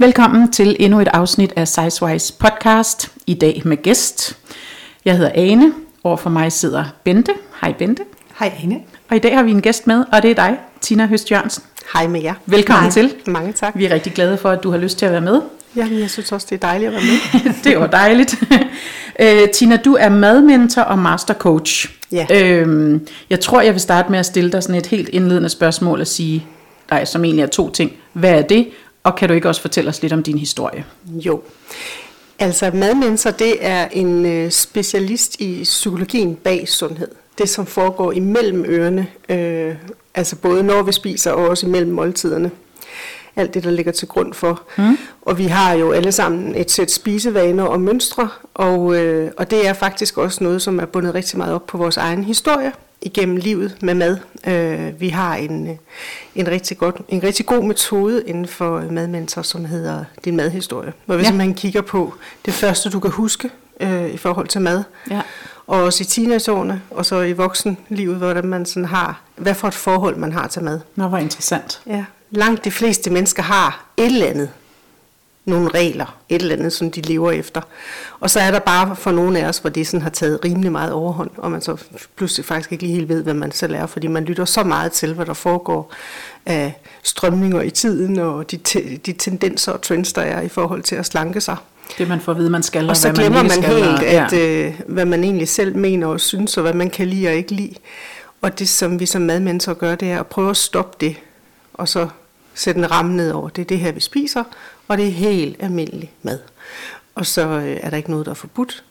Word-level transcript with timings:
Velkommen 0.00 0.52
til 0.52 0.76
endnu 0.80 1.00
et 1.00 1.08
afsnit 1.08 1.52
af 1.56 1.68
Sizewise 1.68 2.32
podcast. 2.38 3.12
I 3.26 3.34
dag 3.34 3.62
med 3.64 3.82
gæst. 3.82 4.38
Jeg 5.04 5.16
hedder 5.16 5.30
Ane. 5.34 5.72
Overfor 6.04 6.30
mig 6.30 6.52
sidder 6.52 6.84
Bente. 7.04 7.32
Hej 7.60 7.72
Bente. 7.72 8.02
Hej 8.38 8.52
Ane. 8.62 8.80
Og 9.10 9.16
i 9.16 9.18
dag 9.18 9.36
har 9.36 9.42
vi 9.42 9.50
en 9.50 9.62
gæst 9.62 9.86
med, 9.86 10.04
og 10.12 10.22
det 10.22 10.30
er 10.30 10.34
dig, 10.34 10.58
Tina 10.80 11.06
Høst 11.06 11.30
Jørgensen. 11.30 11.62
Hej 11.92 12.06
med 12.06 12.22
jer. 12.22 12.34
Velkommen 12.46 12.82
Hej. 12.82 12.90
til. 12.90 13.14
Mange 13.26 13.52
tak. 13.52 13.72
Vi 13.76 13.84
er 13.84 13.90
rigtig 13.94 14.12
glade 14.12 14.36
for, 14.36 14.50
at 14.50 14.62
du 14.62 14.70
har 14.70 14.78
lyst 14.78 14.98
til 14.98 15.06
at 15.06 15.12
være 15.12 15.20
med. 15.20 15.40
Jamen, 15.76 16.00
jeg 16.00 16.10
synes 16.10 16.32
også, 16.32 16.46
det 16.50 16.56
er 16.56 16.66
dejligt 16.66 16.88
at 16.88 16.94
være 16.94 17.02
med. 17.42 17.52
det 17.64 17.80
var 17.80 17.86
dejligt. 17.86 18.34
Øh, 19.20 19.48
Tina, 19.54 19.76
du 19.76 19.94
er 19.94 20.08
madmentor 20.08 20.82
og 20.82 20.98
mastercoach. 20.98 21.90
Ja. 22.12 22.26
Øhm, 22.30 23.06
jeg 23.30 23.40
tror, 23.40 23.60
jeg 23.60 23.72
vil 23.72 23.80
starte 23.80 24.10
med 24.10 24.18
at 24.18 24.26
stille 24.26 24.52
dig 24.52 24.62
sådan 24.62 24.74
et 24.74 24.86
helt 24.86 25.08
indledende 25.08 25.48
spørgsmål 25.48 26.00
og 26.00 26.06
sige, 26.06 26.46
nej, 26.90 27.04
som 27.04 27.24
egentlig 27.24 27.42
er 27.42 27.46
to 27.46 27.70
ting. 27.70 27.92
Hvad 28.12 28.30
er 28.30 28.42
det, 28.42 28.68
og 29.08 29.16
kan 29.16 29.28
du 29.28 29.34
ikke 29.34 29.48
også 29.48 29.60
fortælle 29.60 29.90
os 29.90 30.02
lidt 30.02 30.12
om 30.12 30.22
din 30.22 30.38
historie? 30.38 30.84
Jo. 31.06 31.42
Altså, 32.38 32.70
madmentor, 32.74 33.30
det 33.30 33.56
er 33.60 33.88
en 33.92 34.26
øh, 34.26 34.50
specialist 34.50 35.40
i 35.40 35.62
psykologien 35.62 36.34
bag 36.34 36.68
sundhed. 36.68 37.08
Det, 37.38 37.48
som 37.48 37.66
foregår 37.66 38.12
imellem 38.12 38.64
ørerne, 38.68 39.06
øh, 39.28 39.74
altså 40.14 40.36
både 40.36 40.62
når 40.62 40.82
vi 40.82 40.92
spiser 40.92 41.32
og 41.32 41.48
også 41.48 41.66
imellem 41.66 41.92
måltiderne. 41.92 42.50
Alt 43.36 43.54
det, 43.54 43.64
der 43.64 43.70
ligger 43.70 43.92
til 43.92 44.08
grund 44.08 44.34
for. 44.34 44.62
Mm. 44.78 44.98
Og 45.22 45.38
vi 45.38 45.44
har 45.44 45.72
jo 45.72 45.92
alle 45.92 46.12
sammen 46.12 46.54
et 46.54 46.70
sæt 46.70 46.90
spisevaner 46.90 47.64
og 47.64 47.80
mønstre, 47.80 48.28
og, 48.54 48.96
øh, 48.96 49.30
og 49.36 49.50
det 49.50 49.68
er 49.68 49.72
faktisk 49.72 50.18
også 50.18 50.44
noget, 50.44 50.62
som 50.62 50.80
er 50.80 50.86
bundet 50.86 51.14
rigtig 51.14 51.38
meget 51.38 51.54
op 51.54 51.66
på 51.66 51.78
vores 51.78 51.96
egen 51.96 52.24
historie 52.24 52.72
igennem 53.02 53.36
livet 53.36 53.76
med 53.82 53.94
mad. 53.94 54.18
Øh, 54.46 55.00
vi 55.00 55.08
har 55.08 55.34
en, 55.36 55.66
øh, 55.70 55.76
en, 56.34 56.48
rigtig 56.48 56.78
godt, 56.78 56.96
en 57.08 57.22
rigtig 57.22 57.46
god 57.46 57.64
metode 57.64 58.22
inden 58.26 58.46
for 58.48 58.84
madmentor, 58.90 59.42
som 59.42 59.64
hedder 59.64 60.04
Din 60.24 60.36
Madhistorie, 60.36 60.92
hvor 61.06 61.14
vi 61.14 61.20
Ja. 61.20 61.24
ja. 61.24 61.30
simpelthen 61.30 61.54
kigger 61.54 61.80
på 61.80 62.14
det 62.46 62.54
første, 62.54 62.90
du 62.90 63.00
kan 63.00 63.10
huske 63.10 63.50
øh, 63.80 64.08
i 64.10 64.16
forhold 64.16 64.48
til 64.48 64.60
mad. 64.60 64.82
Ja. 65.10 65.20
Og 65.66 65.82
også 65.82 66.02
i 66.02 66.06
teenageårene, 66.06 66.82
og 66.90 67.06
så 67.06 67.20
i 67.20 67.32
voksenlivet, 67.32 68.16
hvordan 68.16 68.46
man 68.46 68.66
sådan 68.66 68.84
har, 68.84 69.20
hvad 69.36 69.54
for 69.54 69.68
et 69.68 69.74
forhold 69.74 70.16
man 70.16 70.32
har 70.32 70.46
til 70.48 70.62
mad. 70.62 70.80
Nå, 70.96 71.08
hvor 71.08 71.18
interessant. 71.18 71.80
Ja. 71.86 72.04
Langt 72.30 72.64
de 72.64 72.70
fleste 72.70 73.10
mennesker 73.10 73.42
har 73.42 73.84
et 73.96 74.04
eller 74.06 74.26
andet, 74.26 74.50
nogle 75.48 75.68
regler, 75.74 76.16
et 76.28 76.42
eller 76.42 76.56
andet, 76.56 76.72
som 76.72 76.90
de 76.90 77.00
lever 77.00 77.30
efter. 77.30 77.60
Og 78.20 78.30
så 78.30 78.40
er 78.40 78.50
der 78.50 78.58
bare 78.58 78.96
for 78.96 79.10
nogle 79.12 79.38
af 79.40 79.48
os, 79.48 79.58
hvor 79.58 79.70
det 79.70 79.86
sådan 79.86 80.02
har 80.02 80.10
taget 80.10 80.44
rimelig 80.44 80.72
meget 80.72 80.92
overhånd, 80.92 81.30
og 81.36 81.50
man 81.50 81.62
så 81.62 81.76
pludselig 82.16 82.44
faktisk 82.44 82.72
ikke 82.72 82.84
lige 82.84 82.94
helt 82.94 83.08
ved, 83.08 83.22
hvad 83.22 83.34
man 83.34 83.52
selv 83.52 83.74
er, 83.74 83.86
fordi 83.86 84.06
man 84.06 84.24
lytter 84.24 84.44
så 84.44 84.62
meget 84.62 84.92
til, 84.92 85.14
hvad 85.14 85.26
der 85.26 85.34
foregår 85.34 85.92
af 86.46 86.80
strømninger 87.02 87.62
i 87.62 87.70
tiden, 87.70 88.18
og 88.18 88.50
de, 88.50 88.56
te- 88.56 88.96
de 88.96 89.12
tendenser 89.12 89.72
og 89.72 89.82
trends, 89.82 90.12
der 90.12 90.22
er 90.22 90.40
i 90.40 90.48
forhold 90.48 90.82
til 90.82 90.96
at 90.96 91.06
slanke 91.06 91.40
sig. 91.40 91.56
Det 91.98 92.08
man 92.08 92.20
får 92.20 92.32
at 92.32 92.38
vide, 92.38 92.50
man 92.50 92.62
skal, 92.62 92.90
Og 92.90 92.96
så 92.96 93.08
hvad 93.08 93.16
glemmer 93.16 93.42
man, 93.42 93.50
man, 93.60 93.70
helt, 93.70 93.86
og- 93.88 94.02
ja. 94.02 94.26
at, 94.26 94.32
øh, 94.32 94.80
hvad 94.86 95.04
man 95.04 95.24
egentlig 95.24 95.48
selv 95.48 95.76
mener 95.76 96.06
og 96.06 96.20
synes, 96.20 96.56
og 96.56 96.62
hvad 96.62 96.72
man 96.74 96.90
kan 96.90 97.06
lide 97.06 97.28
og 97.28 97.34
ikke 97.34 97.52
lide. 97.52 97.74
Og 98.42 98.58
det, 98.58 98.68
som 98.68 99.00
vi 99.00 99.06
som 99.06 99.22
madmennesker 99.22 99.74
gør, 99.74 99.94
det 99.94 100.10
er 100.10 100.20
at 100.20 100.26
prøve 100.26 100.50
at 100.50 100.56
stoppe 100.56 100.96
det, 101.06 101.16
og 101.74 101.88
så 101.88 102.08
sætte 102.54 102.78
en 102.78 102.90
ramme 102.90 103.16
ned 103.16 103.30
over. 103.30 103.48
Det 103.48 103.62
er 103.62 103.66
det 103.66 103.78
her, 103.78 103.92
vi 103.92 104.00
spiser, 104.00 104.44
og 104.88 104.98
det 104.98 105.06
er 105.06 105.12
helt 105.12 105.62
almindelig 105.62 106.12
mad. 106.22 106.38
Og 107.14 107.26
så 107.26 107.48
øh, 107.48 107.76
er 107.82 107.90
der 107.90 107.96
ikke 107.96 108.10
noget, 108.10 108.26
der 108.26 108.32
er 108.32 108.36
forbudt, 108.36 108.84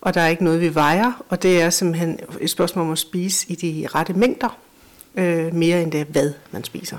og 0.00 0.14
der 0.14 0.20
er 0.20 0.28
ikke 0.28 0.44
noget, 0.44 0.60
vi 0.60 0.74
vejer, 0.74 1.24
og 1.28 1.42
det 1.42 1.62
er 1.62 1.70
simpelthen 1.70 2.18
et 2.40 2.50
spørgsmål 2.50 2.84
om 2.84 2.92
at 2.92 2.98
spise 2.98 3.46
i 3.48 3.54
de 3.54 3.88
rette 3.94 4.12
mængder, 4.12 4.56
øh, 5.14 5.54
mere 5.54 5.82
end 5.82 5.92
det 5.92 6.06
hvad 6.06 6.32
man 6.50 6.64
spiser. 6.64 6.98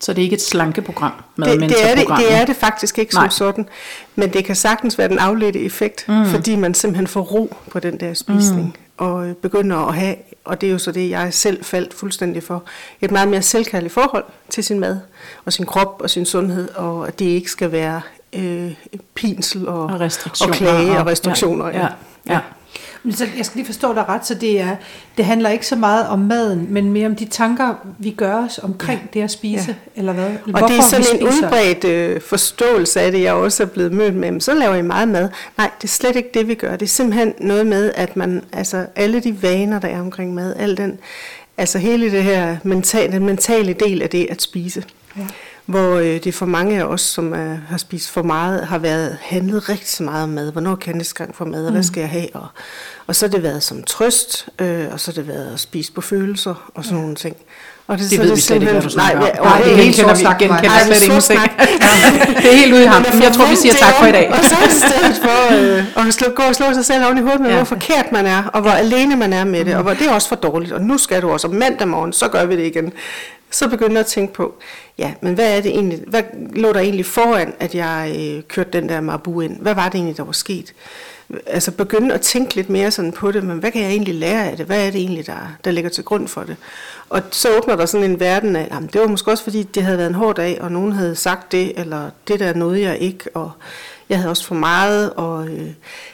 Så 0.00 0.12
det 0.12 0.18
er 0.18 0.22
ikke 0.22 0.34
et 0.34 0.42
slankeprogram, 0.42 1.12
Det, 1.36 1.44
det, 1.44 1.90
er 1.90 1.94
det, 1.94 2.06
det 2.18 2.34
er 2.34 2.44
det 2.44 2.56
faktisk 2.56 2.98
ikke 2.98 3.14
Nej. 3.14 3.24
som 3.24 3.30
sådan, 3.30 3.68
men 4.16 4.32
det 4.32 4.44
kan 4.44 4.56
sagtens 4.56 4.98
være 4.98 5.08
den 5.08 5.18
afledte 5.18 5.60
effekt, 5.60 6.04
mm. 6.08 6.26
fordi 6.26 6.56
man 6.56 6.74
simpelthen 6.74 7.06
får 7.06 7.20
ro 7.20 7.56
på 7.70 7.80
den 7.80 8.00
der 8.00 8.14
spisning, 8.14 8.66
mm. 8.66 9.06
og 9.06 9.28
øh, 9.28 9.34
begynder 9.34 9.76
at 9.76 9.94
have, 9.94 10.16
og 10.48 10.60
det 10.60 10.66
er 10.66 10.70
jo 10.72 10.78
så 10.78 10.92
det, 10.92 11.10
jeg 11.10 11.34
selv 11.34 11.64
faldt 11.64 11.94
fuldstændig 11.94 12.42
for, 12.42 12.62
et 13.00 13.10
meget 13.10 13.28
mere 13.28 13.42
selvkærligt 13.42 13.92
forhold 13.92 14.24
til 14.50 14.64
sin 14.64 14.80
mad, 14.80 15.00
og 15.44 15.52
sin 15.52 15.66
krop 15.66 16.00
og 16.02 16.10
sin 16.10 16.26
sundhed, 16.26 16.68
og 16.68 17.08
at 17.08 17.18
det 17.18 17.24
ikke 17.24 17.50
skal 17.50 17.72
være 17.72 18.00
øh, 18.32 18.72
pinsel 19.14 19.68
og, 19.68 19.82
Og 19.84 19.92
og 20.40 20.50
klage 20.52 20.92
og 20.92 20.98
og- 20.98 21.06
restriktioner. 21.06 21.66
ja, 21.68 21.78
ja, 21.80 21.88
ja. 22.28 22.38
Men 23.02 23.12
så 23.12 23.26
jeg 23.36 23.46
skal 23.46 23.56
lige 23.58 23.66
forstå 23.66 23.94
dig 23.94 24.08
ret, 24.08 24.26
så 24.26 24.34
det, 24.34 24.60
er, 24.60 24.76
det 25.16 25.24
handler 25.24 25.50
ikke 25.50 25.66
så 25.66 25.76
meget 25.76 26.08
om 26.08 26.18
maden, 26.18 26.66
men 26.70 26.92
mere 26.92 27.06
om 27.06 27.16
de 27.16 27.24
tanker, 27.24 27.74
vi 27.98 28.10
gør 28.10 28.44
os 28.44 28.58
omkring 28.58 29.00
ja. 29.00 29.18
det 29.18 29.24
at 29.24 29.30
spise, 29.30 29.76
Ja. 29.96 30.00
eller 30.00 30.12
hvad? 30.12 30.24
Og 30.26 30.50
Hvorfor 30.50 30.66
det 30.66 30.76
er 30.78 30.82
sådan 30.82 31.06
en 31.20 31.26
udbredt 31.26 31.84
øh, 31.84 32.20
forståelse 32.20 33.00
af 33.00 33.12
det, 33.12 33.22
jeg 33.22 33.32
også 33.32 33.62
er 33.62 33.66
blevet 33.66 33.92
mødt 33.92 34.14
med. 34.14 34.30
Men 34.30 34.40
så 34.40 34.54
laver 34.54 34.74
I 34.74 34.82
meget 34.82 35.08
mad. 35.08 35.28
Nej, 35.58 35.70
det 35.82 35.84
er 35.84 35.92
slet 35.92 36.16
ikke 36.16 36.30
det, 36.34 36.48
vi 36.48 36.54
gør. 36.54 36.70
Det 36.72 36.82
er 36.82 36.90
simpelthen 36.90 37.34
noget 37.40 37.66
med, 37.66 37.92
at 37.94 38.16
man, 38.16 38.42
altså 38.52 38.86
alle 38.96 39.20
de 39.20 39.42
vaner, 39.42 39.78
der 39.80 39.88
er 39.88 40.00
omkring 40.00 40.34
mad, 40.34 40.54
al 40.56 40.76
den, 40.76 40.98
altså 41.58 41.78
hele 41.78 42.10
det 42.12 42.22
her 42.22 42.56
mentale, 42.62 43.12
den 43.12 43.26
mentale 43.26 43.72
del 43.72 44.02
af 44.02 44.10
det 44.10 44.26
at 44.30 44.42
spise. 44.42 44.84
Ja. 45.16 45.22
Hvor 45.68 45.94
øh, 45.98 46.24
det 46.24 46.34
for 46.34 46.46
mange 46.46 46.78
af 46.80 46.84
os, 46.84 47.00
som 47.00 47.34
øh, 47.34 47.58
har 47.68 47.76
spist 47.78 48.10
for 48.10 48.22
meget, 48.22 48.66
har 48.66 48.78
været 48.78 49.18
handlet 49.22 49.68
rigtig 49.68 50.04
meget 50.04 50.22
om 50.22 50.28
mad. 50.28 50.52
Hvornår 50.52 50.74
kan 50.74 50.90
jeg 50.92 50.96
næste 50.98 51.14
gang 51.14 51.34
få 51.36 51.44
mad, 51.44 51.66
og 51.66 51.72
hvad 51.72 51.82
skal 51.82 52.00
jeg 52.00 52.08
have? 52.10 52.26
Og, 52.34 52.46
og 53.06 53.16
så 53.16 53.26
har 53.26 53.30
det 53.30 53.42
været 53.42 53.62
som 53.62 53.82
trøst, 53.82 54.48
øh, 54.58 54.84
og 54.92 55.00
så 55.00 55.10
har 55.10 55.14
det 55.14 55.28
været 55.28 55.52
at 55.54 55.60
spise 55.60 55.92
på 55.92 56.00
følelser 56.00 56.70
og 56.74 56.84
sådan 56.84 56.96
ja. 56.96 57.00
nogle 57.02 57.16
ting. 57.16 57.36
Og 57.86 57.98
Det 57.98 58.10
så 58.10 58.16
er 58.16 58.20
ved 58.24 58.34
vi 58.34 58.40
slet 58.40 58.60
ikke, 58.62 58.72
hvad 58.72 58.82
du 58.82 58.88
snakker 58.88 59.18
om. 59.18 59.22
Nej, 59.24 59.32
Nej, 59.42 59.58
det 59.62 59.72
er 59.72 59.76
det 59.76 59.84
helt 59.84 59.96
genkender 59.96 60.14
vi, 60.18 60.24
genkender 60.24 60.54
Ej, 60.70 60.82
det 60.84 60.90
er 60.90 60.94
slet 60.94 61.08
ingenting. 61.08 61.40
det 62.42 62.52
er 62.52 62.56
helt 62.56 62.72
ude 62.74 62.82
i 62.82 62.86
ham. 62.86 63.04
Jeg 63.22 63.32
tror, 63.32 63.46
vi 63.50 63.56
siger 63.56 63.74
tak 63.74 63.94
for 64.00 64.06
i 64.06 64.12
dag. 64.12 64.28
Og 64.30 64.44
så 64.44 64.56
i 64.66 64.70
stedet 64.70 65.16
for 65.22 65.54
øh, 65.96 66.06
at 66.08 66.14
slå, 66.14 66.26
gå 66.34 66.42
og 66.42 66.54
slå 66.54 66.66
sig 66.74 66.84
selv 66.84 67.04
oven 67.04 67.18
i 67.18 67.20
hovedet 67.20 67.40
med, 67.40 67.48
Ja. 67.48 67.54
ja. 67.56 67.58
hvor 67.64 67.76
forkert 67.76 68.12
man 68.12 68.26
er, 68.26 68.42
og 68.52 68.60
hvor 68.60 68.70
alene 68.70 69.16
man 69.16 69.32
er 69.32 69.44
med 69.44 69.64
det, 69.64 69.74
og 69.76 69.82
hvor 69.82 69.94
det 69.94 70.06
er 70.06 70.12
også 70.12 70.28
for 70.28 70.36
dårligt, 70.36 70.72
og 70.72 70.80
nu 70.80 70.98
skal 70.98 71.22
du 71.22 71.30
også, 71.30 71.46
og 71.48 71.54
mandag 71.54 71.88
morgen, 71.88 72.12
så 72.12 72.28
gør 72.28 72.44
vi 72.44 72.56
det 72.56 72.66
igen. 72.66 72.92
Så 73.50 73.68
begynder 73.68 73.92
jeg 73.92 74.00
at 74.00 74.06
tænke 74.06 74.32
på, 74.32 74.54
ja, 74.98 75.14
men 75.20 75.34
hvad 75.34 75.56
er 75.56 75.60
det 75.60 75.70
egentlig, 75.70 76.00
hvad 76.06 76.22
lå 76.52 76.72
der 76.72 76.80
egentlig 76.80 77.06
foran, 77.06 77.54
at 77.60 77.74
jeg 77.74 78.16
øh, 78.18 78.42
kørte 78.42 78.70
den 78.72 78.88
der 78.88 79.00
Marbu 79.00 79.40
ind? 79.40 79.60
Hvad 79.60 79.74
var 79.74 79.88
det 79.88 79.94
egentlig, 79.94 80.16
der 80.16 80.24
var 80.24 80.32
sket? 80.32 80.74
Altså 81.46 81.70
begynde 81.70 82.14
at 82.14 82.20
tænke 82.20 82.54
lidt 82.54 82.70
mere 82.70 82.90
sådan 82.90 83.12
på 83.12 83.32
det, 83.32 83.44
men 83.44 83.58
hvad 83.58 83.70
kan 83.70 83.82
jeg 83.82 83.90
egentlig 83.90 84.14
lære 84.14 84.50
af 84.50 84.56
det? 84.56 84.66
Hvad 84.66 84.86
er 84.86 84.90
det 84.90 85.00
egentlig, 85.00 85.26
der, 85.26 85.56
der 85.64 85.70
ligger 85.70 85.90
til 85.90 86.04
grund 86.04 86.28
for 86.28 86.42
det? 86.42 86.56
Og 87.08 87.22
så 87.30 87.56
åbner 87.56 87.76
der 87.76 87.86
sådan 87.86 88.10
en 88.10 88.20
verden 88.20 88.56
af, 88.56 88.68
jamen, 88.70 88.90
det 88.92 89.00
var 89.00 89.06
måske 89.06 89.30
også 89.30 89.44
fordi, 89.44 89.62
det 89.62 89.82
havde 89.82 89.98
været 89.98 90.08
en 90.08 90.14
hård 90.14 90.36
dag, 90.36 90.58
og 90.60 90.72
nogen 90.72 90.92
havde 90.92 91.16
sagt 91.16 91.52
det, 91.52 91.80
eller 91.80 92.10
det 92.28 92.40
der 92.40 92.54
nåede 92.54 92.82
jeg 92.82 92.98
ikke, 92.98 93.24
og 93.34 93.52
jeg 94.08 94.18
havde 94.18 94.30
også 94.30 94.44
for 94.44 94.54
meget, 94.54 95.12
og 95.12 95.48
øh, 95.48 95.68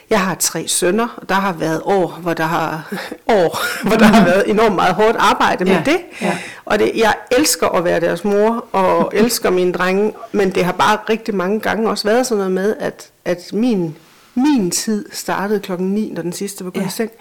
jeg 0.09 0.21
har 0.21 0.35
tre 0.35 0.67
sønner, 0.67 1.07
og 1.17 1.29
der 1.29 1.35
har 1.35 1.53
været 1.53 1.81
år, 1.85 2.07
hvor 2.21 2.33
der 2.33 2.43
har, 2.43 2.93
år, 3.27 3.83
hvor 3.87 3.97
der 3.97 4.05
har 4.05 4.25
været 4.25 4.49
enormt 4.49 4.75
meget 4.75 4.93
hårdt 4.95 5.17
arbejde 5.19 5.65
med 5.65 5.73
Ja, 5.73 5.81
det. 5.85 5.97
ja. 6.21 6.37
Og 6.65 6.79
det, 6.79 6.91
jeg 6.95 7.13
elsker 7.37 7.67
at 7.67 7.83
være 7.83 7.99
deres 7.99 8.23
mor, 8.23 8.65
og 8.71 9.11
elsker 9.15 9.49
mine 9.49 9.71
drenge, 9.73 10.13
men 10.31 10.55
det 10.55 10.65
har 10.65 10.71
bare 10.71 10.97
rigtig 11.09 11.35
mange 11.35 11.59
gange 11.59 11.89
også 11.89 12.07
været 12.07 12.27
sådan 12.27 12.37
noget 12.37 12.51
med, 12.51 12.75
at, 12.79 13.09
at 13.25 13.53
min, 13.53 13.95
min 14.35 14.71
tid 14.71 15.05
startede 15.11 15.59
klokken 15.59 15.87
9, 15.93 16.11
når 16.15 16.21
den 16.21 16.33
sidste 16.33 16.65
var 16.65 16.71
gået 16.71 16.83
Ja. 16.83 16.87
i 16.87 16.91
seng. 16.91 17.11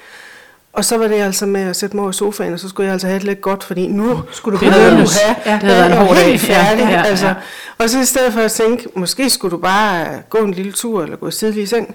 Og 0.75 0.85
så 0.85 0.99
var 0.99 1.09
det 1.09 1.15
altså 1.15 1.47
med 1.47 1.61
at 1.61 1.77
sætte 1.77 1.97
mig 1.97 2.03
over 2.03 2.11
i 2.11 2.15
sofaen, 2.15 2.53
og 2.53 2.61
så 2.61 2.69
skulle 2.69 2.85
jeg 2.87 2.93
altså 2.93 3.07
have 3.07 3.19
det 3.19 3.27
lidt 3.27 3.41
godt, 3.41 3.65
fordi 3.65 3.87
nu 3.89 4.21
skulle 4.33 4.59
du 4.59 4.65
bedømmes. 4.65 5.17
have, 5.21 5.37
Ja, 5.47 5.53
det 5.53 5.63
havde 5.63 5.77
været 5.77 5.87
en 5.87 5.93
jeg 5.93 6.07
hård 6.07 6.17
dag. 6.17 6.41
færdig. 6.41 6.81
Ja, 6.83 6.89
ja, 6.89 6.95
ja. 6.99 7.03
altså. 7.03 7.35
Og 7.79 7.91
så 7.91 8.01
i 8.01 8.05
stedet 8.05 8.33
for 8.33 8.41
at 8.41 8.53
tænke, 8.53 8.89
måske 8.95 9.31
skulle 9.31 9.53
du 9.53 9.57
bare 9.57 10.07
gå 10.31 10.39
en 10.39 10.55
lille 10.55 10.73
tur, 10.73 11.03
eller 11.03 11.17
gå 11.17 11.31
tidlig 11.31 11.63
i 11.63 11.67
seng, 11.67 11.95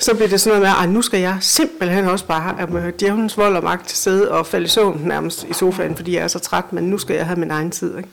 så 0.00 0.14
blev 0.14 0.30
det 0.30 0.40
sådan 0.40 0.58
noget 0.60 0.74
med, 0.78 0.84
at 0.84 0.90
nu 0.94 1.02
skal 1.02 1.20
jeg 1.20 1.36
simpelthen 1.40 2.04
også 2.08 2.24
bare 2.24 2.54
have 2.58 2.70
med 2.70 2.92
djævelens 2.92 3.36
vold 3.36 3.56
og 3.56 3.64
magt 3.64 3.88
til 3.88 3.98
sidde 3.98 4.30
og 4.30 4.46
falde 4.46 4.64
i 4.64 4.68
søvn 4.68 5.00
nærmest 5.04 5.44
i 5.50 5.52
sofaen, 5.52 5.96
fordi 5.96 6.14
jeg 6.16 6.22
er 6.22 6.28
så 6.28 6.38
træt, 6.38 6.72
men 6.72 6.84
nu 6.84 6.98
skal 6.98 7.16
jeg 7.16 7.26
have 7.26 7.38
min 7.38 7.50
egen 7.50 7.70
tid. 7.70 7.96
Ikke? 7.96 8.08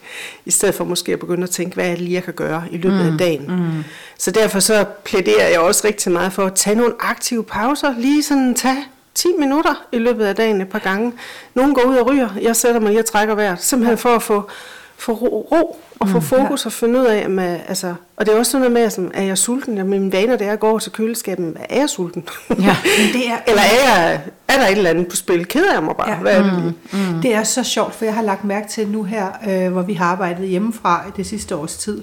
I 0.46 0.52
stedet 0.52 0.76
for 0.76 0.84
måske 0.84 1.14
at 1.14 1.20
begynde 1.20 1.44
at 1.44 1.50
tænke, 1.50 1.74
hvad 1.76 1.86
er 1.86 1.90
det 1.90 2.00
lige, 2.02 2.14
jeg 2.14 2.24
kan 2.24 2.34
gøre 2.34 2.64
i 2.72 2.78
løbet 2.78 3.06
Mm, 3.06 3.12
af 3.12 3.18
dagen. 3.20 3.46
Mm. 3.48 3.84
Så 4.18 4.32
derfor 4.32 4.60
så 4.60 4.86
plæderer 5.06 5.48
jeg 5.50 5.60
også 5.60 5.88
rigtig 5.88 6.12
meget 6.12 6.34
for 6.34 6.46
at 6.46 6.54
tage 6.54 6.76
nogle 6.76 6.94
aktive 7.00 7.44
pauser, 7.44 7.94
lige 7.98 8.24
sådan 8.24 8.56
tage 8.56 8.86
10 9.18 9.28
minutter 9.40 9.86
i 9.92 9.98
løbet 9.98 10.26
af 10.26 10.36
dagen 10.36 10.62
et 10.62 10.70
par 10.70 10.80
gange. 10.80 11.14
Nogle 11.54 11.74
går 11.76 11.82
ud 11.82 11.96
og 11.96 12.10
ryger, 12.10 12.30
jeg 12.42 12.56
sætter 12.56 12.82
mig 12.82 12.90
lige 12.90 13.00
og 13.00 13.06
trækker 13.06 13.36
vejret, 13.36 13.62
simpelthen 13.62 13.98
for 13.98 14.10
at 14.10 14.24
få, 14.24 14.50
få 14.98 15.12
ro, 15.14 15.48
ro 15.52 15.80
og 16.00 16.10
få 16.10 16.20
fokus 16.20 16.66
og 16.66 16.72
finde 16.72 17.00
ud 17.00 17.06
af, 17.06 17.30
med, 17.30 17.60
altså, 17.68 17.96
og 18.18 18.26
det 18.26 18.34
er 18.34 18.38
også 18.38 18.52
sådan 18.52 18.62
noget 18.62 18.74
med, 18.74 18.82
altså, 18.82 19.10
er 19.14 19.24
jeg 19.24 19.38
sulten? 19.38 19.78
Jamen, 19.78 20.00
mine 20.00 20.12
vaner, 20.12 20.38
det 20.38 20.48
er 20.48 20.52
at 20.52 20.60
gå 20.60 20.70
over 20.70 20.80
til 20.80 20.92
køleskabet, 20.92 21.58
er 21.70 21.80
jeg 21.80 21.90
sulten? 21.90 22.24
Ja. 22.50 22.76
Det 23.14 23.28
er, 23.32 23.38
Eller 23.48 23.62
er, 23.62 23.86
jeg, 23.86 24.22
er 24.48 24.58
der 24.58 24.68
et 24.68 24.78
eller 24.78 24.90
andet 24.90 25.08
på 25.08 25.16
spil? 25.16 25.46
Keder 25.46 25.74
jeg 25.74 25.84
mig 25.84 25.96
bare? 25.96 26.10
Ja. 26.10 26.16
Hvad 26.16 26.34
er 26.34 26.44
det 26.44 26.54
lige? 26.54 26.74
Mm. 26.92 27.22
Det 27.22 27.34
er 27.34 27.44
så 27.44 27.64
sjovt, 27.64 27.96
for 27.96 28.06
jeg 28.06 28.14
har 28.14 28.22
lagt 28.22 28.44
mærke 28.44 28.68
til 28.68 28.88
nu 28.88 29.04
her, 29.04 29.28
øh, 29.48 29.72
hvor 29.72 29.82
vi 29.82 29.94
har 29.94 30.06
arbejdet 30.06 30.48
hjemmefra 30.48 31.06
i 31.08 31.12
det 31.18 31.26
sidste 31.26 31.56
års 31.56 31.78
tid, 31.78 32.02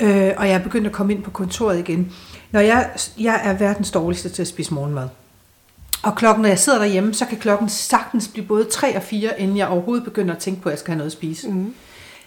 øh, 0.00 0.30
og 0.36 0.48
jeg 0.48 0.54
er 0.54 0.62
begyndt 0.62 0.86
at 0.86 0.92
komme 0.92 1.12
ind 1.14 1.22
på 1.22 1.30
kontoret 1.30 1.78
igen. 1.78 2.12
Når 2.50 2.60
jeg, 2.60 2.90
jeg 3.18 3.40
er 3.44 3.52
verdens 3.52 3.90
dårligste 3.90 4.28
til 4.28 4.42
at 4.42 4.48
spise 4.48 4.74
morgenmad. 4.74 5.08
Og 6.04 6.14
klokken, 6.14 6.42
når 6.42 6.48
jeg 6.48 6.58
sidder 6.58 6.78
derhjemme, 6.78 7.14
så 7.14 7.24
kan 7.24 7.38
klokken 7.38 7.68
sagtens 7.68 8.28
blive 8.28 8.46
både 8.46 8.64
3 8.64 8.96
og 8.96 9.02
4, 9.02 9.40
inden 9.40 9.56
jeg 9.56 9.68
overhovedet 9.68 10.04
begynder 10.04 10.34
at 10.34 10.40
tænke 10.40 10.62
på, 10.62 10.68
at 10.68 10.72
jeg 10.72 10.78
skal 10.78 10.90
have 10.90 10.98
noget 10.98 11.10
at 11.10 11.12
spise. 11.12 11.48
Mm. 11.48 11.74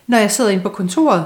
Når 0.07 0.17
jeg 0.17 0.31
sidder 0.31 0.49
inde 0.49 0.63
på 0.63 0.69
kontoret, 0.69 1.25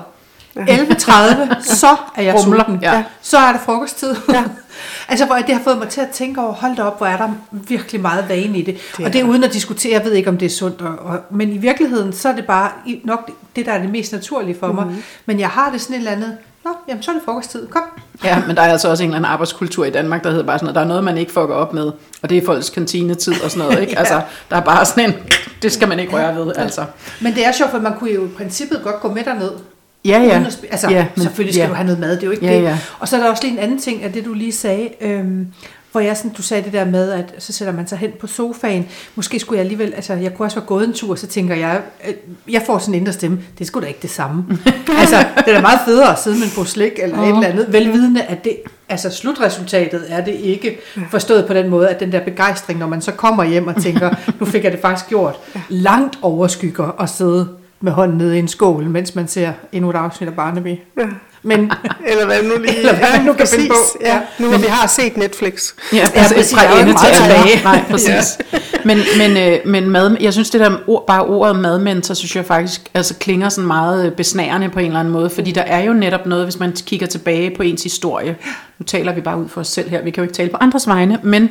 11.30, 0.57 1.63
så 1.63 1.95
er 2.15 2.21
jeg 2.21 2.35
Rumler, 2.35 2.63
sulten. 2.65 2.79
ja. 2.81 3.03
Så 3.21 3.37
er 3.37 3.51
det 3.51 3.61
frokosttid. 3.61 4.15
Ja. 4.29 4.43
altså, 5.09 5.25
hvor 5.25 5.35
det 5.35 5.55
har 5.55 5.63
fået 5.63 5.77
mig 5.77 5.89
til 5.89 6.01
at 6.01 6.09
tænke 6.09 6.41
over, 6.41 6.53
hold 6.53 6.75
da 6.75 6.83
op, 6.83 6.97
hvor 6.97 7.07
er 7.07 7.17
der 7.17 7.29
virkelig 7.51 8.01
meget 8.01 8.29
vane 8.29 8.57
i 8.57 8.61
det. 8.61 8.77
det 8.97 9.05
og 9.05 9.13
det 9.13 9.21
er 9.21 9.25
uden 9.25 9.43
at 9.43 9.53
diskutere, 9.53 9.93
jeg 9.93 10.03
ved 10.03 10.11
ikke, 10.11 10.29
om 10.29 10.37
det 10.37 10.45
er 10.45 10.49
sundt. 10.49 10.81
Og, 10.81 10.99
og, 10.99 11.19
men 11.29 11.53
i 11.53 11.57
virkeligheden, 11.57 12.13
så 12.13 12.29
er 12.29 12.35
det 12.35 12.45
bare 12.45 12.71
nok 13.03 13.31
det, 13.55 13.65
der 13.65 13.71
er 13.71 13.81
det 13.81 13.89
mest 13.89 14.11
naturlige 14.11 14.59
for 14.59 14.71
mig. 14.71 14.85
Men 15.25 15.39
jeg 15.39 15.49
har 15.49 15.71
det 15.71 15.81
sådan 15.81 15.95
et 15.95 15.97
eller 15.97 16.11
andet, 16.11 16.37
nå, 16.65 16.71
jamen 16.87 17.03
så 17.03 17.11
er 17.11 17.15
det 17.15 17.23
frokosttid, 17.25 17.67
kom. 17.67 17.81
Ja, 18.23 18.43
men 18.47 18.55
der 18.55 18.61
er 18.61 18.71
altså 18.71 18.89
også 18.89 19.03
en 19.03 19.09
eller 19.09 19.17
anden 19.17 19.31
arbejdskultur 19.31 19.85
i 19.85 19.89
Danmark, 19.89 20.23
der 20.23 20.29
hedder 20.29 20.45
bare 20.45 20.59
sådan, 20.59 20.69
at 20.69 20.75
der 20.75 20.81
er 20.81 20.85
noget, 20.85 21.03
man 21.03 21.17
ikke 21.17 21.31
fucker 21.31 21.55
op 21.55 21.73
med, 21.73 21.91
og 22.21 22.29
det 22.29 22.37
er 22.37 22.45
folks 22.45 22.69
kantinetid 22.69 23.33
og 23.43 23.51
sådan 23.51 23.67
noget, 23.67 23.81
ikke? 23.81 23.93
Ja. 23.95 23.99
Altså, 23.99 24.21
der 24.49 24.55
er 24.55 24.61
bare 24.61 24.85
sådan 24.85 25.05
en, 25.09 25.15
det 25.61 25.71
skal 25.71 25.87
man 25.87 25.99
ikke 25.99 26.13
røre 26.13 26.35
ved, 26.35 26.53
altså. 26.55 26.85
Men 27.21 27.33
det 27.35 27.45
er 27.45 27.51
sjovt, 27.51 27.71
for 27.71 27.79
man 27.79 27.93
kunne 27.99 28.11
jo 28.11 28.25
i 28.25 28.29
princippet 28.37 28.79
godt 28.83 28.99
gå 28.99 29.13
med 29.13 29.23
derned. 29.23 29.51
Ja, 30.05 30.19
ja. 30.19 30.43
At 30.47 30.59
altså, 30.71 30.89
ja, 30.89 31.05
men- 31.15 31.23
selvfølgelig 31.23 31.53
skal 31.53 31.63
ja. 31.63 31.69
du 31.69 31.73
have 31.73 31.85
noget 31.85 31.99
mad, 31.99 32.11
det 32.15 32.21
er 32.23 32.27
jo 32.27 32.31
ikke 32.31 32.45
Ja, 32.45 32.55
det. 32.57 32.63
ja. 32.63 32.77
Og 32.99 33.07
så 33.07 33.15
er 33.15 33.19
der 33.19 33.29
også 33.29 33.43
lige 33.43 33.53
en 33.53 33.59
anden 33.59 33.79
ting 33.79 34.03
af 34.03 34.13
det, 34.13 34.25
du 34.25 34.33
lige 34.33 34.51
sagde, 34.51 34.89
øhm, 35.01 35.47
hvor 35.91 36.01
jeg 36.01 36.17
sådan, 36.17 36.31
du 36.31 36.41
sagde 36.41 36.63
det 36.63 36.73
der 36.73 36.85
med, 36.85 37.11
at 37.11 37.33
så 37.37 37.53
sætter 37.53 37.73
man 37.73 37.87
sig 37.87 37.97
hen 37.97 38.11
på 38.19 38.27
sofaen. 38.27 38.87
Måske 39.15 39.39
skulle 39.39 39.57
jeg 39.57 39.63
alligevel, 39.63 39.93
altså 39.93 40.13
jeg 40.13 40.33
kunne 40.33 40.45
også 40.45 40.57
være 40.57 40.65
gået 40.65 40.87
en 40.87 40.93
tur, 40.93 41.15
så 41.15 41.27
tænker 41.27 41.55
jeg, 41.55 41.81
øh, 42.07 42.13
jeg 42.53 42.63
får 42.65 42.77
sådan 42.77 42.93
en 42.93 42.99
indre 42.99 43.13
stemme, 43.13 43.39
det 43.57 43.61
er 43.61 43.65
sgu 43.65 43.79
da 43.79 43.85
ikke 43.85 43.99
det 44.01 44.09
samme. 44.09 44.45
altså, 45.01 45.17
det 45.37 45.47
er 45.47 45.53
da 45.53 45.61
meget 45.61 45.79
federe 45.85 46.11
at 46.11 46.19
sidde 46.19 46.37
med 46.37 46.45
en 46.45 46.51
pose 46.55 46.71
slik 46.71 46.91
eller 47.03 47.17
et 47.17 47.27
eller 47.27 47.47
andet, 47.47 47.73
velvidende, 47.73 48.23
at 48.23 48.43
det, 48.43 48.57
altså 48.89 49.09
slutresultatet 49.09 50.05
er 50.07 50.23
det 50.23 50.33
ikke 50.33 50.79
forstået 51.09 51.47
på 51.47 51.53
den 51.53 51.69
måde, 51.69 51.89
at 51.89 51.99
den 51.99 52.11
der 52.11 52.23
begejstring, 52.23 52.79
når 52.79 52.87
man 52.87 53.01
så 53.01 53.11
kommer 53.11 53.43
hjem 53.43 53.67
og 53.67 53.81
tænker, 53.81 54.15
nu 54.39 54.45
fik 54.45 54.63
jeg 54.63 54.71
det 54.71 54.79
faktisk 54.79 55.09
gjort, 55.09 55.35
langt 55.69 56.19
overskygger 56.21 57.01
at 57.01 57.09
sidde 57.09 57.49
med 57.81 57.91
hånden 57.91 58.17
nede 58.17 58.35
i 58.35 58.39
en 58.39 58.47
skål, 58.47 58.89
mens 58.89 59.15
man 59.15 59.27
ser 59.27 59.51
endnu 59.71 59.89
et 59.89 59.95
afsnit 59.95 60.29
af 60.29 60.35
Barnaby. 60.35 60.75
Ja. 60.97 61.07
Men 61.43 61.71
Eller 62.11 62.25
hvad 62.25 62.43
nu 62.43 62.57
lige 62.61 62.77
Eller 62.77 62.95
hvad 62.95 63.23
nu 63.25 63.33
kan 63.33 63.47
finde 63.47 63.67
på. 63.67 63.75
Ja, 64.01 64.13
Ja. 64.15 64.21
nu 64.39 64.47
hvor 64.49 64.57
vi 64.57 64.67
har 64.69 64.87
set 64.87 65.17
Netflix. 65.17 65.73
Ja, 65.93 65.97
Ja, 65.97 66.07
altså, 66.15 66.35
præcis. 66.35 66.53
fra 66.53 66.63
er 66.65 66.81
ende 66.81 66.93
til 66.93 67.15
tilbage. 67.15 67.63
Nej, 67.69 67.83
præcis. 67.91 68.37
Men, 68.85 68.99
men, 69.17 69.37
øh, 69.37 69.59
men 69.65 69.89
mad, 69.89 70.17
jeg 70.19 70.33
synes, 70.33 70.49
det 70.49 70.59
der 70.61 70.77
ord, 70.87 71.07
bare 71.07 71.25
ordet 71.25 71.55
madmentor, 71.59 72.13
synes 72.13 72.35
jeg 72.35 72.45
faktisk 72.45 72.81
altså, 72.93 73.13
klinger 73.19 73.49
sådan 73.49 73.67
meget 73.67 74.05
øh, 74.05 74.11
besnærende 74.11 74.69
på 74.69 74.79
en 74.79 74.85
eller 74.85 74.99
anden 74.99 75.13
måde, 75.13 75.29
fordi 75.29 75.51
der 75.51 75.61
er 75.61 75.79
jo 75.83 75.93
netop 75.93 76.25
noget, 76.25 76.45
hvis 76.45 76.59
man 76.59 76.71
kigger 76.85 77.07
tilbage 77.07 77.55
på 77.57 77.63
ens 77.63 77.83
historie. 77.83 78.35
Nu 78.79 78.83
taler 78.83 79.13
vi 79.13 79.21
bare 79.21 79.37
ud 79.37 79.49
for 79.49 79.61
os 79.61 79.67
selv 79.67 79.89
her, 79.89 80.03
vi 80.03 80.11
kan 80.11 80.21
jo 80.21 80.23
ikke 80.23 80.35
tale 80.35 80.49
på 80.49 80.57
andres 80.61 80.87
vegne, 80.87 81.19
men 81.23 81.49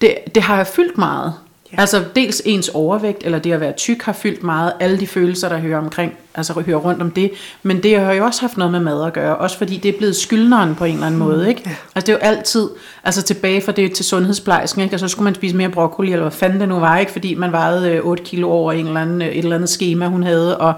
det, 0.00 0.14
det 0.34 0.42
har 0.42 0.64
fyldt 0.64 0.98
meget. 0.98 1.32
Ja. 1.76 1.80
Altså 1.80 2.04
dels 2.16 2.42
ens 2.44 2.68
overvægt, 2.68 3.24
eller 3.24 3.38
det 3.38 3.52
at 3.52 3.60
være 3.60 3.72
tyk, 3.72 4.02
har 4.02 4.12
fyldt 4.12 4.42
meget. 4.42 4.72
Alle 4.80 5.00
de 5.00 5.06
følelser, 5.06 5.48
der 5.48 5.58
hører 5.58 5.78
omkring, 5.78 6.12
altså 6.34 6.62
hører 6.66 6.78
rundt 6.78 7.02
om 7.02 7.10
det. 7.10 7.30
Men 7.62 7.82
det 7.82 8.00
har 8.00 8.12
jo 8.12 8.24
også 8.24 8.40
haft 8.40 8.56
noget 8.56 8.72
med 8.72 8.80
mad 8.80 9.06
at 9.06 9.12
gøre. 9.12 9.36
Også 9.36 9.58
fordi 9.58 9.76
det 9.76 9.88
er 9.88 9.98
blevet 9.98 10.16
skyldneren 10.16 10.74
på 10.74 10.84
en 10.84 10.94
eller 10.94 11.06
anden 11.06 11.20
måde. 11.20 11.48
Ikke? 11.48 11.62
Ja. 11.66 11.70
Altså 11.94 12.06
det 12.06 12.08
er 12.08 12.28
jo 12.28 12.36
altid, 12.36 12.68
altså 13.04 13.22
tilbage 13.22 13.62
fra 13.62 13.72
det 13.72 13.92
til 13.92 14.04
sundhedsplejersken, 14.04 14.82
ikke? 14.82 14.96
og 14.96 15.00
så 15.00 15.08
skulle 15.08 15.24
man 15.24 15.34
spise 15.34 15.56
mere 15.56 15.68
broccoli, 15.68 16.12
eller 16.12 16.24
hvad 16.24 16.32
fanden 16.32 16.60
det 16.60 16.68
nu 16.68 16.78
var, 16.78 16.98
ikke? 16.98 17.12
fordi 17.12 17.34
man 17.34 17.52
vejede 17.52 17.90
øh, 17.90 18.04
8 18.04 18.24
kilo 18.24 18.50
over 18.50 18.72
en 18.72 18.86
eller 18.86 19.00
anden, 19.00 19.22
øh, 19.22 19.28
et 19.28 19.38
eller 19.38 19.56
andet 19.56 19.68
schema, 19.70 20.06
hun 20.06 20.22
havde, 20.22 20.58
og 20.58 20.74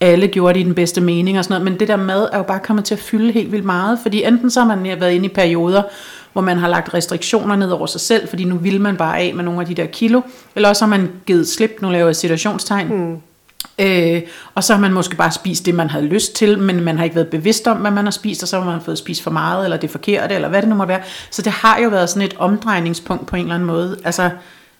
alle 0.00 0.28
gjorde 0.28 0.54
det 0.54 0.60
i 0.60 0.62
den 0.62 0.74
bedste 0.74 1.00
mening 1.00 1.38
og 1.38 1.44
sådan 1.44 1.54
noget. 1.60 1.72
Men 1.72 1.80
det 1.80 1.88
der 1.88 1.96
mad 1.96 2.28
er 2.32 2.36
jo 2.36 2.42
bare 2.42 2.60
kommet 2.60 2.84
til 2.84 2.94
at 2.94 3.00
fylde 3.00 3.32
helt 3.32 3.52
vildt 3.52 3.64
meget, 3.64 3.98
fordi 4.02 4.22
enten 4.22 4.50
så 4.50 4.60
har 4.60 4.76
man 4.76 5.00
været 5.00 5.12
inde 5.12 5.26
i 5.26 5.28
perioder, 5.28 5.82
hvor 6.34 6.42
man 6.42 6.58
har 6.58 6.68
lagt 6.68 6.94
restriktioner 6.94 7.56
ned 7.56 7.70
over 7.70 7.86
sig 7.86 8.00
selv, 8.00 8.28
fordi 8.28 8.44
nu 8.44 8.56
vil 8.56 8.80
man 8.80 8.96
bare 8.96 9.18
af 9.18 9.34
med 9.34 9.44
nogle 9.44 9.60
af 9.60 9.66
de 9.66 9.74
der 9.74 9.86
kilo, 9.86 10.20
eller 10.56 10.68
også 10.68 10.84
har 10.84 10.90
man 10.90 11.10
givet 11.26 11.48
slip, 11.48 11.70
nu 11.80 11.90
laver 11.90 12.06
jeg 12.06 12.16
situationstegn, 12.16 12.88
mm. 12.88 13.16
øh, 13.78 14.22
og 14.54 14.64
så 14.64 14.72
har 14.74 14.80
man 14.80 14.92
måske 14.92 15.16
bare 15.16 15.32
spist 15.32 15.66
det, 15.66 15.74
man 15.74 15.90
havde 15.90 16.04
lyst 16.04 16.34
til, 16.34 16.58
men 16.58 16.84
man 16.84 16.96
har 16.96 17.04
ikke 17.04 17.16
været 17.16 17.28
bevidst 17.28 17.66
om, 17.66 17.76
hvad 17.76 17.90
man 17.90 18.04
har 18.04 18.10
spist, 18.10 18.42
og 18.42 18.48
så 18.48 18.60
har 18.60 18.70
man 18.70 18.80
fået 18.80 18.98
spist 18.98 19.22
for 19.22 19.30
meget, 19.30 19.64
eller 19.64 19.76
det 19.76 19.90
forkerte, 19.90 20.34
eller 20.34 20.48
hvad 20.48 20.62
det 20.62 20.68
nu 20.68 20.74
må 20.74 20.84
være. 20.84 21.00
Så 21.30 21.42
det 21.42 21.52
har 21.52 21.78
jo 21.78 21.88
været 21.88 22.10
sådan 22.10 22.22
et 22.22 22.34
omdrejningspunkt 22.38 23.26
på 23.26 23.36
en 23.36 23.42
eller 23.42 23.54
anden 23.54 23.66
måde, 23.66 23.98
altså 24.04 24.30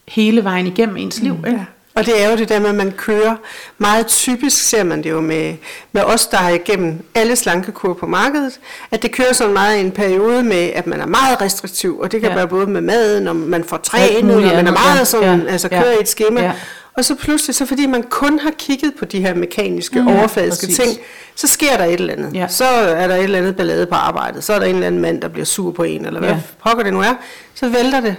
hele 0.09 0.45
vejen 0.45 0.67
igennem 0.67 0.97
ens 0.97 1.21
liv. 1.21 1.35
Ikke? 1.47 1.51
Ja. 1.59 1.65
Og 1.97 2.07
det 2.07 2.25
er 2.25 2.31
jo 2.31 2.37
det 2.37 2.49
der 2.49 2.61
med, 2.61 2.69
at 2.69 2.75
man 2.75 2.93
kører, 2.93 3.37
meget 3.79 4.07
typisk 4.07 4.63
ser 4.63 4.85
man 4.85 5.03
det 5.03 5.11
jo 5.11 5.21
med, 5.21 5.55
med 5.93 6.03
os, 6.03 6.27
der 6.27 6.37
har 6.37 6.51
igennem 6.51 7.05
alle 7.15 7.37
slankekur 7.37 7.95
på 7.95 8.07
markedet, 8.07 8.53
at 8.91 9.03
det 9.03 9.13
kører 9.13 9.33
sådan 9.33 9.53
meget 9.53 9.77
i 9.77 9.81
en 9.81 9.91
periode 9.91 10.43
med, 10.43 10.71
at 10.75 10.87
man 10.87 11.01
er 11.01 11.07
meget 11.07 11.41
restriktiv, 11.41 11.99
og 11.99 12.13
det 12.13 12.21
kan 12.21 12.29
Ja. 12.31 12.35
ja. 12.35 12.39
være 12.39 12.49
både 12.49 12.67
med 12.67 12.81
maden, 12.81 13.29
og 13.29 13.37
man 13.37 13.65
får 13.65 13.77
trænet, 13.77 14.17
og 14.19 14.25
muligt 14.25 14.55
man 14.55 14.67
er 14.67 14.73
meget 14.73 14.99
ja. 14.99 15.05
sådan, 15.05 15.41
Ja. 15.43 15.53
altså 15.53 15.69
Ja. 15.73 15.83
kører 15.83 15.93
i 15.93 16.01
et 16.01 16.09
schema. 16.09 16.41
Ja. 16.43 16.53
Og 16.97 17.05
så 17.05 17.15
pludselig, 17.15 17.55
så 17.55 17.67
fordi 17.67 17.87
man 17.87 18.03
kun 18.03 18.39
har 18.39 18.51
kigget 18.59 18.93
på 18.99 19.05
de 19.05 19.21
her 19.21 19.35
mekaniske, 19.35 20.01
Mm, 20.01 20.09
ja, 20.09 20.19
overfladiske 20.19 20.67
præcis. 20.67 20.79
ting, 20.79 20.99
så 21.35 21.47
sker 21.47 21.77
der 21.77 21.85
et 21.85 21.93
eller 22.01 22.13
andet. 22.13 22.35
Ja. 22.35 22.47
Så 22.49 22.65
er 22.65 23.07
der 23.09 23.15
et 23.17 23.23
eller 23.25 23.39
andet 23.39 23.57
ballade 23.57 23.87
på 23.87 23.95
arbejdet, 23.95 24.45
så 24.45 24.53
er 24.53 24.59
der 24.59 24.67
en 24.67 24.75
eller 24.75 24.87
anden 24.87 25.01
mand, 25.01 25.23
der 25.23 25.29
bliver 25.29 25.45
sur 25.45 25.71
på 25.73 25.83
en, 25.83 26.05
eller 26.05 26.21
hvad 26.21 26.29
Ja. 26.29 26.35
ja. 26.35 26.41
pokker 26.65 26.83
det 26.85 26.93
nu 26.93 27.01
er, 27.01 27.15
så 27.55 27.69
vælter 27.69 28.01
det. 28.01 28.17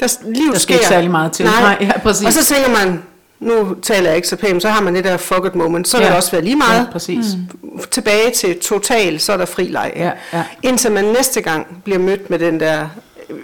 Der, 0.00 0.18
livet 0.24 0.52
Der 0.52 0.58
skal 0.58 0.60
sker. 0.62 0.74
ikke 0.74 0.86
særlig 0.86 1.10
meget 1.10 1.32
til. 1.32 1.44
Nej, 1.44 1.76
ja, 1.80 1.98
præcis. 1.98 2.26
Og 2.26 2.32
så 2.32 2.44
tænker 2.54 2.84
man, 2.84 3.02
nu 3.40 3.74
taler 3.82 4.06
jeg 4.08 4.16
ikke 4.16 4.28
så 4.28 4.36
pænt, 4.36 4.62
så 4.62 4.68
har 4.68 4.82
man 4.82 4.94
det 4.94 5.04
der 5.04 5.16
fuck 5.16 5.46
it 5.46 5.54
moment, 5.54 5.88
så 5.88 5.96
ja. 5.96 6.02
Vil 6.02 6.08
det 6.08 6.16
også 6.16 6.30
være 6.30 6.42
lige 6.42 6.56
meget. 6.56 6.78
Ja, 6.78 6.84
præcis. 6.92 7.24
Mm. 7.62 7.78
Tilbage 7.90 8.30
til 8.30 8.58
total, 8.60 9.20
så 9.20 9.32
er 9.32 9.36
der 9.36 9.44
fri 9.44 9.64
leg. 9.64 9.92
Ja, 9.96 10.10
ja. 10.32 10.42
Indtil 10.62 10.92
man 10.92 11.04
næste 11.04 11.40
gang 11.40 11.66
bliver 11.84 11.98
mødt 11.98 12.30
med 12.30 12.38
den 12.38 12.60
der 12.60 12.88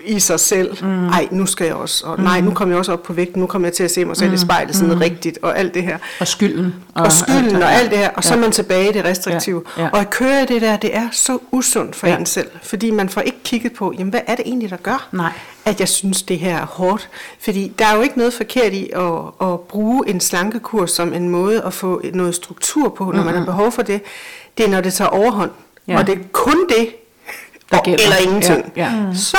i 0.04 0.20
sig 0.20 0.40
selv. 0.40 0.84
Mm. 0.84 1.08
Ej, 1.08 1.28
nu 1.30 1.46
skal 1.46 1.64
jeg 1.64 1.74
også. 1.74 2.06
Og 2.06 2.20
nej, 2.20 2.40
nu 2.40 2.50
kommer 2.50 2.74
jeg 2.74 2.78
også 2.78 2.92
op 2.92 3.02
på 3.02 3.12
vægten. 3.12 3.40
Nu 3.40 3.46
kommer 3.46 3.68
jeg 3.68 3.72
til 3.74 3.84
at 3.84 3.90
se 3.90 4.04
mig 4.04 4.16
selv 4.16 4.28
mm. 4.28 4.34
i 4.34 4.38
spejlet 4.38 4.76
sådan 4.76 4.94
mm. 4.94 5.00
rigtigt. 5.00 5.38
Og 5.42 5.58
alt 5.58 5.74
det 5.74 5.82
her. 5.82 5.98
Og 6.20 6.28
skylden. 6.28 6.74
Og, 6.94 7.02
og 7.02 7.12
skylden 7.12 7.58
ja. 7.58 7.64
og 7.64 7.72
alt 7.72 7.90
det 7.90 7.98
her. 7.98 8.10
Og 8.10 8.24
så 8.24 8.34
er 8.34 8.38
man 8.38 8.52
tilbage 8.52 8.88
i 8.88 8.92
det 8.92 9.04
restriktive. 9.04 9.62
Ja, 9.76 9.82
ja. 9.82 9.88
Og 9.92 10.00
at 10.00 10.10
køre 10.10 10.44
det 10.46 10.62
der, 10.62 10.76
det 10.76 10.96
er 10.96 11.08
så 11.12 11.38
usundt 11.50 11.96
for 11.96 12.06
Ja. 12.06 12.12
ja. 12.12 12.18
en 12.18 12.26
selv. 12.26 12.48
Fordi 12.62 12.90
man 12.90 13.08
får 13.08 13.20
ikke 13.20 13.38
kigget 13.44 13.72
på, 13.72 13.92
jamen 13.98 14.10
hvad 14.10 14.20
er 14.26 14.34
det 14.34 14.46
egentlig, 14.46 14.70
der 14.70 14.76
gør? 14.76 15.08
Nej. 15.12 15.32
at 15.64 15.80
jeg 15.80 15.88
synes, 15.88 16.22
det 16.22 16.38
her 16.38 16.58
er 16.58 16.66
hårdt. 16.66 17.08
Fordi 17.40 17.72
der 17.78 17.86
er 17.86 17.96
jo 17.96 18.02
ikke 18.02 18.18
noget 18.18 18.32
forkert 18.34 18.72
i 18.72 18.90
at, 18.94 19.48
at 19.48 19.60
bruge 19.60 20.08
en 20.08 20.20
slankekur 20.20 20.86
som 20.86 21.12
en 21.12 21.28
måde 21.28 21.62
at 21.62 21.74
få 21.74 22.02
noget 22.14 22.34
struktur 22.34 22.88
på, 22.88 23.04
når 23.04 23.12
mm-hmm. 23.12 23.26
man 23.26 23.34
har 23.34 23.44
behov 23.44 23.72
for 23.72 23.82
det. 23.82 24.00
Det 24.58 24.66
er, 24.66 24.70
når 24.70 24.80
det 24.80 24.94
tager 24.94 25.08
overhånd. 25.08 25.50
Ja. 25.88 25.92
Ja. 25.92 25.98
Og 25.98 26.06
det 26.06 26.14
er 26.14 26.22
kun 26.32 26.68
det, 26.68 26.88
Der 27.70 27.82
gælder. 27.84 28.04
eller 28.04 28.16
ingenting. 28.16 28.72
Ja, 28.76 28.82
ja. 28.82 29.14
Så 29.14 29.38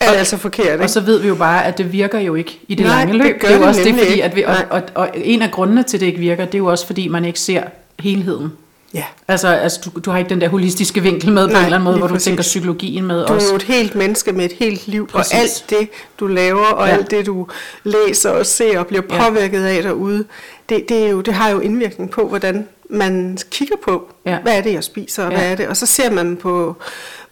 er 0.00 0.10
det 0.10 0.16
altså 0.18 0.36
forkert. 0.36 0.72
Ikke? 0.72 0.84
Og 0.84 0.90
så 0.90 1.00
ved 1.00 1.18
vi 1.20 1.28
jo 1.28 1.34
bare, 1.34 1.64
at 1.64 1.78
det 1.78 1.92
virker 1.92 2.18
jo 2.20 2.34
ikke 2.34 2.60
i 2.68 2.74
det 2.74 2.86
Nej, 2.86 2.96
lange 2.96 3.12
det 3.12 3.22
løb. 3.26 3.40
gør 3.40 3.48
det 3.48 3.54
er 3.54 3.58
jo 3.58 3.60
det 3.60 3.68
også 3.68 3.82
det, 3.84 3.94
fordi 3.94 4.20
at 4.20 4.36
vi, 4.36 4.42
og, 4.42 4.54
og, 4.70 4.82
og, 4.94 5.10
en 5.14 5.42
af 5.42 5.50
grundene 5.50 5.82
til, 5.82 5.96
at 5.96 6.00
det 6.00 6.06
ikke 6.06 6.18
virker, 6.18 6.44
det 6.44 6.54
er 6.54 6.58
jo 6.58 6.66
også, 6.66 6.86
fordi 6.86 7.08
man 7.08 7.24
ikke 7.24 7.40
ser 7.40 7.62
helheden. 8.00 8.52
ja. 8.94 9.04
Altså, 9.28 9.48
altså 9.48 9.80
du, 9.84 10.00
du 10.00 10.10
har 10.10 10.18
ikke 10.18 10.28
den 10.30 10.40
der 10.40 10.48
holistiske 10.48 11.00
vinkel 11.02 11.32
med 11.32 11.46
på 11.46 11.52
Nej, 11.52 11.60
en 11.60 11.64
eller 11.64 11.76
anden 11.76 11.84
måde, 11.84 11.98
hvor 11.98 12.06
du 12.06 12.12
præcis. 12.14 12.24
tænker 12.24 12.42
psykologien 12.42 13.06
med 13.06 13.16
Du 13.26 13.32
er 13.32 13.36
også. 13.36 13.48
jo 13.50 13.56
et 13.56 13.62
helt 13.62 13.94
menneske 13.94 14.32
med 14.32 14.44
et 14.44 14.52
helt 14.52 14.88
liv, 14.88 15.06
Præcis. 15.08 15.32
og 15.32 15.38
alt 15.40 15.64
det, 15.70 15.88
du 16.20 16.26
laver, 16.26 16.66
og 16.66 16.86
Ja. 16.86 16.92
ja. 16.92 16.98
alt 16.98 17.10
det, 17.10 17.26
du 17.26 17.46
læser 17.84 18.30
og 18.30 18.46
ser 18.46 18.78
og 18.78 18.86
bliver 18.86 19.02
Ja. 19.10 19.28
påvirket 19.28 19.64
af 19.64 19.82
derude, 19.82 20.24
det, 20.68 20.88
det, 20.88 21.04
er 21.06 21.08
jo, 21.10 21.20
det 21.20 21.34
har 21.34 21.48
jo 21.50 21.60
indvirkning 21.60 22.10
på, 22.10 22.28
hvordan 22.28 22.68
man 22.90 23.38
kigger 23.50 23.76
på, 23.84 24.08
Ja. 24.26 24.38
hvad 24.42 24.56
er 24.58 24.60
det, 24.60 24.72
jeg 24.72 24.84
spiser, 24.84 25.24
og 25.24 25.32
Ja. 25.32 25.38
hvad 25.38 25.50
er 25.50 25.54
det, 25.54 25.66
og 25.68 25.76
så 25.76 25.86
ser 25.86 26.10
man 26.10 26.36
på 26.36 26.76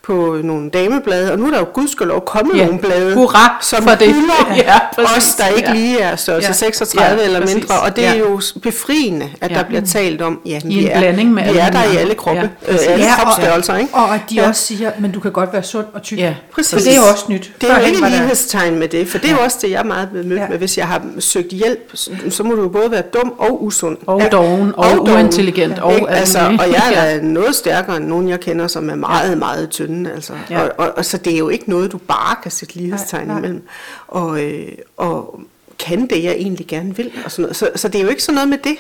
på 0.08 0.36
nogle 0.42 0.70
dameblade, 0.70 1.32
og 1.32 1.38
nu 1.38 1.46
er 1.46 1.50
der 1.50 1.58
jo 1.58 1.66
gudskelov 1.74 2.24
kommet 2.26 2.56
Ja. 2.56 2.64
nogle 2.66 2.78
blade, 2.80 3.14
Hurra 3.14 3.58
som 3.62 3.82
for 3.82 3.90
det. 3.94 4.14
Ja, 4.56 4.78
præcis. 4.94 5.16
os, 5.16 5.34
der 5.34 5.46
ikke 5.46 5.68
Ja. 5.68 5.74
lige 5.74 6.00
er 6.00 6.16
størrelse 6.16 6.48
Ja. 6.48 6.52
36 6.52 7.18
Ja, 7.20 7.24
eller 7.26 7.40
præcis. 7.40 7.54
mindre, 7.54 7.74
og 7.80 7.96
det 7.96 8.06
er 8.06 8.12
Ja. 8.12 8.18
jo 8.18 8.40
befriende, 8.62 9.28
at 9.40 9.50
Ja. 9.50 9.56
der 9.56 9.64
bliver 9.64 9.80
talt 9.82 10.22
om, 10.22 10.40
ja, 10.46 10.60
I 10.64 10.68
vi 10.68 10.84
en 10.84 10.88
er, 10.90 10.98
blanding 10.98 11.32
med 11.34 11.52
vi 11.52 11.58
er 11.58 11.70
der 11.70 11.84
i 11.92 11.96
alle 11.96 12.14
kroppe, 12.14 12.50
Ja, 12.68 12.72
øh, 12.72 12.78
alle 12.88 13.04
Ja, 13.04 13.12
og- 13.12 13.18
kropsstørrelser, 13.22 13.76
ikke? 13.76 13.94
Og 13.94 14.14
at 14.14 14.20
de 14.30 14.34
Ja. 14.34 14.48
også 14.48 14.62
siger, 14.62 14.90
men 14.98 15.12
du 15.12 15.20
kan 15.20 15.32
godt 15.32 15.52
være 15.52 15.62
sund 15.62 15.86
og 15.94 16.02
tyk. 16.02 16.18
Ja, 16.18 16.34
Præcis. 16.54 16.72
For 16.72 16.78
det 16.80 16.92
er 16.92 16.96
jo 16.96 17.02
også 17.12 17.24
nyt. 17.28 17.50
Det 17.60 17.68
er 17.68 17.72
jo 17.72 17.74
Førhen 17.80 17.94
ikke 17.94 18.08
lighedstegn 18.10 18.78
med 18.78 18.88
det, 18.88 19.08
for 19.08 19.18
det 19.18 19.30
er 19.30 19.34
jo 19.34 19.40
også 19.44 19.58
det, 19.62 19.70
jeg 19.70 19.78
er 19.78 19.84
meget 19.84 20.08
blevet 20.08 20.26
mødt 20.26 20.40
Ja. 20.40 20.48
med. 20.48 20.58
Hvis 20.58 20.78
jeg 20.78 20.86
har 20.86 21.02
søgt 21.18 21.48
hjælp, 21.52 21.90
så- 21.94 22.10
så 22.30 22.42
må 22.42 22.54
du 22.54 22.62
jo 22.62 22.68
både 22.68 22.90
være 22.90 23.02
dum 23.14 23.32
og 23.38 23.64
usund. 23.64 23.96
Og 24.06 24.22
doven, 24.32 24.72
og 24.76 25.02
uintelligent, 25.02 25.78
og 25.78 26.12
altså. 26.16 26.38
Og 26.58 26.66
jeg 26.72 27.14
er 27.14 27.22
noget 27.38 27.54
stærkere 27.54 27.96
end 27.96 28.04
nogen, 28.06 28.28
jeg 28.28 28.40
kender, 28.40 28.66
som 28.66 28.90
er 28.90 28.94
meget, 28.94 29.38
meget 29.38 29.68
tynde. 29.70 29.97
Altså. 30.06 30.34
Ja. 30.50 30.62
Og, 30.62 30.72
og, 30.78 30.92
og, 30.96 31.04
så 31.04 31.18
det 31.18 31.34
er 31.34 31.38
jo 31.38 31.48
ikke 31.48 31.70
noget, 31.70 31.92
du 31.92 31.98
bare 31.98 32.36
kan 32.42 32.50
sætte 32.50 32.74
lighedstegn 32.74 33.30
imellem. 33.30 33.62
Og, 34.08 34.44
øh, 34.44 34.68
og 34.96 35.40
kan 35.78 36.06
det, 36.06 36.24
jeg 36.24 36.32
egentlig 36.32 36.66
gerne 36.66 36.96
vil. 36.96 37.12
Og 37.24 37.30
sådan 37.30 37.42
noget. 37.42 37.56
Så, 37.56 37.70
så 37.74 37.88
det 37.88 37.98
er 37.98 38.02
jo 38.02 38.08
ikke 38.08 38.22
sådan 38.22 38.34
noget 38.34 38.48
med 38.48 38.58
det, 38.58 38.76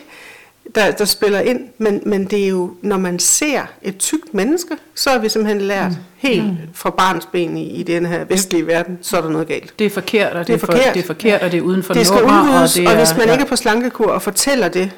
der, 0.74 0.90
der 0.90 1.04
spiller 1.04 1.40
ind. 1.40 1.60
Men, 1.78 2.02
men 2.06 2.24
det 2.24 2.44
er 2.44 2.48
jo, 2.48 2.70
når 2.82 2.96
man 2.96 3.18
ser 3.18 3.62
et 3.82 3.98
tykt 3.98 4.34
menneske, 4.34 4.76
så 4.94 5.10
har 5.10 5.18
vi 5.18 5.28
simpelthen 5.28 5.60
lært 5.60 5.90
mm. 5.90 5.96
helt 6.16 6.44
fra 6.74 6.90
barnsben 6.90 7.56
i, 7.56 7.66
i 7.66 7.82
den 7.82 8.06
her 8.06 8.24
vestlige 8.24 8.66
verden, 8.66 8.98
så 9.02 9.16
er 9.16 9.20
der 9.20 9.28
noget 9.28 9.48
galt. 9.48 9.78
Det 9.78 9.86
er 9.86 9.90
forkert, 9.90 10.32
og 10.32 10.46
det, 10.46 10.54
er, 10.54 10.58
for, 10.58 10.66
forkert. 10.66 10.94
det 10.94 11.02
er 11.02 11.06
forkert, 11.06 11.42
og 11.42 11.52
det 11.52 11.58
er 11.58 11.62
uden 11.62 11.82
for 11.82 11.94
det 11.94 12.06
skal 12.06 12.20
nummer, 12.20 12.42
udryddes, 12.42 12.76
og, 12.76 12.82
og, 12.82 12.86
det 12.86 12.94
er, 12.94 12.98
hvis 12.98 13.16
man 13.16 13.26
ja. 13.26 13.32
ikke 13.32 13.44
er 13.44 13.48
på 13.48 13.56
slankekur 13.56 14.06
og 14.06 14.22
fortæller 14.22 14.68
det, 14.68 14.90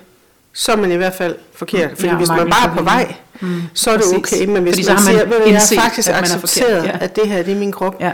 så 0.52 0.72
er 0.72 0.76
man 0.76 0.92
i 0.92 0.96
hvert 0.96 1.14
fald 1.14 1.36
forkert. 1.52 1.90
Fordi 1.90 2.06
Ja, 2.06 2.16
hvis 2.16 2.28
man 2.28 2.50
bare 2.50 2.68
på 2.68 2.72
er 2.72 2.76
på 2.76 2.84
vej, 2.84 3.14
Mm, 3.40 3.62
så 3.74 3.90
er 3.90 3.96
det 3.96 4.04
præcis. 4.22 4.36
okay. 4.40 4.46
Men 4.46 4.62
hvis 4.62 4.74
Fordi 4.74 4.86
man, 4.86 4.94
man 4.94 5.04
siger, 5.04 5.20
at 5.20 5.50
jeg 5.52 5.60
har 5.78 5.82
faktisk 5.82 6.08
at 6.08 6.14
er 6.14 6.18
accepteret, 6.18 6.76
forkert, 6.82 6.94
ja. 7.00 7.04
at 7.04 7.16
det 7.16 7.28
her 7.28 7.42
det 7.42 7.52
er 7.54 7.58
min 7.58 7.72
krop, 7.72 7.96
Ja. 8.00 8.12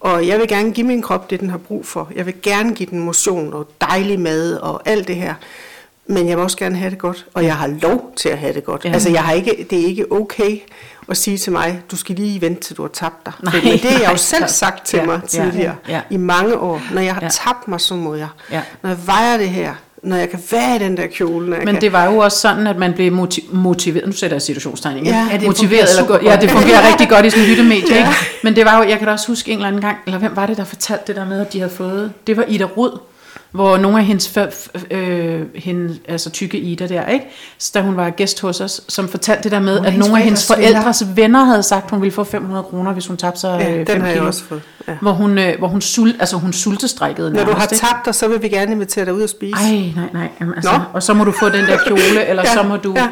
og 0.00 0.26
jeg 0.26 0.38
vil 0.38 0.48
gerne 0.48 0.72
give 0.72 0.86
min 0.86 1.02
krop 1.02 1.30
det, 1.30 1.40
den 1.40 1.50
har 1.50 1.58
brug 1.58 1.86
for. 1.86 2.10
Jeg 2.16 2.26
vil 2.26 2.34
gerne 2.42 2.74
give 2.74 2.88
den 2.90 2.98
motion 2.98 3.52
og 3.52 3.68
dejlig 3.80 4.20
mad 4.20 4.54
og 4.56 4.82
alt 4.84 5.08
det 5.08 5.16
her. 5.16 5.34
men 6.10 6.28
jeg 6.28 6.36
vil 6.36 6.42
også 6.44 6.56
gerne 6.56 6.76
have 6.76 6.90
det 6.90 6.98
godt, 6.98 7.26
og 7.34 7.44
jeg 7.44 7.56
har 7.56 7.66
lov 7.66 8.12
til 8.16 8.28
at 8.28 8.38
have 8.38 8.52
det 8.54 8.64
godt. 8.64 8.84
Ja. 8.84 8.88
Ja. 8.88 8.94
Altså, 8.94 9.10
jeg 9.10 9.22
har 9.22 9.32
ikke, 9.32 9.66
det 9.70 9.80
er 9.82 9.86
ikke 9.86 10.12
okay 10.12 10.58
at 11.08 11.16
sige 11.16 11.38
til 11.38 11.52
mig, 11.52 11.82
du 11.90 11.96
skal 11.96 12.14
lige 12.16 12.40
vente 12.40 12.60
til 12.60 12.76
du 12.76 12.82
har 12.82 12.88
tabt 12.88 13.26
dig. 13.26 13.32
Nej, 13.42 13.54
Men 13.64 13.72
det 13.72 13.80
har 13.80 14.00
jeg 14.00 14.10
jo 14.12 14.16
selv 14.34 14.48
sagt 14.48 14.86
til 14.86 14.96
Ja, 14.98 15.04
mig 15.04 15.20
ja, 15.22 15.26
tidligere, 15.26 15.74
ja. 15.88 16.00
i 16.10 16.16
mange 16.16 16.56
år. 16.58 16.82
Når 16.92 17.00
jeg 17.02 17.14
har 17.14 17.20
Ja. 17.22 17.28
tabt 17.28 17.68
mig, 17.68 17.80
så 17.80 17.94
må 17.94 18.14
jeg. 18.14 18.28
Ja. 18.50 18.62
Når 18.82 18.90
jeg 18.90 18.98
vejer 19.06 19.36
det 19.36 19.48
her, 19.48 19.74
når 20.02 20.16
jeg 20.16 20.30
kan 20.30 20.38
være 20.50 20.76
i 20.76 20.78
den 20.78 20.96
der 20.96 21.06
kjole, 21.06 21.48
når 21.50 21.56
jeg 21.56 21.64
Men 21.64 21.74
kan... 21.74 21.82
det 21.82 21.92
var 21.92 22.04
jo 22.04 22.18
også 22.18 22.38
sådan, 22.38 22.66
at 22.66 22.76
man 22.76 22.92
blev 22.92 23.12
motiv- 23.12 23.44
motiveret. 23.52 24.06
Nu 24.06 24.12
sætter 24.12 24.34
jeg 24.34 24.42
situationstegning. 24.42 25.06
Ja, 25.06 25.26
ja, 25.30 25.36
det 25.36 25.46
motiveret 25.46 25.88
eller 25.90 26.06
godt. 26.06 26.22
Ja, 26.22 26.36
det 26.40 26.50
fungerer 26.50 26.86
rigtig 26.90 27.08
godt 27.08 27.26
i 27.26 27.30
sådan 27.30 27.44
en 27.44 27.50
lyttemedie. 27.50 27.96
Ikke? 27.96 28.08
Men 28.42 28.56
det 28.56 28.64
var 28.64 28.82
jo, 28.82 28.88
jeg 28.88 28.98
kan 28.98 29.06
da 29.06 29.12
også 29.12 29.26
huske 29.28 29.50
en 29.50 29.58
eller 29.58 29.68
anden 29.68 29.82
gang, 29.82 29.96
eller 30.06 30.18
hvem 30.18 30.36
var 30.36 30.46
det, 30.46 30.56
der 30.56 30.64
fortalte 30.64 31.04
det 31.06 31.16
der 31.16 31.24
med, 31.26 31.40
at 31.40 31.52
de 31.52 31.58
havde 31.58 31.72
fået, 31.72 32.12
det 32.26 32.36
var 32.36 32.44
Ida 32.48 32.64
Rud, 32.64 32.98
hvor 33.52 33.76
nogle 33.76 33.98
af 33.98 34.04
hendes, 34.04 34.38
øh, 34.90 35.40
hende, 35.54 35.98
altså 36.08 36.30
tykke 36.30 36.58
Ida 36.58 36.86
der, 36.86 37.06
ikke? 37.06 37.24
Så 37.58 37.70
da 37.74 37.80
hun 37.80 37.96
var 37.96 38.10
gæst 38.10 38.40
hos 38.40 38.60
os, 38.60 38.80
som 38.88 39.08
fortalte 39.08 39.42
det 39.42 39.52
der 39.52 39.60
med, 39.60 39.78
af 39.78 39.86
at 39.86 39.98
nogle 39.98 40.16
af 40.18 40.22
hendes 40.24 40.46
forældres 40.46 41.02
venner. 41.02 41.14
venner 41.14 41.44
havde 41.44 41.62
sagt, 41.62 41.84
at 41.84 41.90
hun 41.90 42.00
ville 42.02 42.12
få 42.12 42.24
500 42.24 42.62
kroner, 42.62 42.92
hvis 42.92 43.06
hun 43.06 43.16
tabte 43.16 43.40
sig 43.40 43.58
Ja, 43.60 43.70
øh, 43.72 43.78
den 43.78 43.86
5 43.86 44.00
har 44.00 44.06
jeg 44.08 44.16
kilo. 44.16 44.26
også 44.26 44.44
fået. 44.44 44.62
Ja. 44.88 44.92
Hvor 45.00 45.12
hun, 45.12 45.38
øh, 45.38 45.58
hvor 45.58 45.68
hun, 45.68 45.80
sul, 45.80 46.14
altså 46.20 46.36
hun 46.36 46.52
sultestrækkede 46.52 47.32
Når 47.32 47.44
du 47.44 47.52
har 47.52 47.66
tabt 47.66 48.04
dig, 48.04 48.14
så 48.14 48.28
vil 48.28 48.42
vi 48.42 48.48
gerne 48.48 48.72
invitere 48.72 49.04
dig 49.04 49.14
ud 49.14 49.22
og 49.22 49.28
spise. 49.28 49.56
Ej, 49.56 49.92
nej, 49.96 50.04
nej. 50.12 50.28
Jamen, 50.40 50.54
altså, 50.54 50.72
Nå. 50.72 50.78
og 50.92 51.02
så 51.02 51.14
må 51.14 51.24
du 51.24 51.32
få 51.32 51.48
den 51.48 51.64
der 51.64 51.78
kjole, 51.86 52.24
eller 52.28 52.42
Ja, 52.46 52.52
så 52.54 52.62
må 52.62 52.76
du... 52.76 52.92
ja. 52.96 53.08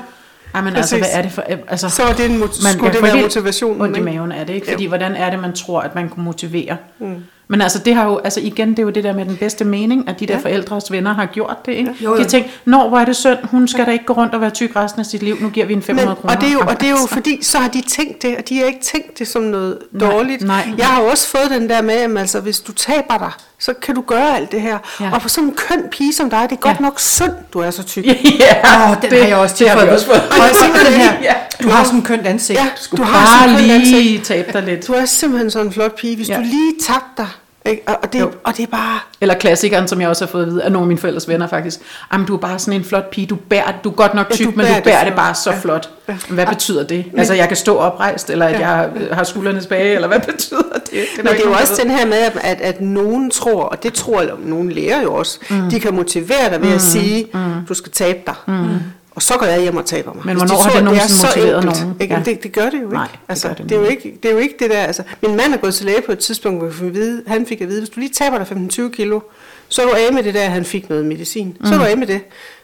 Ej, 0.54 0.60
men 0.62 0.76
altså, 0.76 0.96
hvad 0.98 1.06
er 1.12 1.22
det 1.22 1.32
for... 1.32 1.42
Altså, 1.68 1.88
Så 1.88 2.02
er 2.02 2.12
det 2.12 2.26
en 2.30 2.38
mot- 2.38 2.72
skulle 2.72 2.92
det 2.92 3.02
være 3.02 3.20
motivationen, 3.22 3.82
Ondt 3.82 3.96
i 3.96 4.00
maven 4.00 4.32
er 4.32 4.44
det, 4.44 4.54
ikke? 4.54 4.66
Jo. 4.66 4.72
Fordi 4.72 4.86
hvordan 4.86 5.14
er 5.16 5.30
det, 5.30 5.38
man 5.38 5.52
tror, 5.52 5.80
at 5.80 5.94
man 5.94 6.08
kunne 6.08 6.24
motivere? 6.24 6.76
Mm. 6.98 7.14
Men 7.48 7.60
altså, 7.60 7.78
det 7.78 7.94
har 7.94 8.04
jo, 8.04 8.18
altså 8.18 8.40
igen, 8.40 8.70
det 8.70 8.78
er 8.78 8.82
jo 8.82 8.90
det 8.90 9.04
der 9.04 9.14
med 9.14 9.24
den 9.26 9.36
bedste 9.36 9.64
mening, 9.64 10.08
at 10.08 10.20
de 10.20 10.26
der 10.26 10.34
Ja. 10.34 10.40
forældres 10.40 10.92
venner 10.92 11.14
har 11.14 11.26
gjort 11.26 11.66
det, 11.66 11.72
ikke? 11.72 11.90
Jo, 12.00 12.10
De 12.10 12.16
jo. 12.16 12.22
har 12.22 12.28
tænkt, 12.28 12.60
når 12.64 12.88
hvor 12.88 12.98
er 12.98 13.04
det 13.04 13.16
synd, 13.16 13.38
hun 13.44 13.68
skal 13.68 13.86
da 13.86 13.90
ikke 13.90 14.04
gå 14.04 14.12
rundt 14.12 14.34
og 14.34 14.40
være 14.40 14.50
tyk 14.50 14.76
resten 14.76 15.00
af 15.00 15.06
sit 15.06 15.22
liv, 15.22 15.36
nu 15.40 15.48
giver 15.50 15.66
vi 15.66 15.72
en 15.72 15.82
500 15.82 16.08
Men, 16.08 16.16
kroner. 16.16 16.34
og, 16.34 16.40
det 16.40 16.48
er 16.48 16.52
jo, 16.52 16.60
og 16.60 16.80
det 16.80 16.86
er 16.86 16.90
jo 16.90 16.96
Altså. 16.96 17.14
fordi, 17.14 17.38
så 17.44 17.58
har 17.58 17.68
de 17.68 17.80
tænkt 17.80 18.22
det, 18.22 18.36
og 18.36 18.48
de 18.48 18.58
har 18.58 18.64
ikke 18.64 18.80
tænkt 18.82 19.18
det 19.18 19.28
som 19.28 19.42
noget 19.42 19.78
Nej, 19.92 20.10
dårligt. 20.10 20.42
nej. 20.42 20.68
Jeg 20.78 20.86
har 20.86 21.02
jo 21.02 21.08
også 21.08 21.28
fået 21.28 21.50
den 21.50 21.68
der 21.68 21.82
med, 21.82 21.94
at 21.94 22.18
altså, 22.18 22.40
hvis 22.40 22.60
du 22.60 22.72
taber 22.72 23.18
dig, 23.18 23.30
så 23.58 23.72
kan 23.82 23.94
du 23.94 24.00
gøre 24.06 24.36
alt 24.36 24.52
det 24.52 24.60
her. 24.60 24.78
Ja. 25.00 25.10
Og 25.14 25.22
for 25.22 25.28
sådan 25.28 25.48
en 25.48 25.54
køn 25.56 25.82
pige 25.90 26.12
som 26.14 26.30
dig, 26.30 26.46
det 26.50 26.56
er 26.56 26.60
godt 26.60 26.76
Ja. 26.76 26.82
nok 26.82 27.00
synd, 27.00 27.32
du 27.52 27.58
er 27.58 27.70
så 27.70 27.82
tyk. 27.82 28.06
ja, 28.40 28.90
Åh, 28.90 28.96
den 29.02 29.10
har 29.20 29.28
jeg 29.28 29.36
også 29.36 29.52
det 29.58 29.66
tilføjet. 29.66 29.88
også 29.90 30.06
fået. 30.06 30.22
Og 30.22 30.36
jeg 30.38 30.84
den 30.86 31.00
her, 31.00 31.34
du 31.62 31.68
har 31.68 31.84
sådan 31.84 31.98
en 31.98 32.04
kønt 32.04 32.26
ansigt. 32.26 32.58
Ja, 32.58 32.66
Du 32.90 32.96
du 32.96 33.02
har 33.02 33.26
bare 33.46 33.58
køn 33.58 33.70
ansigt. 33.70 33.96
lige 33.96 34.18
tabt 34.18 34.52
dig 34.52 34.62
lidt. 34.62 34.86
Du 34.86 34.92
er 34.92 35.04
simpelthen 35.04 35.50
sådan 35.50 35.66
en 35.66 35.72
flot 35.72 35.94
pige, 35.96 36.16
hvis 36.16 36.28
ja. 36.28 36.36
du 36.36 36.40
lige 36.40 36.72
tabte 36.86 37.08
dig. 37.16 37.28
Ikke? 37.66 37.82
Og, 37.87 37.96
og, 38.02 38.12
det, 38.12 38.20
Jo. 38.20 38.30
og 38.44 38.56
det 38.56 38.62
er 38.62 38.66
bare... 38.66 38.99
Eller 39.20 39.35
klassikeren, 39.35 39.88
som 39.88 40.00
jeg 40.00 40.08
også 40.08 40.25
har 40.25 40.30
fået 40.30 40.42
at 40.42 40.49
vide 40.49 40.62
af 40.62 40.73
nogle 40.73 40.85
af 40.85 40.88
mine 40.88 41.00
forældres 41.00 41.28
venner 41.28 41.46
faktisk. 41.49 41.80
Jamen, 42.12 42.26
du 42.26 42.35
er 42.35 42.38
bare 42.38 42.58
sådan 42.58 42.80
en 42.80 42.85
flot 42.85 43.11
pige. 43.11 43.26
Du, 43.26 43.35
bærer, 43.37 43.73
du 43.85 43.90
er 43.90 43.94
godt 43.94 44.14
nok 44.14 44.26
Ja, 44.30 44.35
tyk, 44.35 44.46
du 44.46 44.50
men 44.50 44.58
du 44.61 44.64
bærer 44.64 44.75
det 44.75 44.85
bærer 44.85 45.04
det 45.04 45.14
bare 45.14 45.35
så 45.35 45.50
Ja. 45.50 45.58
flot. 45.58 45.90
Ja. 46.08 46.16
Hvad 46.28 46.46
betyder 46.46 46.87
det? 46.87 47.04
Altså, 47.16 47.35
jeg 47.35 47.49
kan 47.49 47.56
stå 47.56 47.76
oprejst, 47.76 48.30
eller 48.30 48.46
at 48.46 48.61
Ja. 48.61 48.68
jeg 48.70 48.90
har 49.12 49.25
skuldrene 49.25 49.61
tilbage, 49.61 49.94
eller 49.94 50.08
hvad 50.08 50.20
betyder 50.32 50.62
det? 50.75 50.90
det 50.90 51.00
Men 51.16 51.26
det 51.26 51.40
er 51.44 51.49
jo 51.49 51.52
også 51.52 51.80
den 51.82 51.90
her 51.90 52.06
med, 52.06 52.16
at, 52.18 52.38
at, 52.42 52.61
at 52.61 52.80
nogen 52.80 53.30
tror, 53.30 53.62
og 53.62 53.82
det 53.82 53.92
tror 53.92 54.20
eller 54.20 54.35
nogen 54.44 54.73
lærer 54.73 55.02
jo 55.02 55.14
også, 55.14 55.38
mm. 55.50 55.70
de 55.70 55.80
kan 55.80 55.94
motivere 55.94 56.50
dig 56.52 56.62
ved 56.62 56.73
at 56.75 56.80
sige, 56.82 57.26
mm. 57.35 57.40
du 57.68 57.75
skal 57.75 57.92
tabe 57.92 58.18
dig. 58.26 58.35
Mm. 58.46 58.68
Og 59.16 59.23
så 59.23 59.35
går 59.38 59.46
jeg 59.46 59.61
hjem 59.61 59.76
og 59.76 59.85
taber 59.87 60.12
mig. 60.14 60.26
Men 60.26 60.37
de 60.37 60.40
hvornår 60.40 60.54
har 60.56 60.62
tror, 60.62 60.70
det 60.70 60.78
er 60.80 60.85
nogensinde 60.85 61.14
så 61.20 61.26
motiveret 61.26 61.56
enkelt, 61.64 61.80
nogen? 61.80 61.96
Ikke? 62.00 62.14
Ja. 62.14 62.20
Det, 62.25 62.42
det 62.42 62.52
gør 62.52 62.64
det 62.64 62.73
jo 62.73 62.78
ikke. 62.87 62.92
Nej, 62.94 63.06
det 63.12 63.18
altså, 63.28 63.49
det 63.49 63.58
det, 63.68 63.73
er 63.73 63.76
jo 63.80 63.85
ikke, 63.87 64.18
det 64.23 64.28
er 64.28 64.32
jo 64.32 64.38
ikke 64.38 64.54
det 64.58 64.70
der. 64.70 64.78
Altså, 64.78 65.02
min 65.23 65.37
mand 65.37 65.52
er 65.54 65.56
gået 65.56 65.75
til 65.75 65.87
læge 65.87 66.02
på 66.06 66.12
et 66.12 66.18
tidspunkt, 66.18 66.58
hvor 66.61 66.87
at 66.87 66.94
vide, 66.94 67.23
han 67.26 67.46
fik 67.46 67.61
at 67.61 67.68
vide, 67.68 67.80
hvis 67.80 67.88
du 67.90 68.00
lige 68.00 68.12
taber 68.12 68.38
dig 68.38 68.46
15-20 68.87 68.88
kilo, 68.90 69.20
så 69.68 69.82
er 69.82 69.87
du 69.87 69.92
af 69.92 70.12
med 70.14 70.23
det 70.23 70.35
der, 70.35 70.42
at 70.42 70.50
han 70.50 70.64
fik 70.64 70.88
noget 70.88 71.04
medicin. 71.04 71.56
Så 71.64 71.75
er 71.75 71.78
du 71.78 71.85
af 71.85 71.96
med 71.96 72.06
det. 72.06 72.20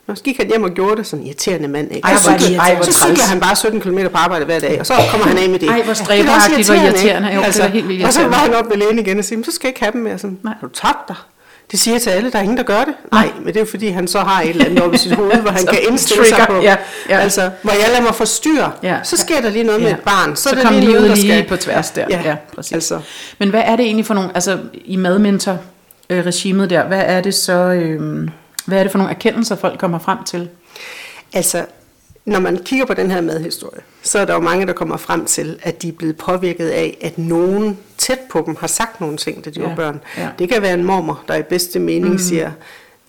Nå, 0.06 0.14
så 0.14 0.23
gik 0.23 0.37
han 0.37 0.47
hjem 0.47 0.62
og 0.62 0.71
gjorde 0.71 0.97
det, 0.97 1.06
sådan 1.06 1.21
en 1.21 1.26
irriterende 1.26 1.68
mand. 1.68 1.94
Ikke? 1.94 2.09
Ej, 2.09 2.16
så 2.16 2.28
hvor 2.28 2.38
det 2.38 2.42
cykler, 2.42 2.59
irriterende. 2.59 2.73
Ej, 2.73 2.75
hvor 2.75 2.85
så 2.85 2.92
cykler 2.92 3.25
han 3.25 3.40
bare 3.40 3.56
17 3.56 3.80
km 3.80 3.99
på 4.12 4.16
arbejde 4.16 4.44
hver 4.44 4.59
dag, 4.61 4.80
og 4.80 4.87
så 4.87 4.94
kommer 5.11 5.26
han 5.26 5.38
af 5.38 5.49
med 5.49 5.59
det. 5.59 5.68
Ej, 5.68 5.75
hvor 5.75 5.82
Det 5.82 6.00
er 6.00 6.04
stræberagtigt, 6.04 6.66
hvor 6.68 6.75
irriterende. 6.75 7.28
ikke? 7.28 7.40
Jo, 7.42 7.47
det 7.47 7.61
er 7.61 7.66
helt 7.68 7.88
vildt 7.88 8.04
Og 8.06 8.12
så 8.12 8.21
irriterende. 8.21 8.37
var 8.38 8.52
han 8.52 8.64
op 8.64 8.71
ved 8.71 8.76
lægen 8.76 8.99
igen 8.99 9.18
og 9.18 9.25
siger, 9.25 9.37
"Men 9.37 9.44
så 9.44 9.50
skal 9.52 9.66
jeg 9.66 9.71
ikke 9.71 9.80
have 9.80 9.92
dem 9.92 10.00
mere. 10.00 10.18
Sådan, 10.18 10.38
Nej. 10.42 10.54
har 10.61 10.66
du 10.68 10.73
tabt 10.75 11.09
dig? 11.09 11.16
Det 11.72 11.80
siger 11.80 11.94
jeg 11.94 12.02
til 12.02 12.10
alle, 12.10 12.30
der 12.32 12.38
er 12.38 12.42
ingen, 12.42 12.56
der 12.56 12.62
gør 12.62 12.84
det. 12.84 12.94
Nej, 13.12 13.28
men 13.38 13.46
det 13.46 13.56
er 13.56 13.60
jo 13.60 13.66
fordi, 13.70 13.88
han 13.88 14.08
så 14.08 14.18
har 14.20 14.42
et 14.42 14.48
eller 14.50 14.64
andet 14.64 14.80
oppe 14.82 14.94
i 14.94 14.98
sit 14.98 15.12
hoved, 15.12 15.36
hvor 15.36 15.50
han 15.50 15.66
kan 15.72 15.78
indstille 15.90 16.26
sig 16.26 16.36
trigger. 16.36 16.54
på. 16.54 16.62
Ja, 16.62 16.76
ja. 17.08 17.18
Altså, 17.18 17.50
hvor 17.62 17.72
jeg 17.72 17.80
lader 17.88 18.02
mig 18.02 18.14
forstyrre. 18.14 18.72
Ja. 18.82 18.96
Så 19.02 19.16
sker 19.16 19.40
der 19.40 19.50
lige 19.50 19.64
noget 19.64 19.80
med 19.80 19.88
Ja. 19.88 19.94
et 19.94 20.00
barn. 20.00 20.36
Så, 20.36 20.42
Så 20.42 20.50
er 20.50 20.54
der 20.54 20.62
kom 20.62 20.74
lige 20.74 20.86
noget, 20.92 21.08
der 21.08 21.14
lige 21.14 21.32
skal... 21.32 21.48
på 21.48 21.56
tværs 21.56 21.90
der. 21.90 22.04
Ja, 22.10 22.20
Ja, 22.24 22.36
præcis. 22.54 22.72
altså. 22.72 23.00
Men 23.38 23.50
hvad 23.50 23.62
er 23.64 23.76
det 23.76 23.84
egentlig 23.84 24.06
for 24.06 24.14
nogle, 24.14 24.30
altså 24.34 24.58
i 24.84 24.96
madmentor-regimet 24.96 26.70
der, 26.70 26.84
hvad 26.86 27.02
er 27.06 27.20
det 27.20 27.34
så, 27.34 27.52
øh, 27.52 28.28
hvad 28.66 28.78
er 28.78 28.82
det 28.82 28.90
for 28.92 28.98
nogle 28.98 29.10
erkendelser, 29.14 29.56
folk 29.56 29.78
kommer 29.78 29.98
frem 29.98 30.18
til? 30.24 30.48
Altså, 31.32 31.64
når 32.24 32.40
man 32.40 32.56
kigger 32.64 32.86
på 32.86 32.94
den 32.94 33.10
her 33.10 33.20
madhistorie, 33.20 33.80
så 34.02 34.18
er 34.18 34.24
der 34.24 34.34
jo 34.34 34.40
mange, 34.40 34.66
der 34.66 34.72
kommer 34.72 34.96
frem 34.96 35.24
til, 35.24 35.58
at 35.62 35.82
de 35.82 35.88
er 35.88 35.92
blevet 35.92 36.16
påvirket 36.16 36.68
af, 36.68 36.98
at 37.00 37.18
nogen 37.18 37.78
tæt 37.98 38.18
på 38.30 38.42
dem 38.46 38.56
har 38.60 38.66
sagt 38.66 39.00
nogle 39.00 39.16
ting, 39.16 39.44
da 39.44 39.50
de 39.50 39.60
Ja, 39.60 39.68
var 39.68 39.74
børn. 39.76 40.00
ja. 40.18 40.28
Det 40.38 40.48
kan 40.48 40.62
være 40.62 40.74
en 40.74 40.84
mormor, 40.84 41.22
der 41.28 41.34
i 41.34 41.42
bedste 41.42 41.78
mening 41.78 42.12
mm. 42.12 42.18
siger, 42.18 42.50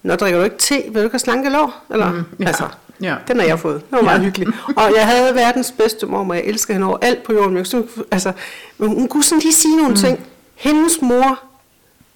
Nå, 0.03 0.15
drikker 0.15 0.39
du 0.39 0.43
ikke 0.45 0.57
te? 0.57 0.75
Vil 0.75 0.93
du 0.93 0.99
ikke 0.99 1.11
have 1.13 1.19
slanke 1.19 1.49
lår? 1.49 1.83
Eller, 1.91 2.11
mm, 2.11 2.23
ja, 2.39 2.47
altså, 2.47 2.67
ja. 3.01 3.15
den 3.27 3.39
har 3.39 3.45
jeg 3.47 3.59
fået. 3.59 3.81
Det 3.81 3.91
var 3.91 4.01
meget 4.01 4.21
hyggeligt. 4.21 4.49
Og 4.75 4.91
jeg 4.97 5.07
havde 5.07 5.35
verdens 5.35 5.73
bedste 5.77 6.05
mormor. 6.05 6.33
Jeg 6.33 6.43
elsker 6.45 6.73
hende 6.73 6.87
over 6.87 6.97
alt 7.01 7.23
på 7.23 7.33
jorden. 7.33 7.57
Jeg, 7.57 7.67
sådan- 7.67 7.87
altså, 8.11 8.31
men 8.77 8.89
hun 8.89 9.07
kunne 9.07 9.23
sådan 9.23 9.39
lige 9.41 9.53
sige 9.53 9.75
nogle 9.75 9.89
mm. 9.89 9.95
ting. 9.95 10.19
Hendes 10.55 11.01
mor 11.01 11.39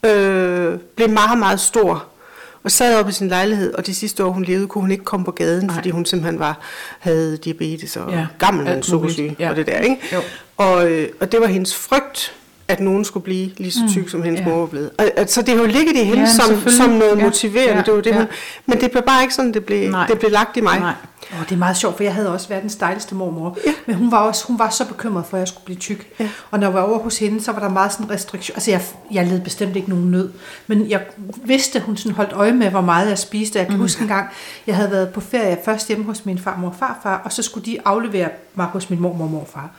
øh, 0.05 0.77
blev 0.95 1.09
meget, 1.09 1.39
meget 1.39 1.59
stor 1.59 2.05
og 2.63 2.71
sad 2.71 2.99
oppe 2.99 3.09
i 3.09 3.13
sin 3.13 3.27
lejlighed, 3.27 3.73
og 3.73 3.85
de 3.85 3.95
sidste 3.95 4.25
år, 4.25 4.31
hun 4.31 4.43
levede, 4.43 4.67
kunne 4.67 4.81
hun 4.81 4.91
ikke 4.91 5.03
komme 5.03 5.25
på 5.25 5.31
gaden, 5.31 5.65
Nej. 5.65 5.75
fordi 5.75 5.89
hun 5.89 6.05
simpelthen 6.05 6.39
var, 6.39 6.59
havde 6.99 7.37
diabetes 7.37 7.97
og 7.97 8.11
Ja, 8.11 8.27
gammel 8.39 8.83
sukkersyge. 8.83 9.35
Ja. 9.39 9.49
og 9.49 9.55
det 9.55 9.67
der, 9.67 9.79
ikke? 9.79 9.97
Jo. 10.13 10.19
Og, 10.57 10.91
øh, 10.91 11.09
og 11.19 11.31
det 11.31 11.41
var 11.41 11.47
hendes 11.47 11.75
frygt, 11.75 12.33
at 12.67 12.79
nogen 12.79 13.05
skulle 13.05 13.23
blive 13.23 13.51
lige 13.57 13.71
så 13.71 13.79
tyk, 13.89 14.03
mm, 14.03 14.09
som 14.09 14.23
hendes 14.23 14.41
ja. 14.41 14.45
mor 14.45 14.59
var 14.59 14.65
blevet. 14.65 14.91
Og, 14.97 15.11
altså, 15.15 15.41
det 15.41 15.49
har 15.49 15.61
jo 15.61 15.67
ligget 15.67 15.95
i 15.95 16.03
hende 16.03 16.21
Ja, 16.21 16.27
som, 16.27 16.69
som 16.69 16.89
noget 16.89 17.17
Ja, 17.17 17.23
motiverende, 17.23 17.75
ja, 17.75 17.81
det 17.81 17.93
var 17.93 18.01
det, 18.01 18.11
ja. 18.11 18.17
hun, 18.17 18.27
men 18.65 18.81
det 18.81 18.91
blev 18.91 19.03
bare 19.03 19.21
ikke 19.21 19.33
sådan, 19.33 19.53
det 19.53 19.65
blev, 19.65 19.91
Nej. 19.91 20.07
det 20.07 20.19
blev 20.19 20.31
lagt 20.31 20.57
i 20.57 20.61
mig. 20.61 20.79
Nej. 20.79 20.93
Oh, 21.33 21.45
det 21.45 21.51
er 21.51 21.57
meget 21.57 21.77
sjovt, 21.77 21.95
for 21.95 22.03
jeg 22.03 22.13
havde 22.13 22.33
også 22.33 22.49
verdens 22.49 22.75
dejligste 22.75 23.15
mormor. 23.15 23.57
Ja. 23.65 23.71
Men 23.85 23.95
hun 23.95 24.11
var 24.11 24.17
også 24.17 24.47
hun 24.47 24.59
var 24.59 24.69
så 24.69 24.87
bekymret 24.87 25.25
for, 25.25 25.37
at 25.37 25.39
jeg 25.39 25.47
skulle 25.47 25.65
blive 25.65 25.77
tyk. 25.77 26.07
Ja. 26.19 26.29
Og 26.51 26.59
når 26.59 26.67
jeg 26.67 26.73
var 26.73 26.81
over 26.81 26.99
hos 26.99 27.19
hende, 27.19 27.43
så 27.43 27.51
var 27.51 27.59
der 27.59 27.69
meget 27.69 27.93
sådan 27.93 28.09
restriktion. 28.09 28.55
Altså, 28.55 28.71
jeg, 28.71 28.81
jeg 29.11 29.27
led 29.27 29.41
bestemt 29.41 29.75
ikke 29.75 29.89
nogen 29.89 30.11
nød. 30.11 30.31
Men 30.67 30.89
jeg 30.89 31.01
vidste, 31.45 31.79
at 31.79 31.85
hun 31.85 31.97
sådan 31.97 32.15
holdt 32.15 32.33
øje 32.33 32.51
med, 32.51 32.69
hvor 32.69 32.81
meget 32.81 33.09
jeg 33.09 33.17
spiste. 33.17 33.59
Jeg 33.59 33.67
kan 33.67 33.75
mm. 33.75 33.81
huske 33.81 34.01
en 34.01 34.07
gang, 34.07 34.29
jeg 34.67 34.75
havde 34.75 34.91
været 34.91 35.09
på 35.09 35.21
ferie 35.21 35.57
først 35.65 35.87
hjemme 35.87 36.05
hos 36.05 36.25
min 36.25 36.39
farmor 36.39 36.67
og 36.67 36.75
farfar, 36.79 37.21
og 37.25 37.33
så 37.33 37.43
skulle 37.43 37.65
de 37.65 37.77
aflevere 37.85 38.29
mig 38.55 38.65
hos 38.65 38.89
min 38.89 38.99
mormor 38.99 39.25
og 39.25 39.31
morfar. 39.31 39.69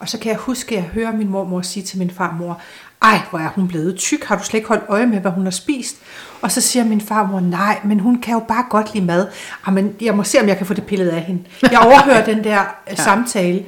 Og 0.00 0.08
så 0.08 0.18
kan 0.18 0.30
jeg 0.30 0.38
huske, 0.38 0.76
at 0.76 0.82
jeg 0.82 0.90
hører 0.90 1.12
min 1.12 1.28
mormor 1.28 1.62
sige 1.62 1.82
til 1.82 1.98
min 1.98 2.10
farmor, 2.10 2.60
ej, 3.02 3.20
hvor 3.30 3.38
er 3.38 3.48
hun 3.48 3.68
blevet 3.68 3.96
tyk, 3.96 4.24
har 4.24 4.36
du 4.36 4.44
slet 4.44 4.58
ikke 4.58 4.68
holdt 4.68 4.84
øje 4.88 5.06
med, 5.06 5.20
hvad 5.20 5.30
hun 5.30 5.44
har 5.44 5.50
spist? 5.50 5.96
Og 6.42 6.52
så 6.52 6.60
siger 6.60 6.84
min 6.84 7.00
farmor, 7.00 7.40
nej, 7.40 7.80
men 7.84 8.00
hun 8.00 8.20
kan 8.20 8.34
jo 8.34 8.40
bare 8.48 8.64
godt 8.70 8.94
lide 8.94 9.06
mad. 9.06 9.28
Jamen, 9.66 9.94
jeg 10.00 10.16
må 10.16 10.22
se, 10.24 10.40
om 10.40 10.48
jeg 10.48 10.56
kan 10.56 10.66
få 10.66 10.74
det 10.74 10.84
pillet 10.86 11.08
af 11.08 11.20
hende. 11.22 11.44
Jeg 11.62 11.78
overhører 11.78 12.24
den 12.24 12.44
der 12.44 12.64
ja. 12.88 12.94
samtale, 12.94 13.64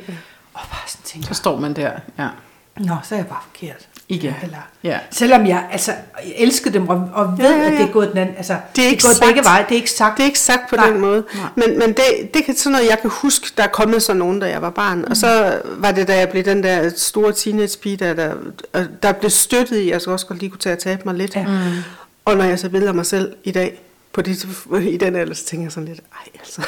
og 0.54 0.60
bare 0.70 0.88
sådan 0.88 1.04
tænker, 1.04 1.28
Så 1.28 1.34
står 1.34 1.60
man 1.60 1.76
der, 1.76 1.90
ja. 2.18 2.28
nå, 2.76 2.96
så 3.02 3.14
er 3.14 3.18
jeg 3.18 3.26
bare 3.26 3.40
forkert. 3.42 3.88
Igen. 4.14 4.34
Eller, 4.42 4.56
Ja. 4.84 4.98
Selvom 5.10 5.46
jeg, 5.46 5.64
altså, 5.72 5.92
jeg 6.24 6.34
elskede 6.36 6.74
dem, 6.74 6.88
og, 6.88 7.08
og 7.14 7.38
ved, 7.38 7.44
Ja, 7.44 7.50
ja, 7.56 7.64
at 7.66 7.72
det 7.72 7.78
ja. 7.78 7.88
er 7.88 7.92
gået 7.92 8.08
den 8.10 8.18
anden, 8.18 8.36
altså, 8.36 8.56
Det 8.76 8.84
er 8.84 8.88
ikke 8.88 9.02
gået 9.02 9.16
sagt. 9.16 9.26
begge 9.26 9.44
veje, 9.44 9.62
det 9.68 9.70
er 9.72 9.76
ikke 9.76 9.90
sagt. 9.90 10.16
Det 10.16 10.22
er 10.22 10.26
ikke 10.26 10.38
sagt 10.38 10.70
på 10.70 10.76
Nej. 10.76 10.90
den 10.90 11.00
måde. 11.00 11.24
Nej. 11.34 11.46
Men, 11.56 11.78
men 11.78 11.88
det, 11.88 12.34
det 12.34 12.44
kan 12.44 12.56
sådan 12.56 12.72
noget, 12.72 12.88
jeg 12.90 12.98
kan 13.00 13.10
huske, 13.14 13.46
der 13.56 13.62
er 13.62 13.68
kommet 13.68 14.02
sådan 14.02 14.18
nogen, 14.18 14.40
da 14.40 14.46
jeg 14.50 14.62
var 14.62 14.70
barn. 14.70 14.98
Mm. 14.98 15.04
Og 15.10 15.16
så 15.16 15.60
var 15.78 15.92
det, 15.92 16.08
da 16.08 16.18
jeg 16.18 16.28
blev 16.28 16.44
den 16.44 16.62
der 16.62 16.90
store 16.96 17.32
teenage-pige, 17.32 17.96
der, 17.96 18.14
der, 18.14 18.34
der 19.02 19.12
blev 19.12 19.30
støttet 19.30 19.76
i, 19.76 19.86
at 19.88 19.92
jeg 19.92 20.00
så 20.00 20.10
også 20.10 20.26
godt 20.26 20.38
lige 20.38 20.50
kunne 20.50 20.60
tage 20.60 20.74
og 20.76 20.78
tabe 20.78 21.02
mig 21.04 21.14
lidt. 21.14 21.36
Ja. 21.36 21.46
Mm. 21.46 21.82
Og 22.24 22.36
når 22.36 22.44
jeg 22.44 22.58
så 22.58 22.68
billeder 22.68 22.92
mig 22.92 23.06
selv 23.06 23.32
i 23.44 23.50
dag, 23.50 23.80
på 24.12 24.22
det, 24.22 24.46
i 24.82 24.96
den 24.96 25.16
alder, 25.16 25.34
så 25.34 25.44
tænker 25.44 25.64
jeg 25.64 25.72
sådan 25.72 25.88
lidt, 25.88 26.00
ej 26.00 26.28
altså, 26.40 26.62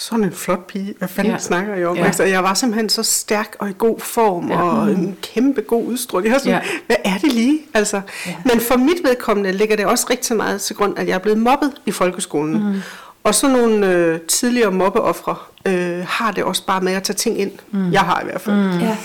sådan 0.00 0.24
en 0.24 0.32
flot 0.32 0.66
pige, 0.66 0.94
hvad 0.98 1.08
fanden 1.08 1.32
Ja. 1.32 1.38
snakker 1.38 1.74
jeg 1.74 1.86
om? 1.86 1.96
Ja. 1.96 2.04
Altså, 2.04 2.22
jeg 2.24 2.42
var 2.44 2.54
simpelthen 2.54 2.88
så 2.88 3.02
stærk 3.02 3.56
og 3.58 3.70
i 3.70 3.72
god 3.78 4.00
form, 4.00 4.48
Ja. 4.50 4.62
og 4.62 4.90
en 4.90 5.16
kæmpe 5.22 5.60
god 5.60 5.84
udstråling. 5.86 6.26
Jeg 6.26 6.32
var 6.32 6.38
sådan, 6.38 6.52
Ja. 6.52 6.60
hvad 6.86 6.96
er 7.04 7.18
det 7.18 7.32
lige? 7.32 7.58
Altså, 7.74 7.96
Ja. 7.96 8.30
ja. 8.30 8.34
Men 8.44 8.60
for 8.60 8.76
mit 8.76 8.96
vedkommende 9.04 9.52
ligger 9.52 9.76
det 9.76 9.86
også 9.86 10.06
rigtig 10.10 10.36
meget 10.36 10.60
til 10.60 10.76
grund, 10.76 10.98
at 10.98 11.08
jeg 11.08 11.14
er 11.14 11.18
blevet 11.18 11.38
mobbet 11.38 11.72
i 11.86 11.90
folkeskolen. 11.90 12.72
Mm. 12.72 12.80
Og 13.24 13.34
så 13.34 13.48
nogle 13.48 13.86
øh, 13.94 14.20
tidligere 14.20 14.70
mobbeoffre 14.70 15.34
øh, 15.66 16.04
har 16.08 16.30
det 16.32 16.44
også 16.44 16.66
bare 16.66 16.80
med 16.80 16.92
at 16.92 17.02
tage 17.02 17.16
ting 17.16 17.40
ind. 17.40 17.50
Mm. 17.70 17.92
Jeg 17.92 18.00
har 18.00 18.20
i 18.20 18.24
hvert 18.24 18.40
fald. 18.40 18.56
Mm. 18.56 18.78
Ja. 18.78 18.96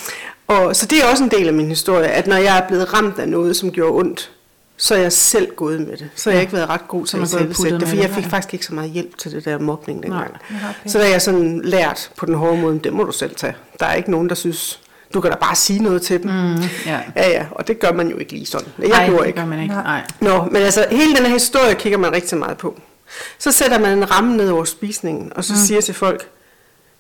Og, 0.48 0.75
så 0.75 0.86
det 0.86 1.04
er 1.04 1.06
også 1.12 1.24
en 1.24 1.32
del 1.32 1.48
af 1.48 1.54
min 1.54 1.68
historie, 1.68 2.08
at 2.08 2.28
når 2.28 2.36
jeg 2.36 2.58
er 2.58 2.68
blevet 2.68 2.94
ramt 2.94 3.20
af 3.20 3.30
noget, 3.30 3.56
som 3.56 3.72
gjorde 3.72 3.94
ondt, 4.00 4.32
så 4.77 4.96
er 4.96 5.00
jeg 5.00 5.12
selv 5.12 5.55
gået 5.55 5.82
med 5.82 5.98
det. 5.98 6.10
Så 6.15 6.29
har 6.29 6.36
jeg 6.36 6.41
ikke 6.41 6.53
været 6.53 6.70
ret 6.70 6.88
god 6.88 7.05
til 7.05 7.17
at 7.17 7.27
selv 7.27 7.53
puttet 7.53 7.79
det, 7.79 7.88
for 7.89 7.96
jeg 7.96 8.10
fik 8.10 8.25
faktisk 8.25 8.53
ikke 8.53 8.65
så 8.65 8.74
meget 8.74 8.91
hjælp 8.91 9.17
til 9.17 9.32
det 9.32 9.46
der 9.46 9.60
mobning 9.60 10.03
dengang. 10.03 10.32
Nej. 10.32 10.60
Ja, 10.62 10.70
okay. 10.70 10.89
Så 10.89 11.00
da 11.00 11.10
jeg 11.10 11.22
sådan 11.22 11.62
lært 11.63 12.12
på 12.17 12.25
den 12.25 12.36
hårde 12.36 12.58
måde, 12.58 12.79
det 12.79 12.94
må 12.94 13.03
du 13.03 13.12
selv 13.12 13.36
tage. 13.36 13.55
Der 13.79 13.86
er 13.86 13.94
ikke 13.94 14.12
nogen, 14.12 14.29
der 14.29 14.36
synes, 14.36 14.79
du 15.13 15.22
kan 15.22 15.32
da 15.32 15.38
bare 15.38 15.55
sige 15.55 15.84
noget 15.84 16.01
til 16.01 16.24
dem. 16.24 16.32
Mm. 16.32 16.55
ja. 16.86 17.00
Ja, 17.15 17.29
ja, 17.29 17.46
og 17.51 17.67
det 17.67 17.79
gør 17.79 17.91
man 17.91 18.08
jo 18.08 18.17
ikke 18.17 18.32
lige 18.32 18.46
sådan. 18.46 18.67
Jeg 18.79 18.88
Nej, 18.88 19.05
gjorde 19.05 19.22
det 19.22 19.27
ikke. 19.27 19.39
gør 19.39 19.46
man 19.46 19.62
ikke. 19.62 19.74
Nej. 19.74 19.84
Nej. 19.84 20.01
Nå, 20.20 20.44
men 20.44 20.62
altså, 20.62 20.86
hele 20.91 21.15
den 21.15 21.25
her 21.25 21.34
historie 21.34 21.75
kigger 21.75 21.98
man 21.98 22.12
rigtig 22.13 22.38
meget 22.38 22.58
på. 22.58 22.79
Så 23.39 23.51
sætter 23.51 23.79
man 23.79 23.98
en 23.98 24.12
ramme 24.12 24.38
ned 24.38 24.50
over 24.50 24.63
spisningen, 24.63 25.32
og 25.36 25.44
så 25.44 25.53
mm. 25.53 25.60
siger 25.60 25.82
til 25.82 25.94
folk, 25.94 26.29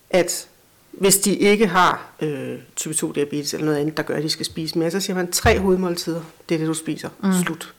at 0.09 0.47
hvis 0.99 1.17
de 1.17 1.35
ikke 1.35 1.67
har 1.67 2.05
øh, 2.21 2.55
type 2.75 2.93
2 2.93 3.11
diabetes 3.11 3.53
eller 3.53 3.65
noget 3.65 3.77
andet, 3.79 3.97
der 3.97 4.03
gør, 4.03 4.15
at 4.15 4.23
de 4.23 4.29
skal 4.29 4.45
spise 4.45 4.77
mere, 4.79 4.91
så 4.91 4.99
siger 4.99 5.15
man 5.15 5.31
tre 5.31 5.59
hovedmåltider, 5.59 6.21
det 6.49 6.55
er 6.55 6.59
det, 6.59 6.67
du 6.67 6.73
spiser. 6.73 7.09
Mm. 7.23 7.31
Slut. 7.43 7.73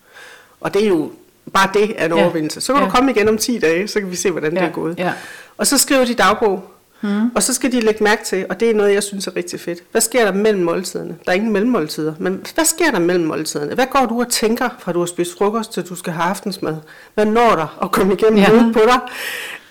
Og 0.61 0.75
det 0.75 0.85
er 0.85 0.89
jo 0.89 1.11
bare 1.53 1.71
det 1.75 1.95
er 1.97 2.05
en 2.07 2.17
Ja. 2.17 2.23
overvindelse. 2.25 2.61
Så 2.61 2.73
kan 2.73 2.83
Ja. 2.83 2.89
du 2.89 2.95
komme 2.95 3.11
igen 3.11 3.29
om 3.29 3.39
10 3.39 3.59
dage, 3.59 3.89
så 3.89 4.01
kan 4.01 4.11
vi 4.11 4.17
se, 4.17 4.31
hvordan 4.31 4.55
Ja. 4.55 4.61
det 4.61 4.69
er 4.69 4.73
gået. 4.73 4.99
Ja. 4.99 5.13
Og 5.57 5.67
så 5.67 5.79
skriver 5.79 6.05
de 6.05 6.15
dagbog, 6.15 6.71
mm. 7.01 7.31
og 7.35 7.43
så 7.43 7.55
skal 7.55 7.73
de 7.73 7.81
lægge 7.81 8.05
mærke 8.05 8.25
til, 8.25 8.47
og 8.49 8.61
det 8.61 8.71
er 8.71 8.75
noget, 8.75 8.95
jeg 8.95 9.03
synes 9.03 9.27
er 9.27 9.37
rigtig 9.37 9.61
fedt. 9.61 9.79
Hvad 9.93 10.01
sker 10.01 10.25
der 10.25 10.33
mellem 10.33 10.63
måltiderne? 10.65 11.17
Der 11.27 11.31
er 11.33 11.37
ingen 11.37 11.53
mellemmåltider, 11.53 12.15
men 12.19 12.45
hvad 12.55 12.65
sker 12.65 12.91
der 12.91 12.99
mellem 12.99 13.25
måltiderne? 13.27 13.75
Hvad 13.75 13.87
går 13.91 14.07
du 14.07 14.21
og 14.21 14.29
tænker, 14.29 14.69
fra 14.79 14.93
du 14.93 14.99
har 14.99 15.07
spist 15.07 15.39
frokost 15.39 15.73
til 15.73 15.83
du 15.83 15.95
skal 15.95 16.13
have 16.13 16.25
aftensmad? 16.25 16.77
Hvad 17.15 17.25
når 17.27 17.51
der 17.57 17.79
at 17.83 17.93
komme 17.93 18.13
igennem 18.13 18.39
Ja. 18.39 18.71
på 18.73 18.81
dig? 18.87 19.01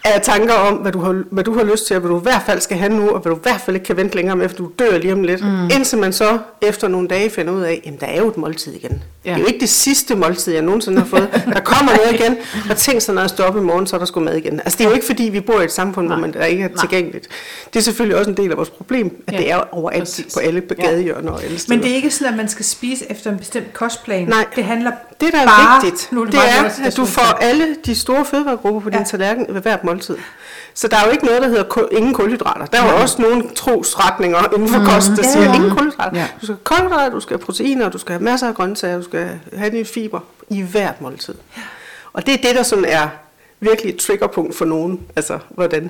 Af 0.05 0.21
tanker 0.21 0.53
om, 0.53 0.73
hvad 0.73 0.91
du, 0.91 0.99
har, 0.99 1.23
hvad 1.31 1.43
du 1.43 1.57
har 1.57 1.63
lyst 1.63 1.87
til, 1.87 1.95
og 1.95 1.99
hvad 1.99 2.09
du 2.11 2.19
i 2.19 2.21
hvert 2.23 2.41
fald 2.45 2.61
skal 2.61 2.77
have 2.77 2.93
nu, 2.93 3.09
og 3.09 3.19
hvad 3.19 3.29
du 3.31 3.35
i 3.37 3.39
hvert 3.43 3.61
fald 3.61 3.75
ikke 3.75 3.85
kan 3.85 3.97
vente 3.97 4.15
længere 4.15 4.35
med, 4.35 4.49
for 4.49 4.55
du 4.55 4.71
dør 4.79 4.97
lige 4.97 5.13
om 5.13 5.23
lidt. 5.23 5.41
Mm. 5.43 5.63
Indtil 5.75 5.97
man 5.97 6.13
så 6.13 6.37
efter 6.61 6.87
nogle 6.87 7.07
dage 7.07 7.29
finder 7.29 7.53
ud 7.53 7.61
af, 7.61 7.81
jamen 7.85 7.99
der 7.99 8.05
er 8.07 8.17
jo 8.17 8.27
et 8.27 8.37
måltid 8.37 8.73
igen. 8.73 9.03
Ja. 9.25 9.29
Det 9.29 9.35
er 9.35 9.39
jo 9.41 9.45
ikke 9.45 9.59
det 9.59 9.69
sidste 9.69 10.15
måltid, 10.15 10.53
jeg 10.53 10.61
nogensinde 10.61 10.97
har 10.99 11.05
fået. 11.05 11.43
Der 11.53 11.59
kommer 11.59 11.91
noget 11.95 12.21
igen, 12.21 12.37
og 12.69 12.77
tænk 12.77 13.01
så, 13.01 13.11
når 13.13 13.21
jeg 13.21 13.29
står 13.29 13.43
op 13.43 13.57
i 13.57 13.59
morgen, 13.59 13.87
så 13.87 13.95
er 13.95 13.97
der 13.97 14.05
sgu 14.05 14.19
mad 14.19 14.35
igen. 14.35 14.59
Altså 14.59 14.77
det 14.77 14.83
er 14.85 14.89
jo 14.89 14.93
ikke 14.95 15.05
fordi, 15.05 15.23
vi 15.23 15.39
bor 15.39 15.59
i 15.61 15.63
et 15.63 15.71
samfund, 15.71 16.07
hvor 16.07 16.15
man 16.15 16.33
der 16.33 16.45
ikke 16.45 16.63
er 16.63 16.67
Nej. 16.67 16.77
tilgængeligt. 16.79 17.27
Det 17.73 17.79
er 17.79 17.83
selvfølgelig 17.83 18.17
også 18.17 18.31
en 18.31 18.37
del 18.37 18.51
af 18.51 18.57
vores 18.57 18.69
problem, 18.69 19.23
at 19.27 19.33
Ja, 19.33 19.37
ja. 19.37 19.43
det 19.43 19.51
er 19.51 19.63
overalt 19.71 20.03
præcis. 20.03 20.33
på 20.33 20.39
alle 20.39 20.61
Ja. 20.77 20.83
gadehjørner 20.83 21.31
og 21.31 21.43
alle 21.43 21.59
steder. 21.59 21.75
Men 21.77 21.83
det 21.83 21.91
er 21.91 21.95
ikke 21.95 22.11
sådan, 22.11 22.33
at 22.33 22.37
man 22.37 22.49
skal 22.49 22.65
spise 22.65 23.11
efter 23.11 23.31
en 23.31 23.37
bestemt 23.37 23.73
kostplan. 23.73 24.27
Nej. 24.27 24.45
Det 24.55 24.63
handler 24.63 24.91
Det, 25.21 25.33
der 25.33 25.39
er 25.39 25.45
bare, 25.45 25.81
vigtigt, 25.83 26.11
nu 26.11 26.23
det, 26.25 26.31
det, 26.31 26.39
er, 26.83 26.85
at 26.87 26.97
du 26.97 27.05
får 27.05 27.21
alle 27.41 27.65
de 27.85 27.95
store 27.95 28.25
fødevaregrupper 28.25 28.79
på 28.81 28.89
din 28.89 28.97
Ja. 28.99 29.03
tallerken 29.03 29.45
ved 29.49 29.61
hvert 29.61 29.83
måltid. 29.83 29.94
Så 30.73 30.87
der 30.87 30.97
er 30.97 31.05
jo 31.05 31.11
ikke 31.11 31.25
noget, 31.25 31.41
der 31.41 31.47
hedder 31.47 31.63
ko- 31.63 31.87
ingen 31.91 32.13
kulhydrater. 32.13 32.65
Der 32.65 32.81
er 32.81 32.91
jo 32.93 33.01
også 33.01 33.21
nogle 33.21 33.49
trosretninger 33.55 34.53
inden 34.55 34.69
for 34.69 34.79
kost, 34.85 35.07
der 35.09 35.23
Ja, 35.23 35.31
siger 35.31 35.43
ja. 35.45 35.53
ingen 35.55 35.69
kulhydrater. 35.77 36.19
Ja. 36.19 36.27
Du 36.41 36.45
skal 36.45 36.55
have 36.55 36.63
kulhydrater, 36.63 37.09
du 37.09 37.19
skal 37.19 37.37
have 37.37 37.45
proteiner, 37.45 37.89
du 37.89 37.97
skal 37.97 38.13
have 38.13 38.23
masser 38.23 38.47
af 38.47 38.55
grøntsager, 38.55 38.97
du 38.97 39.03
skal 39.03 39.39
have 39.57 39.71
dine 39.71 39.85
fiber 39.85 40.19
i 40.49 40.61
hvert 40.61 41.01
måltid. 41.01 41.35
Og 42.13 42.25
det 42.25 42.33
er 42.33 42.37
det, 42.47 42.55
der 42.55 42.63
sådan 42.63 42.85
er 42.85 43.07
virkelig 43.59 43.93
et 43.93 43.99
triggerpunkt 43.99 44.55
for 44.55 44.65
nogen. 44.65 44.99
Altså, 45.15 45.39
hvordan. 45.49 45.89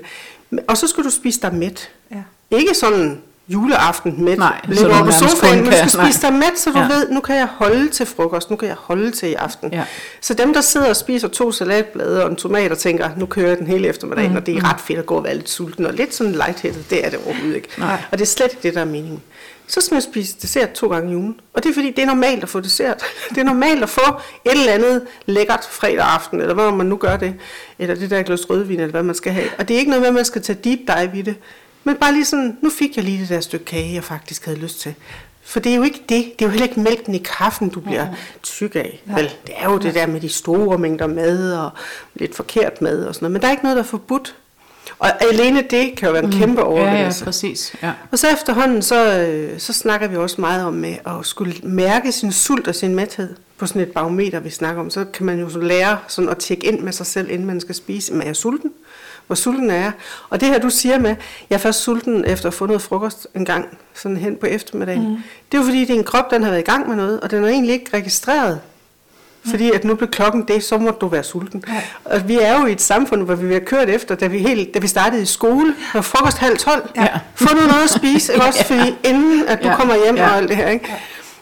Og 0.67 0.77
så 0.77 0.87
skal 0.87 1.03
du 1.03 1.09
spise 1.09 1.41
dig 1.41 1.55
mæt. 1.55 1.89
Ja. 2.11 2.23
Ikke 2.51 2.73
sådan 2.73 3.21
juleaften 3.47 4.23
mæt. 4.23 4.37
Nej, 4.37 4.61
du 4.67 4.87
over 4.87 5.05
på 5.05 5.11
sofaen, 5.11 5.63
men 5.63 5.73
skal 5.73 5.89
spise 5.89 6.21
dig 6.21 6.33
mæt, 6.33 6.59
så 6.59 6.71
du 6.71 6.77
Ja. 6.79 6.83
ja. 6.83 6.93
ved, 6.93 7.09
nu 7.09 7.19
kan 7.19 7.35
jeg 7.35 7.47
holde 7.51 7.89
til 7.89 8.05
frokost, 8.05 8.49
nu 8.49 8.55
kan 8.55 8.67
jeg 8.67 8.77
holde 8.79 9.11
til 9.11 9.29
i 9.29 9.33
aften. 9.33 9.73
Ja. 9.73 9.83
Så 10.21 10.33
dem, 10.33 10.53
der 10.53 10.61
sidder 10.61 10.89
og 10.89 10.95
spiser 10.95 11.27
to 11.27 11.51
salatblade 11.51 12.23
og 12.23 12.29
en 12.29 12.35
tomat 12.35 12.71
og 12.71 12.77
tænker, 12.77 13.09
nu 13.17 13.25
kører 13.25 13.47
jeg 13.47 13.57
den 13.57 13.67
hele 13.67 13.87
eftermiddagen, 13.87 14.31
mm. 14.31 14.37
og 14.37 14.45
det 14.45 14.57
er 14.57 14.69
ret 14.73 14.79
fedt 14.81 14.99
at 14.99 15.05
gå 15.05 15.15
og 15.15 15.23
være 15.23 15.35
lidt 15.35 15.49
sulten 15.49 15.85
og 15.85 15.93
lidt 15.93 16.15
sådan 16.15 16.31
lightheaded, 16.33 16.83
det 16.89 17.05
er 17.05 17.09
det 17.09 17.19
overhovedet 17.25 17.55
ikke. 17.55 17.67
Nej. 17.77 18.01
Og 18.11 18.17
det 18.17 18.21
er 18.25 18.29
slet 18.29 18.51
ikke 18.51 18.63
det, 18.63 18.73
der 18.73 18.81
er 18.81 18.85
meningen. 18.85 19.21
Så 19.67 19.81
skal 19.81 19.95
man 19.95 20.01
spise 20.01 20.35
dessert 20.41 20.71
to 20.71 20.87
gange 20.87 21.11
i 21.11 21.15
ugen. 21.15 21.39
Og 21.53 21.63
det 21.63 21.69
er 21.69 21.73
fordi, 21.73 21.91
det 21.91 21.99
er 21.99 22.05
normalt 22.05 22.43
at 22.43 22.49
få 22.49 22.59
dessert. 22.59 23.03
Det 23.29 23.37
er 23.37 23.43
normalt 23.43 23.83
at 23.83 23.89
få 23.89 24.01
et 24.45 24.51
eller 24.51 24.71
andet 24.71 25.01
lækkert 25.25 25.67
fredag 25.71 26.05
aften, 26.05 26.41
eller 26.41 26.53
hvad 26.53 26.71
man 26.71 26.85
nu 26.85 26.97
gør 26.97 27.17
det. 27.17 27.33
Eller 27.79 27.95
det 27.95 28.09
der 28.09 28.23
glas 28.23 28.49
rødvin, 28.49 28.79
eller 28.79 28.91
hvad 28.91 29.03
man 29.03 29.15
skal 29.15 29.31
have. 29.33 29.49
Og 29.57 29.67
det 29.67 29.73
er 29.73 29.79
ikke 29.79 29.89
noget 29.89 30.01
med, 30.01 30.07
at 30.07 30.13
man 30.15 30.25
skal 30.25 30.41
tage 30.41 30.59
deep 30.63 30.79
dive 30.79 31.19
i 31.19 31.21
det. 31.21 31.35
Men 31.87 31.95
bare 31.95 32.13
lige 32.13 32.25
sådan, 32.25 32.57
nu 32.61 32.69
fik 32.69 32.95
jeg 32.95 33.03
lige 33.05 33.19
det 33.21 33.29
der 33.29 33.39
stykke 33.39 33.65
kage, 33.65 33.93
jeg 33.93 34.03
faktisk 34.03 34.45
havde 34.45 34.59
lyst 34.59 34.79
til. 34.79 34.93
For 35.43 35.59
det 35.59 35.71
er 35.71 35.75
jo 35.75 35.83
ikke 35.83 36.01
det. 36.09 36.25
Det 36.39 36.41
er 36.41 36.45
jo 36.45 36.49
heller 36.49 36.67
ikke 36.67 36.79
mælken 36.79 37.15
i 37.15 37.21
kaffen, 37.37 37.69
du 37.69 37.79
bliver 37.79 38.07
tyk 38.43 38.75
af. 38.75 39.01
Vel, 39.05 39.23
det 39.47 39.53
er 39.57 39.69
jo 39.71 39.77
det 39.77 39.93
der 39.95 40.07
med 40.07 40.21
de 40.21 40.29
store 40.29 40.77
mængder 40.77 41.07
mad 41.07 41.53
og 41.53 41.69
lidt 42.15 42.35
forkert 42.35 42.81
mad 42.81 43.05
og 43.05 43.15
sådan 43.15 43.25
noget. 43.25 43.31
Men 43.33 43.41
der 43.41 43.47
er 43.47 43.51
ikke 43.51 43.63
noget, 43.63 43.75
der 43.77 43.83
er 43.83 43.87
forbudt. 43.87 44.35
Og 44.99 45.23
alene 45.23 45.63
det 45.69 45.95
kan 45.97 46.05
jo 46.07 46.11
være 46.13 46.23
en 46.23 46.31
kæmpe 46.31 46.61
Ja, 46.61 46.67
ja, 46.67 46.73
overvindelse. 46.73 47.23
præcis. 47.23 47.75
Ja. 47.83 47.91
Og 48.11 48.19
så 48.19 48.27
efterhånden, 48.33 48.81
så, 48.81 49.19
øh, 49.19 49.59
så 49.59 49.73
snakker 49.73 50.07
vi 50.07 50.15
også 50.15 50.41
meget 50.41 50.65
om 50.65 50.73
med 50.73 50.95
at 51.05 51.13
skulle 51.25 51.53
mærke 51.63 52.11
sin 52.11 52.31
sult 52.31 52.67
og 52.67 52.75
sin 52.75 52.95
mæthed 52.95 53.35
på 53.57 53.65
sådan 53.67 53.81
et 53.81 53.91
barometer, 53.91 54.39
vi 54.39 54.49
snakker 54.49 54.81
om. 54.81 54.89
Så 54.89 55.05
kan 55.13 55.25
man 55.25 55.39
jo 55.39 55.49
så 55.49 55.59
lære 55.59 55.97
sådan 56.07 56.29
at 56.29 56.37
tjekke 56.37 56.67
ind 56.67 56.79
med 56.79 56.91
sig 56.93 57.05
selv, 57.05 57.29
inden 57.31 57.47
man 57.47 57.61
skal 57.61 57.75
spise. 57.75 58.13
Men 58.13 58.21
er 58.21 58.25
jeg 58.25 58.35
sulten? 58.35 58.71
Hvor 59.27 59.35
sulten 59.35 59.69
er 59.69 59.75
jeg? 59.75 59.91
Og 60.29 60.41
det 60.41 60.47
her, 60.49 60.59
du 60.59 60.69
siger 60.69 60.99
med, 60.99 61.15
jeg 61.49 61.55
er 61.55 61.59
først 61.59 61.81
sulten 61.83 62.25
efter 62.27 62.47
at 62.47 62.53
få 62.53 62.65
noget 62.65 62.81
frokost 62.81 63.27
en 63.35 63.45
gang, 63.45 63.77
sådan 63.93 64.17
hen 64.17 64.35
på 64.35 64.45
eftermiddagen. 64.45 65.09
Mm. 65.09 65.15
Det 65.51 65.57
er 65.57 65.61
jo 65.61 65.63
fordi, 65.63 65.91
en 65.91 66.03
krop, 66.03 66.31
den 66.31 66.43
har 66.43 66.49
været 66.49 66.61
i 66.61 66.65
gang 66.65 66.87
med 66.87 66.95
noget, 66.95 67.19
og 67.19 67.31
den 67.31 67.43
er 67.43 67.47
egentlig 67.47 67.73
ikke 67.73 67.97
registreret. 67.97 68.59
Fordi 69.49 69.71
at 69.71 69.83
nu 69.83 69.95
blev 69.95 70.09
klokken 70.09 70.43
det, 70.47 70.63
så 70.63 70.77
må 70.77 70.89
du 70.91 71.07
være 71.07 71.23
sulten. 71.23 71.63
Ja. 71.67 71.81
Og 72.05 72.27
vi 72.27 72.39
er 72.41 72.59
jo 72.59 72.65
i 72.65 72.71
et 72.71 72.81
samfund, 72.81 73.23
hvor 73.23 73.35
vi 73.35 73.53
har 73.53 73.59
kørt 73.59 73.89
efter, 73.89 74.15
da 74.15 74.27
vi, 74.27 74.37
helt, 74.39 74.73
da 74.73 74.79
vi 74.79 74.87
startede 74.87 75.21
i 75.21 75.25
skole, 75.25 75.75
var 75.93 76.01
frokost 76.01 76.37
halv 76.37 76.57
tolv. 76.57 76.89
Ja. 76.95 77.07
Få 77.35 77.55
nu 77.55 77.61
noget 77.61 77.83
at 77.83 77.89
spise, 77.89 78.33
ikke 78.33 78.45
også? 78.47 78.65
Fordi 78.65 78.95
inden 79.03 79.43
at 79.47 79.63
du 79.63 79.67
Ja. 79.67 79.75
kommer 79.75 79.95
hjem 80.05 80.15
Ja. 80.15 80.29
og 80.29 80.37
alt 80.37 80.49
det 80.49 80.57
her, 80.57 80.67
ikke? 80.69 80.93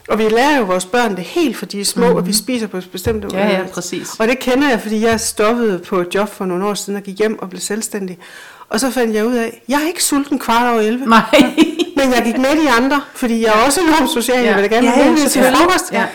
Og 0.10 0.20
vi 0.20 0.24
lærer 0.30 0.58
jo 0.58 0.64
vores 0.64 0.86
børn 0.86 1.16
det 1.16 1.24
helt, 1.24 1.58
fordi 1.58 1.76
de 1.78 1.82
er 1.82 1.86
små, 1.86 2.10
mm. 2.10 2.16
og 2.16 2.28
vi 2.28 2.34
spiser 2.34 2.68
på 2.68 2.78
bestemte 2.92 3.28
Ja, 3.34 3.48
ja, 3.48 3.58
måder. 3.58 3.70
præcis. 3.70 4.08
Og 4.20 4.28
det 4.28 4.40
kender 4.40 4.70
jeg, 4.70 4.82
fordi 4.82 5.06
jeg 5.06 5.20
stoppede 5.20 5.80
på 5.80 6.00
et 6.00 6.08
job 6.16 6.30
for 6.34 6.46
nogle 6.46 6.66
år 6.66 6.74
siden 6.74 6.96
og 6.98 7.04
gik 7.04 7.18
hjem 7.18 7.40
og 7.40 7.50
blev 7.50 7.60
selvstændig. 7.62 8.18
Og 8.70 8.80
så 8.80 8.92
fandt 8.92 9.16
jeg 9.16 9.26
ud 9.26 9.34
af, 9.36 9.62
jeg 9.68 9.82
er 9.84 9.88
ikke 9.88 10.04
sulten 10.04 10.40
kvart 10.40 10.74
over 10.74 10.82
11. 10.82 11.06
Nej. 11.06 11.22
Men 11.98 12.14
jeg 12.14 12.22
gik 12.26 12.38
med 12.38 12.62
de 12.64 12.70
andre, 12.70 13.02
fordi 13.16 13.42
jeg 13.42 13.48
er 13.48 13.66
også 13.66 13.82
enormt 13.82 14.10
social, 14.14 14.44
Ja. 14.44 14.50
jeg 14.54 14.62
vil 14.62 14.70
gerne 14.70 14.88
Ja, 14.88 14.94
have 14.94 15.06
ja, 15.16 15.22
ja, 15.24 15.28
til 15.28 15.44
frokost. 15.44 15.92
Ja. 15.92 16.06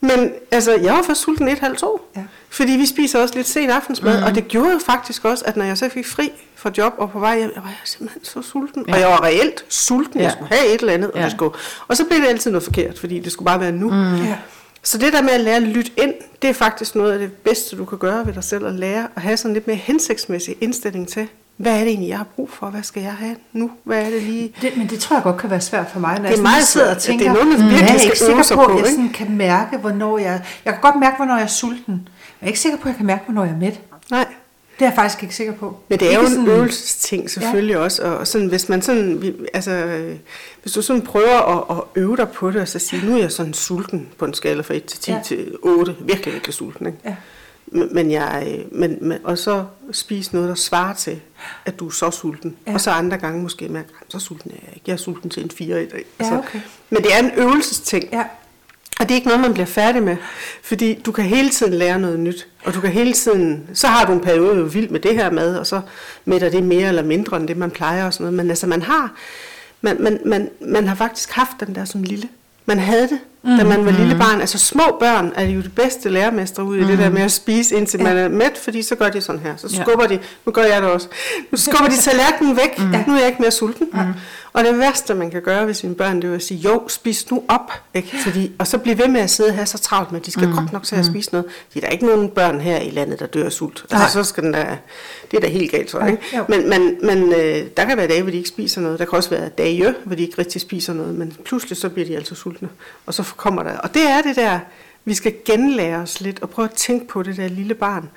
Men 0.00 0.32
altså, 0.50 0.72
jeg 0.72 0.94
var 0.94 1.02
først 1.02 1.20
sulten 1.20 1.48
et 1.48 1.58
halv 1.58 1.76
to. 1.76 2.00
Ja. 2.16 2.22
Fordi 2.50 2.72
vi 2.72 2.86
spiser 2.86 3.22
også 3.22 3.34
lidt 3.34 3.48
sent 3.48 3.70
aftensmad, 3.70 4.18
mm. 4.18 4.24
og 4.24 4.34
det 4.34 4.48
gjorde 4.48 4.72
jo 4.72 4.78
faktisk 4.86 5.24
også, 5.24 5.44
at 5.46 5.56
når 5.56 5.64
jeg 5.64 5.78
så 5.78 5.88
fik 5.88 6.06
fri 6.06 6.32
fra 6.56 6.70
job 6.78 6.94
og 6.98 7.10
på 7.10 7.18
vej 7.18 7.38
hjem, 7.38 7.50
jeg 7.54 7.62
var 7.62 7.80
simpelthen 7.84 8.24
så 8.24 8.42
sulten. 8.42 8.84
Ja. 8.88 8.94
Og 8.94 9.00
jeg 9.00 9.08
var 9.08 9.24
reelt 9.24 9.64
sulten, 9.68 10.20
ja. 10.20 10.24
Jeg 10.24 10.32
skulle 10.32 10.48
have 10.48 10.74
et 10.74 10.80
eller 10.80 10.92
andet, 10.92 11.10
og, 11.10 11.18
Ja. 11.18 11.24
det 11.24 11.32
skulle, 11.32 11.54
og 11.88 11.96
så 11.96 12.04
blev 12.04 12.20
det 12.20 12.28
altid 12.28 12.50
noget 12.50 12.64
forkert, 12.64 12.98
fordi 12.98 13.18
det 13.18 13.32
skulle 13.32 13.46
bare 13.46 13.60
være 13.60 13.72
nu. 13.72 13.90
Mm. 13.90 14.16
Ja. 14.16 14.36
Så 14.82 14.98
det 14.98 15.12
der 15.12 15.22
med 15.22 15.30
at 15.30 15.40
lære 15.40 15.56
at 15.56 15.62
lytte 15.62 15.90
ind, 15.96 16.14
det 16.42 16.50
er 16.50 16.54
faktisk 16.54 16.94
noget 16.94 17.12
af 17.12 17.18
det 17.18 17.32
bedste, 17.32 17.76
du 17.76 17.84
kan 17.84 17.98
gøre 17.98 18.26
ved 18.26 18.32
dig 18.32 18.44
selv, 18.44 18.66
at 18.66 18.74
lære 18.74 19.08
at 19.16 19.22
have 19.22 19.36
sådan 19.36 19.54
lidt 19.54 19.66
mere 19.66 19.76
hensigtsmæssig 19.76 20.56
indstilling 20.60 21.08
til, 21.08 21.28
hvad 21.60 21.72
er 21.72 21.78
det 21.78 21.88
egentlig, 21.88 22.08
jeg 22.08 22.16
har 22.16 22.26
brug 22.36 22.50
for? 22.50 22.66
Hvad 22.66 22.82
skal 22.82 23.02
jeg 23.02 23.12
have 23.12 23.36
nu? 23.52 23.70
Hvad 23.84 24.02
er 24.06 24.10
det 24.10 24.22
lige? 24.22 24.52
Det, 24.62 24.76
men 24.76 24.86
det 24.86 24.98
tror 25.00 25.16
jeg 25.16 25.22
godt 25.22 25.36
kan 25.36 25.50
være 25.50 25.60
svært 25.60 25.86
for 25.92 26.00
mig, 26.00 26.10
når 26.16 26.22
Det 26.22 26.26
er 26.30 26.34
jeg 26.34 26.42
meget 26.42 26.64
sidder 26.64 26.94
og 26.94 27.00
svært. 27.02 27.18
tænker, 27.18 27.32
Det 27.32 27.40
er 27.40 27.44
noget, 27.44 27.58
man 27.58 27.66
"Mm, 27.66 27.70
virkelig 27.70 27.88
jeg 27.88 27.96
er 27.98 28.02
ikke 28.04 28.18
sikker 28.18 28.56
på, 28.56 28.64
på, 28.64 28.72
at 28.78 28.78
jeg 28.84 28.86
sådan 28.90 29.08
kan 29.08 29.36
mærke, 29.36 29.76
hvornår 29.76 30.18
jeg... 30.18 30.42
Jeg 30.64 30.72
kan 30.72 30.80
godt 30.82 30.94
mærke, 31.00 31.16
hvornår 31.16 31.34
jeg 31.36 31.42
er 31.42 31.46
sulten, 31.46 31.84
men 31.94 32.06
jeg 32.40 32.46
er 32.46 32.46
ikke 32.46 32.60
sikker 32.60 32.78
på, 32.78 32.82
at 32.82 32.88
jeg 32.88 32.96
kan 32.96 33.06
mærke, 33.06 33.24
hvornår 33.24 33.44
jeg 33.44 33.52
er 33.54 33.58
mæt. 33.58 33.80
Nej. 34.10 34.26
Det 34.78 34.86
er 34.86 34.90
jeg 34.90 34.94
faktisk 34.96 35.22
ikke 35.22 35.34
sikker 35.34 35.52
på. 35.54 35.76
Men 35.88 35.98
det 35.98 36.06
er 36.06 36.10
Ikke 36.10 36.20
jo 36.22 36.26
en 36.26 36.32
sådan- 36.34 36.48
øvelsesting 36.48 37.30
selvfølgelig 37.30 37.74
ja. 37.74 37.78
også, 37.80 38.02
og 38.02 38.26
sådan, 38.26 38.46
hvis 38.46 38.68
man 38.68 38.82
sådan, 38.82 39.34
altså, 39.54 40.00
hvis 40.62 40.72
du 40.72 40.82
sådan 40.82 41.02
prøver 41.02 41.70
at, 41.70 41.76
at 41.78 41.82
øve 42.02 42.16
dig 42.16 42.28
på 42.28 42.50
det, 42.50 42.60
og 42.60 42.68
så 42.68 42.78
sige, 42.78 43.06
nu 43.06 43.14
er 43.16 43.20
jeg 43.20 43.32
sådan 43.32 43.54
sulten 43.54 44.08
på 44.18 44.24
en 44.24 44.34
skala 44.34 44.62
fra 44.62 44.74
1 44.74 44.84
til 44.84 44.98
10 45.00 45.10
Ja. 45.10 45.16
ja. 45.16 45.22
til 45.22 45.52
8, 45.62 45.96
virkelig, 46.00 46.34
virkelig 46.34 46.54
sulten, 46.54 46.86
ikke? 46.86 46.98
Ja. 47.04 47.14
Men, 47.70 48.10
jeg, 48.10 48.64
men, 48.72 48.98
men, 49.00 49.18
og 49.24 49.38
så 49.38 49.64
spise 49.92 50.34
noget, 50.34 50.48
der 50.48 50.54
svarer 50.54 50.94
til, 50.94 51.20
at 51.64 51.80
du 51.80 51.86
er 51.86 51.90
så 51.90 52.10
sulten. 52.10 52.56
Ja. 52.66 52.74
Og 52.74 52.80
så 52.80 52.90
andre 52.90 53.18
gange 53.18 53.42
måske 53.42 53.68
mærke, 53.68 53.88
så 54.08 54.18
sulten 54.18 54.50
er 54.50 54.54
jeg 54.66 54.74
ikke. 54.74 54.84
Jeg 54.86 54.92
er 54.92 54.96
sulten 54.96 55.30
til 55.30 55.42
en 55.44 55.50
4 55.50 55.82
i 55.82 55.86
dag. 55.86 56.04
Altså, 56.18 56.34
Ja, 56.34 56.38
okay. 56.38 56.60
Men 56.90 57.02
det 57.02 57.14
er 57.14 57.18
en 57.18 57.30
øvelsesting. 57.36 58.08
Ja. 58.12 58.24
Og 59.00 59.08
det 59.08 59.10
er 59.10 59.14
ikke 59.14 59.28
noget, 59.28 59.40
man 59.42 59.52
bliver 59.52 59.66
færdig 59.66 60.02
med, 60.02 60.16
fordi 60.62 60.94
du 60.94 61.12
kan 61.12 61.24
hele 61.24 61.50
tiden 61.50 61.74
lære 61.74 61.98
noget 61.98 62.20
nyt, 62.20 62.48
og 62.64 62.74
du 62.74 62.80
kan 62.80 62.90
hele 62.90 63.12
tiden, 63.12 63.68
så 63.74 63.86
har 63.86 64.06
du 64.06 64.12
en 64.12 64.20
periode, 64.20 64.46
hvor 64.46 64.54
du 64.54 64.64
er 64.64 64.70
vild 64.70 64.88
med 64.88 65.00
det 65.00 65.14
her 65.14 65.30
mad, 65.30 65.56
og 65.56 65.66
så 65.66 65.80
mætter 66.24 66.50
det 66.50 66.62
mere 66.62 66.88
eller 66.88 67.02
mindre 67.02 67.36
end 67.36 67.48
det, 67.48 67.56
man 67.56 67.70
plejer 67.70 68.06
og 68.06 68.14
sådan 68.14 68.24
noget. 68.24 68.36
Men 68.36 68.50
altså, 68.50 68.66
man 68.66 68.82
har, 68.82 69.14
man, 69.80 69.96
man, 70.02 70.20
man, 70.24 70.50
man 70.60 70.88
har 70.88 70.94
faktisk 70.94 71.30
haft 71.30 71.50
den 71.60 71.74
der 71.74 71.84
som 71.84 72.02
lille. 72.02 72.28
Man 72.66 72.78
havde 72.78 73.08
det, 73.08 73.18
mm, 73.42 73.56
da 73.56 73.64
man 73.64 73.84
var 73.84 73.90
lille 73.90 74.18
barn. 74.18 74.40
Altså 74.40 74.58
små 74.58 74.82
børn 75.00 75.32
er 75.36 75.44
jo 75.44 75.60
det 75.60 75.74
bedste 75.74 76.08
lærermestre 76.08 76.64
ud 76.64 76.76
i 76.76 76.80
mm. 76.80 76.86
det 76.86 76.98
der 76.98 77.10
med 77.10 77.22
at 77.22 77.32
spise, 77.32 77.76
indtil 77.76 77.98
ja. 78.00 78.04
man 78.04 78.16
er 78.16 78.28
mæt, 78.28 78.58
fordi 78.64 78.82
så 78.82 78.94
gør 78.94 79.08
de 79.08 79.20
sådan 79.20 79.40
her. 79.40 79.56
Så 79.56 79.68
Ja. 79.76 79.82
skubber 79.82 80.06
de, 80.06 80.18
nu 80.46 80.52
gør 80.52 80.62
jeg 80.62 80.82
det 80.82 80.90
også, 80.90 81.08
nu 81.50 81.58
skubber 81.58 81.88
de 81.88 81.96
tallerkenen 81.96 82.56
væk, 82.56 82.78
mm. 82.78 82.84
nu 83.06 83.14
er 83.14 83.18
jeg 83.18 83.26
ikke 83.26 83.42
mere 83.42 83.50
sulten. 83.50 83.88
Mm. 83.92 83.98
Og 84.52 84.64
det 84.64 84.78
værste, 84.78 85.14
man 85.14 85.30
kan 85.30 85.42
gøre 85.42 85.66
ved 85.66 85.74
sine 85.74 85.94
børn, 85.94 86.22
det 86.22 86.30
er 86.30 86.34
at 86.34 86.42
sige, 86.42 86.58
jo, 86.60 86.88
spis 86.88 87.30
nu 87.30 87.42
op. 87.48 87.72
Ikke? 87.94 88.16
Fordi, 88.24 88.52
og 88.58 88.66
så 88.66 88.78
blive 88.78 88.98
ved 88.98 89.08
med 89.08 89.20
at 89.20 89.30
sidde 89.30 89.52
her 89.52 89.64
så 89.64 89.78
travlt 89.78 90.12
med, 90.12 90.20
at 90.20 90.26
de 90.26 90.30
skal 90.30 90.48
mm. 90.48 90.54
godt 90.54 90.72
nok 90.72 90.82
til 90.82 90.96
at 90.96 91.06
spise 91.06 91.32
noget. 91.32 91.46
Fordi 91.68 91.80
der 91.80 91.86
er 91.86 91.90
ikke 91.90 92.06
nogen 92.06 92.28
børn 92.28 92.60
her 92.60 92.80
i 92.80 92.90
landet, 92.90 93.20
der 93.20 93.26
dør 93.26 93.44
af 93.44 93.52
sult. 93.52 93.84
Altså, 93.90 94.12
så 94.12 94.24
skal 94.24 94.42
den 94.44 94.52
da, 94.52 94.78
det 95.30 95.36
er 95.36 95.40
da 95.40 95.46
helt 95.48 95.70
galt, 95.70 95.88
tror 95.88 96.00
jeg. 96.00 96.10
Ikke? 96.10 96.22
Jo. 96.36 96.44
Men, 96.48 96.68
men, 96.68 96.96
men 97.02 97.32
øh, 97.32 97.66
der 97.76 97.84
kan 97.84 97.96
være 97.96 98.06
dage, 98.08 98.22
hvor 98.22 98.30
de 98.30 98.36
ikke 98.36 98.48
spiser 98.48 98.80
noget. 98.80 98.98
Der 98.98 99.04
kan 99.04 99.16
også 99.16 99.30
være 99.30 99.48
dage, 99.48 99.94
hvor 100.04 100.16
de 100.16 100.22
ikke 100.22 100.34
rigtig 100.38 100.60
spiser 100.60 100.92
noget. 100.92 101.14
Men 101.14 101.36
pludselig 101.44 101.76
så 101.76 101.88
bliver 101.88 102.06
de 102.06 102.16
altså 102.16 102.34
sultne. 102.34 102.68
Og 103.06 103.14
så 103.14 103.22
kommer 103.36 103.62
der. 103.62 103.78
Og 103.78 103.94
det 103.94 104.02
er 104.02 104.22
det 104.22 104.36
der, 104.36 104.58
vi 105.04 105.14
skal 105.14 105.34
genlære 105.44 105.96
os 105.96 106.20
lidt 106.20 106.42
og 106.42 106.50
prøve 106.50 106.68
at 106.68 106.74
tænke 106.74 107.06
på 107.06 107.22
det 107.22 107.36
der 107.36 107.48
lille 107.48 107.74
barn, 107.74 108.10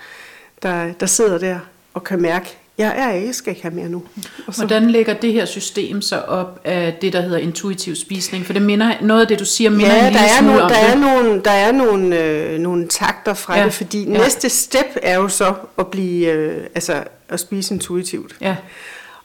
der, 0.64 0.94
der 0.94 1.06
sidder 1.06 1.38
der 1.38 1.60
og 1.94 2.04
kan 2.04 2.22
mærke, 2.22 2.58
jeg 2.78 2.94
er 2.98 3.12
jeg 3.12 3.36
skal 3.36 3.52
ikke 3.52 3.62
have 3.62 3.74
mere 3.74 3.90
nu. 3.90 4.04
Og 4.48 4.56
så, 4.56 4.62
Hvordan 4.62 4.90
ligger 4.90 5.14
det 5.14 5.34
her 5.34 5.46
system 5.46 6.02
så 6.02 6.20
op 6.20 6.60
af 6.64 6.98
det, 7.02 7.14
der 7.14 7.22
hedder 7.22 7.38
intuitiv 7.38 7.96
spisning? 7.96 8.46
For 8.46 8.54
det 8.54 8.62
minder, 8.62 8.94
noget 9.02 9.22
af 9.22 9.28
det, 9.28 9.40
du 9.40 9.46
siger, 9.46 9.70
minder 9.70 9.86
en 9.86 9.96
ja, 9.96 10.10
lille 10.10 10.20
der 10.20 10.26
er, 10.26 10.38
smule 10.40 10.52
nogle, 10.52 10.64
om 10.64 10.70
der, 10.70 10.80
det. 10.80 10.90
er 10.90 10.96
nogle, 10.96 11.42
der 11.46 11.52
er 11.52 11.72
nogle, 11.72 12.20
øh, 12.24 12.60
nogle 12.60 12.88
takter 12.88 13.34
fra 13.34 13.58
Ja, 13.58 13.66
det, 13.66 13.74
fordi 13.74 14.04
ja. 14.04 14.18
næste 14.18 14.50
step 14.50 14.98
er 15.02 15.16
jo 15.16 15.28
så 15.28 15.54
at 15.78 15.88
blive, 15.88 16.32
øh, 16.32 16.64
altså 16.76 17.04
at 17.30 17.40
spise 17.40 17.74
intuitivt. 17.74 18.36
Ja, 18.42 18.56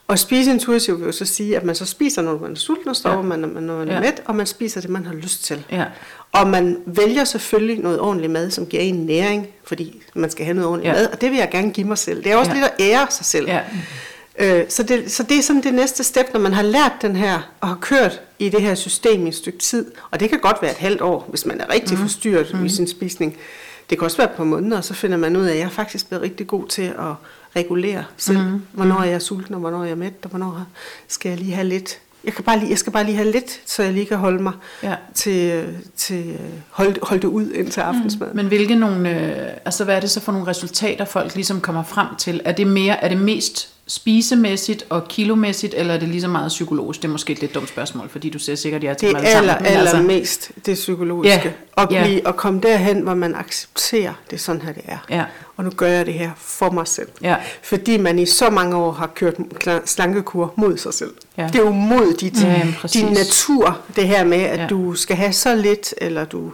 Og 0.09 0.19
spise 0.19 0.51
intuitivt 0.51 0.99
vil 0.99 1.05
jo 1.05 1.11
så 1.11 1.25
sige, 1.25 1.55
at 1.57 1.63
man 1.63 1.75
så 1.75 1.85
spiser, 1.85 2.21
når 2.21 2.39
man 2.39 2.51
er 2.51 2.55
sulten, 2.55 2.89
og 2.89 2.95
stopper 2.95 3.19
Ja. 3.35 3.37
man, 3.37 3.39
når 3.39 3.77
man 3.77 3.89
er 3.89 3.93
Ja. 3.93 3.99
mæt, 3.99 4.21
og 4.25 4.35
man 4.35 4.45
spiser 4.45 4.81
det, 4.81 4.89
man 4.89 5.05
har 5.05 5.13
lyst 5.13 5.43
til. 5.43 5.63
ja, 5.71 5.85
Og 6.31 6.47
man 6.47 6.77
vælger 6.85 7.23
selvfølgelig 7.23 7.79
noget 7.79 7.99
ordentligt 7.99 8.31
mad, 8.33 8.51
som 8.51 8.65
giver 8.65 8.83
en 8.83 8.95
næring, 9.05 9.47
fordi 9.63 10.01
man 10.15 10.29
skal 10.29 10.45
have 10.45 10.55
noget 10.55 10.69
ordentligt 10.69 10.95
Ja. 10.95 10.99
mad, 11.01 11.07
og 11.11 11.21
det 11.21 11.31
vil 11.31 11.37
jeg 11.37 11.49
gerne 11.51 11.71
give 11.71 11.87
mig 11.87 11.97
selv. 11.97 12.23
Det 12.23 12.31
er 12.31 12.35
også 12.35 12.51
Ja. 12.51 12.55
lidt 12.57 12.65
at 12.65 12.73
ære 12.79 13.07
sig 13.09 13.25
selv. 13.25 13.47
ja, 13.47 13.61
Øh, 14.41 14.65
så, 14.69 14.83
det, 14.83 15.11
så 15.11 15.23
det 15.23 15.37
er 15.37 15.41
sådan 15.41 15.63
det 15.63 15.73
næste 15.73 16.03
step, 16.03 16.25
når 16.33 16.39
man 16.39 16.53
har 16.53 16.61
lært 16.63 16.91
den 17.01 17.15
her, 17.15 17.51
og 17.61 17.67
har 17.67 17.77
kørt 17.81 18.21
i 18.39 18.49
det 18.49 18.61
her 18.61 18.75
system 18.75 19.25
i 19.25 19.29
et 19.29 19.35
stykke 19.35 19.57
tid. 19.59 19.85
Og 20.11 20.19
det 20.19 20.29
kan 20.29 20.39
godt 20.39 20.57
være 20.61 20.71
et 20.71 20.77
halvt 20.77 21.01
år, 21.01 21.25
hvis 21.29 21.45
man 21.45 21.61
er 21.61 21.73
rigtig 21.73 21.97
mm. 21.97 22.01
forstyrret 22.03 22.51
mm. 22.53 22.65
i 22.65 22.69
sin 22.69 22.87
spisning. 22.87 23.37
Det 23.89 23.97
kan 23.97 24.05
også 24.05 24.17
være 24.17 24.27
par 24.37 24.43
måneder, 24.43 24.77
og 24.77 24.83
så 24.83 24.93
finder 24.93 25.17
man 25.17 25.35
ud 25.35 25.45
af, 25.45 25.51
at 25.51 25.57
jeg 25.57 25.65
er 25.65 25.69
faktisk 25.69 26.07
blevet 26.07 26.23
rigtig 26.23 26.47
god 26.47 26.67
til 26.67 26.81
at 26.81 27.13
regulere 27.55 28.03
selv, 28.17 28.39
mm. 28.39 28.61
hvornår 28.71 29.03
jeg 29.03 29.13
er 29.13 29.19
sulten, 29.19 29.53
og 29.53 29.59
hvornår 29.59 29.83
jeg 29.83 29.91
er 29.91 29.95
mæt, 29.95 30.13
og 30.23 30.29
hvornår 30.29 30.65
skal 31.07 31.29
jeg 31.29 31.39
lige 31.39 31.53
have 31.53 31.67
lidt. 31.67 31.99
Jeg, 32.23 32.33
kan 32.33 32.43
bare 32.43 32.59
lige, 32.59 32.69
jeg 32.69 32.77
skal 32.77 32.93
bare 32.93 33.03
lige 33.03 33.15
have 33.15 33.31
lidt, 33.31 33.61
så 33.65 33.83
jeg 33.83 33.93
lige 33.93 34.05
kan 34.05 34.17
holde 34.17 34.43
mig 34.43 34.53
Ja. 34.83 34.95
til, 35.15 35.67
til 35.97 36.37
holde, 36.69 36.99
holde 37.03 37.21
det 37.21 37.27
ud 37.27 37.51
indtil 37.51 37.81
aftensmad. 37.81 38.27
Mm. 38.29 38.35
Men 38.35 38.47
hvilke 38.47 38.75
nogle, 38.75 39.09
øh, 39.09 39.51
altså 39.65 39.83
hvad 39.83 39.95
er 39.95 39.99
det 39.99 40.09
så 40.11 40.19
for 40.19 40.31
nogle 40.31 40.47
resultater, 40.47 41.05
folk 41.05 41.35
ligesom 41.35 41.61
kommer 41.61 41.83
frem 41.83 42.07
til? 42.17 42.41
Er 42.45 42.51
det, 42.51 42.67
mere, 42.67 43.03
er 43.03 43.07
det 43.09 43.17
mest 43.17 43.69
spisemæssigt 43.89 44.85
og 44.89 45.07
kilomæssigt, 45.07 45.73
eller 45.77 45.93
er 45.93 45.97
det 45.99 46.09
lige 46.09 46.21
så 46.21 46.27
meget 46.27 46.47
psykologisk? 46.49 47.01
Det 47.01 47.07
er 47.07 47.11
måske 47.11 47.33
et 47.33 47.39
lidt 47.41 47.55
dumt 47.55 47.69
spørgsmål, 47.69 48.09
fordi 48.09 48.29
du 48.29 48.39
ser 48.39 48.55
sikkert 48.55 48.83
ja 48.83 48.93
til 48.93 49.07
Det 49.07 49.15
dem 49.15 49.25
alle 49.25 49.37
aller, 49.37 49.53
sammen. 49.53 49.71
men 49.71 49.77
aller 49.77 49.91
altså, 49.91 50.03
mest 50.07 50.51
det 50.65 50.75
psykologiske. 50.75 51.55
Ja, 51.77 51.83
At, 51.83 51.91
ja. 51.91 52.03
blive, 52.03 52.27
at 52.27 52.35
komme 52.35 52.59
derhen, 52.59 53.01
hvor 53.01 53.13
man 53.13 53.35
accepterer, 53.35 54.13
det 54.29 54.35
er 54.35 54.39
sådan 54.39 54.61
her, 54.61 54.73
det 54.73 54.83
er. 54.85 54.97
Ja. 55.09 55.23
Og 55.57 55.63
nu 55.63 55.69
gør 55.69 55.87
jeg 55.87 56.05
det 56.05 56.13
her 56.13 56.31
for 56.37 56.71
mig 56.71 56.87
selv. 56.87 57.07
Ja. 57.21 57.35
Fordi 57.63 57.97
man 57.97 58.19
i 58.19 58.25
så 58.25 58.49
mange 58.49 58.75
år 58.75 58.91
har 58.91 59.07
kørt 59.07 59.35
slankekur 59.85 60.53
mod 60.55 60.77
sig 60.77 60.93
selv. 60.93 61.13
Ja. 61.37 61.47
Det 61.47 61.55
er 61.55 61.63
jo 61.63 61.71
mod 61.71 62.13
dit, 62.13 62.47
præcis. 62.77 63.01
din 63.01 63.11
natur, 63.13 63.77
det 63.95 64.07
her 64.07 64.23
med, 64.23 64.41
at 64.41 64.59
ja. 64.59 64.67
du 64.67 64.93
skal 64.95 65.15
have 65.15 65.33
så 65.33 65.55
lidt, 65.55 65.93
eller 65.97 66.25
du 66.25 66.51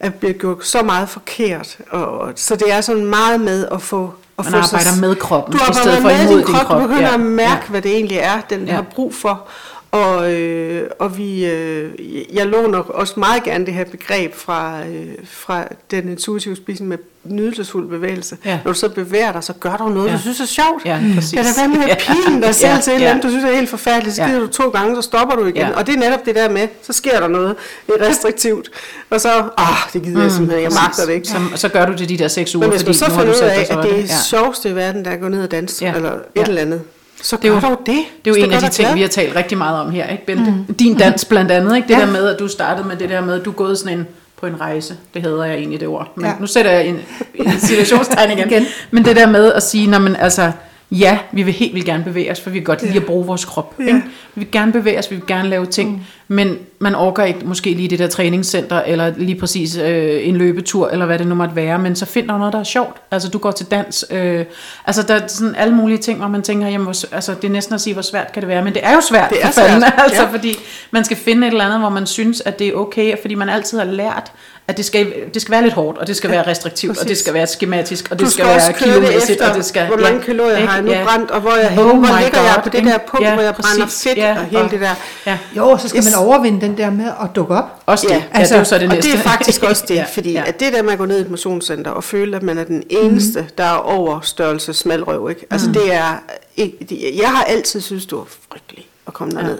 er 0.00 0.10
blevet 0.10 0.38
gjort 0.38 0.66
så 0.66 0.82
meget 0.82 1.08
forkert. 1.08 1.78
Og, 1.90 2.18
og, 2.18 2.32
så 2.36 2.56
det 2.56 2.72
er 2.72 2.80
sådan 2.80 3.04
meget 3.04 3.40
med 3.40 3.68
at 3.72 3.82
få... 3.82 4.14
At 4.38 4.44
Man 4.44 4.54
arbejder 4.54 5.00
med 5.00 5.16
kroppen, 5.16 5.52
du 5.52 5.58
i 5.70 5.74
stedet 5.74 5.96
for 6.02 6.08
med 6.08 6.20
imod 6.20 6.28
din 6.28 6.46
din 6.46 6.54
krop. 6.54 6.66
krop. 6.66 6.80
Du 6.82 6.86
begynder 6.86 7.08
Ja, 7.08 7.14
at 7.14 7.20
mærke, 7.20 7.50
ja. 7.50 7.70
hvad 7.70 7.82
det 7.82 7.90
egentlig 7.94 8.18
er, 8.18 8.40
den 8.50 8.66
Ja. 8.66 8.74
har 8.74 8.82
brug 8.94 9.14
for. 9.14 9.46
Og, 9.90 10.32
øh, 10.32 10.90
og 10.98 11.18
vi, 11.18 11.46
øh, 11.46 11.90
jeg 12.36 12.46
låner 12.46 12.78
også 12.78 13.14
meget 13.16 13.42
gerne 13.44 13.66
det 13.66 13.74
her 13.74 13.84
begreb 13.84 14.34
fra, 14.34 14.80
øh, 14.86 15.06
fra 15.24 15.64
den 15.90 16.08
intuitive 16.08 16.56
spisning 16.56 16.88
med 16.88 16.98
nydelsesfuld 17.24 17.88
bevægelse. 17.88 18.36
Ja. 18.44 18.58
Når 18.64 18.72
du 18.72 18.78
så 18.78 18.88
bevæger 18.88 19.32
dig, 19.32 19.44
så 19.44 19.52
gør 19.52 19.76
du 19.76 19.88
noget, 19.88 20.06
Ja. 20.06 20.10
ja. 20.10 20.16
du 20.16 20.22
synes 20.22 20.40
er 20.40 20.46
sjovt. 20.46 20.84
Ja, 20.84 21.00
præcis. 21.14 21.32
Kan 21.32 21.44
det 21.44 21.52
være 21.58 21.68
med 21.68 21.76
Ja. 21.86 21.90
at 21.92 21.98
pine 22.26 22.42
dig 22.42 22.54
selv 22.54 22.72
Ja, 22.72 22.80
til 22.80 22.90
et 22.90 22.94
ja. 22.94 22.94
eller 22.94 23.10
andet, 23.10 23.22
du 23.24 23.28
synes 23.28 23.44
er 23.44 23.52
helt 23.56 23.68
forfærdeligt, 23.70 24.16
så 24.16 24.22
Ja. 24.22 24.28
gider 24.28 24.40
du 24.40 24.46
to 24.46 24.68
gange, 24.68 24.96
så 24.96 25.02
stopper 25.02 25.36
du 25.36 25.44
igen. 25.44 25.56
Ja. 25.56 25.70
Og 25.76 25.86
det 25.86 25.94
er 25.94 25.98
netop 25.98 26.24
det 26.26 26.34
der 26.34 26.50
med, 26.50 26.68
så 26.82 26.92
sker 26.92 27.20
der 27.20 27.28
noget 27.28 27.56
restriktivt, 28.00 28.70
og 29.10 29.20
så, 29.20 29.28
ah, 29.56 29.66
det 29.92 30.02
gider 30.02 30.22
jeg 30.22 30.32
simpelthen, 30.32 30.62
jeg 30.64 30.72
magter 30.82 31.06
det 31.06 31.12
ikke. 31.12 31.28
Så, 31.28 31.36
så 31.54 31.68
gør 31.68 31.86
du 31.86 31.92
det 31.92 32.08
de 32.08 32.18
der 32.18 32.28
seks 32.28 32.54
uger, 32.54 32.66
Men 32.66 32.76
hvis 32.76 32.86
man 32.86 32.94
så 32.94 33.04
nu 33.08 33.14
har 33.14 33.20
finder 33.20 33.34
du 33.38 33.38
ud 33.44 33.44
af, 33.50 33.66
så 33.66 33.78
at 33.78 33.84
det 33.84 33.92
er 33.92 33.98
ja. 34.00 34.06
sjoveste 34.28 34.68
i 34.68 34.74
verden, 34.74 35.04
der 35.04 35.10
er 35.10 35.14
at 35.14 35.20
gå 35.20 35.28
ned 35.28 35.42
og 35.42 35.50
danse, 35.50 35.84
Ja. 35.84 35.90
ja. 35.90 35.96
eller 35.96 36.12
et 36.12 36.20
Ja. 36.36 36.42
eller 36.42 36.60
andet, 36.62 36.82
så 37.22 37.36
Det 37.36 37.44
er 37.44 37.48
jo- 37.54 37.60
dog 37.60 37.80
det. 37.86 37.98
Det 38.24 38.30
er 38.30 38.38
jo 38.40 38.44
en 38.44 38.52
af 38.52 38.60
de 38.60 38.68
ting, 38.68 38.86
glad. 38.86 38.94
vi 38.94 39.00
har 39.00 39.08
talt 39.08 39.36
rigtig 39.36 39.58
meget 39.58 39.80
om 39.80 39.90
her, 39.90 40.06
ikke 40.08 40.26
Bente? 40.26 40.54
Mm. 40.68 40.74
Din 40.74 40.96
dans 40.98 41.24
blandt 41.24 41.50
andet, 41.50 41.76
ikke? 41.76 41.88
Det 41.88 41.94
Ja. 41.94 42.00
der 42.00 42.06
med, 42.12 42.28
at 42.28 42.38
du 42.38 42.48
startede 42.48 42.88
med 42.88 42.96
det 42.96 43.08
der 43.10 43.20
med, 43.20 43.34
at 43.38 43.44
du 43.44 43.50
er 43.50 43.54
gået 43.54 43.78
sådan 43.78 43.98
en 43.98 44.06
på 44.40 44.46
en 44.46 44.60
rejse. 44.60 44.96
Det 45.14 45.22
hedder 45.22 45.44
jeg 45.44 45.54
egentlig 45.54 45.80
det 45.80 45.88
ord. 45.88 46.12
Men. 46.16 46.24
Ja. 46.26 46.32
nu 46.40 46.46
sætter 46.46 46.70
jeg 46.70 46.86
en, 46.86 46.98
en 47.34 47.60
situationstegn 47.60 48.30
igen. 48.38 48.50
Igen. 48.50 48.66
Men 48.90 49.04
det 49.04 49.16
der 49.16 49.26
med 49.26 49.52
at 49.52 49.62
sige, 49.62 49.86
når 49.86 49.98
man 49.98 50.16
altså, 50.16 50.52
ja, 50.90 51.18
vi 51.32 51.42
vil 51.42 51.54
helt 51.54 51.74
vildt 51.74 51.86
gerne 51.86 52.04
bevæge 52.04 52.30
os, 52.30 52.40
for 52.40 52.50
vi 52.50 52.58
kan 52.58 52.64
godt 52.64 52.82
lide 52.82 52.96
at 52.96 53.06
bruge 53.06 53.26
vores 53.26 53.44
krop. 53.44 53.74
Ja. 53.78 53.86
Ikke? 53.86 54.02
Vi 54.34 54.40
vil 54.40 54.50
gerne 54.50 54.72
bevæge 54.72 54.98
os, 54.98 55.10
vi 55.10 55.16
vil 55.16 55.26
gerne 55.26 55.48
lave 55.48 55.66
ting, 55.66 55.90
mm. 55.90 56.34
men 56.34 56.58
man 56.78 56.94
orker 56.94 57.24
ikke 57.24 57.40
måske 57.44 57.74
lige 57.74 57.88
det 57.88 57.98
der 57.98 58.06
træningscenter, 58.06 58.82
eller 58.82 59.12
lige 59.16 59.34
præcis 59.34 59.76
øh, 59.76 60.28
en 60.28 60.36
løbetur, 60.36 60.88
eller 60.88 61.06
hvad 61.06 61.18
det 61.18 61.26
nu 61.26 61.34
måtte 61.34 61.56
være, 61.56 61.78
men 61.78 61.96
så 61.96 62.06
find 62.06 62.28
dig 62.28 62.38
noget, 62.38 62.52
der 62.52 62.58
er 62.58 62.64
sjovt. 62.64 62.96
Altså 63.10 63.28
du 63.28 63.38
går 63.38 63.50
til 63.50 63.66
dans, 63.66 64.04
øh, 64.10 64.44
altså 64.86 65.02
der 65.02 65.14
er 65.14 65.26
sådan 65.26 65.54
alle 65.54 65.74
mulige 65.74 65.98
ting, 65.98 66.18
hvor 66.18 66.28
man 66.28 66.42
tænker, 66.42 66.68
jamen, 66.68 66.84
hvor, 66.84 67.14
altså, 67.14 67.34
det 67.34 67.44
er 67.44 67.52
næsten 67.52 67.74
at 67.74 67.80
sige, 67.80 67.94
hvor 67.94 68.02
svært 68.02 68.32
kan 68.32 68.42
det 68.42 68.48
være, 68.48 68.64
men 68.64 68.74
det 68.74 68.84
er 68.84 68.94
jo 68.94 69.00
svært 69.00 69.30
Det 69.30 69.42
er 69.42 69.46
for 69.46 69.60
fanden, 69.60 69.80
svært, 69.80 69.94
altså, 70.04 70.22
ja. 70.22 70.30
fordi 70.30 70.54
man 70.90 71.04
skal 71.04 71.16
finde 71.16 71.46
et 71.46 71.50
eller 71.50 71.64
andet, 71.64 71.80
hvor 71.80 71.88
man 71.88 72.06
synes, 72.06 72.42
at 72.44 72.58
det 72.58 72.68
er 72.68 72.74
okay, 72.74 73.14
fordi 73.20 73.34
man 73.34 73.48
altid 73.48 73.78
har 73.78 73.84
lært, 73.84 74.32
at 74.68 74.76
det 74.76 74.84
skal, 74.84 75.12
det 75.34 75.42
skal 75.42 75.52
være 75.52 75.62
lidt 75.62 75.74
hårdt, 75.74 75.98
og 75.98 76.06
det 76.06 76.16
skal 76.16 76.30
være 76.30 76.46
restriktivt, 76.46 76.90
og 76.90 76.96
det 76.96 77.06
præcis. 77.08 77.18
skal 77.18 77.34
være 77.34 77.46
skematisk, 77.46 78.08
og 78.10 78.18
det 78.18 78.26
Du 78.26 78.30
skal, 78.30 78.44
skal 78.44 78.54
også 78.54 78.66
være 78.66 78.78
kilomæssigt, 78.78 79.30
efter, 79.30 79.50
og 79.50 79.56
det 79.56 79.64
skal... 79.64 79.86
hvor 79.86 79.96
mange 79.96 80.20
kalorier 80.20 80.66
har 80.66 80.74
jeg 80.74 80.82
nu 80.82 80.92
brændt, 81.04 81.30
og 81.30 81.40
hvor 81.40 81.54
jeg 81.54 81.68
henne, 81.70 81.82
Oh 81.92 81.98
hvor 81.98 82.20
ligger 82.22 82.42
jeg 82.42 82.52
God, 82.54 82.62
på 82.62 82.68
det 82.68 82.78
ikke? 82.78 82.90
der 82.90 82.98
punkt, 82.98 83.26
Ja, 83.26 83.34
hvor 83.34 83.42
jeg 83.42 83.54
brænder 83.54 83.84
præcis. 83.84 84.02
fedt, 84.08 84.18
Ja, 84.18 84.38
og 84.38 84.44
hele 84.44 84.62
og- 84.62 84.70
det 84.70 84.80
der. 84.80 84.94
Ja, 85.26 85.38
Jo, 85.56 85.68
og 85.68 85.80
så 85.80 85.88
skal 85.88 85.98
Yes. 85.98 86.04
man 86.16 86.24
overvinde 86.26 86.60
den 86.60 86.78
der 86.78 86.90
med 86.90 87.04
at 87.06 87.28
dukke 87.36 87.54
op. 87.54 87.64
også 87.86 88.06
det. 88.06 88.14
Ja, 88.14 88.16
Ja, 88.34 88.38
ja 88.38 88.44
det 88.44 88.52
er 88.52 88.64
så 88.64 88.78
det 88.78 88.88
og 88.88 88.94
næste. 88.94 89.10
det 89.10 89.18
er 89.18 89.22
faktisk 89.22 89.62
også 89.70 89.84
det, 89.88 89.94
Ja, 89.94 90.00
ja, 90.00 90.06
fordi 90.14 90.32
ja. 90.32 90.40
ja. 90.40 90.48
at 90.48 90.60
det 90.60 90.72
der 90.72 90.82
med 90.82 90.92
at 90.92 90.98
gå 90.98 91.04
ned 91.06 91.18
i 91.18 91.20
et 91.20 91.30
motionscenter 91.30 91.90
og 91.90 92.04
føle, 92.04 92.36
at 92.36 92.42
man 92.42 92.58
er 92.58 92.64
den 92.64 92.82
eneste, 92.90 93.40
mm. 93.40 93.46
der 93.58 93.64
er 93.64 93.76
over 93.76 94.20
størrelse 94.20 94.72
smalrøv, 94.72 95.30
ikke? 95.30 95.46
Altså 95.50 95.68
det 95.72 95.94
er, 95.94 96.22
ikke, 96.56 97.12
jeg 97.20 97.28
har 97.28 97.44
altid 97.44 97.80
synes 97.80 98.06
det 98.06 98.18
var 98.18 98.26
frygteligt 98.52 98.86
at 99.06 99.12
komme 99.12 99.34
Ja. 99.36 99.40
derned. 99.42 99.58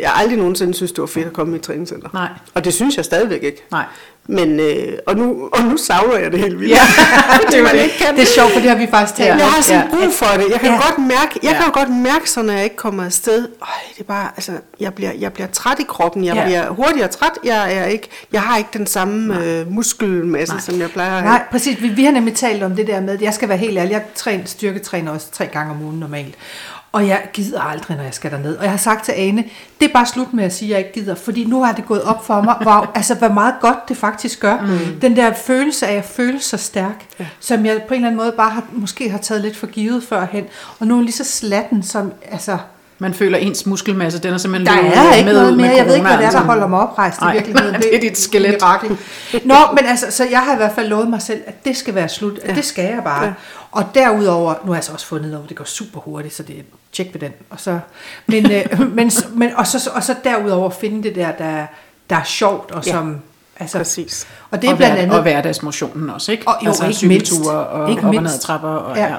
Jeg 0.00 0.10
har 0.10 0.22
aldrig 0.22 0.38
nogensinde 0.38 0.74
synes 0.74 0.92
det 0.92 1.00
var 1.00 1.06
fedt 1.06 1.26
at 1.26 1.32
komme 1.32 1.52
i 1.52 1.58
et 1.58 1.62
træningscenter. 1.62 2.08
Nej. 2.14 2.28
Og 2.54 2.64
det 2.64 2.74
synes 2.74 2.96
jeg 2.96 3.04
stadigvæk 3.04 3.42
ikke. 3.42 3.64
Nej. 3.70 3.84
Men, 4.26 4.60
øh, 4.60 4.92
og, 5.06 5.16
nu, 5.16 5.48
og 5.52 5.62
nu 5.62 5.76
savner 5.76 6.16
jeg 6.18 6.32
det 6.32 6.40
helt 6.40 6.60
vildt. 6.60 6.72
Ja, 6.72 6.80
det 7.50 7.58
er 7.60 7.70
ikke 7.70 7.98
kan. 7.98 8.14
Det 8.16 8.22
er 8.22 8.26
sjovt, 8.26 8.52
for 8.52 8.60
det 8.60 8.68
har 8.70 8.76
vi 8.76 8.86
faktisk 8.90 9.14
talt 9.16 9.28
Ja. 9.28 9.36
Jeg 9.36 9.46
har 9.46 9.62
sådan 9.62 9.88
brug 9.90 10.12
for 10.12 10.26
det. 10.36 10.44
Jeg 10.52 10.60
kan 10.60 10.70
Ja. 10.70 10.76
godt 10.76 10.98
mærke, 10.98 11.38
jeg 11.42 11.50
Ja. 11.50 11.52
kan 11.56 11.64
jo 11.66 11.72
godt 11.74 11.90
mærke, 11.90 12.30
så 12.30 12.42
når 12.42 12.52
jeg 12.52 12.64
ikke 12.64 12.76
kommer 12.76 13.04
afsted, 13.04 13.48
øj, 13.60 13.66
det 13.94 14.00
er 14.00 14.04
bare, 14.04 14.28
altså, 14.36 14.52
jeg 14.80 14.94
bliver, 14.94 15.10
jeg 15.18 15.32
bliver 15.32 15.46
træt 15.46 15.78
i 15.80 15.84
kroppen. 15.88 16.24
Jeg 16.24 16.34
Ja. 16.36 16.44
bliver 16.44 16.70
hurtigere 16.70 17.08
træt. 17.08 17.32
Jeg 17.44 17.74
er 17.74 17.84
ikke, 17.84 18.08
jeg 18.32 18.42
har 18.42 18.56
ikke 18.58 18.70
den 18.72 18.86
samme 18.86 19.44
øh, 19.44 19.72
muskelmasse, 19.72 20.54
Nej. 20.54 20.60
som 20.62 20.80
jeg 20.80 20.90
plejer 20.90 21.08
at 21.16 21.22
have. 21.22 21.24
Nej, 21.32 21.42
præcis. 21.50 21.82
Vi, 21.82 21.88
vi 21.88 22.04
har 22.04 22.12
nemlig 22.12 22.34
talt 22.34 22.62
om 22.62 22.76
det 22.76 22.86
der 22.86 23.00
med, 23.00 23.18
jeg 23.20 23.34
skal 23.34 23.48
være 23.48 23.58
helt 23.58 23.78
ærlig, 23.78 23.92
jeg 23.92 24.02
træner, 24.14 24.44
styrketræner 24.46 25.12
også 25.12 25.26
tre 25.32 25.46
gange 25.46 25.70
om 25.72 25.82
ugen 25.82 26.00
normalt. 26.00 26.34
Og 26.92 27.08
jeg 27.08 27.22
gider 27.32 27.60
aldrig, 27.60 27.96
når 27.96 28.04
jeg 28.04 28.14
skal 28.14 28.30
derned. 28.30 28.56
Og 28.56 28.62
jeg 28.62 28.70
har 28.70 28.78
sagt 28.78 29.04
til 29.04 29.12
Ane, 29.12 29.44
det 29.80 29.88
er 29.88 29.92
bare 29.92 30.06
slut 30.06 30.34
med 30.34 30.44
at 30.44 30.52
sige, 30.52 30.68
at 30.68 30.70
jeg 30.70 30.78
ikke 30.78 31.00
gider. 31.00 31.14
Fordi 31.14 31.44
nu 31.44 31.62
har 31.62 31.72
det 31.72 31.86
gået 31.86 32.02
op 32.02 32.26
for 32.26 32.40
mig, 32.40 32.56
hvor, 32.62 32.90
altså, 32.94 33.14
hvor 33.14 33.28
meget 33.28 33.54
godt 33.60 33.88
det 33.88 33.96
faktisk 33.96 34.40
gør. 34.40 34.60
Mm. 34.60 35.00
Den 35.00 35.16
der 35.16 35.34
følelse 35.34 35.86
af 35.86 35.96
at 35.96 36.04
føle 36.04 36.40
sig 36.40 36.60
stærk, 36.60 37.06
ja. 37.20 37.26
som 37.40 37.66
jeg 37.66 37.82
på 37.88 37.94
en 37.94 38.00
eller 38.00 38.08
anden 38.08 38.20
måde 38.20 38.32
bare 38.32 38.50
har, 38.50 38.64
måske 38.72 39.10
har 39.10 39.18
taget 39.18 39.42
lidt 39.42 39.56
for 39.56 39.66
givet 39.66 40.02
førhen. 40.02 40.44
Og 40.78 40.86
nu 40.86 40.98
er 40.98 41.02
lige 41.02 41.12
så 41.12 41.24
slatten, 41.24 41.82
som... 41.82 42.12
Altså, 42.30 42.58
Man 43.02 43.14
føler 43.14 43.38
ens 43.38 43.66
muskelmasse, 43.66 44.18
den 44.18 44.34
er 44.34 44.38
simpelthen 44.38 44.66
der 44.76 44.90
er 44.90 45.14
ikke 45.14 45.24
med 45.26 45.34
noget 45.34 45.50
ud 45.50 45.56
med 45.56 45.64
mere. 45.64 45.76
Jeg 45.76 45.86
ved 45.86 45.94
ikke, 45.94 46.06
hvad 46.06 46.18
det 46.18 46.26
er, 46.26 46.30
der 46.30 46.40
holder 46.40 46.66
mig 46.66 46.80
oprejst 46.80 47.20
Nej, 47.20 47.30
i 47.32 47.34
virkeligheden. 47.34 47.74
det 47.82 47.96
er 47.96 48.00
dit 48.00 48.18
skelet. 48.18 48.50
mirakel. 48.50 48.98
Nå, 49.44 49.54
men 49.76 49.86
altså, 49.86 50.06
så 50.10 50.24
jeg 50.30 50.40
har 50.40 50.52
i 50.54 50.56
hvert 50.56 50.72
fald 50.74 50.88
lovet 50.88 51.08
mig 51.10 51.22
selv, 51.22 51.40
at 51.46 51.64
det 51.64 51.76
skal 51.76 51.94
være 51.94 52.08
slut. 52.08 52.38
At 52.42 52.56
det 52.56 52.64
skal 52.64 52.84
jeg 52.84 53.00
bare. 53.04 53.24
Ja. 53.24 53.32
Og 53.72 53.84
derudover, 53.94 54.54
nu 54.64 54.70
har 54.72 54.76
jeg 54.76 54.84
så 54.84 54.92
også 54.92 55.06
fundet 55.06 55.34
at 55.44 55.48
det 55.48 55.56
går 55.56 55.64
super 55.64 56.00
hurtigt, 56.00 56.34
så 56.34 56.42
det 56.42 56.58
er 56.58 56.62
tjek 56.92 57.08
ved 57.12 57.20
den. 57.20 57.32
Og 57.50 57.60
så, 57.60 57.78
men, 58.26 58.50
øh, 58.52 58.80
men, 58.96 59.10
men, 59.34 59.50
og, 59.56 59.66
så, 59.66 59.90
og 59.94 60.02
så 60.02 60.14
derudover 60.24 60.70
finde 60.70 61.02
det 61.02 61.14
der, 61.14 61.32
der, 61.32 61.66
der 62.10 62.16
er 62.16 62.24
sjovt, 62.24 62.70
og 62.70 62.86
Ja, 62.86 62.92
som... 62.92 63.16
Altså, 63.60 63.78
Præcis. 63.78 64.26
Og 64.50 64.62
det 64.62 64.68
er 64.68 64.72
og, 64.72 64.76
blandt 64.78 64.94
hver, 64.94 65.02
andet... 65.02 65.16
og 65.16 65.22
hverdagsmotionen 65.22 66.10
også, 66.10 66.32
ikke? 66.32 66.48
Og 66.48 66.54
jo, 66.64 66.68
altså 66.68 66.86
ikke 66.86 67.06
mindst. 67.06 67.32
og 67.46 67.90
Ikke 67.90 68.00
op 68.02 68.06
og 68.08 68.14
mindst. 68.14 68.34
ad 68.34 68.40
trapper. 68.40 68.68
Og, 68.68 68.96
Ja. 68.96 69.06
ja. 69.06 69.14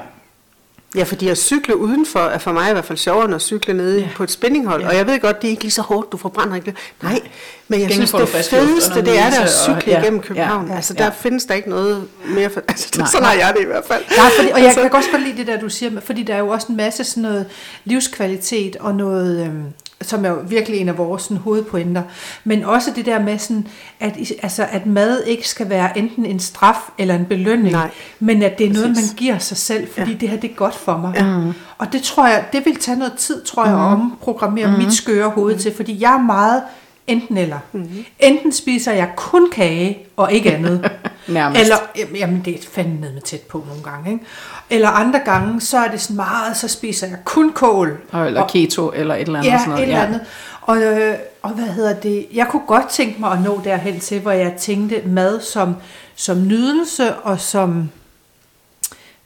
Ja, 0.94 1.02
fordi 1.02 1.28
at 1.28 1.38
cykle 1.38 1.76
udenfor 1.76 2.20
er 2.20 2.38
for 2.38 2.52
mig 2.52 2.68
i 2.70 2.72
hvert 2.72 2.84
fald 2.84 2.98
sjovere, 2.98 3.24
end 3.24 3.34
at 3.34 3.42
cykle 3.42 3.74
nede 3.74 3.98
Ja. 3.98 4.02
ja. 4.04 4.08
på 4.16 4.22
et 4.22 4.30
spinninghold. 4.30 4.80
Ja. 4.80 4.86
Ja. 4.86 4.90
Og 4.92 4.96
jeg 4.98 5.06
ved 5.06 5.20
godt, 5.20 5.42
det 5.42 5.48
er 5.48 5.50
ikke 5.50 5.62
lige 5.62 5.70
så 5.72 5.82
hårdt, 5.82 6.12
du 6.12 6.16
forbrænder 6.16 6.56
ikke. 6.56 6.74
Nej, 7.02 7.20
men 7.68 7.80
jeg 7.80 7.88
Gengæld 7.88 8.08
synes, 8.08 8.10
det 8.32 8.44
fedeste, 8.50 8.94
det 8.94 8.98
er 8.98 9.04
der 9.14 9.24
at 9.26 9.32
nydelse, 9.40 9.70
og- 9.70 9.80
cykle 9.80 9.92
ja, 9.92 10.00
igennem 10.02 10.20
ja, 10.20 10.26
København. 10.26 10.68
ja, 10.68 10.74
altså, 10.76 10.94
ja. 10.98 11.04
der 11.04 11.10
findes 11.10 11.44
der 11.44 11.54
ikke 11.54 11.70
noget 11.70 12.04
mere... 12.24 12.50
For, 12.50 12.60
altså, 12.68 12.88
Nej. 12.98 13.06
sådan 13.08 13.26
har 13.26 13.34
jeg 13.34 13.52
det 13.56 13.62
i 13.62 13.66
hvert 13.66 13.84
fald. 13.84 14.04
Nej, 14.16 14.30
fordi, 14.36 14.48
og 14.50 14.58
jeg 14.58 14.66
Altså- 14.66 14.80
kan 14.82 14.92
også 14.94 15.10
godt 15.10 15.22
lide 15.22 15.36
det 15.36 15.46
der, 15.46 15.60
du 15.60 15.68
siger, 15.68 16.00
fordi 16.00 16.22
der 16.22 16.34
er 16.34 16.38
jo 16.38 16.48
også 16.48 16.66
en 16.70 16.76
masse 16.76 17.04
sådan 17.04 17.22
noget 17.22 17.46
livskvalitet 17.84 18.76
og 18.80 18.94
noget, 18.94 19.46
øhm, 19.46 19.64
som 20.02 20.24
er 20.24 20.28
jo 20.28 20.38
virkelig 20.48 20.80
en 20.80 20.88
af 20.88 20.98
vores 20.98 21.22
sådan, 21.22 21.36
hovedpointer, 21.36 22.02
men 22.44 22.64
også 22.64 22.90
det 22.96 23.06
der 23.06 23.22
med 23.22 23.38
sådan, 23.38 23.66
at, 24.00 24.16
altså, 24.42 24.66
at 24.70 24.86
mad 24.86 25.22
ikke 25.22 25.48
skal 25.48 25.68
være 25.68 25.98
enten 25.98 26.26
en 26.26 26.40
straf 26.40 26.76
eller 26.98 27.14
en 27.14 27.24
belønning, 27.24 27.72
Nej. 27.72 27.90
men 28.20 28.42
at 28.42 28.58
det 28.58 28.66
er 28.66 28.72
noget, 28.72 28.88
man 28.88 29.04
giver 29.16 29.38
sig 29.38 29.56
selv, 29.56 29.88
fordi 29.96 30.10
ja. 30.10 30.16
det 30.18 30.28
her 30.28 30.36
det 30.36 30.50
er 30.50 30.54
godt 30.54 30.74
for 30.74 30.96
mig. 30.96 31.14
Ja. 31.16 31.52
Og 31.78 31.92
det 31.92 32.02
tror 32.02 32.26
jeg, 32.28 32.44
det 32.52 32.64
vil 32.66 32.76
tage 32.76 32.98
noget 32.98 33.12
tid, 33.18 33.44
tror 33.44 33.64
jeg, 33.64 33.74
at 33.74 33.80
omprogrammere 33.80 34.66
Mhm. 34.70 34.78
mit 34.78 34.92
skøre 34.92 35.30
hoved 35.30 35.58
til, 35.58 35.74
fordi 35.76 36.02
jeg 36.02 36.12
er 36.14 36.22
meget 36.22 36.62
enten 37.06 37.36
eller. 37.38 37.58
Mhm. 37.72 38.04
Enten 38.20 38.52
spiser 38.52 38.92
jeg 38.92 39.10
kun 39.16 39.50
kage 39.50 39.98
og 40.16 40.32
ikke 40.32 40.52
andet, 40.54 40.90
Nærmest. 41.28 41.60
Eller, 41.60 41.76
jamen 42.14 42.42
det 42.44 42.54
er 42.54 42.58
fandme 42.72 43.12
med 43.12 43.20
tæt 43.20 43.40
på 43.40 43.64
nogle 43.68 43.82
gange, 43.82 44.12
ikke? 44.12 44.24
Eller 44.70 44.88
andre 44.88 45.20
gange, 45.24 45.60
så 45.60 45.78
er 45.78 45.88
det 45.88 46.00
sådan 46.00 46.16
meget, 46.16 46.56
så 46.56 46.68
spiser 46.68 47.06
jeg 47.06 47.16
kun 47.24 47.52
kål. 47.52 48.00
Og, 48.12 48.26
eller 48.26 48.46
keto, 48.46 48.92
eller 48.94 49.14
et 49.14 49.20
eller 49.20 49.38
andet. 49.38 49.50
Ja, 49.50 49.58
sådan 49.58 49.70
noget. 49.70 49.82
et 49.82 49.88
eller 49.88 50.06
andet. 50.06 50.20
Og, 50.62 50.82
øh, 50.82 51.14
og 51.42 51.50
hvad 51.50 51.64
hedder 51.64 51.94
det? 51.94 52.26
Jeg 52.32 52.46
kunne 52.50 52.66
godt 52.66 52.88
tænke 52.88 53.20
mig 53.20 53.32
at 53.32 53.42
nå 53.42 53.60
derhen 53.64 54.00
til, 54.00 54.20
hvor 54.20 54.30
jeg 54.30 54.52
tænkte 54.58 55.02
mad 55.06 55.40
som, 55.40 55.76
som 56.14 56.46
nydelse 56.46 57.14
og 57.14 57.40
som, 57.40 57.90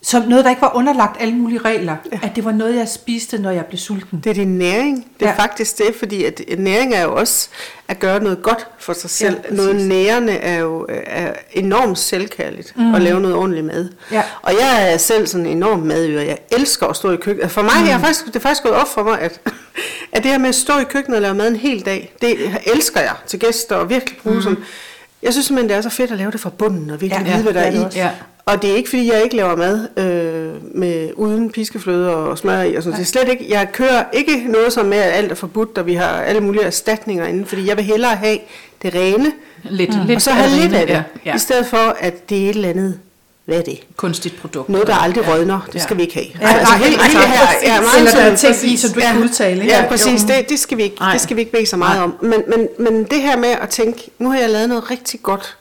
som 0.07 0.23
noget, 0.23 0.45
der 0.45 0.51
ikke 0.51 0.63
var 0.63 0.73
underlagt 0.75 1.17
alle 1.21 1.35
mulige 1.35 1.59
regler. 1.59 1.97
Ja. 2.13 2.19
At 2.23 2.37
det 2.37 2.45
var 2.45 2.53
noget, 2.53 2.77
jeg 2.77 2.89
spiste, 2.89 3.39
når 3.39 3.51
jeg 3.51 3.67
blev 3.67 3.79
sulten. 3.79 4.21
Det 4.25 4.31
er 4.31 4.35
din 4.35 4.59
næring. 4.59 5.07
Det 5.21 5.27
er 5.27 5.31
Ja. 5.31 5.43
faktisk 5.43 5.79
det, 5.79 5.95
fordi 5.99 6.25
at 6.25 6.41
næring 6.59 6.95
er 6.95 7.03
jo 7.03 7.15
også 7.17 7.49
at 7.89 7.99
gøre 7.99 8.23
noget 8.23 8.43
godt 8.43 8.67
for 8.79 8.93
sig 8.93 9.11
selv. 9.11 9.37
Ja, 9.51 9.57
noget 9.57 9.77
nærende 9.89 10.33
er 10.33 10.59
jo 10.59 10.87
øh, 10.89 10.99
er 11.07 11.33
enormt 11.53 11.99
selvkærligt 11.99 12.77
mm. 12.77 12.95
at 12.95 13.03
lave 13.03 13.21
noget 13.21 13.37
ordentligt 13.37 13.67
mad. 13.67 13.89
Ja. 14.13 14.23
Og 14.43 14.53
jeg 14.53 14.93
er 14.93 14.97
selv 14.97 15.27
sådan 15.27 15.47
en 15.47 15.57
enorm 15.57 15.79
madører. 15.79 16.23
Jeg 16.23 16.39
elsker 16.53 16.87
at 16.87 16.97
stå 16.97 17.11
i 17.11 17.17
køkkenet. 17.17 17.51
For 17.51 17.63
mig 17.63 17.83
mm. 17.83 17.89
er 17.89 17.99
faktisk, 17.99 18.27
det 18.27 18.37
er 18.37 18.41
faktisk 18.41 18.63
gået 18.63 18.75
op 18.75 18.89
for 18.89 19.03
mig, 19.03 19.21
at, 19.21 19.41
at 20.13 20.23
det 20.23 20.31
her 20.31 20.39
med 20.39 20.49
at 20.49 20.55
stå 20.55 20.79
i 20.79 20.85
køkkenet 20.85 21.17
og 21.17 21.23
lave 21.23 21.35
mad 21.35 21.49
en 21.49 21.57
hel 21.57 21.81
dag, 21.85 22.13
det 22.21 22.37
elsker 22.75 23.01
jeg 23.01 23.15
til 23.27 23.39
gæster 23.39 23.77
og 23.77 23.91
virkelig 23.91 24.19
bruge 24.23 24.37
mm. 24.37 24.43
som... 24.43 24.65
Jeg 25.23 25.33
synes 25.33 25.47
simpelthen, 25.47 25.69
det 25.69 25.77
er 25.77 25.81
så 25.81 25.91
fedt 25.91 26.11
at 26.11 26.19
lave 26.19 26.31
det 26.31 26.41
fra 26.41 26.51
bunden 26.51 26.91
og 26.91 27.01
virkelig 27.01 27.27
Ja, 27.27 27.33
vide, 27.33 27.43
hvad 27.43 27.55
der 27.55 27.71
det 27.71 27.81
er 27.81 27.85
det 27.85 27.95
i. 27.95 27.99
Ja. 27.99 28.11
Og 28.47 28.63
det 28.63 28.71
er 28.71 28.75
ikke, 28.75 28.89
fordi 28.89 29.13
jeg 29.13 29.23
ikke 29.25 29.37
laver 29.37 29.57
mad 29.57 29.89
øh, 29.97 30.77
med, 30.77 31.11
uden 31.17 31.51
piskefløde 31.51 32.17
og 32.17 32.39
smør 32.39 32.63
i. 32.63 32.75
Og 32.75 32.83
sådan. 32.83 32.97
Det 32.97 33.03
er 33.03 33.07
slet 33.07 33.29
ikke, 33.29 33.47
jeg 33.51 33.73
kører 33.73 34.05
ikke 34.13 34.45
noget 34.49 34.73
som 34.73 34.87
med, 34.87 34.99
at 34.99 35.13
alt 35.13 35.31
er 35.31 35.35
forbudt, 35.35 35.79
og 35.79 35.87
vi 35.87 35.95
har 35.95 36.07
alle 36.09 36.41
mulige 36.41 36.63
erstatninger 36.63 37.27
inde, 37.27 37.47
fordi 37.47 37.69
jeg 37.69 37.77
vil 37.77 37.85
hellere 37.85 38.17
have 38.17 38.39
det 38.83 38.95
rene, 38.95 39.33
Lidt, 39.65 39.91
mm. 40.01 40.07
lidt 40.07 40.17
og 40.17 40.23
så 40.23 40.31
have 40.31 40.61
lidt 40.61 40.75
af 40.75 40.87
det, 40.87 40.95
Ja, 40.95 41.03
ja. 41.25 41.35
i 41.35 41.39
stedet 41.39 41.67
for, 41.67 41.97
at 42.01 42.31
det 42.31 42.39
er 42.45 42.51
et 42.51 42.57
eller 42.57 42.69
andet, 42.69 43.01
hvad 43.47 43.59
er 43.59 43.63
det? 43.63 43.81
Kunstigt 43.97 44.41
produkt. 44.41 44.69
Noget, 44.69 44.87
der 44.87 44.95
aldrig 44.95 45.25
Ja. 45.27 45.31
her. 45.35 45.61
det 45.67 45.75
Ja. 45.75 45.79
skal 45.83 45.97
vi 45.97 46.03
ikke 46.03 46.15
have. 46.15 46.27
Ja, 46.51 46.63
nej, 46.63 46.77
helt- 46.79 46.97
nej, 46.97 47.07
helt 47.07 47.19
præcis. 47.19 47.63
ja, 47.69 47.81
meget 47.81 47.99
Eller 47.99 48.11
der 48.11 48.19
er 48.21 48.37
ting 48.37 48.73
i, 48.73 48.77
som 48.77 48.91
du 48.91 48.99
ikke 48.99 49.09
ja, 49.13 49.19
udtale, 49.25 49.61
ikke? 49.63 49.75
Ja, 49.75 49.85
præcis. 49.89 50.23
Det, 50.23 50.49
det, 50.49 50.59
skal 50.59 50.79
vi 50.79 50.83
ikke, 50.83 50.97
Nej. 51.01 51.13
det 51.13 51.21
skal 51.21 51.37
vi 51.37 51.41
ikke 51.41 51.53
bede 51.53 51.67
så 51.67 51.77
meget 51.77 51.97
Nej. 51.97 52.05
om. 52.05 52.15
Men, 52.23 52.43
men, 52.49 52.69
men 52.79 53.05
det 53.05 53.23
her 53.23 53.37
med 53.37 53.49
at 53.49 53.69
tænke, 53.69 54.11
nu 54.19 54.31
har 54.31 54.39
jeg 54.39 54.51
lavet 54.51 54.69
noget 54.69 54.91
rigtig 54.91 55.21
godt, 55.23 55.57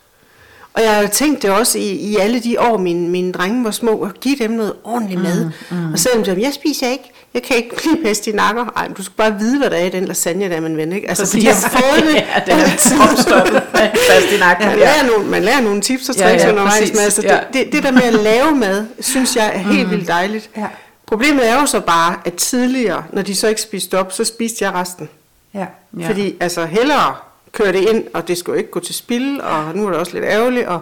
og 0.73 0.81
jeg 0.83 0.95
har 0.95 1.07
tænkt 1.07 1.41
det 1.41 1.49
også 1.49 1.77
i, 1.77 1.81
i 1.91 2.15
alle 2.17 2.39
de 2.39 2.59
år, 2.59 2.77
mine, 2.77 3.09
mine 3.09 3.31
drenge 3.31 3.63
var 3.63 3.71
små, 3.71 4.01
at 4.01 4.19
give 4.19 4.35
dem 4.39 4.51
noget 4.51 4.73
ordentligt 4.83 5.21
mad. 5.21 5.45
Mm, 5.71 5.77
mm. 5.77 5.93
Og 5.93 5.99
selvom 5.99 6.23
de 6.23 6.31
jeg 6.41 6.53
spiser 6.53 6.87
ikke, 6.87 7.11
jeg 7.35 7.43
kan 7.43 7.55
ikke 7.57 7.75
blive 7.75 7.97
pest 8.03 8.27
i 8.27 8.31
nakker. 8.31 8.65
Ej, 8.75 8.87
men 8.87 8.95
du 8.95 9.03
skal 9.03 9.13
bare 9.17 9.39
vide, 9.39 9.57
hvad 9.59 9.69
der 9.69 9.77
er 9.77 9.85
i 9.85 9.89
den 9.89 10.05
lasagne, 10.05 10.49
der 10.49 10.55
er 10.55 10.59
min 10.61 10.77
ven. 10.77 10.93
Ikke? 10.93 11.09
Altså, 11.09 11.27
fordi 11.29 11.45
jeg 11.45 11.55
har 11.55 11.69
fået 11.69 12.03
det. 12.03 12.15
ja, 12.35 12.41
det 12.45 12.53
er 12.53 12.67
fast 14.11 14.31
i 14.35 14.39
nakken. 14.39 14.67
Man 14.67 14.77
lærer, 14.79 15.03
nogle, 15.07 15.29
man 15.29 15.43
lærer 15.43 15.61
nogle 15.61 15.81
tips 15.81 16.09
og 16.09 16.15
Ja, 16.15 16.27
tricks 16.29 16.43
ja, 16.43 16.49
undervejs. 16.49 16.73
præcis. 16.79 16.93
Men 16.95 17.01
altså, 17.03 17.21
Ja. 17.21 17.37
det, 17.53 17.65
det, 17.65 17.73
det 17.73 17.83
der 17.83 17.91
med 17.91 18.03
at 18.03 18.13
lave 18.13 18.51
mad, 18.55 18.85
synes 18.99 19.35
jeg 19.35 19.51
er 19.53 19.57
helt 19.57 19.89
vildt 19.91 20.07
dejligt. 20.07 20.49
Ja. 20.57 20.65
Problemet 21.07 21.49
er 21.49 21.59
jo 21.59 21.65
så 21.65 21.79
bare, 21.79 22.15
at 22.25 22.33
tidligere, 22.33 23.03
når 23.13 23.21
de 23.21 23.35
så 23.35 23.47
ikke 23.47 23.61
spiste 23.61 23.99
op, 23.99 24.11
så 24.11 24.23
spiste 24.23 24.65
jeg 24.65 24.73
resten. 24.73 25.09
Ja. 25.53 25.59
Ja. 25.59 25.65
Ja. 25.99 26.07
Fordi 26.07 26.35
altså 26.39 26.65
hellere 26.65 27.15
køre 27.51 27.71
det 27.73 27.89
ind, 27.89 28.03
og 28.13 28.27
det 28.27 28.37
skal 28.37 28.51
jo 28.51 28.57
ikke 28.57 28.71
gå 28.71 28.79
til 28.79 28.95
spil, 28.95 29.41
og 29.41 29.63
nu 29.75 29.85
er 29.85 29.89
det 29.91 29.99
også 29.99 30.13
lidt 30.13 30.25
ærgerligt, 30.25 30.67
og, 30.67 30.79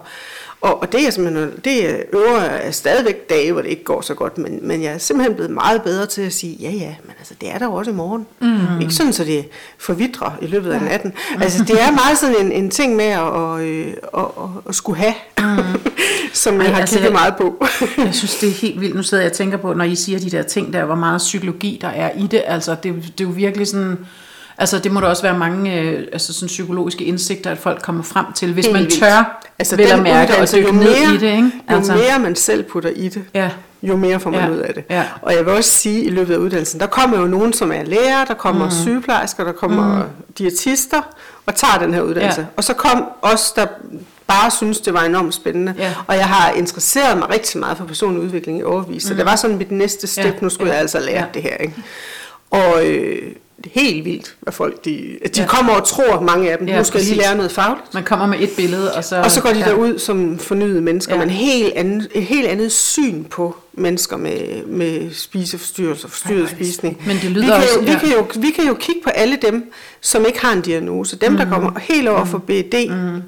og, 0.63 0.81
og 0.81 0.91
det 0.91 1.07
er 1.07 1.11
simpelthen, 1.11 1.51
det 1.65 1.89
er 1.89 1.95
øver 2.13 2.39
er 2.39 2.71
stadigvæk 2.71 3.29
dage, 3.29 3.51
hvor 3.51 3.61
det 3.61 3.69
ikke 3.69 3.83
går 3.83 4.01
så 4.01 4.13
godt, 4.13 4.37
men, 4.37 4.59
men 4.61 4.83
jeg 4.83 4.93
er 4.93 4.97
simpelthen 4.97 5.35
blevet 5.35 5.51
meget 5.51 5.81
bedre 5.81 6.05
til 6.05 6.21
at 6.21 6.33
sige, 6.33 6.57
ja 6.61 6.69
ja, 6.71 6.95
men 7.03 7.13
altså 7.19 7.33
det 7.41 7.51
er 7.51 7.57
der 7.57 7.67
også 7.67 7.91
i 7.91 7.93
morgen. 7.93 8.25
Mm. 8.41 8.81
Ikke 8.81 8.93
sådan, 8.93 9.13
så 9.13 9.23
det 9.23 9.45
forvidrer 9.77 10.37
i 10.41 10.47
løbet 10.47 10.71
af 10.71 10.81
natten. 10.81 11.13
Altså 11.41 11.63
det 11.63 11.81
er 11.81 11.91
meget 11.91 12.17
sådan 12.17 12.35
en, 12.45 12.51
en 12.51 12.69
ting 12.71 12.95
med 12.95 13.05
at, 13.05 13.19
og, 13.19 13.65
øh, 13.65 13.93
og, 14.13 14.37
og, 14.37 14.63
at 14.69 14.75
skulle 14.75 14.99
have, 14.99 15.13
mm. 15.39 15.45
som 16.33 16.53
jeg 16.55 16.65
Ej, 16.65 16.71
har 16.71 16.79
altså, 16.81 16.95
kigget 16.95 17.05
jeg- 17.09 17.13
meget 17.13 17.35
på. 17.37 17.65
Jeg 18.05 18.15
synes, 18.15 18.35
det 18.39 18.49
er 18.49 18.53
helt 18.53 18.81
vildt. 18.81 18.95
Nu 18.95 19.03
sidder 19.03 19.23
jeg 19.23 19.31
og 19.31 19.37
tænker 19.37 19.57
på, 19.57 19.73
når 19.73 19.83
I 19.85 19.95
siger 19.95 20.19
de 20.19 20.29
der 20.29 20.43
ting 20.43 20.73
der, 20.73 20.85
hvor 20.85 20.95
meget 20.95 21.17
psykologi 21.17 21.79
der 21.81 21.87
er 21.87 22.11
i 22.17 22.27
det. 22.27 22.43
Altså, 22.45 22.75
det, 22.83 22.93
det 23.17 23.23
er 23.23 23.27
jo 23.27 23.33
virkelig 23.35 23.67
sådan... 23.67 23.97
Altså, 24.57 24.79
det 24.79 24.91
må 24.91 25.01
der 25.01 25.07
også 25.07 25.21
være 25.23 25.37
mange 25.37 25.79
øh, 25.81 26.07
altså 26.13 26.33
sådan 26.33 26.47
psykologiske 26.47 27.03
indsigter, 27.03 27.51
at 27.51 27.57
folk 27.57 27.81
kommer 27.81 28.03
frem 28.03 28.25
til, 28.35 28.53
hvis 28.53 28.65
Helt 28.65 28.77
man 28.77 28.89
tør 28.89 29.41
altså, 29.59 29.75
vel 29.75 29.91
at 29.91 29.99
mærke 30.03 30.37
og 30.37 30.51
dykke 30.53 30.67
jo 30.67 30.73
ned 30.73 30.83
mere, 30.83 31.15
i 31.15 31.17
det. 31.17 31.35
Ikke? 31.35 31.51
Jo 31.71 31.79
mere 31.79 32.19
man 32.19 32.35
selv 32.35 32.63
putter 32.63 32.89
i 32.89 33.09
det, 33.09 33.23
Ja, 33.33 33.49
jo 33.83 33.95
mere 33.95 34.19
får 34.19 34.29
man 34.29 34.39
Ja, 34.39 34.49
ud 34.49 34.57
af 34.57 34.73
det. 34.73 34.83
ja. 34.89 35.03
Og 35.21 35.33
jeg 35.33 35.45
vil 35.45 35.53
også 35.53 35.69
sige, 35.69 35.99
at 35.99 36.05
i 36.05 36.09
løbet 36.09 36.33
af 36.33 36.37
uddannelsen, 36.37 36.79
der 36.79 36.85
kommer 36.87 37.19
jo 37.19 37.25
nogen, 37.25 37.53
som 37.53 37.71
er 37.71 37.83
lærer, 37.83 38.25
der 38.25 38.33
kommer 38.33 38.65
mm. 38.65 38.71
sygeplejersker, 38.71 39.43
der 39.43 39.51
kommer 39.51 39.97
mm. 39.97 40.09
diætister, 40.37 41.01
og 41.45 41.55
tager 41.55 41.77
den 41.77 41.93
her 41.93 42.01
uddannelse. 42.01 42.41
Ja. 42.41 42.47
Og 42.57 42.63
så 42.63 42.73
kom 42.73 43.03
os, 43.21 43.51
der 43.51 43.65
bare 44.27 44.51
synes, 44.51 44.79
det 44.79 44.93
var 44.93 45.01
enormt 45.03 45.33
spændende. 45.33 45.73
Ja. 45.77 45.93
Og 46.07 46.15
jeg 46.15 46.25
har 46.27 46.51
interesseret 46.51 47.17
mig 47.17 47.29
rigtig 47.29 47.59
meget 47.59 47.77
for 47.77 47.85
personlig 47.85 48.23
udvikling 48.23 48.59
i 48.59 48.63
overvis. 48.63 49.03
Så 49.03 49.13
det 49.13 49.25
var 49.25 49.35
sådan 49.35 49.57
mit 49.57 49.71
næste 49.71 50.07
step, 50.07 50.25
Ja, 50.25 50.31
nu 50.41 50.49
skulle 50.49 50.67
ja, 50.67 50.73
jeg 50.73 50.81
altså 50.81 50.99
lære 50.99 51.19
ja. 51.19 51.25
det 51.33 51.41
her. 51.41 51.55
Ikke? 51.55 51.73
Og 52.51 52.87
øh, 52.87 53.31
det 53.63 53.71
er 53.75 53.79
helt 53.81 54.05
vildt, 54.05 54.35
hvad 54.39 54.53
folk 54.53 54.85
de, 54.85 54.91
de 55.35 55.41
Ja. 55.41 55.45
kommer 55.47 55.73
og 55.73 55.87
tror, 55.87 56.19
mange 56.21 56.51
af 56.51 56.57
dem, 56.57 56.67
Ja, 56.67 56.77
nu 56.77 56.83
skal 56.83 56.97
jeg 56.97 57.05
lige 57.05 57.15
præcis. 57.15 57.27
lære 57.27 57.35
noget 57.37 57.51
fagligt. 57.51 57.93
man 57.93 58.03
kommer 58.03 58.25
med 58.27 58.39
et 58.39 58.49
billede, 58.57 58.93
og 58.93 59.03
så... 59.03 59.21
Og 59.21 59.31
så 59.31 59.41
går 59.41 59.49
de 59.49 59.59
ja. 59.59 59.65
derud 59.65 59.99
som 59.99 60.39
fornyede 60.39 60.81
mennesker, 60.81 61.13
Ja. 61.13 61.19
ja. 61.19 61.25
men 61.25 61.35
helt 61.35 61.73
andet, 61.75 62.07
et 62.13 62.23
helt 62.23 62.47
andet 62.47 62.71
syn 62.71 63.23
på 63.23 63.55
mennesker 63.73 64.17
med, 64.17 64.65
med 64.65 65.13
spiseforstyrrelser, 65.13 66.07
forstyrret 66.07 66.43
er 66.43 66.47
spisning. 66.47 67.01
Men 67.07 67.17
det 67.21 67.31
lyder 67.31 67.45
vi, 67.45 67.51
kan 67.51 67.55
også- 67.55 67.73
jo, 67.79 67.85
vi, 67.85 67.91
ja. 67.91 67.99
kan 67.99 68.09
jo, 68.09 68.25
vi 68.41 68.49
kan 68.49 68.63
jo 68.67 68.73
kigge 68.73 69.01
på 69.03 69.09
alle 69.09 69.37
dem, 69.41 69.71
som 70.01 70.25
ikke 70.25 70.45
har 70.45 70.53
en 70.53 70.61
diagnose. 70.61 71.15
Dem, 71.17 71.37
der 71.37 71.45
kommer 71.49 71.79
helt 71.79 72.07
over 72.07 72.25
for 72.25 72.37
BD, 72.37 72.73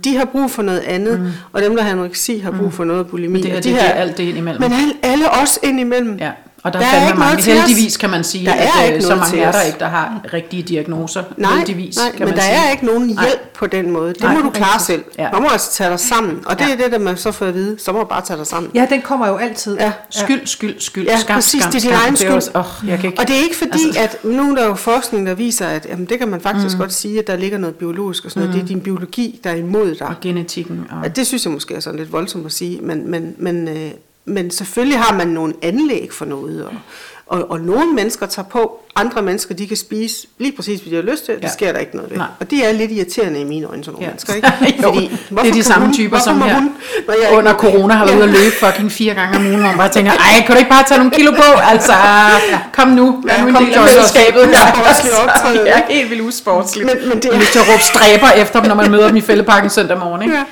de 0.04 0.18
har 0.18 0.26
brug 0.26 0.52
for 0.52 0.62
noget 0.62 0.80
andet, 0.80 1.34
og 1.54 1.62
dem, 1.62 1.76
der 1.76 1.84
har 1.84 1.92
anoreksi, 1.92 2.38
har 2.38 2.52
brug 2.52 2.74
for 2.74 2.84
noget 2.84 3.08
bulimi. 3.08 3.34
Men 3.34 3.44
det 3.44 3.52
her, 3.52 3.58
Og 3.58 3.64
det, 3.64 3.72
de 3.72 3.76
det 3.78 3.84
er 3.84 3.88
her, 3.88 3.94
alt 3.94 4.18
det 4.18 4.24
indimellem. 4.24 4.62
men 4.62 4.72
alle, 4.74 4.94
alle 5.04 5.26
os 5.32 5.60
indimellem. 5.64 6.18
Ja, 6.18 6.32
og 6.66 6.74
der, 6.74 6.80
Der 6.80 6.86
er 6.88 7.08
ikke 7.08 7.20
mange. 7.20 7.46
noget. 7.48 7.62
Heldigvis 7.68 7.98
kan 7.98 8.10
man 8.10 8.24
sige, 8.24 8.46
Der 8.46 8.52
er 8.54 8.72
at 8.82 8.86
ikke 8.86 8.96
øh, 8.96 9.02
så 9.02 9.10
noget 9.10 9.22
mange 9.32 9.44
er 9.44 9.52
der 9.52 9.62
ikke, 9.62 9.80
der 9.80 9.88
har 9.88 10.22
rigtige 10.34 10.64
diagnoser. 10.64 11.24
Nej, 11.38 11.56
heldigvis, 11.58 11.98
nej 11.98 12.10
kan 12.12 12.20
men 12.20 12.28
man 12.28 12.36
der 12.38 12.42
sige. 12.44 12.54
er 12.56 12.72
ikke 12.72 12.86
nogen 12.86 13.06
hjælp 13.06 13.18
Nej. 13.18 13.30
på 13.54 13.68
den 13.68 13.92
måde. 13.92 14.14
Det 14.14 14.22
Nej, 14.22 14.34
må 14.36 14.42
du 14.42 14.50
klare 14.50 14.80
selv. 14.80 15.04
Ja. 15.18 15.32
Man 15.34 15.42
må 15.42 15.48
altså 15.52 15.72
tage 15.72 15.90
dig 15.90 16.00
sammen. 16.00 16.44
Og 16.46 16.60
det 16.60 16.66
Ja. 16.68 16.74
er 16.74 16.78
det, 16.78 16.92
der 16.92 17.00
man 17.00 17.18
så 17.18 17.32
får 17.32 17.46
at 17.46 17.54
vide. 17.54 17.78
Så 17.80 17.92
må 17.92 18.00
du 18.00 18.06
bare 18.06 18.22
tage 18.22 18.38
dig 18.38 18.48
sammen. 18.48 18.72
ja, 18.76 18.88
den 18.90 19.02
kommer 19.02 19.28
jo 19.28 19.36
altid. 19.38 19.78
Ja. 19.80 19.92
Skyld, 20.10 20.48
skyld, 20.48 20.80
skyld, 20.80 21.08
Ja, 21.08 21.20
skam, 21.20 21.36
præcis, 21.36 21.62
skam, 21.62 21.72
det 21.72 21.86
er 21.86 21.90
din 21.90 21.98
egen 22.06 22.16
skyld. 22.18 22.30
også, 22.30 22.52
åh, 22.56 22.90
jeg 22.90 23.00
kan 23.00 23.10
ikke, 23.10 23.20
Og 23.22 23.28
det 23.28 23.36
er 23.36 23.40
ikke 23.44 23.56
fordi, 23.58 23.86
Altså- 23.98 24.00
at 24.02 24.18
nu 24.26 24.52
er 24.52 24.56
der 24.56 24.66
jo 24.66 24.76
forskning, 24.76 25.28
der 25.28 25.34
viser, 25.34 25.68
at 25.68 25.86
jamen, 25.90 26.06
det 26.06 26.20
kan 26.20 26.28
man 26.28 26.42
faktisk 26.42 26.76
mm. 26.76 26.80
godt 26.80 26.94
sige, 26.94 27.20
at 27.20 27.28
der 27.28 27.36
ligger 27.36 27.58
noget 27.58 27.76
biologisk 27.76 28.26
og 28.26 28.32
sådan 28.32 28.48
noget. 28.48 28.56
Det 28.56 28.64
er 28.64 28.68
din 28.68 28.82
biologi, 28.82 29.40
der 29.44 29.50
er 29.50 29.56
imod 29.56 29.96
dig. 29.96 30.08
og 30.08 30.16
genetikken. 30.22 30.88
Og, 31.04 31.16
det 31.16 31.28
synes 31.28 31.46
jeg 31.46 31.54
måske 31.54 31.74
er 31.76 31.80
sådan 31.80 32.00
lidt 32.00 32.12
voldsomt 32.12 32.46
at 32.46 32.52
sige, 32.52 32.80
men, 32.82 33.12
men, 33.12 33.36
men, 33.38 33.68
øh, 33.68 33.92
men 34.26 34.52
selvfølgelig 34.52 35.00
har 35.00 35.14
man 35.16 35.28
nogle 35.28 35.54
anlæg 35.62 36.10
for 36.12 36.26
noget, 36.26 36.66
og, 36.66 36.74
og, 37.28 37.52
og 37.52 37.60
nogle 37.60 37.94
mennesker 37.94 38.26
tager 38.26 38.46
på, 38.48 38.80
andre 38.96 39.22
mennesker 39.22 39.56
de 39.56 39.68
kan 39.68 39.78
spise 39.78 40.28
lige 40.38 40.52
præcis, 40.56 40.80
hvad 40.82 40.92
de 40.92 40.96
har 40.96 41.12
lyst 41.12 41.26
til, 41.26 41.36
det 41.36 41.44
Ja. 41.44 41.48
sker 41.50 41.72
der 41.72 41.80
ikke 41.80 41.96
noget 41.96 42.12
ved. 42.12 42.18
Nej. 42.18 42.28
Og 42.40 42.52
de 42.52 42.64
er 42.64 42.72
lidt 42.72 42.92
irriterende 42.92 43.40
i 43.40 43.44
mine 43.44 43.68
øjne, 43.68 43.84
sådan 43.84 43.94
nogle 43.94 44.06
Ja. 44.06 44.10
mennesker, 44.10 44.34
ikke? 44.68 44.82
Jo, 44.84 44.88
Fordi, 44.94 45.12
det 45.42 45.50
er 45.50 45.54
de 45.54 45.64
samme 45.64 45.86
hun, 45.86 45.94
typer 45.94 46.20
som 46.20 46.42
her. 46.42 46.54
Hun, 46.56 46.72
når 47.08 47.14
jeg 47.24 47.38
under 47.38 47.54
corona 47.54 47.94
har 47.94 48.06
været 48.06 48.16
ude 48.18 48.24
at 48.24 48.30
løbe 48.30 48.56
fucking 48.60 48.92
fire 48.92 49.14
gange 49.14 49.38
om 49.38 49.46
ugen, 49.46 49.60
hvor 49.60 49.68
man 49.68 49.78
bare 49.78 49.90
tænker, 49.90 50.12
ej, 50.12 50.44
kan 50.46 50.52
du 50.56 50.58
ikke 50.58 50.70
bare 50.70 50.84
tage 50.88 50.98
nogle 50.98 51.12
kilo 51.12 51.32
på? 51.32 51.60
Altså, 51.72 51.94
kom 52.74 52.88
nu, 52.88 53.24
Ja, 53.30 53.36
kom 53.40 53.56
af 53.56 53.62
nu, 53.62 53.88
fællesskabet. 53.88 54.42
jeg 54.42 54.74
sportslig 54.76 55.12
optræden, 55.24 55.68
Jeg 55.68 55.74
er 55.74 55.78
ikke? 55.78 55.94
helt 56.00 56.10
vildt 56.10 56.24
usportsligt. 56.24 56.86
Men- 56.88 57.10
men 57.10 57.18
det 57.18 57.26
Jeg 57.26 57.30
er- 57.30 57.34
har 57.34 57.42
lyst 57.42 57.52
til 57.52 57.60
at 57.60 57.66
råbe 57.70 57.84
stræber 57.84 58.30
efter 58.42 58.60
dem, 58.60 58.68
når 58.68 58.76
man 58.76 58.92
møder 58.92 59.08
dem 59.08 59.16
i 59.18 59.22
fældeparken 59.22 59.70
søndag 59.70 59.98
morgen, 60.00 60.22
ikke? 60.22 60.36
Ja. 60.36 60.44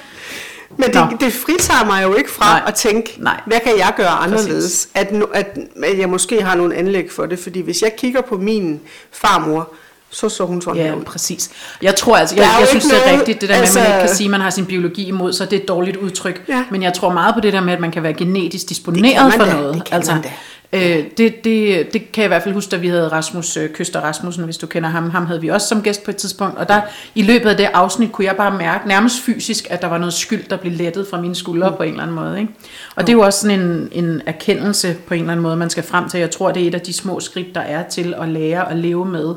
Men 0.77 0.89
Nå. 0.93 1.01
det, 1.12 1.19
det 1.21 1.33
fritager 1.33 1.86
mig 1.86 2.03
jo 2.03 2.13
ikke 2.15 2.31
fra 2.31 2.45
Nej. 2.59 2.62
at 2.67 2.73
tænke, 2.75 3.15
Nej. 3.17 3.41
hvad 3.45 3.59
kan 3.63 3.77
jeg 3.77 3.93
gøre 3.97 4.07
anderledes? 4.09 4.88
At, 4.93 5.13
at, 5.33 5.57
at 5.83 5.97
jeg 5.99 6.09
måske 6.09 6.43
har 6.43 6.55
nogle 6.55 6.75
anlæg 6.75 7.12
for 7.12 7.25
det. 7.25 7.39
Fordi 7.39 7.62
hvis 7.62 7.81
jeg 7.81 7.91
kigger 7.97 8.21
på 8.21 8.38
min 8.38 8.79
farmor, 9.12 9.69
så 10.09 10.29
så 10.29 10.45
hun 10.45 10.62
sådan 10.62 10.81
Ja, 10.81 10.88
her 10.88 10.95
ud. 10.95 11.03
præcis. 11.03 11.49
Jeg 11.81 11.95
tror 11.95 12.17
altså, 12.17 12.36
jeg, 12.36 12.55
jeg 12.59 12.67
synes, 12.67 12.86
ikke 12.86 12.95
det 12.95 13.01
er 13.01 13.05
noget- 13.07 13.19
rigtigt, 13.19 13.41
det 13.41 13.49
der 13.49 13.55
med, 13.55 13.62
at 13.62 13.67
altså- 13.67 13.79
man 13.79 13.88
ikke 13.88 14.07
kan 14.07 14.15
sige, 14.15 14.25
at 14.27 14.31
man 14.31 14.41
har 14.41 14.49
sin 14.49 14.65
biologi 14.65 15.07
imod, 15.07 15.33
så 15.33 15.45
det 15.45 15.53
er 15.53 15.62
et 15.62 15.67
dårligt 15.67 15.97
udtryk. 15.97 16.43
Ja. 16.47 16.63
Men 16.71 16.83
jeg 16.83 16.93
tror 16.93 17.13
meget 17.13 17.36
på 17.36 17.41
det 17.41 17.53
der 17.53 17.62
med, 17.62 17.73
at 17.73 17.79
man 17.79 17.91
kan 17.91 18.03
være 18.03 18.13
genetisk 18.13 18.69
disponeret 18.69 19.33
for 19.33 19.45
noget. 19.45 19.73
det 19.75 19.83
kan 19.86 20.03
man 20.07 20.21
da. 20.21 20.31
Øh, 20.73 21.03
det, 21.17 21.43
det, 21.43 21.93
det 21.93 22.12
kan 22.12 22.21
jeg 22.21 22.25
i 22.25 22.27
hvert 22.27 22.43
fald 22.43 22.53
huske, 22.53 22.69
da 22.71 22.75
vi 22.75 22.88
havde 22.88 23.07
Rasmus 23.07 23.57
øh, 23.57 23.69
Køster 23.69 23.99
Rasmussen, 23.99 24.43
hvis 24.43 24.57
du 24.57 24.67
kender 24.67 24.89
ham. 24.89 25.09
Ham 25.09 25.25
havde 25.25 25.41
vi 25.41 25.47
også 25.47 25.67
som 25.67 25.81
gæst 25.81 26.03
på 26.03 26.12
et 26.12 26.17
tidspunkt. 26.17 26.57
Og 26.57 26.69
der 26.69 26.81
i 27.15 27.21
løbet 27.21 27.49
af 27.49 27.57
det 27.57 27.69
afsnit 27.73 28.12
kunne 28.12 28.25
jeg 28.25 28.36
bare 28.36 28.57
mærke, 28.57 28.88
nærmest 28.88 29.21
fysisk, 29.21 29.67
at 29.69 29.81
der 29.81 29.88
var 29.88 29.97
noget 29.97 30.13
skyld, 30.13 30.43
der 30.49 30.57
blev 30.57 30.73
lettet 30.73 31.07
fra 31.07 31.21
mine 31.21 31.36
skuldre 31.36 31.69
mm. 31.69 31.75
på 31.77 31.83
en 31.83 31.89
eller 31.89 32.03
anden 32.03 32.15
måde. 32.15 32.39
Ikke? 32.39 32.53
Og 32.95 33.07
det 33.07 33.09
er 33.09 33.17
jo 33.17 33.21
også 33.21 33.39
sådan 33.39 33.59
en, 33.59 33.89
en 33.91 34.21
erkendelse 34.25 34.95
på 35.07 35.13
en 35.13 35.19
eller 35.19 35.31
anden 35.31 35.43
måde, 35.43 35.55
man 35.55 35.69
skal 35.69 35.83
frem 35.83 36.09
til. 36.09 36.19
Jeg 36.19 36.31
tror, 36.31 36.51
det 36.51 36.63
er 36.63 36.67
et 36.67 36.75
af 36.75 36.81
de 36.81 36.93
små 36.93 37.19
skridt, 37.19 37.55
der 37.55 37.62
er 37.62 37.89
til 37.89 38.15
at 38.21 38.29
lære 38.29 38.71
at 38.71 38.77
leve 38.77 39.05
med 39.05 39.36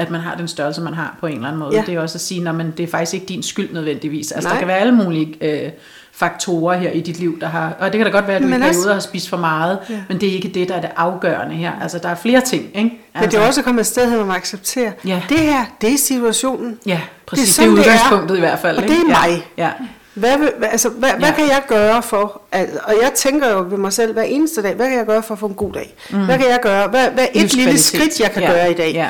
at 0.00 0.10
man 0.10 0.20
har 0.20 0.34
den 0.34 0.48
størrelse, 0.48 0.80
man 0.80 0.94
har 0.94 1.16
på 1.20 1.26
en 1.26 1.34
eller 1.34 1.46
anden 1.48 1.58
måde. 1.60 1.76
Ja. 1.76 1.82
Det 1.86 1.94
er 1.94 2.00
også 2.00 2.16
at 2.16 2.20
sige, 2.20 2.48
at 2.48 2.54
det 2.76 2.82
er 2.84 2.88
faktisk 2.88 3.14
ikke 3.14 3.26
din 3.26 3.42
skyld 3.42 3.72
nødvendigvis. 3.74 4.32
Altså, 4.32 4.48
Nej. 4.48 4.54
der 4.54 4.58
kan 4.58 4.68
være 4.68 4.78
alle 4.78 4.92
mulige 4.92 5.36
øh, 5.40 5.70
faktorer 6.12 6.78
her 6.78 6.90
i 6.90 7.00
dit 7.00 7.18
liv, 7.18 7.40
der 7.40 7.46
har... 7.46 7.72
Og 7.80 7.92
det 7.92 7.98
kan 7.98 8.06
da 8.06 8.12
godt 8.12 8.26
være, 8.26 8.36
at 8.36 8.42
du 8.42 8.48
Men 8.48 8.62
i 8.62 8.66
også- 8.66 8.72
perioder 8.80 8.92
har 8.94 9.00
spist 9.00 9.28
for 9.28 9.36
meget, 9.36 9.78
Ja. 9.90 9.94
men 10.08 10.20
det 10.20 10.28
er 10.28 10.32
ikke 10.32 10.48
det, 10.48 10.68
der 10.68 10.74
er 10.74 10.80
det 10.80 10.90
afgørende 10.96 11.54
her. 11.54 11.72
Altså, 11.82 11.98
der 11.98 12.08
er 12.08 12.14
flere 12.14 12.40
ting, 12.40 12.62
ikke? 12.64 12.80
Men 12.80 12.98
Altså, 13.14 13.30
det 13.38 13.44
er 13.44 13.48
også 13.48 13.60
at 13.60 13.64
komme 13.64 13.80
et 13.80 13.86
sted, 13.86 14.10
hvor 14.16 14.24
man 14.24 14.36
accepterer, 14.36 14.92
Ja. 15.06 15.22
det 15.28 15.38
her, 15.38 15.64
det 15.80 15.92
er 15.92 15.98
situationen. 15.98 16.78
Ja, 16.86 17.00
præcis. 17.26 17.44
Det 17.44 17.50
er, 17.50 17.54
sådan, 17.66 17.70
det 17.70 17.78
er. 17.78 17.80
udgangspunktet 17.92 18.36
i 18.36 18.40
hvert 18.40 18.58
fald. 18.58 18.76
Og 18.76 18.82
ikke? 18.82 18.94
det 18.94 19.02
er 19.02 19.08
ja. 19.08 19.28
mig. 19.30 19.46
Ja. 19.56 19.70
Hvad, 20.14 20.38
vil, 20.38 20.50
hvad- 20.58 20.68
altså, 20.72 20.88
hvad, 20.88 21.08
ja. 21.08 21.16
hvad 21.18 21.28
Ja. 21.28 21.34
kan 21.34 21.44
jeg 21.44 21.62
gøre 21.68 22.02
for, 22.02 22.42
at, 22.52 22.68
og 22.84 22.94
jeg 23.02 23.10
tænker 23.14 23.50
jo 23.50 23.66
ved 23.70 23.78
mig 23.78 23.92
selv 23.92 24.12
hver 24.12 24.22
eneste 24.22 24.62
dag, 24.62 24.74
hvad 24.74 24.88
kan 24.88 24.98
jeg 24.98 25.06
gøre 25.06 25.22
for 25.22 25.34
at 25.34 25.38
få 25.38 25.46
en 25.46 25.54
god 25.54 25.72
dag? 25.72 25.94
Mm. 26.10 26.24
Hvad 26.24 26.38
kan 26.38 26.48
jeg 26.48 26.58
gøre? 26.62 26.88
Hvad, 26.88 27.10
hvad 27.10 27.26
et 27.34 27.54
lille 27.54 27.78
skridt, 27.78 28.20
jeg 28.20 28.30
kan 28.32 28.42
Ja, 28.42 28.50
gøre 28.52 28.70
i 28.70 28.74
dag? 28.74 28.92
ja. 28.94 29.08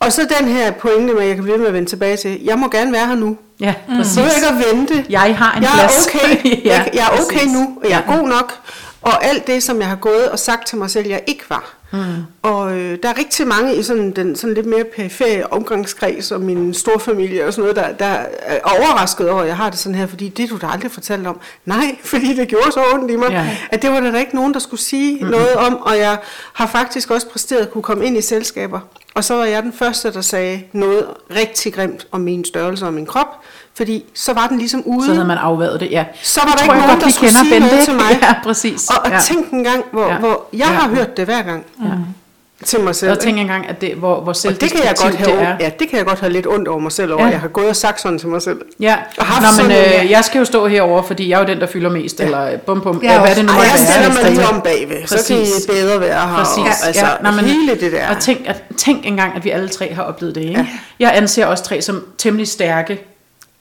Og 0.00 0.12
så 0.12 0.28
den 0.38 0.48
her 0.48 0.70
pointe 0.70 1.14
med, 1.14 1.22
at 1.22 1.28
jeg 1.28 1.34
kan 1.34 1.44
blive 1.44 1.52
ved 1.52 1.60
med 1.60 1.68
at 1.68 1.74
vende 1.74 1.88
tilbage 1.88 2.16
til, 2.16 2.42
jeg 2.44 2.58
må 2.58 2.68
gerne 2.68 2.92
være 2.92 3.06
her 3.06 3.14
nu. 3.14 3.36
Ja, 3.60 3.74
præcis. 3.96 4.12
Så 4.14 4.20
ikke 4.20 4.46
at 4.48 4.74
vente. 4.74 5.06
Jeg 5.10 5.36
har 5.38 5.56
en 5.56 5.62
jeg 5.62 5.70
plads. 5.74 6.06
Er 6.06 6.18
okay. 6.18 6.44
Ja, 6.64 6.72
jeg, 6.78 6.90
jeg 6.94 7.02
er 7.06 7.22
okay 7.22 7.36
præcis. 7.36 7.52
nu, 7.52 7.78
og 7.84 7.90
jeg 7.90 8.02
er 8.06 8.16
god 8.16 8.28
nok. 8.28 8.52
Og 9.02 9.24
alt 9.24 9.46
det, 9.46 9.62
som 9.62 9.80
jeg 9.80 9.88
har 9.88 9.96
gået 9.96 10.28
og 10.30 10.38
sagt 10.38 10.66
til 10.66 10.78
mig 10.78 10.90
selv, 10.90 11.08
jeg 11.08 11.22
ikke 11.26 11.44
var. 11.48 11.74
Mm. 11.92 11.98
Og 12.42 12.78
øh, 12.78 12.98
der 13.02 13.08
er 13.08 13.18
rigtig 13.18 13.46
mange 13.46 13.74
i 13.76 13.82
sådan 13.82 14.10
den 14.10 14.36
sådan 14.36 14.54
lidt 14.54 14.66
mere 14.66 14.84
perifære 14.96 15.44
omgangskreds 15.50 16.32
og 16.32 16.40
min 16.40 16.74
storfamilie 16.74 17.46
og 17.46 17.52
sådan 17.52 17.62
noget, 17.62 17.76
der, 17.76 18.06
der 18.06 18.24
er 18.42 18.58
overrasket 18.64 19.30
over, 19.30 19.40
at 19.42 19.48
jeg 19.48 19.56
har 19.56 19.70
det 19.70 19.78
sådan 19.78 19.96
her, 19.96 20.06
fordi 20.06 20.28
det 20.28 20.50
du 20.50 20.56
da 20.56 20.66
aldrig 20.66 20.90
fortalt 20.90 21.26
om. 21.26 21.40
Nej, 21.64 21.96
fordi 22.10 22.36
det 22.36 22.48
gjorde 22.48 22.72
så 22.72 22.80
ondt 22.94 23.10
i 23.10 23.16
mig, 23.16 23.30
Ja. 23.30 23.56
at 23.70 23.82
det 23.82 23.90
var 23.90 24.00
der 24.00 24.10
da 24.10 24.18
ikke 24.18 24.34
nogen, 24.34 24.54
der 24.54 24.60
skulle 24.60 24.80
sige 24.80 25.14
mm-hmm. 25.14 25.30
noget 25.30 25.54
om, 25.54 25.76
og 25.76 25.98
jeg 25.98 26.18
har 26.52 26.66
faktisk 26.66 27.10
også 27.10 27.28
præsteret 27.28 27.60
at 27.60 27.70
kunne 27.70 27.82
komme 27.82 28.06
ind 28.06 28.16
i 28.16 28.20
selskaber. 28.20 28.80
Og 29.14 29.24
så 29.24 29.34
var 29.34 29.44
jeg 29.44 29.62
den 29.62 29.72
første, 29.72 30.12
der 30.12 30.20
sagde 30.20 30.62
noget 30.72 31.06
rigtig 31.36 31.74
grimt 31.74 32.06
om 32.12 32.20
min 32.20 32.44
størrelse 32.44 32.86
og 32.86 32.92
min 32.92 33.06
krop, 33.06 33.26
fordi 33.80 34.04
så 34.14 34.32
var 34.32 34.46
den 34.46 34.58
ligesom 34.58 34.82
ude. 34.86 35.06
Så 35.06 35.12
havde 35.12 35.26
man 35.26 35.38
afværet 35.38 35.80
det, 35.80 35.90
ja. 35.90 36.04
Så 36.22 36.40
var 36.44 36.50
der 36.50 36.56
Tror 36.56 36.62
ikke 36.64 36.72
jeg 36.72 36.80
nogen, 36.82 36.94
godt, 36.96 37.04
der 37.04 37.10
skulle 37.12 37.30
sige 37.32 37.50
Bente, 37.52 37.68
noget 37.68 37.84
til 37.84 37.94
mig. 37.94 38.18
Ja, 38.22 38.34
præcis. 38.42 38.88
Og, 38.88 38.96
og 39.04 39.10
Ja. 39.10 39.18
tænk 39.20 39.50
en 39.52 39.64
gang, 39.64 39.84
hvor, 39.92 40.02
Ja. 40.06 40.12
ja. 40.12 40.18
hvor 40.18 40.44
jeg 40.52 40.58
Ja. 40.58 40.64
har 40.66 40.88
hørt 40.88 41.16
det 41.16 41.24
hver 41.24 41.42
gang 41.42 41.64
ja. 41.84 41.88
til 42.64 42.80
mig 42.80 42.94
selv. 42.94 43.10
Og 43.12 43.18
tænk 43.18 43.38
engang, 43.38 43.68
at 43.68 43.80
det, 43.80 43.94
hvor, 43.94 44.20
hvor 44.20 44.32
og 44.48 44.60
det 44.60 44.70
kan 44.72 44.80
jeg 44.84 44.94
godt 45.02 45.14
have, 45.14 45.30
det 45.36 45.42
er. 45.42 45.56
ja, 45.60 45.70
det 45.78 45.88
kan 45.88 45.98
jeg 45.98 46.06
godt 46.06 46.20
have 46.20 46.32
lidt 46.32 46.46
ondt 46.46 46.68
over 46.68 46.78
mig 46.78 46.92
selv 46.92 47.12
over. 47.12 47.20
Ja. 47.22 47.26
Ja. 47.26 47.32
Jeg 47.32 47.40
har 47.40 47.48
gået 47.48 47.68
og 47.68 47.76
sagt 47.76 48.00
sådan 48.00 48.18
til 48.18 48.28
mig 48.28 48.42
selv. 48.42 48.60
Ja, 48.80 48.96
Og 49.18 49.26
haft 49.26 49.58
Nå, 49.58 49.62
men 49.64 49.72
sådan 49.76 50.04
øh, 50.04 50.10
jeg 50.10 50.24
skal 50.24 50.38
jo 50.38 50.44
stå 50.44 50.66
herover, 50.66 51.02
fordi 51.02 51.28
jeg 51.28 51.36
er 51.36 51.40
jo 51.40 51.46
den, 51.46 51.60
der 51.60 51.66
fylder 51.66 51.90
mest, 51.90 52.20
ja. 52.20 52.24
eller 52.24 52.58
bum 52.58 52.80
bum, 52.80 53.00
Jeg 53.02 53.08
er 53.10 53.14
ja, 53.14 53.20
hvad 53.20 53.34
det 53.34 53.44
nu 53.44 53.52
måtte 53.52 53.68
jeg 53.70 53.78
stiller 53.78 54.22
mig 54.22 54.32
lige 54.32 54.48
om 54.48 54.60
bagved, 54.60 55.06
så 55.06 55.24
kan 55.28 55.36
I 55.36 55.46
bedre 55.68 56.00
være 56.00 56.28
her. 56.28 56.34
Præcis. 56.44 56.80
Og, 56.82 56.86
altså, 56.86 57.06
ja, 57.06 57.12
nå, 57.22 57.30
men, 57.30 57.44
hele 57.44 57.80
det 57.80 57.92
der. 57.92 58.10
Og 58.10 58.18
tænk, 58.20 58.40
at, 58.46 58.62
tænk 58.76 59.06
engang, 59.06 59.36
at 59.36 59.44
vi 59.44 59.50
alle 59.50 59.68
tre 59.68 59.94
har 59.94 60.02
oplevet 60.02 60.34
det. 60.34 60.40
Ikke? 60.40 60.52
Ja. 60.60 60.66
Jeg 61.00 61.12
anser 61.14 61.46
os 61.46 61.60
tre 61.60 61.82
som 61.82 62.04
temmelig 62.18 62.48
stærke, 62.48 63.09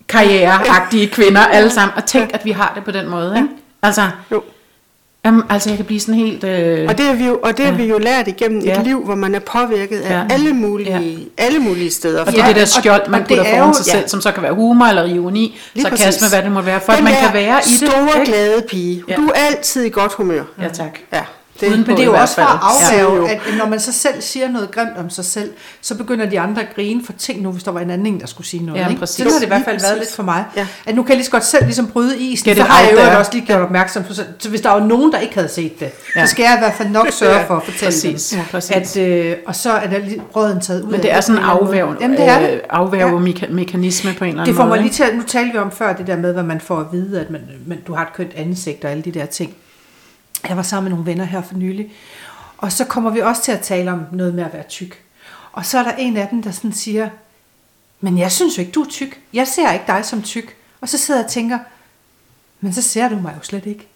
karriereagtige 0.10 1.08
kvinder 1.08 1.42
alle 1.42 1.70
sammen. 1.70 1.94
Og 1.98 2.06
tænk, 2.06 2.30
at 2.34 2.46
vi 2.46 2.52
har 2.52 2.72
det 2.76 2.84
på 2.84 2.92
den 2.92 3.10
måde. 3.10 3.34
Ikke? 3.36 3.48
Altså, 3.84 4.02
Jo. 4.32 4.42
jamen, 5.26 5.44
altså, 5.50 5.70
jeg 5.70 5.78
kan 5.78 5.86
blive 5.86 6.00
sådan 6.00 6.16
helt... 6.16 6.44
Øh, 6.44 6.86
Og 6.90 6.98
det 6.98 7.06
har 7.06 7.14
vi 7.14 7.26
jo, 7.26 7.40
og 7.44 7.58
det 7.58 7.66
har 7.66 7.72
Ja. 7.72 7.78
vi 7.78 7.86
jo 7.86 7.98
lært 7.98 8.28
igennem 8.28 8.62
Ja. 8.62 8.80
et 8.80 8.84
liv, 8.88 9.06
hvor 9.06 9.16
man 9.16 9.36
er 9.36 9.40
påvirket 9.40 10.00
af 10.00 10.12
Ja. 10.14 10.24
alle 10.34 10.54
mulige, 10.54 11.28
alle 11.38 11.60
mulige 11.60 11.92
steder. 11.92 12.22
og 12.26 12.32
det 12.32 12.40
er 12.42 12.46
det 12.48 12.56
der 12.56 12.62
og- 12.62 12.68
skjold, 12.68 13.08
man 13.10 13.22
og 13.22 13.28
putter 13.28 13.44
er 13.44 13.58
foran 13.60 13.74
sig 13.74 13.86
ja. 13.88 13.92
selv, 13.92 14.08
som 14.10 14.22
så 14.22 14.32
kan 14.32 14.44
være 14.44 14.54
humor 14.54 14.86
eller 14.86 15.04
ironi, 15.06 15.60
Lige 15.74 15.84
sarkasme, 15.84 16.06
præcis. 16.06 16.30
hvad 16.34 16.42
det 16.44 16.52
må 16.52 16.62
være, 16.62 16.82
for 16.82 16.92
at 16.92 16.98
Den 16.98 17.04
man 17.06 17.14
der 17.14 17.20
kan 17.20 17.34
være 17.34 17.60
i 17.68 17.70
det. 17.70 17.90
store, 17.90 18.26
glade 18.26 18.62
pige. 18.70 19.04
Ja. 19.08 19.16
Du 19.16 19.28
er 19.28 19.32
altid 19.36 19.84
i 19.84 19.90
godt 19.90 20.14
humør. 20.14 20.44
Ja, 20.62 20.68
tak. 20.68 21.00
Ja. 21.14 21.22
Det, 21.62 21.70
Men 21.72 21.86
det 21.98 22.00
er 22.00 22.06
jo 22.06 22.14
også 22.14 22.36
for 22.36 22.42
at 22.42 22.60
afværge, 22.62 23.28
Ja. 23.28 23.34
at 23.34 23.42
når 23.58 23.68
man 23.68 23.80
så 23.80 23.92
selv 23.92 24.22
siger 24.22 24.50
noget 24.52 24.72
grimt 24.72 24.98
om 24.98 25.10
sig 25.10 25.26
selv, 25.26 25.52
så 25.82 25.96
begynder 25.96 26.26
de 26.30 26.40
andre 26.40 26.62
at 26.62 26.68
grine 26.76 27.06
for 27.06 27.14
ting 27.14 27.42
nu, 27.42 27.52
hvis 27.52 27.64
der 27.64 27.72
var 27.72 27.80
en 27.80 27.90
anden, 27.90 28.08
en, 28.08 28.20
der 28.20 28.28
skulle 28.28 28.48
sige 28.48 28.66
noget. 28.66 28.80
Ja, 28.82 28.88
ikke? 28.88 29.00
præcis. 29.00 29.16
Sådan 29.18 29.32
har 29.32 29.40
det 29.40 29.46
i 29.46 29.48
hvert 29.48 29.62
fald 29.66 29.80
været 29.82 29.98
lidt 29.98 30.12
for 30.16 30.24
mig. 30.24 30.46
Ja. 30.56 30.68
At 30.86 30.96
nu 30.96 31.04
kan 31.04 31.10
jeg 31.10 31.18
lige 31.18 31.26
så 31.26 31.32
godt 31.32 31.46
selv 31.46 31.66
ligesom 31.66 31.88
bryde 31.88 32.18
isen, 32.20 32.46
Get 32.50 32.58
så 32.58 32.64
har 32.64 32.80
jeg 32.82 33.14
jo 33.14 33.20
også 33.20 33.32
lige 33.34 33.46
gjort 33.46 33.62
opmærksom 33.62 34.04
på, 34.04 34.14
så 34.14 34.50
hvis 34.50 34.62
der 34.62 34.70
var 34.70 34.80
nogen, 34.86 35.12
der 35.12 35.20
ikke 35.20 35.34
havde 35.36 35.48
set 35.50 35.80
det, 35.80 35.90
Ja. 36.16 36.26
så 36.26 36.32
skal 36.32 36.44
jeg 36.44 36.54
i 36.56 36.60
hvert 36.60 36.74
fald 36.74 36.90
nok 36.90 37.08
sørge 37.12 37.46
for 37.48 37.56
at 37.58 37.64
fortælle 37.64 37.86
præcis. 37.86 38.30
dem. 38.30 38.40
Ja, 38.40 38.46
præcis. 38.52 38.72
At, 38.98 38.98
øh, 38.98 39.36
og 39.48 39.56
så 39.56 39.72
er 39.72 39.88
der 39.90 39.98
lige 39.98 40.22
råden 40.36 40.62
taget 40.62 40.82
ud 40.84 40.92
Men 40.92 41.02
det 41.02 41.12
er 41.14 41.22
sådan 41.22 41.42
en 41.42 41.50
på 41.50 41.60
en 41.64 41.68
eller 41.70 41.86
anden 41.94 42.18
afværge, 42.18 42.36
måde. 42.38 42.42
Det 42.42 42.50
det. 42.50 42.54
øh, 42.56 42.60
afværge 42.70 43.54
mekanisme 43.54 44.14
på 44.18 44.24
en 44.24 44.30
eller 44.30 44.42
anden 44.42 44.54
Det 44.54 44.56
får 44.62 44.66
mig 44.68 44.80
lige 44.82 44.90
til, 44.92 45.06
nu 45.16 45.24
talte 45.28 45.52
vi 45.52 45.58
om 45.58 45.72
før 45.72 45.94
det 45.94 46.08
der 46.08 46.18
med, 46.18 46.34
hvad 46.34 46.44
man 46.44 46.62
får 46.62 46.80
at 46.80 46.86
vide, 46.92 47.22
at 47.22 47.30
man, 47.30 47.42
man, 47.66 47.78
du 47.88 47.94
har 47.94 48.02
et 48.06 48.14
kønt 48.14 48.32
ansigt 48.36 48.86
og 48.86 48.92
alle 48.92 49.04
de 49.04 49.12
der 49.12 49.26
ting. 49.26 49.54
Jeg 50.48 50.58
var 50.58 50.64
sammen 50.64 50.84
med 50.90 50.98
nogle 50.98 51.06
venner 51.12 51.26
her 51.26 51.42
for 51.42 51.56
nylig, 51.56 51.92
og 52.58 52.72
så 52.72 52.86
kommer 52.86 53.10
vi 53.10 53.20
også 53.20 53.42
til 53.44 53.52
at 53.52 53.62
tale 53.62 53.92
om 53.92 54.02
noget 54.12 54.34
med 54.34 54.44
at 54.44 54.54
være 54.54 54.64
tyk. 54.70 55.04
Og 55.52 55.66
så 55.66 55.80
er 55.80 55.84
der 55.84 55.92
en 55.92 56.18
af 56.18 56.28
dem, 56.28 56.44
der 56.44 56.52
sådan 56.52 56.74
siger, 56.74 57.10
men 58.02 58.18
jeg 58.18 58.32
synes 58.32 58.58
jo 58.58 58.62
ikke, 58.62 58.72
du 58.72 58.82
er 58.82 58.90
tyk. 58.90 59.20
Jeg 59.34 59.48
ser 59.48 59.72
ikke 59.72 59.86
dig 59.88 60.06
som 60.06 60.22
tyk. 60.22 60.56
Og 60.82 60.90
så 60.90 60.98
sidder 60.98 61.20
jeg 61.20 61.26
og 61.26 61.32
tænker, 61.32 61.60
men 62.62 62.74
så 62.74 62.82
ser 62.82 63.10
du 63.10 63.16
mig 63.16 63.34
jo 63.38 63.44
slet 63.44 63.66
ikke. 63.66 63.88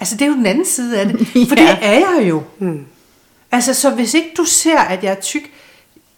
Altså 0.00 0.16
det 0.16 0.22
er 0.22 0.26
jo 0.26 0.34
den 0.34 0.46
anden 0.46 0.64
side 0.66 1.00
af 1.00 1.06
det, 1.06 1.18
for 1.48 1.56
Ja. 1.62 1.62
det 1.66 1.78
er 1.86 1.92
jeg 2.18 2.28
jo. 2.28 2.42
Altså 3.52 3.74
så 3.74 3.90
hvis 3.90 4.14
ikke 4.14 4.30
du 4.36 4.44
ser, 4.44 4.78
at 4.78 5.04
jeg 5.04 5.10
er 5.12 5.20
tyk, 5.20 5.50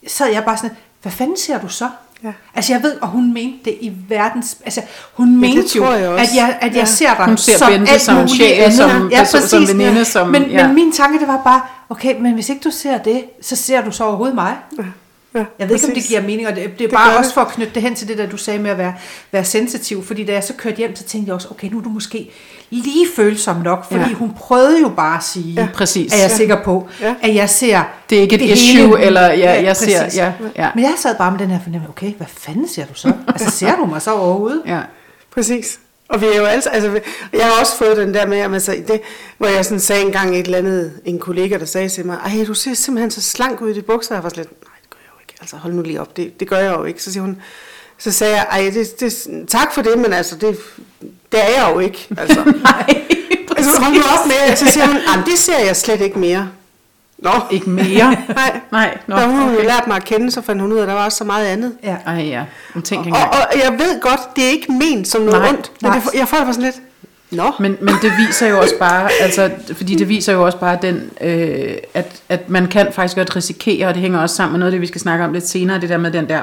så 0.07 0.25
er 0.25 0.29
jeg 0.29 0.45
bare 0.45 0.57
sådan, 0.57 0.77
hvad 1.03 1.13
fanden 1.13 1.37
ser 1.37 1.61
du 1.61 1.69
så? 1.69 1.91
Ja. 2.25 2.33
Altså 2.55 2.73
jeg 2.73 2.83
ved, 2.83 2.97
og 3.01 3.09
hun 3.09 3.33
mente 3.35 3.59
det 3.65 3.77
i 3.81 3.93
verdens, 4.09 4.57
altså 4.65 4.81
hun 5.15 5.37
mente 5.41 5.77
jo, 5.77 5.93
jeg 5.93 6.09
også. 6.09 6.25
at 6.25 6.37
jeg, 6.37 6.59
at 6.61 6.73
jeg 6.73 6.81
Ja. 6.81 6.85
ser 6.85 7.15
dig 7.17 7.25
Hun 7.27 7.37
ser 7.37 7.59
som 7.59 7.73
Bente 7.73 7.93
alt 7.93 8.01
som 8.03 8.15
muligt 8.15 8.33
sjæl, 8.37 8.53
andet. 8.61 8.75
som 8.77 9.11
person, 9.19 9.41
som 9.67 9.69
veninde, 9.79 10.05
som- 10.05 10.29
men, 10.29 10.43
ja. 10.43 10.67
men 10.67 10.75
min 10.75 10.93
tanke, 10.93 11.19
det 11.19 11.29
var 11.29 11.41
bare, 11.45 11.61
okay, 11.89 12.15
men 12.21 12.33
hvis 12.35 12.49
ikke 12.49 12.61
du 12.65 12.71
ser 12.71 12.99
det, 12.99 13.25
så 13.43 13.57
ser 13.57 13.81
du 13.85 13.91
så 13.91 14.05
overhovedet 14.05 14.35
mig. 14.35 14.57
Ja, 14.79 14.83
Jeg 15.59 15.69
ved 15.69 15.75
ikke, 15.77 15.87
om 15.87 15.91
det 15.91 15.95
præcis. 15.97 16.09
giver 16.09 16.23
mening, 16.23 16.49
og 16.49 16.55
det, 16.57 16.63
det 16.65 16.71
er 16.73 16.77
Det 16.79 16.91
bare 16.91 17.17
også 17.19 17.29
det. 17.29 17.35
for 17.35 17.41
at 17.41 17.49
knytte 17.49 17.75
det 17.75 17.83
hen 17.83 17.95
til 17.95 18.09
det, 18.09 18.19
der 18.19 18.27
du 18.27 18.37
sagde 18.37 18.59
med 18.59 18.71
at 18.71 18.79
være, 18.79 18.95
være 19.33 19.45
sensitiv. 19.45 20.05
Fordi 20.05 20.25
da 20.25 20.33
jeg 20.33 20.45
så 20.45 20.53
kørte 20.53 20.77
hjem, 20.77 20.97
så 20.97 21.05
tænkte 21.05 21.29
jeg 21.29 21.35
også, 21.35 21.49
okay, 21.51 21.69
nu 21.69 21.79
er 21.79 21.83
du 21.83 21.89
måske 21.89 22.31
lige 22.71 23.07
følsom 23.17 23.57
nok. 23.57 23.85
Fordi 23.85 24.01
Ja. 24.01 24.09
ja. 24.09 24.15
hun 24.15 24.33
prøvede 24.39 24.81
jo 24.81 24.89
bare 24.89 25.17
at 25.17 25.25
sige, 25.25 25.55
Ja, 25.55 25.69
præcis. 25.75 26.13
er 26.13 26.17
jeg 26.17 26.31
Ja. 26.31 26.37
sikker 26.37 26.63
på, 26.63 26.89
Ja. 27.01 27.15
at 27.23 27.35
jeg 27.35 27.51
ser 27.51 27.83
Det 28.11 28.19
er 28.19 28.23
ikke 28.23 28.35
et 28.35 28.41
det 28.41 28.49
issue, 28.49 28.87
hele. 28.97 29.01
eller 29.07 29.33
ja, 29.33 29.63
jeg 29.63 29.77
ser- 29.77 30.03
præcis. 30.03 30.19
ja, 30.19 30.33
ja. 30.57 30.71
Men 30.75 30.85
jeg 30.85 30.95
sad 30.99 31.15
bare 31.19 31.31
med 31.31 31.39
den 31.39 31.51
her 31.51 31.59
fornemmelse, 31.63 31.89
okay, 31.91 32.13
hvad 32.15 32.27
fanden 32.37 32.69
ser 32.69 32.85
du 32.85 32.95
så? 32.95 33.13
altså 33.29 33.51
ser 33.51 33.77
du 33.77 33.85
mig 33.87 34.03
så 34.03 34.13
overhovedet? 34.15 34.63
Ja. 34.67 34.81
Præcis. 35.35 35.79
Og 36.11 36.21
vi 36.21 36.27
er 36.27 36.37
jo 36.37 36.45
altså, 36.45 36.71
altså, 36.71 37.01
jeg 37.33 37.45
har 37.45 37.61
også 37.61 37.77
fået 37.77 37.97
den 37.97 38.15
der 38.15 38.27
med, 38.27 38.39
at 38.39 38.53
altså, 38.55 38.77
det, 38.89 39.01
hvor 39.39 39.47
jeg 39.47 39.65
sådan 39.65 39.81
sagde 39.81 40.03
engang 40.03 40.37
et 40.37 40.45
eller 40.47 40.59
andet, 40.59 40.93
en 41.05 41.19
kollega, 41.19 41.59
der 41.59 41.65
sagde 41.65 41.89
til 41.89 42.07
mig, 42.07 42.19
ej, 42.25 42.45
du 42.47 42.55
ser 42.55 42.75
simpelthen 42.75 43.11
så 43.11 43.23
slank 43.23 43.61
ud 43.63 43.71
i 43.71 43.75
de 43.75 43.83
bukser. 43.83 44.15
Jeg 44.15 44.23
var 44.23 44.29
sådan 44.29 44.41
lidt, 44.45 44.53
nej, 44.65 44.78
Altså, 45.41 45.57
hold 45.57 45.73
nu 45.73 45.83
lige 45.83 46.01
op, 46.01 46.17
det, 46.17 46.41
det 46.41 46.49
gør 46.49 46.59
jeg 46.59 46.75
jo 46.75 46.85
ikke. 46.85 47.03
Så 47.03 47.13
siger 47.13 47.23
hun, 47.23 47.41
så 47.99 48.13
sagde 48.13 48.35
jeg, 48.37 48.47
ej, 48.51 48.71
det, 48.75 49.01
det, 49.01 49.27
tak 49.49 49.75
for 49.75 49.83
det, 49.83 49.99
men 49.99 50.13
altså, 50.13 50.37
det, 50.37 50.59
det 51.33 51.41
er 51.41 51.63
jeg 51.63 51.71
jo 51.75 51.79
ikke. 51.79 52.09
Altså, 52.19 52.45
Nej, 52.63 53.05
altså 53.57 53.81
hold 53.83 53.95
nu 53.95 54.01
op 54.21 54.27
med, 54.27 54.57
så 54.57 54.67
siger 54.67 54.87
hun, 54.87 54.97
"Jamen, 55.13 55.27
det 55.27 55.39
ser 55.39 55.59
jeg 55.59 55.77
slet 55.77 56.01
ikke 56.01 56.19
mere. 56.19 56.49
Nå, 57.19 57.31
Ikke 57.51 57.71
mere. 57.71 58.11
nej. 58.29 58.61
Nej, 58.73 58.99
nå, 59.07 59.17
Da 59.17 59.27
hun 59.27 59.41
okay. 59.43 59.55
okay. 59.55 59.65
lært 59.67 59.87
mig 59.87 59.97
at 59.97 60.05
kende, 60.05 60.31
så 60.31 60.43
fandt 60.43 60.63
hun 60.63 60.73
ud 60.73 60.79
af, 60.79 60.83
at 60.83 60.89
der 60.89 60.95
var 60.95 61.05
også 61.05 61.19
så 61.19 61.25
meget 61.25 61.47
andet. 61.47 61.73
Ja. 61.83 61.97
Ej 62.07 62.15
ja, 62.15 62.45
men 62.75 62.83
tænk 62.83 63.01
Og, 63.01 63.07
engang. 63.07 63.31
og 63.31 63.39
jeg 63.59 63.73
ved 63.79 64.01
godt, 64.01 64.21
det 64.37 64.45
er 64.45 64.49
ikke 64.49 64.73
ment 64.73 65.09
som 65.09 65.21
noget 65.21 65.41
Nej, 65.41 65.49
ondt, 65.51 65.73
men 65.83 65.91
nej. 65.91 66.01
det, 66.01 66.19
jeg 66.19 66.29
får 66.29 66.37
det 66.37 66.45
bare 66.47 66.55
sådan 66.55 66.65
lidt, 66.65 66.83
nå. 67.31 67.53
Men, 67.61 67.77
men 67.81 67.95
det 68.03 68.13
viser 68.27 68.49
jo 68.49 68.59
også 68.59 68.75
bare, 68.79 69.11
altså, 69.21 69.51
fordi 69.73 69.95
det 69.95 70.09
viser 70.09 70.33
jo 70.33 70.45
også 70.45 70.59
bare 70.59 70.79
den, 70.83 71.11
øh, 71.21 71.77
at, 71.95 72.23
at 72.29 72.51
man 72.51 72.67
kan 72.67 72.93
faktisk 72.93 73.17
godt 73.17 73.37
risikere, 73.37 73.87
og 73.87 73.95
det 73.95 74.03
hænger 74.03 74.19
også 74.21 74.37
sammen 74.37 74.53
med 74.53 74.59
noget 74.59 74.73
af 74.73 74.73
det, 74.73 74.81
vi 74.81 74.87
skal 74.87 75.01
snakke 75.01 75.25
om 75.25 75.33
lidt 75.33 75.49
senere, 75.49 75.81
det 75.81 75.89
der 75.89 75.99
med 75.99 76.11
den 76.11 76.29
der 76.29 76.43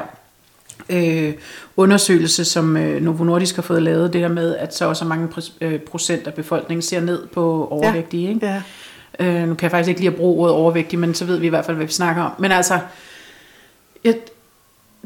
øh, 0.89 1.33
undersøgelse, 1.77 2.45
som 2.45 2.77
øh, 2.77 3.01
Novo 3.01 3.23
Nordisk 3.23 3.55
har 3.55 3.61
fået 3.61 3.83
lavet, 3.83 4.13
det 4.13 4.21
der 4.21 4.27
med, 4.27 4.55
at 4.55 4.75
så 4.75 4.85
også 4.85 5.05
mange 5.05 5.27
pr- 5.37 5.51
øh, 5.61 5.79
procent 5.79 6.27
af 6.27 6.33
befolkningen 6.33 6.81
ser 6.81 7.01
ned 7.01 7.27
på 7.27 7.67
overvægtige. 7.71 8.29
Ikke? 8.29 8.47
Ja. 8.47 8.61
Øh, 9.19 9.47
nu 9.47 9.55
kan 9.55 9.63
jeg 9.63 9.71
faktisk 9.71 9.89
ikke 9.89 10.01
lige 10.01 10.11
at 10.11 10.15
bruge 10.15 10.41
ordet 10.41 10.55
overvægtig, 10.55 10.99
men 10.99 11.13
så 11.13 11.25
ved 11.25 11.37
vi 11.37 11.45
i 11.45 11.49
hvert 11.49 11.65
fald, 11.65 11.77
hvad 11.77 11.85
vi 11.85 11.91
snakker 11.91 12.23
om. 12.23 12.31
Men 12.39 12.51
altså, 12.51 12.79
et, 14.03 14.19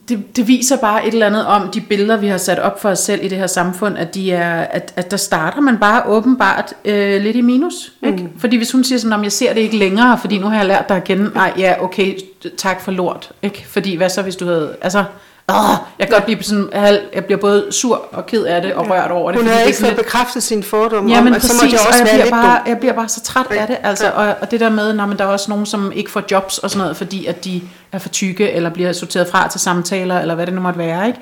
det, 0.10 0.36
det 0.36 0.48
viser 0.48 0.78
bare 0.78 1.08
et 1.08 1.14
eller 1.14 1.26
andet 1.26 1.46
om 1.46 1.70
de 1.70 1.82
billeder, 1.82 2.18
vi 2.18 2.28
har 2.28 2.38
sat 2.38 2.60
op 2.60 2.82
for 2.82 2.90
os 2.90 3.00
selv 3.00 3.24
i 3.24 3.28
det 3.28 3.38
her 3.38 3.48
samfund, 3.48 3.98
at, 3.98 4.16
de 4.16 4.32
er, 4.32 4.62
at, 4.62 4.94
at 4.96 5.12
der 5.12 5.18
starter 5.18 5.62
man 5.62 5.78
bare 5.78 6.04
åbenbart 6.06 6.74
øh, 6.86 7.22
lidt 7.22 7.36
i 7.36 7.42
minus. 7.42 7.94
Ikke? 8.04 8.18
Mm. 8.18 8.40
Fordi 8.40 8.58
hvis 8.58 8.72
hun 8.72 8.84
siger 8.84 9.00
sådan, 9.00 9.14
om 9.14 9.24
jeg 9.24 9.32
ser 9.32 9.54
det 9.54 9.62
ikke 9.62 9.78
længere, 9.78 10.18
fordi 10.18 10.38
nu 10.38 10.48
har 10.48 10.58
jeg 10.58 10.66
lært 10.66 10.90
dig 10.90 10.98
at 10.98 11.04
kende, 11.04 11.32
nej, 11.34 11.54
ja, 11.58 11.84
okay, 11.84 12.18
tak 12.58 12.82
for 12.82 12.92
lort. 12.92 13.32
Ikke? 13.42 13.66
Fordi 13.68 13.96
hvad 13.96 14.10
så, 14.10 14.22
hvis 14.22 14.36
du 14.36 14.46
havde... 14.46 14.76
Altså, 14.82 15.04
åh, 15.50 15.76
jeg 16.00 16.08
kan 16.08 16.14
godt 16.14 16.26
blive 16.26 16.44
sådan, 16.44 16.70
jeg 17.14 17.26
bliver 17.26 17.40
både 17.40 17.68
sur 17.72 18.06
og 18.12 18.26
ked 18.26 18.44
af 18.44 18.62
det 18.62 18.74
og 18.74 18.90
rørt 18.90 19.12
over 19.12 19.32
det. 19.32 19.42
Hun 19.42 19.50
havde 19.50 19.66
ikke 19.68 19.80
fået 19.80 19.94
lidt- 19.94 20.02
bekræftet 20.06 20.44
sin 20.44 20.64
fordom 20.64 21.08
Ja, 21.10 21.18
om, 21.18 21.24
men 21.24 21.34
at 21.34 21.42
så 21.42 21.48
præcis, 21.48 21.62
måtte 21.64 21.76
jeg 21.76 21.88
også 21.88 21.90
og 21.90 21.96
jeg 22.00 22.06
være 22.06 22.14
bliver, 22.14 22.26
lidt 22.26 22.32
bare, 22.32 22.62
jeg 22.68 22.78
bliver 22.80 22.94
bare 22.94 23.10
så 23.10 23.22
træt 23.22 23.46
af 23.52 23.68
det, 23.68 23.78
altså, 23.84 24.06
Ja. 24.06 24.12
og, 24.12 24.36
og 24.42 24.52
det 24.52 24.60
der 24.60 24.70
med, 24.70 24.94
når 24.94 25.06
man 25.06 25.18
der 25.18 25.24
er 25.24 25.28
også 25.28 25.52
nogen, 25.52 25.66
som 25.66 25.92
ikke 25.92 26.12
får 26.12 26.24
jobs 26.32 26.58
og 26.58 26.70
sådan 26.70 26.82
noget, 26.82 26.98
fordi 26.98 27.26
at 27.26 27.46
de 27.46 27.62
er 27.92 27.98
for 28.00 28.10
tykke, 28.10 28.52
eller 28.52 28.70
bliver 28.70 28.94
sorteret 28.94 29.28
fra 29.28 29.48
til 29.48 29.60
samtaler, 29.60 30.20
eller 30.20 30.36
hvad 30.36 30.46
det 30.46 30.54
nu 30.54 30.62
måtte 30.62 30.80
være, 30.80 31.08
ikke? 31.08 31.20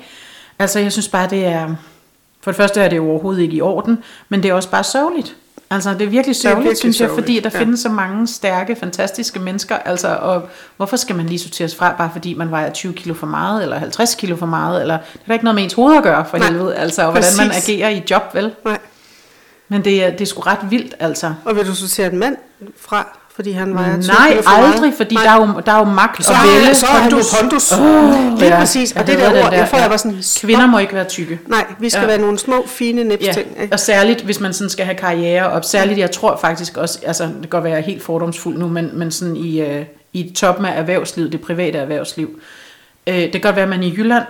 Altså, 0.58 0.78
jeg 0.78 0.92
synes 0.92 1.08
bare, 1.08 1.26
det 1.30 1.46
er, 1.46 1.68
for 2.42 2.50
det 2.50 2.56
første 2.56 2.80
er 2.80 2.88
det 2.88 2.96
jo 2.96 3.10
overhovedet 3.10 3.42
ikke 3.42 3.56
i 3.56 3.60
orden, 3.60 3.98
men 4.28 4.42
det 4.42 4.48
er 4.48 4.54
også 4.54 4.70
bare 4.70 4.84
sørgeligt. 4.84 5.34
Altså, 5.70 5.94
det 5.94 6.02
er 6.02 6.06
virkelig 6.06 6.36
sørgeligt, 6.36 6.64
virkelig 6.64 6.78
synes 6.78 7.00
jeg, 7.00 7.08
sørgeligt, 7.08 7.26
fordi 7.26 7.40
der 7.40 7.50
ja. 7.54 7.60
findes 7.60 7.80
så 7.80 7.88
mange 7.88 8.26
stærke, 8.26 8.76
fantastiske 8.76 9.38
mennesker, 9.38 9.76
altså, 9.76 10.08
og 10.08 10.48
hvorfor 10.76 10.96
skal 10.96 11.16
man 11.16 11.26
lige 11.26 11.38
sorteres 11.38 11.76
fra, 11.76 11.94
bare 11.98 12.10
fordi 12.12 12.34
man 12.34 12.50
vejer 12.50 12.70
20 12.72 12.92
kilo 12.92 13.14
for 13.14 13.26
meget, 13.26 13.62
eller 13.62 13.78
50 13.78 14.14
kilo 14.14 14.36
for 14.36 14.46
meget, 14.46 14.80
eller 14.80 14.98
det 15.12 15.20
er 15.20 15.26
da 15.26 15.32
ikke 15.32 15.44
noget 15.44 15.54
med 15.54 15.64
ens 15.64 15.72
hoved 15.72 15.96
at 15.96 16.02
gøre, 16.02 16.24
for 16.30 16.38
Nej, 16.38 16.46
helvede, 16.48 16.76
altså, 16.76 17.02
og 17.02 17.12
hvordan 17.12 17.32
man 17.38 17.50
agerer 17.50 17.88
i 17.88 18.02
job, 18.10 18.34
vel? 18.34 18.54
Nej. 18.64 18.78
Men 19.68 19.84
det 19.84 20.04
er, 20.04 20.10
det 20.10 20.20
er 20.20 20.26
sgu 20.26 20.40
ret 20.40 20.70
vildt, 20.70 20.94
altså. 21.00 21.34
Og 21.44 21.56
vil 21.56 21.66
du 21.66 21.74
sortere 21.74 22.12
en 22.12 22.18
mand 22.18 22.36
fra, 22.76 23.17
fordi 23.38 23.52
han 23.52 23.66
20 23.66 23.74
Nej, 23.74 23.96
for 23.96 24.50
meget? 24.58 24.74
aldrig, 24.74 24.92
fordi 24.96 25.14
Nej. 25.14 25.24
der 25.24 25.30
er, 25.30 25.36
jo, 25.46 25.60
der 25.66 25.72
er 25.72 25.78
jo 25.78 25.84
magt 25.84 26.24
så, 26.24 26.32
og 26.32 26.36
er, 26.38 26.60
vælge. 26.60 26.74
så 26.74 26.86
er 26.86 27.04
jo 27.10 27.22
pondus. 27.40 27.72
Oh, 27.72 28.38
Lige 28.38 28.46
Ja, 28.54 28.58
præcis. 28.58 28.92
Og 28.92 29.06
det 29.06 29.18
der 29.18 29.44
ord, 29.44 29.52
jeg 29.52 29.68
får, 29.68 29.78
jeg 29.78 29.90
var 29.90 29.96
sådan, 29.96 30.22
Kvinder 30.40 30.66
må 30.66 30.78
ikke 30.78 30.94
være 30.94 31.04
tykke. 31.04 31.38
Nej, 31.46 31.64
vi 31.80 31.90
skal 31.90 31.98
Ja. 31.98 32.02
ja. 32.02 32.08
være 32.10 32.18
nogle 32.20 32.38
små, 32.38 32.64
fine 32.66 33.00
Ja, 33.02 33.06
nipsting. 33.08 33.48
ikke? 33.62 33.72
og 33.72 33.80
særligt, 33.80 34.20
hvis 34.22 34.40
man 34.40 34.52
sådan 34.52 34.70
skal 34.70 34.84
have 34.84 34.94
karriere 34.96 35.50
op. 35.50 35.64
Særligt, 35.64 35.98
jeg 35.98 36.10
tror 36.10 36.36
faktisk 36.36 36.76
også, 36.76 36.98
altså 37.06 37.24
det 37.24 37.32
kan 37.40 37.48
godt 37.50 37.64
være 37.64 37.80
helt 37.80 38.02
fordomsfuld 38.02 38.58
nu, 38.58 38.68
men, 38.68 38.90
men 38.92 39.10
sådan 39.10 39.36
i, 39.36 39.60
øh, 39.60 39.84
i 40.12 40.32
toppen 40.36 40.64
af 40.66 40.78
erhvervslivet, 40.78 41.32
det 41.32 41.40
private 41.40 41.78
erhvervsliv. 41.78 42.40
Øh, 43.06 43.14
det 43.14 43.32
kan 43.32 43.40
godt 43.40 43.56
være, 43.56 43.62
at 43.62 43.68
man 43.68 43.82
i 43.82 43.94
Jylland, 43.96 44.24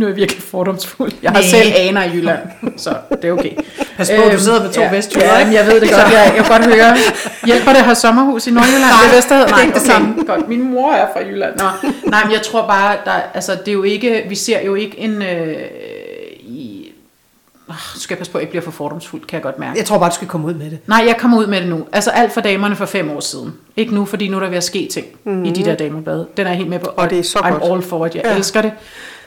nu 0.00 0.06
er 0.06 0.10
jeg 0.10 0.16
virkelig 0.16 0.42
fordomsfuld. 0.42 1.12
Jeg 1.22 1.30
har 1.30 1.38
Nej. 1.38 1.48
selv 1.48 1.72
aner 1.76 2.02
i 2.04 2.10
Jylland, 2.14 2.38
så 2.76 2.96
det 3.22 3.24
er 3.24 3.32
okay. 3.32 3.50
Pas 3.96 4.10
på, 4.10 4.30
du 4.32 4.38
sidder 4.40 4.62
med 4.62 4.70
to 4.72 4.82
vestjyder, 4.92 5.26
Ja, 5.26 5.38
ikke? 5.38 5.46
men 5.48 5.54
jeg 5.56 5.66
ved 5.66 5.80
det 5.80 5.90
godt. 5.90 6.02
Jeg, 6.02 6.32
jeg 6.36 6.44
kan 6.46 6.60
godt 6.60 6.74
høre. 6.74 6.96
Hjælper 7.46 7.70
det 7.70 7.78
at 7.78 7.84
have 7.84 7.94
sommerhus 7.94 8.46
i 8.46 8.50
Nordjylland? 8.50 8.80
Nej, 8.82 8.90
det 9.04 9.12
er 9.12 9.16
Vesterhed? 9.16 9.46
det 9.46 9.52
er 9.52 9.60
ikke 9.62 9.74
det 9.74 9.82
samme. 9.82 10.24
Godt, 10.26 10.48
min 10.48 10.70
mor 10.70 10.92
er 10.92 11.06
fra 11.12 11.20
Jylland. 11.20 11.54
Nå. 11.58 11.90
Nej, 12.10 12.24
men 12.24 12.32
jeg 12.32 12.42
tror 12.42 12.66
bare, 12.66 12.96
der, 13.04 13.12
altså, 13.34 13.52
det 13.52 13.68
er 13.68 13.72
jo 13.72 13.82
ikke, 13.82 14.24
vi 14.28 14.34
ser 14.34 14.60
jo 14.66 14.74
ikke 14.74 14.98
en... 14.98 15.22
Øh, 15.22 15.56
i, 16.40 16.92
øh, 17.68 17.74
skal 17.96 18.14
jeg 18.14 18.18
passe 18.18 18.32
på, 18.32 18.38
at 18.38 18.40
jeg 18.40 18.42
ikke 18.42 18.50
bliver 18.50 18.62
for 18.64 18.70
fordomsfuld, 18.70 19.22
kan 19.26 19.34
jeg 19.36 19.42
godt 19.42 19.58
mærke. 19.58 19.78
Jeg 19.78 19.86
tror 19.86 19.98
bare, 19.98 20.08
du 20.10 20.14
skal 20.14 20.28
komme 20.28 20.46
ud 20.46 20.54
med 20.54 20.70
det. 20.70 20.78
Nej, 20.86 21.04
jeg 21.06 21.16
kommer 21.18 21.38
ud 21.38 21.46
med 21.46 21.60
det 21.60 21.68
nu. 21.68 21.84
Altså 21.92 22.10
alt 22.10 22.32
for 22.32 22.40
damerne 22.40 22.76
for 22.76 22.86
fem 22.86 23.10
år 23.10 23.20
siden. 23.20 23.52
Ikke 23.76 23.94
nu, 23.94 24.04
fordi 24.04 24.28
nu 24.28 24.36
er 24.36 24.40
der 24.40 24.48
ved 24.48 24.56
at 24.56 24.64
ske 24.64 24.88
ting 24.92 25.06
mm-hmm. 25.24 25.44
i 25.44 25.50
de 25.50 25.64
der 25.64 25.74
damerblade. 25.74 26.26
Den 26.36 26.46
er 26.46 26.50
jeg 26.50 26.56
helt 26.56 26.70
med 26.70 26.78
på. 26.78 26.86
Og 26.96 27.10
det 27.10 27.18
er 27.18 27.22
så 27.22 27.38
I'm 27.38 27.48
godt. 27.52 27.72
all 27.72 27.82
for 27.82 28.06
it. 28.06 28.14
Jeg 28.14 28.22
Ja. 28.24 28.30
ja. 28.30 28.36
elsker 28.36 28.62
det. 28.62 28.72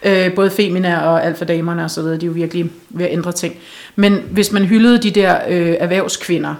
Øh, 0.03 0.33
både 0.33 0.49
Femina 0.49 1.07
og 1.07 1.25
alt 1.25 1.37
for 1.37 1.45
damerne 1.45 1.83
og 1.83 1.91
så 1.91 2.01
videre, 2.01 2.17
de 2.17 2.25
er 2.25 2.27
jo 2.27 2.33
virkelig 2.33 2.71
ved 2.89 3.05
at 3.05 3.11
ændre 3.11 3.31
ting. 3.31 3.55
Men 3.95 4.23
hvis 4.31 4.51
man 4.51 4.65
hyldede 4.65 4.97
de 4.97 5.11
der 5.11 5.39
øh, 5.47 5.75
erhvervskvinder 5.79 6.55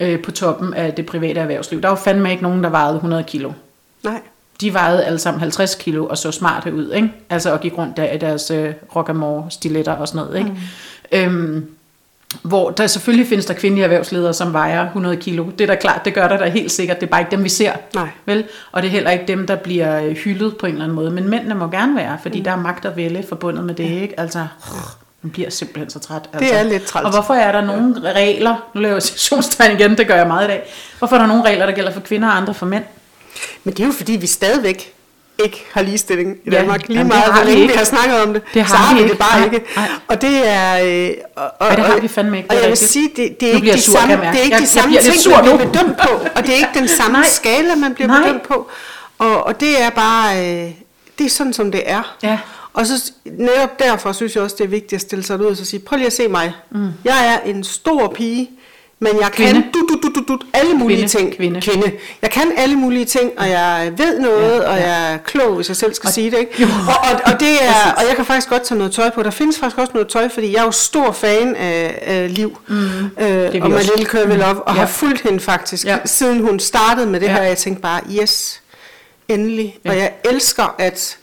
øh, 0.00 0.22
på 0.22 0.30
toppen 0.30 0.74
af 0.74 0.92
det 0.92 1.06
private 1.06 1.40
erhvervsliv, 1.40 1.82
der 1.82 1.88
var 1.88 1.96
fandme 1.96 2.30
ikke 2.30 2.42
nogen, 2.42 2.64
der 2.64 2.70
vejede 2.70 2.94
100 2.94 3.24
kilo. 3.24 3.52
Nej. 4.02 4.20
De 4.60 4.74
vejede 4.74 5.04
alle 5.04 5.18
sammen 5.18 5.40
50 5.40 5.74
kilo 5.74 6.06
og 6.06 6.18
så 6.18 6.30
smarte 6.30 6.74
ud, 6.74 6.92
ikke? 6.92 7.12
Altså 7.30 7.52
og 7.52 7.60
gik 7.60 7.78
rundt 7.78 7.96
der 7.96 8.12
i 8.12 8.18
deres 8.18 8.50
øh, 8.50 8.72
rockamore 8.96 9.46
stiletter 9.50 9.92
og 9.92 10.08
sådan 10.08 10.26
noget, 10.26 10.38
ikke? 10.38 10.50
Mm. 10.50 11.36
Øhm, 11.36 11.66
hvor 12.42 12.70
der 12.70 12.86
selvfølgelig 12.86 13.28
findes 13.28 13.46
der 13.46 13.54
kvindelige 13.54 13.84
erhvervsledere, 13.84 14.34
som 14.34 14.52
vejer 14.52 14.86
100 14.86 15.16
kilo. 15.16 15.46
Det 15.58 15.60
er 15.60 15.66
da 15.66 15.74
klart, 15.74 16.04
det 16.04 16.14
gør 16.14 16.28
der 16.28 16.36
da 16.36 16.48
helt 16.48 16.72
sikkert. 16.72 17.00
Det 17.00 17.06
er 17.06 17.10
bare 17.10 17.20
ikke 17.20 17.30
dem, 17.30 17.44
vi 17.44 17.48
ser. 17.48 17.72
Nej. 17.94 18.08
Vel? 18.26 18.44
Og 18.72 18.82
det 18.82 18.88
er 18.88 18.92
heller 18.92 19.10
ikke 19.10 19.24
dem, 19.28 19.46
der 19.46 19.56
bliver 19.56 20.02
øh, 20.02 20.16
hyldet 20.16 20.56
på 20.56 20.66
en 20.66 20.72
eller 20.72 20.84
anden 20.84 20.96
måde. 20.96 21.10
Men 21.10 21.28
mændene 21.28 21.54
må 21.54 21.66
gerne 21.68 21.96
være, 21.96 22.18
fordi 22.22 22.38
mm. 22.38 22.44
der 22.44 22.50
er 22.50 22.56
magt 22.56 22.84
og 22.84 22.96
vælge 22.96 23.24
forbundet 23.28 23.64
med 23.64 23.74
det, 23.74 23.84
ikke? 23.84 24.20
Altså, 24.20 24.46
man 25.22 25.30
bliver 25.30 25.50
simpelthen 25.50 25.90
så 25.90 25.98
træt. 25.98 26.22
Altså. 26.32 26.54
er 26.54 26.62
lidt 26.62 26.84
træls. 26.84 27.04
Og 27.04 27.10
hvorfor 27.10 27.34
er 27.34 27.52
der 27.52 27.60
nogle 27.60 28.12
regler, 28.12 28.70
nu 28.74 28.80
laver 28.80 28.94
jeg 28.94 29.02
situationstegn 29.02 29.80
igen, 29.80 29.98
det 29.98 30.06
gør 30.06 30.16
jeg 30.16 30.26
meget 30.26 30.44
i 30.44 30.48
dag. 30.48 30.62
Hvorfor 30.98 31.16
er 31.16 31.20
der 31.20 31.26
nogle 31.26 31.44
regler, 31.44 31.66
der 31.66 31.72
gælder 31.72 31.92
for 31.92 32.00
kvinder 32.00 32.28
og 32.28 32.36
andre 32.36 32.54
for 32.54 32.66
mænd? 32.66 32.84
Men 33.64 33.74
det 33.74 33.82
er 33.82 33.86
jo 33.86 33.92
fordi, 33.92 34.12
vi 34.12 34.26
stadigvæk 34.26 34.94
ikke 35.38 35.64
har 35.72 35.82
ligestilling 35.82 36.36
i 36.44 36.50
Ja, 36.50 36.56
Danmark. 36.58 36.88
Lige 36.88 36.98
jamen, 36.98 37.12
det 37.12 37.18
meget, 37.20 37.34
hvor 37.34 37.44
længe 37.44 37.66
vi 37.66 37.72
har 37.74 37.84
snakket 37.84 38.22
om 38.22 38.32
det, 38.32 38.42
Det 38.54 38.62
har 38.62 38.68
så 38.68 38.76
har 38.76 38.94
vi 38.94 38.98
vi 38.98 39.02
ikke. 39.04 39.12
det 39.12 39.18
bare 39.18 39.40
Nej, 39.40 39.44
ikke. 39.54 39.66
nej. 39.76 39.88
Og 40.08 40.22
det 40.22 40.48
er... 40.48 40.80
Øh, 40.84 41.10
og, 41.36 41.42
og, 41.60 41.66
Ej, 41.68 41.74
det 41.76 41.84
har 41.84 41.98
vi 42.00 42.08
fandme 42.08 42.36
ikke. 42.36 42.50
Og 42.50 42.56
Det 42.56 42.62
jeg 42.62 42.68
vil 42.70 42.76
sige, 42.78 43.08
det, 43.16 43.40
det 43.40 43.50
er 43.50 43.54
ikke 43.54 43.66
de 43.66 43.70
jeg 43.70 43.80
sur, 43.80 43.98
samme, 43.98 44.14
jeg 44.14 44.32
det 44.32 44.40
er 44.40 44.44
ikke 44.44 44.54
Jeg- 44.54 44.58
de 44.58 44.62
jeg 44.62 44.68
samme 44.68 44.88
bliver 44.88 45.02
lidt 45.02 45.12
ting, 45.12 45.22
sur 45.22 45.30
man 45.36 45.44
bliver 45.44 45.56
bedømt 45.72 45.96
på. 45.98 46.08
Og 46.36 46.42
det 46.42 46.48
er 46.50 46.56
ikke 46.56 46.70
den 46.74 46.88
samme 46.88 47.12
Nej. 47.18 47.28
skala, 47.28 47.74
man 47.74 47.94
bliver 47.94 48.08
Nej. 48.08 48.22
bedømt 48.22 48.42
på. 48.42 48.68
Og, 49.18 49.46
og 49.46 49.60
det 49.60 49.82
er 49.82 49.90
bare... 49.90 50.36
Øh, 50.64 50.70
det 51.18 51.26
er 51.26 51.30
sådan, 51.30 51.52
som 51.52 51.72
det 51.72 51.82
er. 51.86 52.16
Ja. 52.22 52.38
Og 52.72 52.86
så 52.86 53.12
netop 53.24 53.78
derfor 53.78 54.12
synes 54.12 54.34
jeg 54.34 54.42
også, 54.42 54.56
det 54.58 54.64
er 54.64 54.68
vigtigt 54.68 54.92
at 54.92 55.00
stille 55.00 55.24
sig 55.24 55.40
ud 55.40 55.44
og 55.46 55.56
så 55.56 55.64
sige, 55.64 55.80
prøv 55.80 55.96
lige 55.96 56.06
at 56.06 56.12
se 56.12 56.28
mig. 56.28 56.52
Mm. 56.70 56.88
Jeg 57.04 57.26
er 57.44 57.50
en 57.50 57.64
stor 57.64 58.08
pige, 58.16 58.50
men 58.98 59.20
jeg 59.20 59.32
kan 59.32 59.54
du, 59.74 59.80
du, 59.80 59.98
du, 60.02 60.08
du, 60.14 60.24
du, 60.28 60.38
alle 60.54 60.74
mulige 60.74 60.96
Kvinde. 60.98 61.12
ting. 61.12 61.36
Kvinde. 61.36 61.60
Kvinde. 61.60 61.92
Jeg 62.22 62.30
kan 62.30 62.52
alle 62.56 62.76
mulige 62.76 63.04
ting, 63.04 63.30
og 63.38 63.48
jeg 63.50 63.92
ved 63.96 64.18
noget, 64.20 64.60
ja, 64.62 64.68
og 64.70 64.76
jeg 64.78 65.12
er 65.12 65.16
klog, 65.18 65.54
hvis 65.56 65.68
jeg 65.68 65.76
selv 65.76 65.94
skal 65.94 66.06
og, 66.08 66.12
sige 66.14 66.30
det. 66.30 66.38
Ikke? 66.38 66.62
Jo. 66.62 66.66
Og, 66.66 66.94
og, 67.12 67.32
og, 67.32 67.40
det 67.40 67.64
er, 67.64 67.92
og 67.96 68.02
jeg 68.08 68.16
kan 68.16 68.24
faktisk 68.24 68.48
godt 68.48 68.62
tage 68.62 68.78
noget 68.78 68.92
tøj 68.92 69.10
på. 69.10 69.22
Der 69.22 69.30
findes 69.30 69.58
faktisk 69.58 69.78
også 69.78 69.90
noget 69.94 70.08
tøj, 70.08 70.28
fordi 70.28 70.52
jeg 70.52 70.60
er 70.60 70.64
jo 70.64 70.70
stor 70.70 71.12
fan 71.12 71.56
af, 71.56 71.98
af 72.02 72.34
Liv. 72.34 72.58
Mm. 72.68 72.76
Øh, 72.76 72.82
og 73.18 73.46
også. 73.52 73.68
Malille 73.68 74.04
Curve 74.06 74.36
Love, 74.36 74.62
og 74.62 74.74
Ja. 74.74 74.80
har 74.80 74.86
fulgt 74.86 75.20
hende 75.20 75.40
faktisk, 75.40 75.86
ja. 75.86 75.98
siden 76.04 76.40
hun 76.40 76.60
startede 76.60 77.06
med 77.06 77.20
det 77.20 77.26
Ja. 77.26 77.32
her. 77.32 77.42
Jeg 77.42 77.56
tænkte 77.58 77.82
bare, 77.82 78.00
yes, 78.22 78.60
endelig. 79.28 79.78
Ja. 79.84 79.90
Og 79.90 79.96
jeg 79.96 80.12
elsker, 80.30 80.74
at 80.78 81.16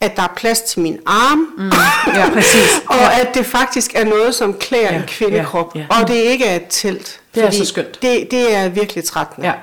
at 0.00 0.16
der 0.16 0.22
er 0.22 0.32
plads 0.36 0.60
til 0.60 0.80
min 0.80 0.98
arm, 1.06 1.38
mm. 1.38 1.70
Ja, 2.14 2.30
præcis. 2.32 2.80
og 3.00 3.14
at 3.20 3.34
det 3.34 3.46
faktisk 3.46 3.94
er 3.94 4.04
noget, 4.04 4.34
som 4.34 4.54
klæder 4.54 4.92
Ja, 4.92 4.96
en 4.96 5.02
kvindekrop, 5.06 5.76
ja, 5.76 5.80
ja. 5.90 6.00
og 6.00 6.08
det 6.08 6.14
ikke 6.14 6.44
er 6.44 6.56
et 6.56 6.66
telt. 6.68 7.20
Det 7.34 7.44
er 7.44 7.50
så 7.50 7.64
skønt. 7.64 8.02
Det, 8.02 8.30
det 8.30 8.54
er 8.54 8.68
virkelig 8.68 9.04
trættende. 9.04 9.48
Ja. 9.48 9.54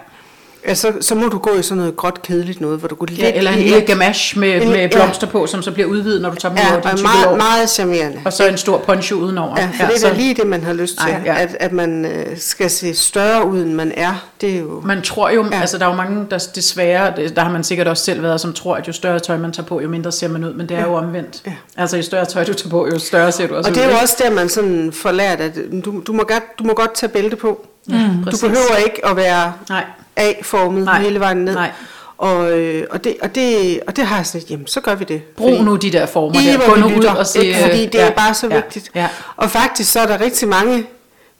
Altså, 0.68 0.92
så 1.02 1.16
må 1.16 1.28
du 1.28 1.38
gå 1.38 1.50
i 1.60 1.62
sådan 1.62 1.78
noget 1.78 1.96
gråt 1.96 2.22
kedeligt 2.22 2.62
noget, 2.62 2.80
hvor 2.80 2.88
du 2.88 2.96
går 2.96 3.06
lidt 3.06 3.20
Ja, 3.20 3.32
eller 3.34 3.52
en 3.52 3.60
lille 3.60 3.82
gamache 3.82 4.40
med, 4.40 4.62
En- 4.62 4.70
med 4.70 4.78
ja. 4.80 4.88
blomster 4.88 5.28
på, 5.28 5.48
som 5.48 5.62
så 5.62 5.72
bliver 5.72 5.90
udvidet, 5.90 6.22
når 6.22 6.30
du 6.30 6.36
tager 6.36 6.56
dem 6.56 6.64
Ja, 6.64 6.70
ud 6.70 6.72
over 6.82 6.88
er 6.88 6.96
din 6.96 7.04
meget, 7.04 7.18
cykelår. 7.18 7.36
meget 7.38 7.70
charmerende. 7.70 8.20
Og 8.26 8.34
så 8.34 8.48
en 8.48 8.58
stor 8.58 8.78
poncho 8.78 9.16
udenover. 9.16 9.56
Ja, 9.58 9.66
for 9.66 9.84
ja, 9.84 9.88
det 9.90 9.96
er 9.96 10.00
så 10.00 10.14
lige 10.14 10.34
det, 10.34 10.48
man 10.48 10.64
har 10.64 10.74
lyst 10.74 10.98
til. 10.98 11.12
Nej, 11.14 11.22
ja. 11.26 11.36
at, 11.42 11.58
at 11.60 11.72
man 11.72 12.06
øh, 12.06 12.26
skal 12.38 12.70
se 12.70 12.96
større 12.96 13.48
ud, 13.48 13.62
end 13.62 13.74
man 13.74 13.92
er. 13.98 14.28
Det 14.42 14.56
er 14.56 14.60
jo... 14.60 14.82
Man 14.86 15.02
tror 15.02 15.30
jo, 15.30 15.46
Ja. 15.52 15.60
altså 15.62 15.78
der 15.78 15.86
er 15.86 15.90
jo 15.90 15.96
mange, 15.96 16.26
der 16.32 16.48
desværre, 16.56 17.14
der 17.36 17.42
har 17.42 17.52
man 17.52 17.64
sikkert 17.64 17.88
også 17.88 18.04
selv 18.04 18.24
været, 18.24 18.42
som 18.42 18.54
tror, 18.54 18.76
at 18.76 18.88
jo 18.88 18.94
større 18.94 19.20
tøj 19.20 19.38
man 19.38 19.52
tager 19.52 19.68
på, 19.68 19.82
jo 19.82 19.90
mindre 19.90 20.12
ser 20.12 20.28
man 20.28 20.44
ud, 20.44 20.54
men 20.54 20.70
det 20.70 20.78
er 20.78 20.82
jo 20.86 20.94
omvendt. 20.94 21.42
Ja. 21.46 21.54
Altså 21.78 21.98
jo 21.98 22.04
større 22.04 22.26
tøj 22.26 22.44
du 22.44 22.54
tager 22.54 22.70
på, 22.70 22.88
jo 22.94 23.00
større 23.00 23.32
ser 23.32 23.48
du 23.48 23.56
også 23.56 23.70
Og 23.70 23.76
det 23.76 23.82
ud. 23.82 23.88
er 23.88 23.92
jo 23.92 23.98
også 24.02 24.16
der, 24.24 24.30
man 24.32 24.50
sådan 24.50 24.92
får 24.94 25.12
lært, 25.12 25.42
at 25.42 25.52
du, 25.86 26.02
du, 26.08 26.14
må, 26.14 26.24
godt, 26.24 26.44
du 26.60 26.64
må 26.64 26.74
godt 26.74 26.94
tage 26.94 27.10
bælte 27.10 27.36
på. 27.36 27.68
Ja, 27.90 28.10
Du 28.32 28.38
behøver 28.42 28.76
ikke 28.86 29.06
at 29.06 29.16
være 29.16 29.54
Nej, 29.70 29.84
A-formet 30.16 30.86
Nej. 30.86 31.02
hele 31.02 31.20
vejen 31.20 31.38
ned. 31.38 31.54
Nej. 31.54 31.72
Og, 32.18 32.52
øh, 32.60 32.88
og, 32.90 33.04
det, 33.04 33.16
og, 33.22 33.36
det, 33.36 33.80
og 33.88 33.96
det 33.96 34.06
har 34.06 34.16
jeg 34.16 34.26
sådan 34.26 34.40
lidt, 34.40 34.52
jamen 34.52 34.68
så 34.68 34.82
gør 34.82 34.96
vi 34.96 35.04
det. 35.04 35.24
brug 35.24 35.64
nu 35.64 35.76
de 35.76 35.92
der 35.92 36.06
former 36.06 36.40
I, 36.42 36.46
der. 36.46 36.70
Gå 36.70 36.76
nu 36.76 36.88
ud 36.98 37.04
og 37.06 37.28
se. 37.28 37.46
ikke? 37.46 37.60
Fordi 37.60 37.86
det 37.86 37.94
ja, 37.96 38.06
er 38.08 38.12
bare 38.12 38.34
så 38.34 38.48
ja, 38.48 38.56
vigtigt. 38.56 38.92
Ja. 38.96 39.08
Og 39.36 39.52
faktisk 39.52 39.92
så 39.92 40.00
er 40.00 40.06
der 40.08 40.22
rigtig 40.22 40.48
mange 40.48 40.86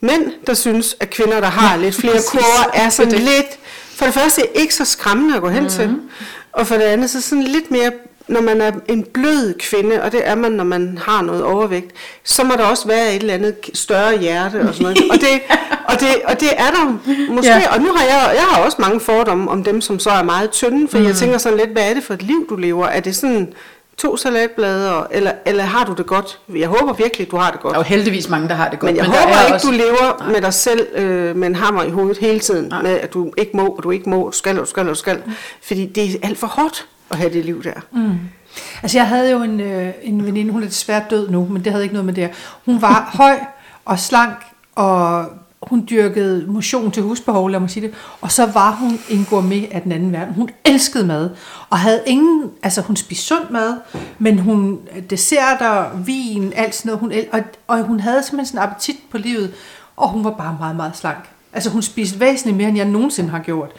mænd, 0.00 0.32
der 0.46 0.54
synes, 0.54 0.96
at 1.00 1.10
kvinder, 1.10 1.40
der 1.40 1.46
har 1.46 1.76
Ja, 1.76 1.82
lidt 1.82 1.94
flere 1.94 2.18
kurver, 2.28 2.70
er 2.74 2.88
sådan 2.88 3.10
Det 3.12 3.20
det. 3.20 3.28
lidt, 3.28 3.46
for 3.94 4.04
det 4.04 4.14
første 4.14 4.42
ikke 4.54 4.74
så 4.74 4.84
skræmmende 4.84 5.36
at 5.36 5.40
gå 5.42 5.48
hen 5.48 5.62
mm-hmm. 5.62 5.68
til, 5.74 5.96
og 6.52 6.66
for 6.66 6.74
det 6.74 6.82
andet 6.82 7.10
så 7.10 7.20
sådan 7.20 7.42
lidt 7.44 7.70
mere, 7.70 7.90
når 8.28 8.40
man 8.40 8.60
er 8.60 8.70
en 8.88 9.02
blød 9.02 9.54
kvinde, 9.58 10.02
og 10.02 10.12
det 10.12 10.20
er 10.28 10.34
man, 10.34 10.52
når 10.52 10.64
man 10.64 10.98
har 11.02 11.22
noget 11.22 11.42
overvægt, 11.42 11.90
så 12.24 12.44
må 12.44 12.52
der 12.56 12.64
også 12.64 12.88
være 12.88 13.08
et 13.14 13.20
eller 13.20 13.34
andet 13.34 13.54
større 13.74 14.18
hjerte 14.18 14.60
og 14.60 14.74
sådan 14.74 14.82
noget. 14.82 14.98
og, 15.10 15.16
det, 15.20 15.28
og, 15.88 16.00
det, 16.00 16.08
og 16.24 16.40
det 16.40 16.48
er 16.56 16.70
der 16.70 16.98
måske, 17.32 17.50
Ja. 17.50 17.74
og 17.74 17.80
nu 17.80 17.92
har 17.92 18.04
jeg, 18.04 18.32
jeg 18.34 18.42
har 18.50 18.62
også 18.62 18.76
mange 18.80 19.00
fordomme 19.00 19.50
om 19.50 19.64
dem, 19.64 19.80
som 19.80 19.98
så 19.98 20.10
er 20.10 20.22
meget 20.22 20.50
tynde, 20.50 20.88
for 20.88 20.98
mm. 20.98 21.04
jeg 21.04 21.14
tænker 21.14 21.38
sådan 21.38 21.58
lidt, 21.58 21.70
hvad 21.70 21.90
er 21.90 21.94
det 21.94 22.04
for 22.04 22.14
et 22.14 22.22
liv, 22.22 22.46
du 22.50 22.56
lever? 22.56 22.86
Er 22.86 23.00
det 23.00 23.16
sådan 23.16 23.52
to 23.98 24.16
salatblade, 24.16 25.06
eller, 25.10 25.32
eller 25.46 25.64
har 25.64 25.84
du 25.84 25.92
det 25.92 26.06
godt? 26.06 26.38
Jeg 26.56 26.68
håber 26.68 26.92
virkelig, 26.92 27.30
du 27.30 27.36
har 27.36 27.50
det 27.50 27.60
godt. 27.60 27.72
Der 27.74 27.78
er 27.80 27.84
jo 27.84 27.88
heldigvis 27.88 28.28
mange, 28.28 28.48
der 28.48 28.54
har 28.54 28.68
det 28.70 28.78
godt. 28.78 28.92
Men 28.92 28.96
jeg 28.96 29.04
der 29.04 29.10
håber 29.10 29.34
er 29.34 29.44
ikke, 29.44 29.54
også... 29.54 29.66
du 29.66 29.72
lever 29.72 30.30
med 30.32 30.40
dig 30.40 30.54
selv 30.54 30.86
øh, 30.94 31.36
med 31.36 31.48
en 31.48 31.54
hammer 31.54 31.82
i 31.82 31.90
hovedet 31.90 32.18
hele 32.18 32.40
tiden, 32.40 32.68
Nej. 32.68 32.82
med 32.82 32.90
at 33.00 33.12
du 33.14 33.32
ikke 33.36 33.56
må, 33.56 33.66
og 33.66 33.82
du 33.82 33.90
ikke 33.90 34.10
må, 34.10 34.26
du 34.32 34.36
skal, 34.36 34.58
og 34.58 34.64
du 34.64 34.70
skal, 34.70 34.82
og 34.82 34.88
du 34.88 34.94
skal. 34.94 35.22
Fordi 35.62 35.86
det 35.86 36.04
er 36.14 36.18
alt 36.22 36.38
for 36.38 36.46
hårdt 36.46 36.86
at 37.10 37.16
have 37.16 37.32
det 37.32 37.44
liv 37.44 37.62
der. 37.64 37.72
Mm. 37.92 38.18
Altså 38.82 38.98
jeg 38.98 39.08
havde 39.08 39.30
jo 39.30 39.42
en, 39.42 39.60
øh, 39.60 39.92
en 40.02 40.26
veninde, 40.26 40.52
hun 40.52 40.62
er 40.62 40.66
desværre 40.66 41.02
død 41.10 41.30
nu, 41.30 41.46
men 41.50 41.64
det 41.64 41.72
havde 41.72 41.84
ikke 41.84 41.94
noget 41.94 42.06
med 42.06 42.14
det. 42.14 42.30
Hun 42.64 42.82
var 42.82 43.10
høj 43.22 43.38
og 43.84 43.98
slank, 43.98 44.36
og 44.74 45.26
hun 45.62 45.86
dyrkede 45.90 46.46
motion 46.46 46.90
til 46.90 47.02
husbehov, 47.02 47.48
lad 47.50 47.60
mig 47.60 47.70
sige 47.70 47.86
det. 47.86 47.94
Og 48.20 48.32
så 48.32 48.46
var 48.46 48.70
hun 48.70 48.98
en 49.10 49.26
gourmet 49.30 49.68
af 49.70 49.82
den 49.82 49.92
anden 49.92 50.12
verden. 50.12 50.34
Hun 50.34 50.50
elskede 50.64 51.06
mad, 51.06 51.30
og 51.70 51.78
havde 51.78 52.02
ingen, 52.06 52.50
altså 52.62 52.80
hun 52.80 52.96
spiste 52.96 53.24
sund 53.24 53.50
mad, 53.50 53.76
men 54.18 54.38
hun 54.38 54.80
desserter, 55.10 55.96
vin, 56.04 56.52
alt 56.56 56.74
sådan 56.74 56.88
noget. 56.88 57.00
Hun, 57.00 57.12
el- 57.12 57.26
og, 57.32 57.40
og 57.66 57.82
hun 57.82 58.00
havde 58.00 58.22
simpelthen 58.22 58.46
sådan 58.46 58.68
en 58.68 58.70
appetit 58.70 58.96
på 59.10 59.18
livet, 59.18 59.54
og 59.96 60.08
hun 60.08 60.24
var 60.24 60.30
bare 60.30 60.56
meget, 60.60 60.76
meget 60.76 60.96
slank. 60.96 61.28
Altså 61.52 61.70
hun 61.70 61.82
spiste 61.82 62.20
væsentligt 62.20 62.56
mere, 62.56 62.68
end 62.68 62.76
jeg 62.76 62.86
nogensinde 62.86 63.30
har 63.30 63.38
gjort. 63.38 63.70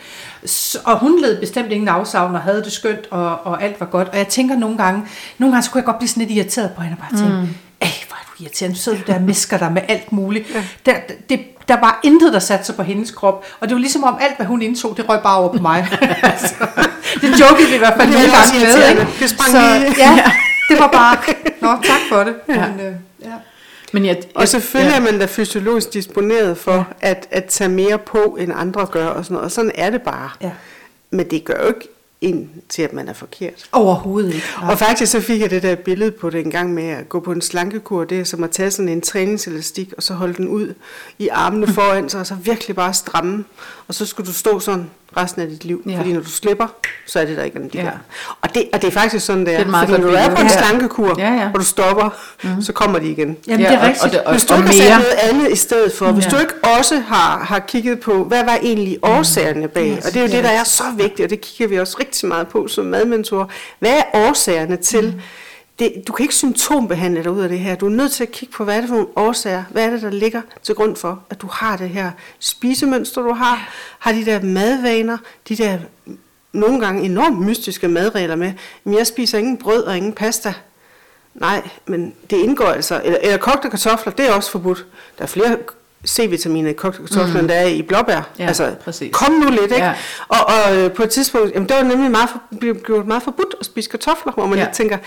Så, 0.46 0.80
og 0.86 1.00
hun 1.00 1.22
led 1.22 1.40
bestemt 1.40 1.72
ingen 1.72 1.88
afsavn 1.88 2.36
og 2.36 2.42
havde 2.42 2.64
det 2.64 2.72
skønt, 2.72 3.08
og, 3.12 3.46
og 3.46 3.64
alt 3.64 3.80
var 3.80 3.86
godt. 3.86 4.08
Og 4.08 4.18
jeg 4.18 4.28
tænker 4.28 4.56
nogle 4.56 4.78
gange, 4.78 5.04
nogle 5.38 5.54
gange 5.54 5.64
så 5.64 5.72
kunne 5.72 5.80
jeg 5.80 5.86
godt 5.86 5.98
blive 5.98 6.10
sådan 6.10 6.28
lidt 6.28 6.38
irriteret 6.38 6.72
på 6.76 6.82
hende 6.82 6.98
og 7.00 7.08
bare 7.10 7.20
tænke, 7.20 7.42
mm. 7.42 7.56
Ej, 7.82 7.90
hvor 8.08 8.16
er 8.16 8.26
du 8.38 8.44
irriterende, 8.44 8.78
så 8.78 8.84
sidder 8.84 8.98
du 8.98 9.04
der 9.08 9.16
og 9.16 9.22
misker 9.22 9.58
dig 9.58 9.72
med 9.72 9.82
alt 9.88 10.12
muligt. 10.12 10.46
Ja. 10.54 10.64
Der, 10.86 10.94
det, 11.30 11.40
der 11.68 11.80
var 11.80 12.00
intet, 12.04 12.34
der 12.34 12.40
satte 12.40 12.66
sig 12.66 12.76
på 12.76 12.84
hendes 12.84 13.12
krop, 13.12 13.46
og 13.60 13.68
det 13.68 13.76
var 13.76 13.80
ligesom 13.80 14.04
om 14.04 14.18
alt, 14.22 14.36
hvad 14.36 14.46
hun 14.46 14.62
indtog, 14.62 14.98
det 14.98 15.10
røg 15.10 15.22
bare 15.24 15.38
over 15.38 15.54
på 15.54 15.62
mig. 15.62 15.88
altså, 16.24 16.54
det 17.22 17.40
jokede 17.40 17.70
vi 17.70 17.76
i 17.76 17.78
hvert 17.78 17.94
fald 17.98 18.10
nogle 18.12 18.28
gange 18.32 18.60
med. 18.66 18.90
Ikke? 18.90 19.08
Det 19.20 19.30
sprang 19.30 19.52
Så, 19.52 19.60
ja, 19.98 20.32
det 20.70 20.80
var 20.80 20.88
bare, 20.88 21.18
nå 21.62 21.70
tak 21.84 22.00
for 22.10 22.24
det. 22.24 22.34
Ja. 22.50 22.68
Men, 22.68 22.80
øh, 22.80 22.94
ja. 23.22 23.34
Men 23.94 24.06
jeg, 24.06 24.22
Og 24.36 24.48
selvfølgelig 24.48 24.92
ja. 24.92 24.98
er 25.00 25.12
man 25.12 25.20
da 25.20 25.26
fysiologisk 25.26 25.94
disponeret 25.94 26.58
for 26.58 26.88
at, 27.02 27.28
at 27.32 27.46
tage 27.46 27.70
mere 27.70 28.00
på, 28.00 28.38
end 28.40 28.52
andre 28.56 28.86
gør, 28.86 29.08
og 29.08 29.26
sådan 29.26 29.34
noget. 29.34 29.46
Og 29.46 29.52
sådan 29.52 29.72
er 29.76 29.90
det 29.90 30.02
bare. 30.02 30.30
Ja. 30.42 30.52
Men 31.12 31.32
det 31.32 31.46
gør 31.46 31.62
jo 31.62 31.68
ikke 31.68 31.88
ind 32.22 32.50
til, 32.70 32.82
at 32.82 32.94
man 32.94 33.08
er 33.08 33.14
forkert. 33.14 33.70
Overhovedet 33.72 34.34
ikke. 34.34 34.48
Og 34.62 34.80
faktisk 34.80 35.12
så 35.12 35.22
fik 35.22 35.42
jeg 35.42 35.50
det 35.50 35.64
der 35.64 35.76
billede 35.76 36.12
på 36.12 36.30
det 36.30 36.46
en 36.46 36.52
gang 36.52 36.74
med 36.74 36.84
at 36.84 37.10
gå 37.10 37.20
på 37.20 37.32
en 37.32 37.42
slankekur. 37.42 38.04
Det 38.04 38.20
er 38.20 38.24
som 38.24 38.44
at 38.44 38.52
tage 38.52 38.72
sådan 38.72 38.90
en 38.90 39.02
træningselastik, 39.02 39.94
og 39.98 40.04
så 40.04 40.14
holde 40.14 40.34
den 40.34 40.48
ud 40.48 40.74
i 41.20 41.28
armene 41.28 41.68
foran 41.78 42.10
sig, 42.10 42.20
og 42.20 42.28
så 42.28 42.36
virkelig 42.36 42.76
bare 42.76 42.94
stramme. 42.94 43.46
Og 43.88 43.94
så 43.94 44.06
skulle 44.06 44.28
du 44.28 44.34
stå 44.34 44.60
sådan 44.60 44.90
resten 45.18 45.42
af 45.42 45.48
dit 45.48 45.64
liv. 45.66 45.82
Ja. 45.86 45.92
Ja. 45.92 45.98
Fordi 46.00 46.14
når 46.14 46.22
du 46.22 46.30
slipper, 46.30 46.68
så 47.06 47.20
er 47.20 47.26
det 47.26 47.38
der 47.38 47.44
ikke 47.44 47.60
de 47.60 47.70
Ja. 47.74 47.80
ja. 47.80 47.86
der. 47.86 47.92
Og 48.42 48.56
det, 48.56 48.64
og 48.74 48.82
det 48.82 48.88
er 48.88 48.92
faktisk 48.92 49.26
sådan, 49.26 49.46
det 49.46 49.54
er. 49.54 49.64
Det 49.64 49.74
er 49.76 49.80
Fordi 49.80 49.92
når 50.02 50.10
du 50.10 50.16
er 50.16 50.30
på 50.30 50.42
en. 50.42 50.48
Ja. 50.48 50.58
slankekur, 50.68 51.16
Ja, 51.20 51.34
ja. 51.34 51.50
og 51.54 51.60
du 51.60 51.66
stopper, 51.66 52.10
mm. 52.44 52.62
så 52.62 52.74
kommer 52.74 53.00
de 53.00 53.08
igen. 53.12 53.38
Jamen, 53.48 53.66
det 53.66 53.74
er 53.74 53.80
og- 53.80 53.86
rigtigt. 53.88 54.04
Og, 54.06 54.12
det, 54.12 54.22
og, 54.24 54.32
Hvis 54.32 54.46
du 54.46 54.54
og 54.54 54.60
ikke 54.60 54.70
har 54.70 54.78
sat 54.78 54.90
noget 54.90 55.18
andet 55.40 55.52
i 55.52 55.56
stedet 55.56 55.94
for, 55.94 56.12
hvis 56.12 56.26
Ja. 56.26 56.30
du 56.30 56.38
ikke 56.38 56.54
også 56.80 57.00
har, 57.08 57.40
har 57.44 57.60
kigget 57.60 58.00
på, 58.00 58.24
hvad 58.24 58.44
var 58.46 58.58
egentlig 58.62 58.98
årsagerne 59.02 59.68
bag, 59.68 60.02
og 60.06 60.14
det 60.14 60.16
er 60.18 60.22
jo 60.22 60.28
det, 60.32 60.44
der 60.44 60.50
er 60.50 60.64
så 60.64 60.84
vigtigt, 60.98 61.22
og 61.22 61.30
det 61.30 61.42
kigger 61.42 61.68
vi 61.68 61.80
også 61.80 61.98
rigtig 62.00 62.28
meget 62.30 62.48
på 62.48 62.68
som 62.68 62.86
madmentor. 62.86 63.50
Hvad 63.80 63.92
er 63.92 64.04
årsagerne 64.30 64.76
til? 64.76 65.22
Det, 65.80 66.04
du 66.08 66.14
kan 66.14 66.24
ikke 66.24 66.36
symptombehandle 66.36 67.24
dig 67.24 67.32
ud 67.32 67.42
af 67.42 67.50
det 67.50 67.60
her. 67.60 67.76
Du 67.76 67.86
er 67.86 67.90
nødt 67.90 68.12
til 68.12 68.24
at 68.24 68.32
kigge 68.32 68.54
på, 68.54 68.64
hvad 68.64 68.76
er 68.76 68.80
det 68.80 68.90
for 68.90 68.96
nogle 68.96 69.10
årsager? 69.16 69.64
Hvad 69.70 69.86
er 69.86 69.90
det, 69.90 70.02
der 70.02 70.10
ligger 70.10 70.42
til 70.64 70.76
grund 70.76 70.96
for, 70.96 71.24
at 71.30 71.42
du 71.42 71.48
har 71.48 71.78
det 71.78 71.90
her 71.90 72.12
spisemønster, 72.40 73.22
du 73.22 73.34
har? 73.34 73.70
Har 74.00 74.12
de 74.12 74.26
der 74.26 74.42
madvaner, 74.42 75.18
de 75.50 75.56
der 75.56 75.78
nogle 76.54 76.80
gange 76.80 77.04
enormt 77.04 77.40
mystiske 77.40 77.88
madregler 77.88 78.36
med, 78.36 78.54
men 78.84 78.98
jeg 78.98 79.08
spiser 79.08 79.38
ingen 79.38 79.58
brød 79.58 79.84
og 79.84 79.98
ingen 79.98 80.14
pasta. 80.14 80.54
Nej, 81.34 81.70
men 81.86 82.14
det 82.30 82.38
indgår 82.38 82.66
altså, 82.66 83.02
eller, 83.04 83.20
eller 83.22 83.38
kogte 83.38 83.70
kartofler, 83.70 84.14
det 84.14 84.30
er 84.30 84.34
også 84.34 84.52
forbudt. 84.52 84.86
Der 85.18 85.24
er 85.24 85.28
flere 85.28 85.58
C-vitaminer 86.08 86.70
i 86.70 86.74
kogte 86.74 87.00
kartofler, 87.00 87.34
mm. 87.34 87.40
end 87.40 87.50
der 87.50 87.56
er 87.56 87.68
i 87.68 87.82
blåbær. 87.82 88.30
Ja, 88.40 88.48
altså, 88.48 88.76
præcis. 88.84 89.16
kom 89.16 89.32
nu 89.34 89.50
lidt, 89.50 89.62
ikke? 89.62 89.76
Ja. 89.76 89.94
Og, 90.28 90.38
og 90.48 90.78
øh, 90.78 90.92
på 90.92 91.04
et 91.04 91.10
tidspunkt, 91.10 91.54
jamen, 91.54 91.70
det 91.70 91.78
var 91.78 91.84
nemlig 91.84 92.12
meget, 92.12 92.30
for, 92.30 92.42
blev 92.60 92.76
gjort 92.76 93.08
meget 93.08 93.24
forbudt 93.24 93.56
at 93.60 93.66
spise 93.66 93.90
kartofler, 93.90 94.34
hvor 94.34 94.46
man 94.46 94.54
Ja. 94.58 94.60
ja. 94.60 94.66
lidt 94.66 94.76
tænker, 94.76 94.98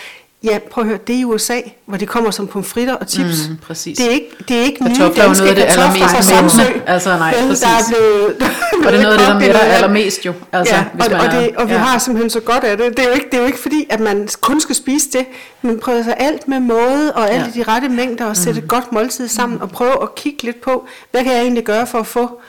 ja, 0.44 0.58
prøv 0.70 0.84
at 0.84 0.88
høre, 0.88 0.98
det 1.06 1.16
er 1.16 1.20
i 1.20 1.24
USA, 1.24 1.60
hvor 1.86 1.96
de 1.96 2.06
kommer 2.06 2.30
som 2.30 2.46
pomfritter 2.46 2.94
og 2.94 3.06
chips. 3.08 3.48
Mm, 3.48 3.56
præcis. 3.56 3.98
Det 3.98 4.06
er 4.06 4.10
ikke, 4.10 4.28
det 4.48 4.56
er 4.56 4.62
ikke 4.62 4.84
nye 4.84 4.96
Kartofler 4.96 5.22
er 5.22 5.24
jo 5.24 5.28
danske 5.28 5.44
noget 5.44 5.58
af 5.58 5.66
det 5.66 5.74
kartofler 5.76 6.08
fra 6.08 6.22
Samsø. 6.22 6.62
Altså, 6.86 7.16
nej, 7.16 7.34
præcis. 7.48 7.60
Der 7.60 7.68
er 7.68 7.82
blevet, 7.88 8.36
der 8.40 8.46
og 8.86 8.92
det 8.92 8.98
er 8.98 9.02
noget 9.02 9.12
af 9.12 9.18
det, 9.18 9.28
der 9.28 9.38
mætter 9.38 9.60
allermest 9.60 10.26
jo. 10.26 10.32
Altså, 10.52 10.74
ja, 10.74 10.84
hvis 10.94 11.06
og, 11.06 11.12
man 11.12 11.20
og, 11.20 11.26
er, 11.26 11.40
det, 11.40 11.56
og 11.56 11.68
vi 11.68 11.72
ja. 11.72 11.78
har 11.78 11.98
simpelthen 11.98 12.30
så 12.30 12.40
godt 12.40 12.64
af 12.64 12.76
det. 12.76 12.96
Det 12.96 12.98
er 12.98 13.08
jo 13.08 13.14
ikke, 13.14 13.26
det 13.30 13.34
er 13.34 13.40
jo 13.40 13.46
ikke 13.46 13.58
fordi, 13.58 13.86
at 13.90 14.00
man 14.00 14.28
kun 14.40 14.60
skal 14.60 14.74
spise 14.74 15.10
det, 15.12 15.26
men 15.62 15.78
prøve 15.78 15.96
altså 15.96 16.12
alt 16.12 16.48
med 16.48 16.60
måde 16.60 17.12
og 17.14 17.30
alt 17.30 17.42
Ja. 17.42 17.60
i 17.60 17.64
de 17.64 17.70
rette 17.72 17.88
mængder 17.88 18.24
og 18.24 18.36
sætte 18.36 18.60
et 18.60 18.68
godt 18.68 18.92
måltid 18.92 19.28
sammen 19.28 19.62
og 19.62 19.70
prøve 19.70 20.02
at 20.02 20.14
kigge 20.14 20.42
lidt 20.42 20.60
på, 20.60 20.86
hvad 21.10 21.24
kan 21.24 21.32
jeg 21.32 21.42
egentlig 21.42 21.64
gøre 21.64 21.86
for 21.86 21.98
at 21.98 22.06
få 22.06 22.40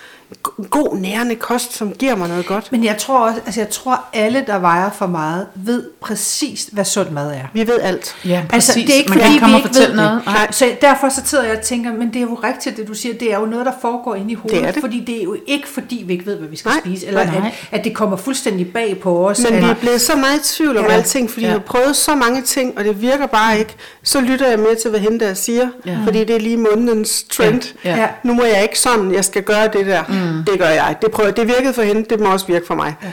god 0.70 0.98
nærende 0.98 1.36
kost, 1.36 1.74
som 1.76 1.92
giver 1.94 2.16
mig 2.16 2.28
noget 2.30 2.46
godt. 2.46 2.72
Men 2.72 2.84
jeg 2.84 2.98
tror 2.98 3.20
også, 3.20 3.40
altså 3.46 3.60
jeg 3.62 3.70
tror 3.70 4.06
alle, 4.14 4.44
der 4.48 4.60
vejer 4.60 4.90
for 4.92 5.08
meget, 5.08 5.48
ved 5.56 5.84
præcis, 6.02 6.70
hvad 6.72 6.86
sund 6.86 7.10
mad 7.10 7.32
er. 7.32 7.44
Vi 7.54 7.68
ved 7.68 7.80
alt. 7.82 8.16
Ja, 8.26 8.42
præcis. 8.50 8.70
Altså, 8.70 8.74
det 8.80 8.90
er 8.90 8.94
ikke 8.98 9.10
man 9.10 9.18
kan 9.20 9.24
fordi, 9.26 9.34
ikke 9.34 9.42
komme 9.42 9.56
vi 9.56 9.62
og 9.62 9.66
ikke 9.66 9.68
fortælle 9.76 9.98
ved 9.98 10.04
noget. 10.04 10.22
det. 10.26 10.34
Nej. 10.34 10.52
Så 10.52 10.66
derfor 10.82 11.10
så 11.10 11.22
sidder 11.26 11.44
jeg 11.44 11.58
og 11.58 11.62
tænker, 11.64 11.94
men 11.94 12.08
det 12.08 12.16
er 12.16 12.22
jo 12.22 12.34
rigtigt, 12.44 12.78
det 12.78 12.88
du 12.88 12.94
siger, 12.94 13.18
det 13.18 13.34
er 13.34 13.40
jo 13.40 13.46
noget, 13.46 13.66
der 13.66 13.72
foregår 13.82 14.16
inde 14.16 14.32
i 14.32 14.34
hovedet. 14.36 14.60
Det 14.62 14.68
er 14.68 14.72
det. 14.72 14.82
Fordi 14.82 15.00
det 15.00 15.20
er 15.20 15.24
jo 15.24 15.36
ikke 15.48 15.68
fordi, 15.68 16.04
vi 16.08 16.14
ikke 16.14 16.26
ved, 16.26 16.36
hvad 16.38 16.50
vi 16.50 16.56
skal 16.58 16.70
Nej. 16.70 16.80
spise, 16.80 17.08
eller 17.08 17.26
Nej. 17.26 17.52
at, 17.72 17.80
at 17.80 17.84
det 17.86 17.96
kommer 17.96 18.18
fuldstændig 18.18 18.74
bag 18.74 19.00
på 19.02 19.30
os. 19.30 19.40
Men 19.50 19.62
vi 19.64 19.68
er 19.70 19.74
blevet 19.74 20.02
så 20.02 20.16
meget 20.16 20.36
i 20.52 20.56
tvivl 20.56 20.78
om 20.78 20.86
Ja. 20.86 20.92
alting, 20.94 21.30
fordi 21.32 21.46
Ja. 21.46 21.52
ja. 21.52 21.58
vi 21.58 21.60
har 21.60 21.66
prøvet 21.68 21.96
så 21.96 22.16
mange 22.16 22.42
ting, 22.42 22.78
og 22.78 22.84
det 22.84 23.02
virker 23.02 23.26
bare 23.26 23.60
ikke. 23.60 23.76
Så 24.04 24.22
lytter 24.22 24.48
jeg 24.50 24.60
mere 24.60 24.76
til, 24.76 24.90
hvad 24.90 25.00
hende 25.00 25.20
der 25.26 25.34
siger, 25.34 25.68
ja. 25.86 25.98
fordi 26.06 26.20
det 26.24 26.36
er 26.36 26.40
lige 26.40 26.58
månedens 26.58 27.24
trend. 27.32 27.62
Ja. 27.86 27.96
Ja. 27.96 28.08
Nu 28.24 28.34
må 28.34 28.44
jeg 28.44 28.64
ikke 28.64 28.80
sådan, 28.80 29.14
jeg 29.14 29.26
skal 29.26 29.44
gøre 29.44 29.68
det 29.74 29.86
der. 29.86 30.04
Mm. 30.10 30.14
Det 30.48 30.60
gør 30.60 30.68
jeg. 30.70 30.96
Det, 31.02 31.12
prøver, 31.12 31.32
det 31.32 31.48
virkede 31.48 31.74
for 31.74 31.82
hende, 31.82 32.06
det 32.10 32.20
må 32.20 32.32
også 32.32 32.46
virke 32.48 32.68
for 32.68 32.76
mig. 32.76 32.96
Ja. 33.04 33.08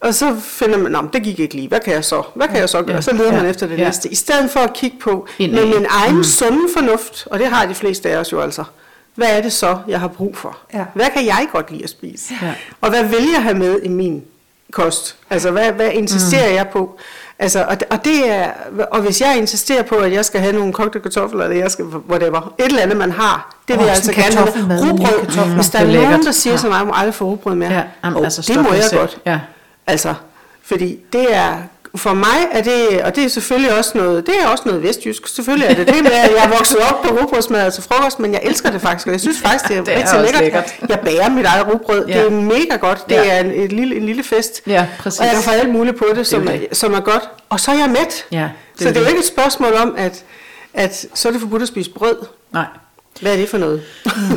Og 0.00 0.14
så 0.14 0.36
finder 0.42 0.78
man, 0.78 0.92
"Nå, 0.92 1.00
men 1.00 1.10
det 1.12 1.22
gik 1.22 1.40
ikke 1.40 1.54
lige. 1.54 1.68
Hvad 1.68 1.80
kan 1.80 1.92
jeg 1.94 2.04
så? 2.04 2.22
Hvad 2.34 2.48
kan 2.48 2.56
jeg 2.56 2.68
så 2.68 2.82
gøre? 2.82 2.94
Ja. 2.96 3.00
Så 3.00 3.12
leder 3.14 3.32
man 3.32 3.42
Ja. 3.44 3.50
efter 3.50 3.66
det 3.66 3.78
Ja. 3.78 3.84
næste. 3.84 4.08
I 4.12 4.14
stedet 4.14 4.50
for 4.50 4.60
at 4.60 4.72
kigge 4.72 4.96
på 5.00 5.26
med 5.38 5.66
min 5.66 5.86
egen 5.90 6.16
mm. 6.16 6.24
sunde 6.24 6.68
fornuft, 6.76 7.26
og 7.30 7.38
det 7.38 7.46
har 7.46 7.66
de 7.66 7.74
fleste 7.74 8.10
af 8.10 8.16
os 8.16 8.32
jo 8.32 8.40
altså. 8.40 8.64
Hvad 9.14 9.28
er 9.30 9.42
det 9.42 9.52
så, 9.52 9.78
jeg 9.88 10.00
har 10.00 10.08
brug 10.08 10.36
for? 10.36 10.58
Ja. 10.74 10.84
Hvad 10.94 11.06
kan 11.14 11.26
jeg 11.26 11.46
godt 11.52 11.70
lide 11.70 11.84
at 11.84 11.90
spise? 11.90 12.34
Ja. 12.42 12.54
Og 12.80 12.90
hvad 12.90 13.04
vil 13.04 13.28
jeg 13.34 13.42
have 13.42 13.54
med 13.58 13.80
i 13.82 13.88
min 13.88 14.22
kost? 14.72 15.16
Altså, 15.30 15.50
hvad, 15.50 15.72
hvad 15.72 15.90
insisterer 15.92 16.48
mm. 16.48 16.54
jeg 16.54 16.68
på? 16.68 16.98
Altså, 17.42 17.64
og, 17.68 17.76
og, 17.90 18.04
det 18.04 18.30
er, 18.30 18.50
og 18.90 19.00
hvis 19.00 19.20
jeg 19.20 19.36
insisterer 19.36 19.82
på, 19.82 19.94
at 19.94 20.12
jeg 20.12 20.24
skal 20.24 20.40
have 20.40 20.52
nogle 20.52 20.72
kogte 20.72 21.00
kartofler, 21.00 21.44
eller 21.44 21.56
jeg 21.56 21.70
skal, 21.70 21.84
whatever, 21.84 22.54
et 22.58 22.64
eller 22.66 22.82
andet, 22.82 22.96
man 22.96 23.12
har, 23.12 23.56
det 23.68 23.74
vil 23.76 23.80
Åh, 23.82 23.86
jeg 23.86 23.94
altså 23.94 24.12
gerne 24.12 24.34
have. 24.36 24.90
Rugbrød, 24.90 25.26
kartofler. 25.26 25.54
hvis 25.54 25.68
der 25.70 25.78
er 25.78 25.86
nogen, 26.02 26.24
der 26.24 26.32
siger 26.32 26.56
til 26.56 26.68
mig, 26.68 26.74
at 26.76 26.78
jeg 26.80 26.86
må 26.86 26.92
aldrig 26.96 27.14
få 27.14 27.24
rugbrød 27.24 27.54
mere, 27.54 27.72
Ja, 27.72 27.82
jamen, 28.04 28.16
oh, 28.18 28.24
altså, 28.24 28.52
det 28.54 28.62
må 28.62 28.72
jeg 28.72 28.84
selv. 28.84 29.00
godt. 29.00 29.18
Ja. 29.26 29.40
Altså, 29.86 30.14
fordi 30.62 30.98
det 31.12 31.36
er, 31.36 31.56
for 31.96 32.14
mig 32.14 32.38
er 32.52 32.62
det, 32.62 33.02
og 33.04 33.16
det 33.16 33.24
er 33.24 33.28
selvfølgelig 33.28 33.78
også 33.78 33.90
noget, 33.98 34.26
det 34.26 34.34
er 34.42 34.46
også 34.46 34.62
noget 34.66 34.82
vestjysk, 34.82 35.28
selvfølgelig 35.28 35.66
er 35.68 35.74
det 35.74 35.86
det 35.88 36.02
med, 36.02 36.10
at 36.12 36.30
jeg 36.36 36.44
er 36.44 36.48
vokset 36.48 36.78
op 36.90 37.02
på 37.02 37.08
rugbrødsmad 37.20 37.70
til 37.72 37.82
frokost, 37.82 38.18
men 38.20 38.32
jeg 38.32 38.40
elsker 38.44 38.70
det 38.70 38.80
faktisk, 38.80 39.06
og 39.06 39.12
jeg 39.12 39.20
synes 39.20 39.38
faktisk, 39.40 39.68
det 39.68 39.76
er, 39.76 39.84
Det 39.84 39.92
er 39.94 39.98
rigtig 40.22 40.40
lækkert. 40.40 40.40
lækkert. 40.42 40.74
Jeg 40.88 40.98
bager 41.04 41.30
mit 41.30 41.44
eget 41.46 41.66
rugbrød, 41.72 42.06
Ja. 42.08 42.18
det 42.18 42.26
er 42.26 42.30
mega 42.30 42.76
godt, 42.80 43.04
det 43.08 43.14
Ja. 43.14 43.24
er 43.36 43.40
en, 43.40 43.50
en, 43.52 43.68
lille, 43.68 43.96
en 43.96 44.06
lille 44.06 44.22
fest, 44.22 44.62
Ja, 44.66 44.86
præcis. 44.98 45.20
og 45.20 45.26
jeg 45.26 45.34
kan 45.34 45.42
få 45.42 45.50
alt 45.50 45.70
muligt 45.70 45.96
på 45.98 46.06
det, 46.14 46.26
som, 46.26 46.42
jo 46.42 46.48
er, 46.50 46.56
det. 46.56 46.68
som 46.72 46.94
er 46.94 47.00
godt, 47.00 47.22
og 47.48 47.60
så 47.60 47.70
er 47.70 47.74
jeg 47.76 47.88
mæt. 47.90 48.24
Ja, 48.32 48.48
så 48.78 48.88
det 48.88 48.96
er 48.96 49.00
jo 49.00 49.06
ikke 49.06 49.18
et 49.20 49.26
spørgsmål 49.26 49.72
om, 49.74 49.94
at, 49.98 50.24
at 50.74 51.06
så 51.14 51.28
er 51.28 51.32
det 51.32 51.40
forbudt 51.40 51.62
at 51.62 51.68
spise 51.68 51.90
brød. 51.90 52.16
Nej. 52.52 52.64
Hvad 53.20 53.32
er 53.32 53.36
det 53.36 53.48
for 53.48 53.58
noget? 53.58 53.82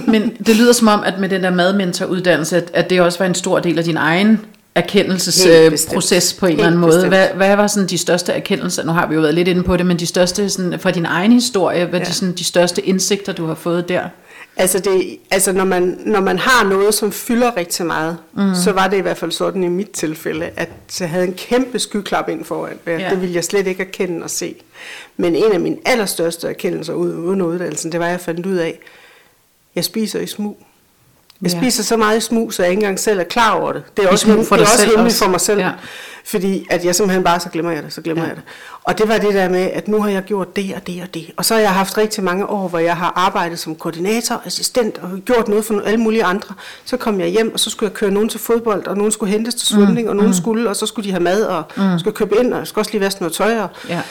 Men 0.08 0.38
det 0.46 0.56
lyder 0.56 0.74
som 0.74 0.88
om, 0.88 1.04
at 1.04 1.14
med 1.20 1.30
den 1.30 1.44
der 1.44 1.50
madmentoruddannelse, 1.50 2.58
at, 2.58 2.72
at 2.74 2.90
det 2.90 3.02
også 3.02 3.20
var 3.20 3.26
en 3.26 3.36
stor 3.36 3.60
del 3.60 3.78
af 3.80 3.84
din 3.84 3.98
egen 3.98 4.46
erkendelsesproces 4.76 6.34
på 6.34 6.46
en 6.46 6.52
eller 6.52 6.66
anden 6.66 6.82
måde. 6.82 6.94
bestemt. 6.94 7.14
Hvad, 7.14 7.28
hvad 7.28 7.56
var 7.56 7.68
sådan 7.68 7.90
de 7.90 7.98
største 7.98 8.34
erkendelser? 8.34 8.84
Nu 8.86 8.92
har 8.92 9.08
vi 9.08 9.16
jo 9.16 9.22
været 9.22 9.34
lidt 9.34 9.48
inde 9.48 9.64
på 9.64 9.78
det, 9.78 9.86
men 9.86 10.00
de 10.00 10.06
største 10.06 10.50
sådan, 10.50 10.80
fra 10.80 10.92
din 10.92 11.06
egen 11.06 11.32
historie, 11.32 11.86
hvad 11.86 12.00
ja. 12.00 12.06
De, 12.06 12.14
sådan, 12.14 12.36
de 12.36 12.44
største 12.44 12.82
indsigter, 12.82 13.34
du 13.34 13.46
har 13.46 13.56
fået 13.56 13.90
der? 13.90 14.10
Altså, 14.58 14.80
det, 14.80 15.18
altså 15.32 15.52
når, 15.52 15.64
man, 15.64 15.98
når 16.06 16.20
man 16.20 16.40
har 16.40 16.70
noget, 16.70 16.94
som 16.94 17.12
fylder 17.12 17.58
rigtig 17.58 17.86
meget, 17.86 18.18
mm. 18.34 18.56
så 18.64 18.72
var 18.72 18.88
det 18.88 18.98
i 18.98 19.02
hvert 19.02 19.18
fald 19.18 19.32
sådan 19.32 19.64
i 19.64 19.68
mit 19.68 19.90
tilfælde, 19.90 20.50
at 20.56 20.70
jeg 21.00 21.10
havde 21.10 21.26
en 21.26 21.34
kæmpe 21.34 21.80
skyklap 21.80 22.30
ind 22.30 22.46
foran. 22.46 22.78
Ja. 22.88 23.10
Det 23.10 23.22
ville 23.22 23.36
jeg 23.36 23.44
slet 23.44 23.68
ikke 23.68 23.84
erkende 23.84 24.24
og 24.24 24.30
se. 24.30 24.56
Men 25.18 25.36
en 25.36 25.52
af 25.54 25.60
mine 25.60 25.78
allerstørste 25.86 26.48
erkendelser 26.48 26.94
uden, 26.94 27.18
uden 27.18 27.42
uddannelsen, 27.42 27.92
det 27.92 28.00
var, 28.00 28.06
at 28.06 28.12
jeg 28.12 28.20
fandt 28.20 28.46
ud 28.46 28.56
af, 28.56 28.68
at 28.68 28.76
jeg 29.76 29.84
spiser 29.84 30.20
i 30.20 30.28
smug. 30.28 30.58
Jeg 31.44 31.52
Ja. 31.52 31.58
spiser 31.60 31.84
så 31.84 31.98
meget 31.98 32.24
smug, 32.24 32.54
så 32.54 32.62
jeg 32.64 32.72
ikke 32.72 32.80
engang 32.80 33.00
selv 33.00 33.20
er 33.20 33.24
klar 33.24 33.52
over 33.52 33.74
det. 33.74 33.84
Det 33.98 34.06
er 34.06 34.10
også, 34.10 34.26
smug 34.26 34.36
hem- 34.36 34.46
for 34.46 34.56
det 34.56 34.64
er 34.68 34.72
også 34.72 34.86
hemmeligt 34.86 35.18
for 35.18 35.28
mig 35.30 35.42
selv. 35.42 35.60
Ja. 35.60 35.72
Fordi 36.26 36.66
at 36.70 36.86
jeg 36.86 36.96
simpelthen 36.96 37.24
bare, 37.24 37.40
så 37.40 37.50
glemmer 37.50 37.72
jeg 37.72 37.84
det, 37.84 37.94
så 37.94 38.02
glemmer 38.02 38.24
Ja. 38.24 38.30
ja. 38.30 38.36
jeg 38.36 38.44
det. 38.44 38.52
Og 38.84 38.98
det 38.98 39.08
var 39.10 39.18
det 39.18 39.34
der 39.34 39.50
med, 39.50 39.70
at 39.74 39.88
nu 39.88 40.02
har 40.02 40.10
jeg 40.10 40.24
gjort 40.24 40.56
det 40.56 40.74
og 40.76 40.88
det 40.88 41.02
og 41.02 41.14
det. 41.14 41.32
Og 41.38 41.46
så 41.46 41.54
har 41.54 41.62
jeg 41.62 41.72
haft 41.74 41.98
rigtig 41.98 42.24
mange 42.24 42.46
år, 42.50 42.68
hvor 42.68 42.80
jeg 42.80 42.98
har 42.98 43.14
arbejdet 43.16 43.60
som 43.60 43.76
koordinator, 43.76 44.42
assistent 44.46 44.98
og 44.98 45.10
gjort 45.26 45.48
noget 45.48 45.66
for 45.66 45.82
alle 45.86 46.00
mulige 46.00 46.24
andre. 46.24 46.56
Så 46.86 46.98
kom 46.98 47.20
jeg 47.20 47.28
hjem, 47.28 47.54
og 47.54 47.60
så 47.60 47.70
skulle 47.70 47.90
jeg 47.90 47.94
køre 47.94 48.12
nogen 48.12 48.30
til 48.30 48.40
fodbold, 48.40 48.88
og 48.88 48.98
nogen 48.98 49.12
skulle 49.12 49.32
hentes 49.32 49.56
til 49.56 49.68
svømning, 49.68 50.02
mm. 50.04 50.10
og 50.10 50.16
nogen 50.16 50.30
mm. 50.30 50.34
skulle, 50.38 50.70
og 50.70 50.76
så 50.76 50.86
skulle 50.86 51.06
de 51.06 51.12
have 51.12 51.24
mad, 51.24 51.44
og 51.44 51.64
mm. 51.78 52.00
skulle 52.00 52.16
købe 52.16 52.36
ind, 52.40 52.54
og 52.54 52.60
jeg 52.60 52.68
skulle 52.68 52.82
også 52.82 52.92
lige 52.92 53.02
vaske 53.02 53.22
noget 53.22 53.34
tøj. 53.34 53.60
Og 53.60 53.70
Ja. 53.90 54.02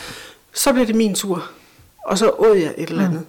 så 0.54 0.72
blev 0.72 0.86
det 0.86 0.94
min 0.94 1.14
tur, 1.14 1.44
og 2.06 2.18
så 2.18 2.30
åd 2.38 2.56
jeg 2.56 2.74
et 2.78 2.88
eller 2.90 3.04
andet. 3.04 3.20
Mm. 3.20 3.26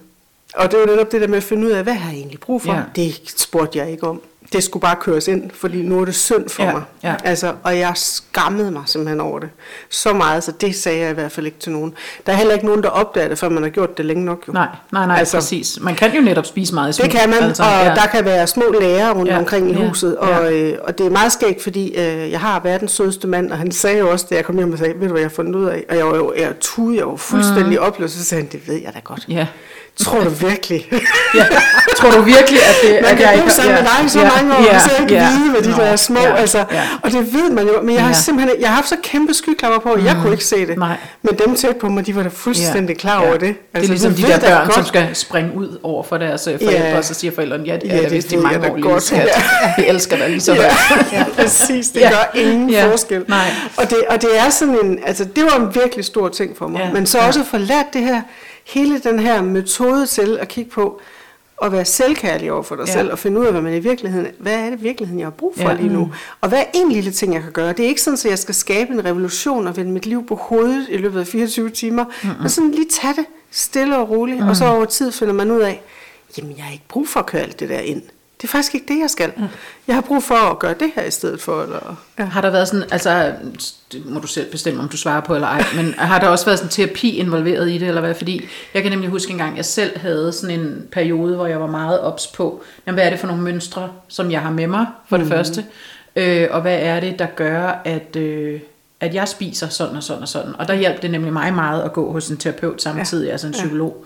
Og 0.54 0.70
det 0.70 0.78
var 0.80 0.86
netop 0.86 1.12
det 1.12 1.20
der 1.20 1.28
med 1.28 1.36
at 1.36 1.42
finde 1.44 1.66
ud 1.66 1.70
af, 1.72 1.82
hvad 1.82 1.94
har 1.94 2.10
jeg 2.10 2.18
egentlig 2.18 2.40
brug 2.40 2.62
for? 2.62 2.72
Ja. 2.72 2.78
Ja. 2.78 2.82
Det 2.96 3.20
spurgte 3.36 3.78
jeg 3.78 3.90
ikke 3.90 4.06
om. 4.08 4.20
Det 4.52 4.64
skulle 4.64 4.80
bare 4.80 4.96
køres 5.00 5.28
ind, 5.28 5.50
fordi 5.54 5.82
nu 5.82 6.00
er 6.00 6.04
det 6.04 6.14
synd 6.14 6.48
for 6.48 6.62
Ja, 6.62 6.72
mig. 6.72 6.82
ja. 7.02 7.14
Altså, 7.24 7.52
og 7.62 7.78
jeg 7.78 7.92
skammede 7.94 8.70
mig 8.70 8.82
simpelthen 8.86 9.20
over 9.20 9.38
det. 9.38 9.48
Så 9.90 10.12
meget, 10.12 10.44
så 10.44 10.52
det 10.52 10.74
sagde 10.74 11.00
jeg 11.00 11.10
i 11.10 11.14
hvert 11.14 11.32
fald 11.32 11.46
ikke 11.46 11.58
til 11.58 11.72
nogen. 11.72 11.94
Der 12.26 12.32
er 12.32 12.36
heller 12.36 12.54
ikke 12.54 12.66
nogen, 12.66 12.82
der 12.82 12.88
opdager 12.88 13.28
det, 13.28 13.38
før 13.38 13.48
man 13.48 13.62
har 13.62 13.70
gjort 13.70 13.98
det 13.98 14.04
længe 14.04 14.24
nok. 14.24 14.44
Jo. 14.48 14.52
Nej, 14.52 14.66
nej, 14.92 15.06
nej, 15.06 15.18
altså, 15.18 15.36
præcis. 15.36 15.78
Man 15.80 15.94
kan 15.94 16.14
jo 16.14 16.20
netop 16.20 16.46
spise 16.46 16.74
meget 16.74 16.90
i 16.90 16.92
smug. 16.92 17.04
Det 17.04 17.12
kan 17.20 17.30
man, 17.30 17.38
altså, 17.42 17.62
og 17.62 17.68
ja. 17.84 17.94
der 17.94 18.06
kan 18.06 18.24
være 18.24 18.46
små 18.46 18.64
lærer 18.80 19.10
rundt 19.14 19.28
Ja, 19.28 19.34
ja, 19.34 19.40
omkring 19.40 19.70
i 19.70 19.74
ja, 19.74 19.88
huset, 19.88 20.16
ja. 20.22 20.38
og, 20.38 20.52
øh, 20.54 20.78
og 20.82 20.98
det 20.98 21.06
er 21.06 21.10
meget 21.10 21.32
skægt, 21.32 21.62
fordi 21.62 21.88
øh, 21.88 22.30
jeg 22.30 22.40
har 22.40 22.60
verdens 22.60 22.92
sødeste 22.92 23.28
mand, 23.28 23.52
og 23.52 23.58
han 23.58 23.72
sagde 23.72 23.98
jo 23.98 24.10
også, 24.10 24.26
da 24.30 24.34
jeg 24.34 24.44
kom 24.44 24.56
hjem 24.56 24.72
og 24.72 24.78
sagde, 24.78 24.94
ved 24.94 25.06
du 25.06 25.12
hvad 25.12 25.20
jeg 25.22 25.28
har 25.30 25.34
fundet 25.34 25.54
ud 25.54 25.64
af? 25.66 25.84
Og 25.88 25.96
jeg 25.96 26.06
var 26.06 26.16
jo 26.16 26.32
jeg 26.36 26.52
tude, 26.60 26.96
jeg 26.96 27.06
var 27.08 27.16
fuldstændig 27.16 27.78
mm. 27.78 27.84
opløst, 27.86 28.14
så 28.14 28.24
sagde 28.24 28.42
han, 28.42 28.52
det 28.52 28.68
ved 28.68 28.76
jeg 28.82 28.94
da 28.94 28.98
godt. 29.04 29.24
Ja. 29.28 29.46
Tror 30.00 30.20
du 30.20 30.28
virkelig? 30.30 30.88
ja. 31.34 31.44
Tror 31.96 32.10
du 32.10 32.20
virkelig, 32.22 32.58
at 32.62 32.74
det... 32.82 32.92
Man 33.02 33.04
at 33.10 33.16
kan 33.16 33.26
jeg 33.26 33.40
bo 33.44 33.48
sammen 33.48 33.74
med 33.74 33.82
dig 33.82 34.10
så 34.10 34.18
mange 34.18 34.54
år, 34.54 34.74
og 34.74 34.80
så 34.80 34.90
ikke 35.00 35.14
vide, 35.14 35.50
hvad 35.50 35.62
de 35.62 35.72
der 35.82 35.96
små, 35.96 36.20
ja, 36.20 36.34
altså, 36.36 36.58
ja. 36.72 36.82
og 37.02 37.10
det 37.12 37.32
ved 37.32 37.50
man 37.50 37.66
jo, 37.66 37.82
men 37.82 37.94
jeg 37.94 38.02
har 38.02 38.08
Ja. 38.10 38.14
simpelthen, 38.14 38.60
jeg 38.60 38.68
har 38.68 38.74
haft 38.76 38.88
så 38.88 38.96
kæmpe 39.02 39.34
skyklapper 39.34 39.78
på, 39.78 39.92
at 39.92 40.04
jeg 40.04 40.16
kunne 40.22 40.32
ikke 40.32 40.44
se 40.44 40.66
det, 40.66 40.78
Nej. 40.78 40.96
men 41.22 41.34
dem 41.46 41.54
tæt 41.56 41.76
på 41.76 41.88
mig, 41.88 42.06
de 42.06 42.16
var 42.16 42.22
da 42.22 42.28
fuldstændig 42.32 42.98
klar 42.98 43.18
over 43.26 43.32
det. 43.32 43.40
det 43.40 43.48
er 43.48 43.78
Altså, 43.78 43.90
ligesom 43.92 44.14
de 44.14 44.22
der 44.22 44.38
børn, 44.40 44.64
godt. 44.64 44.74
som 44.74 44.84
skal 44.84 45.08
springe 45.16 45.54
ud 45.54 45.78
over 45.82 46.02
for 46.02 46.18
deres 46.18 46.46
øh, 46.46 46.58
forældre, 46.62 46.82
Ja. 46.88 46.96
og 46.98 47.04
så 47.04 47.14
siger 47.14 47.32
forældrene, 47.34 47.64
ja, 47.66 47.74
det 47.76 47.82
Ja, 47.84 47.92
er 47.92 47.96
da 47.96 48.02
det 48.02 48.12
vist 48.12 48.32
i 48.32 48.36
mange 48.36 48.70
år, 48.70 48.76
lille 48.76 49.00
skat. 49.00 49.28
Vi 49.78 49.84
elsker 49.86 50.16
dig 50.16 50.28
lige 50.30 50.40
så 50.40 50.54
Ja, 50.54 50.62
ja, 51.12 51.24
præcis. 51.36 51.88
Det 51.88 52.00
Ja. 52.00 52.06
ja. 52.08 52.10
gør 52.10 52.40
ingen 52.40 52.70
Ja. 52.70 52.84
ja. 52.84 52.90
forskel. 52.92 53.24
Nej. 53.28 53.46
Og 53.76 53.90
det, 53.90 53.98
og 54.10 54.22
det 54.22 54.30
er 54.38 54.50
sådan 54.50 54.78
en, 54.84 54.98
altså 55.06 55.24
det 55.24 55.44
var 55.44 55.56
en 55.66 55.74
virkelig 55.74 56.04
stor 56.04 56.28
ting 56.28 56.56
for 56.58 56.68
mig. 56.68 56.78
Ja. 56.78 56.86
Ja. 56.86 56.92
Men 56.92 57.06
så 57.06 57.18
Ja. 57.18 57.26
også 57.26 57.40
at 57.40 57.46
få 57.46 57.56
lært 57.58 57.86
det 57.92 58.00
her, 58.02 58.20
hele 58.64 58.98
den 58.98 59.18
her 59.18 59.42
metode 59.42 60.06
til 60.06 60.38
at 60.40 60.48
kigge 60.48 60.70
på, 60.70 61.00
at 61.62 61.72
være 61.72 61.84
selvkærlig 61.84 62.52
over 62.52 62.62
for 62.62 62.76
dig 62.76 62.86
Ja. 62.86 62.92
selv, 62.92 63.12
og 63.12 63.18
finde 63.18 63.40
ud 63.40 63.44
af, 63.46 63.52
hvad 63.52 63.62
man 63.62 63.74
i 63.74 63.78
virkeligheden, 63.78 64.26
hvad 64.38 64.54
er 64.54 64.70
det 64.70 64.78
i 64.78 64.82
virkeligheden, 64.82 65.18
jeg 65.20 65.26
har 65.26 65.30
brug 65.30 65.54
for 65.56 65.70
Ja. 65.70 65.74
lige 65.76 65.88
nu? 65.92 66.12
Og 66.40 66.48
hvad 66.48 66.58
er 66.58 66.64
en 66.74 66.92
lille 66.92 67.10
ting, 67.12 67.34
jeg 67.34 67.42
kan 67.42 67.52
gøre? 67.52 67.72
Det 67.72 67.80
er 67.84 67.88
ikke 67.88 68.02
sådan, 68.02 68.18
at 68.24 68.30
jeg 68.30 68.38
skal 68.38 68.54
skabe 68.54 68.92
en 68.92 69.04
revolution 69.04 69.66
og 69.66 69.76
vende 69.76 69.92
mit 69.92 70.06
liv 70.06 70.26
på 70.26 70.34
hovedet 70.34 70.86
i 70.90 70.96
løbet 70.96 71.20
af 71.20 71.26
24 71.26 71.70
timer, 71.70 72.04
mm-hmm. 72.04 72.40
men 72.40 72.48
sådan 72.50 72.70
lige 72.70 72.88
tage 72.90 73.14
det 73.14 73.24
stille 73.50 73.98
og 73.98 74.10
roligt, 74.10 74.40
mm. 74.40 74.48
og 74.48 74.56
så 74.56 74.66
over 74.66 74.84
tid 74.84 75.12
finder 75.12 75.34
man 75.34 75.50
ud 75.50 75.60
af, 75.60 75.82
jamen 76.38 76.56
jeg 76.56 76.64
har 76.64 76.72
ikke 76.72 76.84
brug 76.88 77.08
for 77.08 77.20
at 77.20 77.26
køre 77.26 77.42
alt 77.42 77.60
det 77.60 77.68
der 77.68 77.78
ind. 77.78 78.02
Det 78.44 78.48
er 78.50 78.52
faktisk 78.52 78.74
ikke 78.74 78.94
det, 78.94 79.00
jeg 79.00 79.10
skal. 79.10 79.32
Mm. 79.36 79.44
Jeg 79.86 79.94
har 79.94 80.02
brug 80.02 80.22
for 80.22 80.34
at 80.34 80.58
gøre 80.58 80.74
det 80.80 80.90
her 80.94 81.02
i 81.02 81.10
stedet 81.10 81.40
for. 81.40 81.62
Eller, 81.62 81.96
Ja. 82.18 82.24
Har 82.24 82.40
der 82.40 82.50
været 82.50 82.68
sådan, 82.68 82.86
altså, 82.90 83.32
det 83.92 84.06
må 84.06 84.20
du 84.20 84.26
selv 84.26 84.50
bestemme, 84.50 84.82
om 84.82 84.88
du 84.88 84.96
svarer 84.96 85.20
på 85.20 85.34
eller 85.34 85.48
ej, 85.48 85.64
men 85.76 85.94
har 85.98 86.20
der 86.20 86.28
også 86.28 86.44
været 86.44 86.58
sådan 86.58 86.70
terapi 86.70 87.16
involveret 87.16 87.70
i 87.70 87.78
det, 87.78 87.88
eller 87.88 88.00
hvad? 88.00 88.14
Fordi 88.14 88.44
jeg 88.74 88.82
kan 88.82 88.92
nemlig 88.92 89.10
huske 89.10 89.32
en 89.32 89.38
gang, 89.38 89.56
jeg 89.56 89.64
selv 89.64 89.98
havde 89.98 90.32
sådan 90.32 90.60
en 90.60 90.86
periode, 90.92 91.36
hvor 91.36 91.46
jeg 91.46 91.60
var 91.60 91.66
meget 91.66 92.00
ops 92.00 92.26
på, 92.26 92.62
jamen, 92.86 92.96
hvad 92.96 93.06
er 93.06 93.10
det 93.10 93.18
for 93.18 93.26
nogle 93.26 93.42
mønstre, 93.42 93.92
som 94.08 94.30
jeg 94.30 94.40
har 94.40 94.50
med 94.50 94.66
mig, 94.66 94.86
for 95.08 95.16
det 95.16 95.26
mm. 95.26 95.32
første, 95.32 95.64
øh, 96.16 96.48
og 96.50 96.60
hvad 96.60 96.78
er 96.80 97.00
det, 97.00 97.18
der 97.18 97.26
gør, 97.26 97.80
at, 97.84 98.16
øh, 98.16 98.60
at 99.00 99.14
jeg 99.14 99.28
spiser 99.28 99.68
sådan 99.68 99.96
og 99.96 100.02
sådan 100.02 100.22
og 100.22 100.28
sådan. 100.28 100.52
Og 100.58 100.68
der 100.68 100.74
hjalp 100.74 101.02
det 101.02 101.10
nemlig 101.10 101.32
mig 101.32 101.54
meget 101.54 101.82
at 101.82 101.92
gå 101.92 102.12
hos 102.12 102.28
en 102.28 102.36
terapeut 102.36 102.82
samtidig, 102.82 103.26
ja. 103.26 103.32
altså 103.32 103.46
en 103.46 103.52
psykolog. 103.52 104.04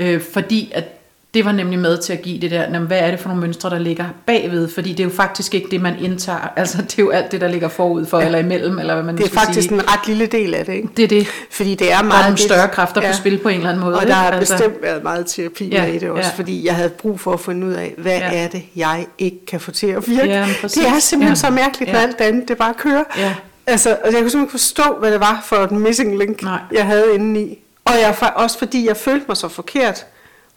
Øh, 0.00 0.20
fordi 0.20 0.72
at 0.74 0.99
det 1.34 1.44
var 1.44 1.52
nemlig 1.52 1.78
med 1.78 1.98
til 1.98 2.12
at 2.12 2.22
give 2.22 2.40
det 2.40 2.50
der, 2.50 2.60
jamen, 2.62 2.86
hvad 2.86 2.98
er 2.98 3.10
det 3.10 3.20
for 3.20 3.28
nogle 3.28 3.40
mønstre, 3.42 3.70
der 3.70 3.78
ligger 3.78 4.04
bagved? 4.26 4.68
Fordi 4.74 4.90
det 4.90 5.00
er 5.00 5.04
jo 5.04 5.10
faktisk 5.10 5.54
ikke 5.54 5.68
det, 5.70 5.80
man 5.80 5.94
indtager. 6.00 6.52
Altså, 6.56 6.82
det 6.82 6.98
er 6.98 7.02
jo 7.02 7.10
alt 7.10 7.32
det, 7.32 7.40
der 7.40 7.48
ligger 7.48 7.68
forud 7.68 8.06
for, 8.06 8.18
ja. 8.20 8.26
eller 8.26 8.38
imellem, 8.38 8.78
eller 8.78 8.94
hvad 8.94 9.04
man 9.04 9.16
det 9.18 9.24
er 9.26 9.30
faktisk 9.30 9.68
sige. 9.68 9.74
en 9.74 9.88
ret 9.92 10.06
lille 10.06 10.26
del 10.26 10.54
af 10.54 10.64
det, 10.64 10.72
ikke? 10.72 10.88
Det 10.96 11.02
er 11.04 11.08
det. 11.08 11.26
Fordi 11.50 11.74
det 11.74 11.86
er 11.92 11.96
Der 11.96 11.98
er 11.98 12.02
meget... 12.08 12.24
nogle 12.24 12.38
større 12.38 12.68
kræfter 12.68 13.00
på 13.00 13.12
spil 13.12 13.38
på 13.38 13.48
en 13.48 13.56
eller 13.56 13.68
anden 13.68 13.84
måde. 13.84 13.96
Og 13.98 14.06
der 14.06 14.12
har 14.12 14.30
Altså, 14.30 14.54
bestemt 14.54 14.82
været 14.82 15.02
meget 15.02 15.26
terapi 15.26 15.68
Ja, 15.68 15.84
ja, 15.84 15.92
i 15.92 15.98
det 15.98 16.10
også, 16.10 16.20
ja. 16.22 16.26
ja. 16.26 16.32
fordi 16.36 16.66
jeg 16.66 16.74
havde 16.74 16.88
brug 16.90 17.20
for 17.20 17.32
at 17.32 17.40
finde 17.40 17.66
ud 17.66 17.72
af, 17.72 17.94
hvad 17.98 18.12
Ja. 18.18 18.32
ja. 18.32 18.44
er 18.44 18.48
det, 18.48 18.62
jeg 18.76 19.06
ikke 19.18 19.46
kan 19.46 19.60
få 19.60 19.70
til 19.70 19.86
at 19.86 20.08
virke. 20.08 20.28
Ja, 20.28 20.46
det 20.62 20.64
er 20.64 20.98
simpelthen 20.98 21.20
Ja. 21.22 21.28
ja. 21.28 21.34
så 21.34 21.50
mærkeligt, 21.50 21.92
når 21.92 21.98
Ja. 21.98 22.04
alt 22.06 22.18
det 22.18 22.24
andet 22.24 22.48
det 22.48 22.56
bare 22.58 22.74
kører. 22.78 23.04
Ja. 23.18 23.34
Altså, 23.66 23.90
og 23.90 23.96
jeg 23.96 24.02
kunne 24.04 24.12
simpelthen 24.12 24.40
ikke 24.42 24.50
forstå, 24.50 24.82
hvad 25.00 25.10
det 25.12 25.20
var 25.20 25.40
for 25.44 25.56
et 25.56 25.70
missing 25.72 26.18
link, 26.18 26.42
Nej. 26.42 26.58
jeg 26.72 26.86
havde 26.86 27.04
inde 27.14 27.40
i. 27.42 27.58
Og 27.84 27.92
jeg, 28.00 28.14
også 28.36 28.58
fordi 28.58 28.88
jeg 28.88 28.96
følte 28.96 29.24
mig 29.28 29.36
så 29.36 29.48
forkert, 29.48 30.06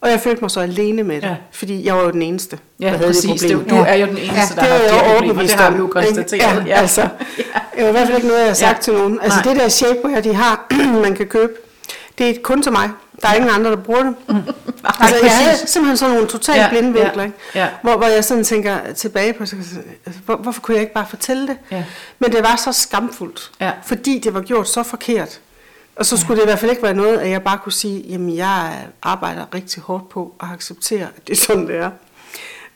og 0.03 0.09
jeg 0.09 0.19
følte 0.19 0.41
mig 0.41 0.51
så 0.51 0.59
alene 0.59 1.03
med 1.03 1.15
det, 1.15 1.23
Ja. 1.23 1.27
ja. 1.29 1.35
fordi 1.51 1.85
jeg 1.85 1.95
var 1.95 2.01
jo 2.03 2.11
den 2.11 2.21
eneste, 2.21 2.59
Ja, 2.79 2.85
der 2.85 2.91
havde 2.91 3.07
præcis. 3.09 3.41
det 3.41 3.49
Det, 3.49 3.57
problem. 3.57 3.77
du 3.77 3.83
er 3.87 3.93
jo 3.95 4.05
den 4.05 4.17
eneste, 4.17 4.33
Ja, 4.35 4.41
der 4.41 4.61
det 4.61 4.63
har 4.63 4.69
haft 4.69 4.83
jeg 4.83 4.89
de 4.91 4.95
jo 4.95 5.01
her 5.01 5.13
problemer. 5.13 5.13
overbevist 5.33 5.53
Det 5.53 5.61
har 5.61 5.71
vi 5.71 5.77
jo 5.77 5.87
konstateret. 5.87 6.67
Ja, 6.67 6.79
altså, 6.81 7.01
det 7.75 7.83
er 7.83 7.87
i 7.87 7.91
hvert 7.91 8.05
fald 8.07 8.15
ikke 8.17 8.27
noget, 8.27 8.39
jeg 8.39 8.47
har 8.49 8.53
sagt 8.53 8.77
Ja. 8.77 8.81
til 8.81 8.93
nogen. 8.93 9.19
Altså 9.21 9.39
Nej. 9.45 9.53
det 9.53 9.61
der 9.61 9.67
shapewear, 9.69 10.21
de 10.21 10.33
har, 10.35 10.65
man 11.03 11.15
kan 11.15 11.25
købe, 11.27 11.53
det 12.17 12.29
er 12.29 12.33
kun 12.43 12.63
til 12.63 12.71
mig. 12.71 12.89
Der 13.21 13.29
er 13.29 13.33
ingen 13.33 13.49
andre, 13.51 13.69
der 13.71 13.77
bruger 13.77 14.03
det. 14.03 14.15
altså, 14.99 15.15
jeg 15.25 15.31
havde 15.37 15.57
simpelthen 15.67 15.97
sådan 15.97 16.13
nogle 16.13 16.27
totalt 16.29 16.57
Ja, 16.57 16.63
ja, 16.63 16.69
blinde 16.69 16.93
vinkler, 16.93 17.13
ja, 17.23 17.23
ikke? 17.23 17.37
ja. 17.55 17.67
Hvor, 17.81 17.97
hvor 17.97 18.07
jeg 18.07 18.23
sådan 18.23 18.43
tænker 18.43 18.77
tilbage 18.95 19.33
på, 19.33 19.39
altså, 19.43 19.55
hvor, 20.25 20.35
hvorfor 20.35 20.61
kunne 20.61 20.75
jeg 20.75 20.81
ikke 20.81 20.93
bare 20.93 21.05
fortælle 21.09 21.47
det? 21.47 21.57
Ja. 21.71 21.83
Men 22.19 22.31
det 22.31 22.43
var 22.43 22.55
så 22.55 22.71
skamfuldt, 22.71 23.51
Ja. 23.61 23.71
fordi 23.85 24.19
det 24.19 24.33
var 24.33 24.41
gjort 24.41 24.69
så 24.69 24.83
forkert. 24.83 25.39
Og 25.95 26.05
så 26.05 26.17
skulle 26.17 26.37
det 26.37 26.43
i 26.43 26.47
hvert 26.47 26.59
fald 26.59 26.71
ikke 26.71 26.83
være 26.83 26.93
noget, 26.93 27.17
at 27.17 27.29
jeg 27.29 27.43
bare 27.43 27.57
kunne 27.63 27.71
sige, 27.71 28.01
jamen 28.09 28.35
jeg 28.35 28.85
arbejder 29.01 29.45
rigtig 29.53 29.83
hårdt 29.83 30.09
på 30.09 30.33
at 30.41 30.47
acceptere, 30.53 31.01
at 31.17 31.27
det 31.27 31.33
er 31.33 31.37
sådan, 31.37 31.67
det 31.67 31.75
er. 31.75 31.89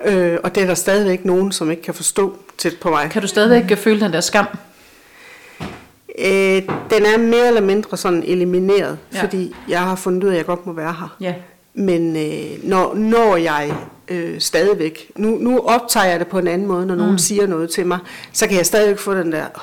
Øh, 0.05 0.37
og 0.43 0.55
det 0.55 0.63
er 0.63 0.67
der 0.67 0.73
stadigvæk 0.73 1.25
nogen, 1.25 1.51
som 1.51 1.71
ikke 1.71 1.83
kan 1.83 1.93
forstå 1.93 2.37
tæt 2.57 2.73
på 2.81 2.89
mig. 2.89 3.09
Kan 3.09 3.21
du 3.21 3.27
stadigvæk 3.27 3.77
føle 3.77 3.99
den 3.99 4.13
der 4.13 4.21
skam? 4.21 4.45
Øh, 6.19 6.61
den 6.89 7.05
er 7.05 7.17
mere 7.17 7.47
eller 7.47 7.61
mindre 7.61 7.97
sådan 7.97 8.23
elimineret, 8.23 8.97
Ja. 9.13 9.21
fordi 9.23 9.55
jeg 9.69 9.79
har 9.81 9.95
fundet 9.95 10.23
ud 10.23 10.29
af, 10.29 10.33
at 10.33 10.37
jeg 10.37 10.45
godt 10.45 10.65
må 10.65 10.73
være 10.73 10.93
her. 10.99 11.15
Ja. 11.21 11.33
Men 11.73 12.15
øh, 12.15 12.63
når, 12.63 12.95
når 12.95 13.35
jeg 13.35 13.73
øh, 14.07 14.39
stadigvæk, 14.41 15.11
nu, 15.15 15.29
nu 15.29 15.59
optager 15.59 16.05
jeg 16.05 16.19
det 16.19 16.27
på 16.27 16.39
en 16.39 16.47
anden 16.47 16.67
måde, 16.67 16.85
når 16.85 16.95
nogen 16.95 17.19
siger 17.19 17.47
noget 17.47 17.69
til 17.69 17.85
mig, 17.85 17.99
så 18.33 18.47
kan 18.47 18.57
jeg 18.57 18.65
stadigvæk 18.65 18.99
få 18.99 19.13
den 19.13 19.31
der, 19.31 19.45
"Åh, 19.55 19.61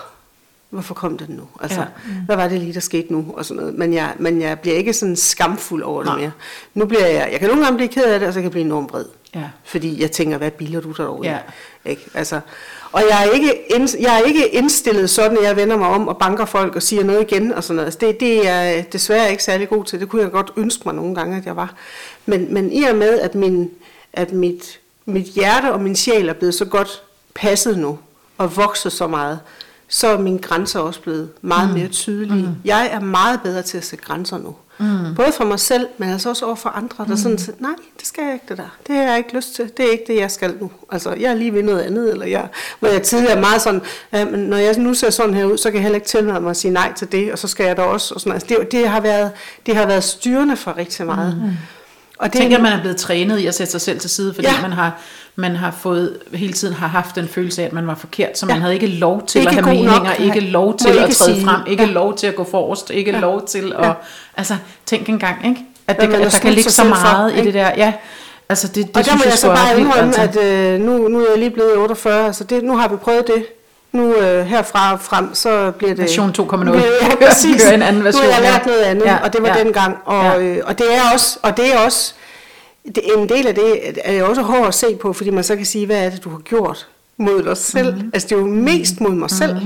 hvorfor 0.75 0.95
kom 0.95 1.19
den 1.19 1.27
nu? 1.37 1.43
Altså, 1.61 1.81
Ja. 1.81 1.87
ja. 2.09 2.15
hvad 2.27 2.37
var 2.37 2.49
det 2.49 2.61
lige, 2.61 2.75
der 2.75 2.81
skete 2.81 3.13
nu? 3.13 3.35
Og 3.37 3.45
sådan 3.45 3.61
noget. 3.61 3.75
Men, 3.79 3.93
jeg, 3.95 4.13
men 4.19 4.41
jeg 4.41 4.59
bliver 4.61 4.77
ikke 4.77 4.93
sådan 4.93 5.17
skamfuld 5.17 5.83
over 5.83 6.03
det 6.03 6.07
Nej. 6.13 6.21
mere. 6.21 6.33
Nu 6.75 6.87
bliver 6.87 7.07
jeg, 7.07 7.29
jeg 7.33 7.41
kan 7.41 7.49
nogle 7.49 7.65
gange 7.65 7.77
blive 7.77 7.89
ked 7.89 8.05
af 8.05 8.19
det, 8.19 8.29
og 8.29 8.35
så 8.35 8.39
kan 8.39 8.45
jeg 8.45 8.51
blive 8.51 8.65
enormt 8.65 8.93
vred. 8.93 9.05
Ja. 9.35 9.43
Fordi 9.65 10.03
jeg 10.03 10.11
tænker, 10.11 10.39
hvad 10.39 10.51
bilder 10.51 10.81
du 10.81 10.93
der 10.93 11.07
over? 11.07 11.25
Ja. 11.25 11.39
Ikke? 11.85 12.03
Altså, 12.15 12.41
og 12.93 13.03
jeg 13.11 13.27
er, 13.27 13.31
ikke 13.31 13.75
ind, 13.75 13.89
jeg 14.01 14.21
er 14.21 14.25
ikke 14.25 14.49
indstillet 14.49 15.11
sådan, 15.11 15.39
at 15.39 15.45
jeg 15.45 15.57
vender 15.57 15.77
mig 15.77 15.89
om 15.89 16.09
og 16.09 16.19
banker 16.19 16.45
folk 16.45 16.77
og 16.77 16.83
siger 16.83 17.05
noget 17.05 17.31
igen 17.31 17.53
og 17.53 17.65
sådan 17.65 17.77
noget. 17.77 17.87
Altså, 17.87 17.99
det, 18.01 18.21
det 18.21 18.49
er 18.49 18.55
jeg 18.55 18.93
desværre 18.93 19.31
ikke 19.31 19.45
særlig 19.45 19.69
god 19.69 19.85
til. 19.85 20.01
Det 20.01 20.09
kunne 20.09 20.23
jeg 20.23 20.31
godt 20.31 20.51
ønske 20.57 20.83
mig 20.85 20.95
nogle 20.95 21.15
gange, 21.15 21.37
at 21.37 21.47
jeg 21.47 21.57
var. 21.57 21.75
Men, 22.27 22.55
men 22.55 22.73
i 22.73 22.83
og 22.83 22.97
med, 22.97 23.21
at, 23.21 23.35
min, 23.35 23.71
at 24.13 24.33
mit, 24.33 24.81
mit 25.07 25.25
hjerte 25.25 25.73
og 25.73 25.81
min 25.81 25.97
sjæl 25.97 26.29
er 26.29 26.33
blevet 26.33 26.55
så 26.55 26.65
godt 26.65 27.03
passet 27.35 27.79
nu, 27.79 27.99
og 28.39 28.57
vokset 28.57 28.93
så 28.93 29.07
meget, 29.07 29.41
så 29.95 30.09
er 30.09 30.19
mine 30.19 30.39
grænser 30.39 30.81
også 30.81 31.01
blevet 31.01 31.29
meget 31.43 31.69
mm. 31.69 31.75
mere 31.75 31.89
tydelige. 31.89 32.43
Mm. 32.43 32.55
Jeg 32.65 32.89
er 32.93 33.01
meget 33.01 33.41
bedre 33.43 33.63
til 33.63 33.79
at 33.79 33.85
sætte 33.85 34.05
grænser 34.05 34.39
nu. 34.39 34.55
Mm. 34.79 35.15
Både 35.17 35.33
for 35.33 35.45
mig 35.45 35.61
selv, 35.61 35.87
men 35.99 36.11
altså 36.11 36.29
også 36.29 36.47
over 36.47 36.55
for 36.55 36.69
andre, 36.69 37.05
der 37.05 37.11
mm. 37.11 37.17
sådan 37.17 37.39
siger, 37.39 37.57
nej, 37.59 37.71
det 37.99 38.07
skal 38.07 38.25
jeg 38.25 38.33
ikke 38.33 38.45
det 38.49 38.57
der. 38.57 38.77
Det 38.87 38.97
har 38.97 39.03
jeg 39.03 39.19
ikke 39.19 39.35
lyst 39.35 39.55
til. 39.55 39.71
Det 39.77 39.87
er 39.87 39.91
ikke 39.91 40.05
det, 40.07 40.17
jeg 40.17 40.31
skal 40.31 40.57
nu. 40.61 40.71
Altså, 40.91 41.11
jeg 41.11 41.31
er 41.31 41.35
lige 41.35 41.55
ved 41.55 41.63
noget 41.63 41.81
andet, 41.81 42.13
eller 42.13 42.27
jeg, 42.27 42.49
hvor 42.81 42.89
jeg 42.89 43.03
tidligere 43.03 43.37
er 43.37 43.41
meget 43.41 43.63
sådan, 43.63 43.83
ja, 44.13 44.25
men 44.25 44.41
når 44.41 44.57
jeg 44.57 44.79
nu 44.79 44.95
ser 44.95 45.11
sådan 45.11 45.35
her 45.35 45.45
ud, 45.45 45.59
så 45.59 45.71
kan 45.71 45.75
jeg 45.75 45.83
heller 45.83 45.97
ikke 45.97 46.09
tillade 46.09 46.41
mig 46.41 46.51
at 46.51 46.57
sige 46.57 46.73
nej 46.73 46.93
til 46.93 47.13
det, 47.13 47.33
og 47.33 47.39
så 47.39 47.49
skal 47.49 47.67
jeg 47.67 47.77
da 47.77 47.83
også. 47.83 48.15
Og 48.15 48.21
sådan. 48.21 48.33
Altså, 48.33 48.47
det, 48.49 48.73
det, 48.73 48.89
har 48.89 49.01
været, 49.01 49.31
det 49.67 49.77
har 49.77 49.87
været 49.87 50.05
styrende 50.05 50.57
for 50.57 50.77
rigtig 50.77 51.07
meget. 51.07 51.37
Mm. 51.37 51.51
Og 52.19 52.25
Jeg 52.25 52.33
tænker, 52.33 52.57
at 52.57 52.63
man 52.63 52.73
er 52.73 52.81
blevet 52.81 52.97
trænet 52.97 53.39
i 53.39 53.47
at 53.47 53.55
sætte 53.55 53.71
sig 53.71 53.81
selv 53.81 54.01
til 54.01 54.11
side, 54.11 54.35
fordi 54.35 54.47
ja. 54.49 54.63
Man 54.63 54.73
har 54.73 54.93
man 55.37 55.57
har 55.57 55.71
fået 55.71 56.19
hele 56.35 56.53
tiden 56.53 56.75
har 56.75 56.87
haft 56.87 57.15
den 57.17 57.29
følelse 57.29 57.63
af, 57.63 57.67
at 57.67 57.73
man 57.73 57.87
var 57.87 57.95
forkert, 57.95 58.39
så 58.39 58.47
man 58.47 58.57
Ja. 58.57 58.61
havde 58.61 58.75
ikke 58.75 58.87
lov 58.87 59.27
til 59.27 59.39
Ikke 59.41 59.49
at 59.49 59.55
have 59.55 59.67
meninger, 59.67 59.99
nok. 60.05 60.21
ikke 60.21 60.41
lov 60.41 60.77
til 60.77 60.89
at 60.89 60.95
ikke 60.95 61.15
træde 61.15 61.35
sige. 61.35 61.45
frem, 61.45 61.61
ikke 61.67 61.83
Ja. 61.85 61.91
lov 61.91 62.17
til 62.17 62.27
at 62.27 62.35
gå 62.35 62.45
forrest, 62.45 62.91
ikke 62.91 63.11
Ja. 63.11 63.21
lov 63.21 63.47
til 63.47 63.73
at... 63.79 63.87
Ja. 63.87 63.93
Altså, 64.37 64.57
tænk 64.87 65.09
engang, 65.09 65.47
ikke? 65.49 65.61
At, 65.87 65.97
det, 66.01 66.15
at 66.15 66.33
der 66.33 66.39
kan 66.39 66.53
ligge 66.53 66.71
så 66.71 66.77
selv 66.77 66.89
for, 66.89 66.95
meget 67.05 67.37
i 67.37 67.41
det 67.41 67.55
der. 67.55 67.71
Ja, 67.77 67.93
altså 68.49 68.69
det, 68.69 68.75
det 68.77 68.85
og 68.89 68.95
der 68.95 69.03
synes 69.11 69.25
må 69.25 69.31
jeg 69.31 69.39
så 69.39 69.47
bare 69.49 69.81
indrømme, 69.81 70.19
altså. 70.19 70.41
at 70.41 70.73
øh, 70.75 70.81
nu, 70.81 71.09
nu 71.09 71.19
er 71.21 71.25
jeg 71.31 71.39
lige 71.39 71.51
blevet 71.51 71.77
48, 71.77 72.33
så 72.33 72.45
det, 72.45 72.65
nu 72.65 72.77
har 72.77 72.89
vi 72.89 72.97
prøvet 72.97 73.27
det. 73.27 73.45
Nu 73.95 74.15
øh, 74.17 74.47
herfra 74.47 74.93
og 74.93 75.01
frem, 75.01 75.35
så 75.35 75.71
bliver 75.71 75.95
det... 75.95 76.03
Version 76.03 76.31
2.0. 76.39 76.77
Ja, 76.77 76.83
præcis. 77.27 77.63
Kører 77.63 77.75
en 77.75 77.83
anden 77.83 78.05
version, 78.05 78.25
Nu 78.25 78.31
har 78.31 78.41
jeg 78.41 78.45
ja. 78.47 78.53
lært 78.53 78.67
noget 78.67 78.83
andet, 78.83 79.05
Ja, 79.05 79.17
og 79.25 79.33
det 79.33 79.43
var 79.43 79.49
ja. 79.49 79.65
dengang. 79.65 79.97
Og, 80.05 80.25
Ja. 80.25 80.39
øh, 80.43 80.63
og 80.67 80.79
det 80.79 80.95
er 80.95 81.01
også... 81.15 81.39
Og 81.43 81.57
det 81.57 81.75
er 81.75 81.79
også 81.79 82.15
det, 82.85 83.01
en 83.17 83.29
del 83.29 83.47
af 83.47 83.55
det 83.55 83.81
er 84.05 84.23
også 84.25 84.43
hårdt 84.43 84.69
at 84.69 84.75
se 84.75 84.97
på, 84.97 85.13
fordi 85.13 85.31
man 85.31 85.45
så 85.45 85.57
kan 85.57 85.67
sige, 85.67 85.87
hvad 85.87 86.07
er 86.07 86.11
det, 86.11 86.25
du 86.25 86.31
har 86.31 86.39
gjort 86.39 86.89
mod 87.17 87.43
dig 87.43 87.57
selv? 87.57 87.87
Mhm. 87.87 87.95
Mm-hmm. 87.97 88.11
Altså, 88.15 88.29
det 88.29 88.35
er 88.35 88.39
jo 88.41 88.47
mest 88.47 89.01
mod 89.01 89.11
mig 89.15 89.31
selv. 89.31 89.57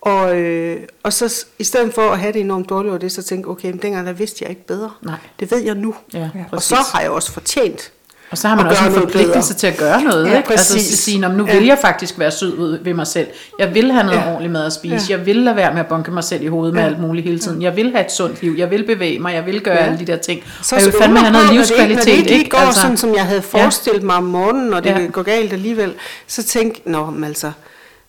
Og, 0.00 0.36
øh, 0.36 0.80
og 1.02 1.12
så 1.12 1.44
i 1.58 1.64
stedet 1.64 1.94
for 1.94 2.10
at 2.10 2.18
have 2.18 2.32
det 2.32 2.40
enormt 2.40 2.68
dårligt 2.70 2.90
over 2.90 2.98
det, 2.98 3.12
så 3.12 3.22
tænke, 3.22 3.48
okay, 3.48 3.70
men 3.70 3.78
dengang 3.82 4.06
der 4.06 4.12
vidste 4.12 4.38
jeg 4.42 4.50
ikke 4.50 4.66
bedre. 4.66 4.90
Nej. 5.02 5.14
Det 5.40 5.50
ved 5.50 5.58
jeg 5.58 5.74
nu. 5.74 5.94
Ja, 6.14 6.22
og 6.24 6.50
præcis. 6.50 6.68
så 6.68 6.76
har 6.94 7.00
jeg 7.00 7.10
også 7.10 7.32
fortjent 7.32 7.92
Og 8.30 8.38
så 8.38 8.48
har 8.48 8.56
man 8.56 8.66
også 8.66 8.84
en 8.86 8.92
forpligtelse 8.92 9.54
til 9.54 9.66
at 9.66 9.76
gøre 9.76 10.02
noget. 10.02 10.26
Ja, 10.30 10.36
ikke? 10.36 10.50
Altså 10.50 10.74
præcis. 10.74 10.92
at 10.92 10.98
sige, 10.98 11.18
"Nå, 11.20 11.28
men 11.28 11.36
nu 11.36 11.46
Ja. 11.46 11.58
vil 11.58 11.66
jeg 11.66 11.78
faktisk 11.80 12.18
være 12.18 12.30
sød 12.30 12.78
ved 12.84 12.94
mig 12.94 13.06
selv. 13.06 13.26
Jeg 13.58 13.74
vil 13.74 13.92
have 13.92 14.04
noget 14.06 14.18
Ja. 14.18 14.26
ordentligt 14.28 14.52
mad 14.52 14.66
at 14.66 14.72
spise. 14.72 14.94
Ja. 15.10 15.16
Jeg 15.16 15.26
vil 15.26 15.36
lade 15.36 15.56
være 15.56 15.72
med 15.72 15.80
at 15.80 15.86
bunke 15.86 16.10
mig 16.10 16.24
selv 16.24 16.42
i 16.42 16.46
hovedet 16.46 16.74
med 16.74 16.82
Ja. 16.82 16.88
alt 16.88 17.00
muligt 17.00 17.26
hele 17.26 17.38
tiden. 17.38 17.62
Jeg 17.62 17.76
vil 17.76 17.90
have 17.92 18.04
et 18.04 18.12
sundt 18.12 18.42
liv. 18.42 18.54
Jeg 18.58 18.70
vil 18.70 18.84
bevæge 18.86 19.18
mig. 19.18 19.34
Jeg 19.34 19.46
vil 19.46 19.60
gøre 19.60 19.74
Ja. 19.74 19.84
alle 19.84 19.98
de 19.98 20.04
der 20.06 20.16
ting. 20.16 20.42
Så 20.62 20.74
og 20.74 20.80
jeg 20.80 20.86
vil 20.92 20.94
fandme 21.00 21.18
have 21.18 21.32
noget 21.32 21.46
prøve, 21.46 21.58
når 21.58 21.64
det 21.64 21.70
ikke- 21.70 21.86
livskvalitet. 21.88 22.18
Når 22.24 22.28
det 22.28 22.38
ikke 22.38 22.50
går 22.50 22.58
Altså, 22.58 22.80
sådan, 22.80 22.96
som 22.96 23.14
jeg 23.14 23.24
havde 23.26 23.42
forestillet 23.42 24.02
mig 24.02 24.16
om 24.16 24.24
morgenen, 24.24 24.74
og 24.74 24.84
det 24.84 24.90
Ja. 24.90 24.98
ja. 24.98 25.06
går 25.06 25.22
galt 25.22 25.52
alligevel, 25.52 25.92
så 26.26 26.42
tænk, 26.42 26.80
nå, 26.86 27.06
men 27.10 27.24
altså, 27.24 27.52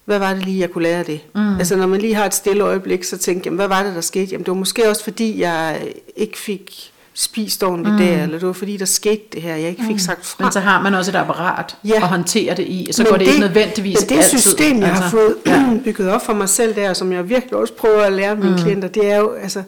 hvad 0.06 0.20
var 0.20 0.34
det 0.34 0.46
lige, 0.46 0.60
jeg 0.60 0.70
kunne 0.70 0.84
lære 0.84 1.00
af 1.00 1.06
det? 1.06 1.20
Mm. 1.36 1.58
Altså, 1.58 1.76
når 1.76 1.88
man 1.88 2.02
lige 2.02 2.16
har 2.16 2.26
et 2.26 2.34
stille 2.34 2.64
øjeblik, 2.64 3.04
så 3.04 3.18
tænk, 3.18 3.46
jamen, 3.46 3.58
hvad 3.58 3.68
var 3.68 3.84
det, 3.84 3.96
der 3.96 4.02
skete? 4.02 4.26
Jamen, 4.26 4.40
det 4.46 4.48
var 4.52 4.58
måske 4.58 4.90
også, 4.90 5.04
fordi 5.04 5.42
jeg 5.42 5.80
ikke 6.16 6.38
fik 6.38 6.91
spist 7.14 7.64
ordentligt 7.64 7.96
mm. 7.96 8.02
der, 8.02 8.24
eller 8.24 8.40
det 8.40 8.48
var 8.48 8.54
fordi, 8.54 8.78
der 8.78 8.86
skete 8.86 9.24
det 9.34 9.42
her, 9.42 9.56
jeg 9.56 9.70
ikke 9.70 9.84
fik 9.88 10.00
sagt 10.00 10.26
fra. 10.26 10.44
men 10.44 10.52
så 10.52 10.60
har 10.60 10.82
man 10.82 10.96
også 10.96 11.12
et 11.12 11.16
apparat 11.16 11.78
Ja. 11.84 11.96
at 11.96 12.02
håndtere 12.02 12.56
det 12.56 12.64
i. 12.64 12.88
Så 12.92 13.04
Men 13.04 13.10
går 13.10 13.18
det, 13.18 13.28
ikke 13.28 13.40
nødvendigvis 13.40 13.98
Men 14.00 14.10
det 14.10 14.16
altid. 14.18 14.40
system, 14.40 14.80
jeg 14.80 14.88
har 14.88 15.04
altså, 15.04 15.10
fået 15.10 15.36
ja. 15.46 15.70
bygget 15.86 16.10
op 16.10 16.26
for 16.26 16.34
mig 16.34 16.50
selv 16.50 16.76
der, 16.76 16.94
som 16.94 17.12
jeg 17.14 17.30
virkelig 17.30 17.56
også 17.56 17.74
prøver 17.74 18.02
at 18.02 18.14
lære 18.14 18.36
mine 18.36 18.52
mm. 18.52 18.58
klienter, 18.58 18.88
det 18.88 19.12
er 19.12 19.18
jo, 19.18 19.32
altså, 19.32 19.64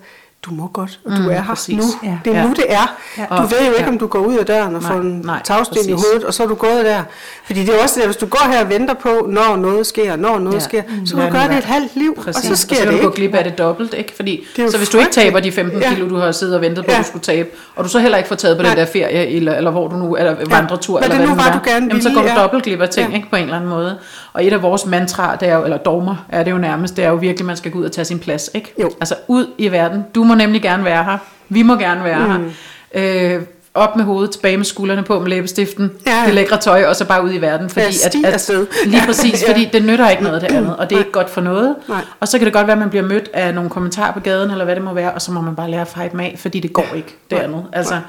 du 0.45 0.51
må 0.53 0.67
godt, 0.73 0.99
og 1.05 1.11
du 1.11 1.21
Mm, 1.21 1.29
er 1.29 1.33
her 1.33 1.43
præcis. 1.45 1.75
nu. 1.77 1.83
Ja. 2.03 2.17
Det 2.25 2.33
er 2.35 2.37
Ja. 2.39 2.43
nu, 2.47 2.49
det 2.53 2.65
er. 2.69 2.95
Ja. 3.17 3.23
Du 3.37 3.41
ved 3.41 3.59
jo 3.59 3.65
ikke, 3.71 3.79
Ja. 3.79 3.87
om 3.87 3.97
du 3.97 4.07
går 4.07 4.19
ud 4.19 4.35
af 4.37 4.45
døren 4.45 4.75
og 4.75 4.81
Nej, 4.81 4.91
får 4.91 4.99
en 4.99 5.21
nej, 5.25 5.41
tagsten 5.43 5.77
i 5.77 5.79
præcis. 5.79 5.93
hovedet, 6.07 6.23
og 6.27 6.33
så 6.33 6.43
er 6.43 6.47
du 6.47 6.55
gået 6.55 6.85
der. 6.85 7.01
Fordi 7.45 7.59
det 7.65 7.69
er 7.79 7.83
også 7.83 7.95
det, 7.99 8.05
hvis 8.07 8.17
du 8.17 8.25
går 8.25 8.51
her 8.51 8.63
og 8.63 8.69
venter 8.69 8.93
på, 8.93 9.09
når 9.29 9.55
noget 9.55 9.87
sker, 9.87 10.15
når 10.15 10.39
noget 10.39 10.55
Ja. 10.55 10.59
sker, 10.59 10.81
så 11.05 11.15
kan 11.15 11.23
du 11.25 11.31
nu 11.31 11.39
gøre 11.39 11.47
det 11.49 11.57
et 11.57 11.63
halvt 11.63 11.95
liv, 11.95 12.15
Præcis. 12.23 12.49
og 12.51 12.57
så 12.57 12.61
sker 12.61 12.75
og 12.75 12.81
så 12.83 12.85
det 12.85 12.93
du 12.93 12.97
gå 13.03 13.07
ikke. 13.09 13.15
glip 13.15 13.35
af 13.35 13.43
det 13.43 13.57
dobbelt, 13.57 13.93
ikke? 13.93 14.13
Fordi, 14.15 14.43
Det 14.55 14.71
så 14.71 14.77
hvis 14.77 14.89
du 14.89 14.97
ikke 14.99 15.11
taber 15.11 15.39
de 15.39 15.51
15 15.51 15.81
Ja. 15.81 15.93
kilo, 15.93 16.09
du 16.09 16.15
har 16.15 16.31
siddet 16.31 16.55
og 16.55 16.61
ventet 16.61 16.85
på, 16.85 16.91
Ja. 16.91 16.97
at 16.97 17.03
du 17.03 17.07
skulle 17.07 17.23
tabe, 17.23 17.49
og 17.75 17.83
du 17.83 17.89
så 17.89 17.99
heller 17.99 18.17
ikke 18.17 18.27
får 18.27 18.35
taget 18.35 18.57
på 18.57 18.63
den 18.63 18.77
der 18.77 18.85
ferie, 18.85 19.27
eller, 19.27 19.53
eller 19.55 19.71
hvor 19.71 19.87
du 19.87 19.95
nu 19.95 20.15
er, 20.15 20.35
vandretur, 20.49 20.97
Hvad 20.99 21.03
eller 21.07 21.17
det 21.17 21.27
hvad 21.27 21.35
nu 21.35 21.39
det 21.39 21.45
var, 21.45 21.51
er, 21.51 21.59
du 21.59 21.69
gerne 21.69 21.85
jamen, 21.89 22.01
så 22.01 22.09
går 22.15 22.21
du 22.21 22.27
ja. 22.27 22.35
dobbelt 22.41 22.63
glip 22.63 22.81
af 22.81 22.89
ting, 22.89 23.09
Ja. 23.09 23.15
ikke? 23.15 23.29
På 23.29 23.35
en 23.35 23.43
eller 23.43 23.55
anden 23.55 23.69
måde. 23.69 23.97
Og 24.33 24.45
et 24.45 24.53
af 24.53 24.61
vores 24.61 24.85
mantraer, 24.85 25.37
det 25.37 25.47
er 25.49 25.55
jo, 25.55 25.63
eller 25.63 25.77
dogmer, 25.77 26.15
er 26.29 26.43
det 26.43 26.51
jo 26.51 26.57
nærmest, 26.57 26.97
det 26.97 27.05
er 27.05 27.09
jo 27.09 27.15
virkelig, 27.15 27.45
man 27.45 27.57
skal 27.57 27.71
gå 27.71 27.79
ud 27.79 27.85
og 27.85 27.91
tage 27.91 28.05
sin 28.05 28.19
plads, 28.19 28.49
ikke? 28.53 28.73
Altså 28.99 29.15
ud 29.27 29.47
i 29.57 29.71
verden. 29.71 30.05
Du 30.15 30.23
må 30.33 30.37
nemlig 30.37 30.61
gerne 30.61 30.85
være 30.85 31.03
her. 31.03 31.17
Vi 31.49 31.61
må 31.63 31.75
gerne 31.75 32.03
være 32.03 32.37
Mm. 32.37 32.51
her. 32.95 33.35
Øh, 33.35 33.41
op 33.73 33.95
med 33.95 34.05
hovedet, 34.05 34.31
tilbage 34.31 34.57
med 34.57 34.65
skuldrene 34.65 35.03
på 35.03 35.19
med 35.19 35.27
læbestiften, 35.29 35.91
Ja, 36.07 36.23
det 36.25 36.33
lækre 36.33 36.57
tøj, 36.57 36.85
og 36.85 36.95
så 36.95 37.05
bare 37.05 37.23
ud 37.23 37.33
i 37.33 37.37
verden. 37.37 37.69
Fordi 37.69 37.85
Ja, 37.85 37.91
sti 38.09 38.23
afsted. 38.23 38.67
lige 38.85 39.01
præcis, 39.05 39.43
Ja. 39.43 39.51
fordi 39.51 39.69
det 39.73 39.85
nytter 39.85 40.09
ikke 40.09 40.23
noget 40.23 40.41
det 40.41 40.51
andet, 40.51 40.75
og 40.77 40.89
det 40.89 40.95
er 40.95 40.99
ikke 40.99 41.11
godt 41.11 41.29
for 41.29 41.41
noget. 41.41 41.75
Nej. 41.89 42.01
Og 42.19 42.27
så 42.27 42.37
kan 42.37 42.45
det 42.45 42.53
godt 42.53 42.67
være, 42.67 42.73
at 42.73 42.79
man 42.79 42.89
bliver 42.89 43.05
mødt 43.05 43.29
af 43.33 43.53
nogle 43.55 43.69
kommentarer 43.69 44.13
på 44.13 44.19
gaden, 44.19 44.51
eller 44.51 44.65
hvad 44.65 44.75
det 44.75 44.83
må 44.83 44.93
være, 44.93 45.11
og 45.11 45.21
så 45.21 45.31
må 45.31 45.41
man 45.41 45.55
bare 45.55 45.71
lære 45.71 45.81
at 45.81 45.87
fight 45.87 46.13
af, 46.19 46.35
fordi 46.39 46.59
det 46.59 46.73
går 46.73 46.85
ikke, 46.95 47.15
det 47.29 47.35
Nej. 47.37 47.43
andet. 47.45 47.65
Altså, 47.73 47.99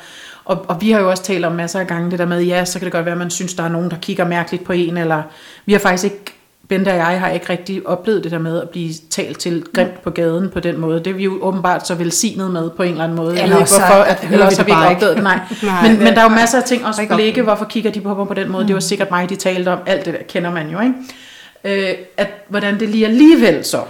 og, 0.44 0.64
og 0.68 0.80
vi 0.80 0.90
har 0.90 1.00
jo 1.00 1.10
også 1.10 1.22
talt 1.22 1.44
om 1.44 1.52
masser 1.52 1.80
af 1.80 1.86
gange 1.86 2.10
det 2.10 2.18
der 2.18 2.26
med, 2.26 2.42
ja, 2.42 2.64
så 2.64 2.78
kan 2.78 2.84
det 2.86 2.92
godt 2.92 3.04
være, 3.04 3.12
at 3.12 3.18
man 3.18 3.30
synes, 3.30 3.54
der 3.54 3.62
er 3.62 3.68
nogen, 3.68 3.90
der 3.90 3.96
kigger 4.02 4.24
mærkeligt 4.24 4.64
på 4.64 4.72
en, 4.72 4.96
eller 4.96 5.22
vi 5.66 5.72
har 5.72 5.80
faktisk 5.80 6.04
ikke, 6.04 6.33
Bente 6.68 6.88
og 6.88 6.96
jeg 6.96 7.20
har 7.20 7.30
ikke 7.30 7.50
rigtig 7.50 7.86
oplevet 7.86 8.24
det 8.24 8.32
der 8.32 8.38
med 8.38 8.62
at 8.62 8.70
blive 8.70 8.94
talt 9.10 9.38
til 9.38 9.64
grimt 9.74 10.02
på 10.02 10.10
gaden 10.10 10.50
på 10.50 10.60
den 10.60 10.80
måde. 10.80 10.98
Det 10.98 11.06
er 11.06 11.14
vi 11.14 11.24
jo 11.24 11.38
åbenbart 11.42 11.86
så 11.86 11.94
velsignet 11.94 12.50
med 12.50 12.70
på 12.70 12.82
en 12.82 12.90
eller 12.90 13.04
anden 13.04 13.16
måde. 13.16 13.42
Eller 13.42 13.56
også 13.56 13.80
hvorfor, 13.80 14.02
at, 14.02 14.28
eller 14.32 14.46
også 14.46 14.58
har 14.58 14.64
vi 14.64 14.70
ikke 14.70 14.80
bare 14.80 14.90
ikke. 14.90 14.96
oplevet 14.96 15.16
det. 15.16 15.24
Nej. 15.24 15.38
Nej, 15.62 15.82
men, 15.82 15.90
det 15.90 16.00
men 16.00 16.14
der 16.14 16.20
er 16.20 16.22
jo 16.22 16.28
masser 16.28 16.58
af 16.58 16.64
ting, 16.64 16.86
også 16.86 17.06
på 17.10 17.16
ligge, 17.16 17.42
hvorfor 17.42 17.64
kigger 17.64 17.90
de 17.90 18.00
på 18.00 18.14
mig 18.14 18.26
på 18.26 18.34
den 18.34 18.52
måde. 18.52 18.66
Det 18.66 18.74
var 18.74 18.80
sikkert 18.80 19.10
mig, 19.10 19.30
de 19.30 19.36
talte 19.36 19.68
om. 19.68 19.78
Alt 19.86 20.04
det 20.04 20.14
der 20.14 20.20
kender 20.28 20.50
man 20.52 20.70
jo, 20.70 20.80
ikke? 20.80 21.88
Øh, 21.90 21.94
at 22.16 22.28
hvordan 22.48 22.80
det 22.80 22.88
lige 22.88 23.06
alligevel 23.06 23.64
så 23.64 23.80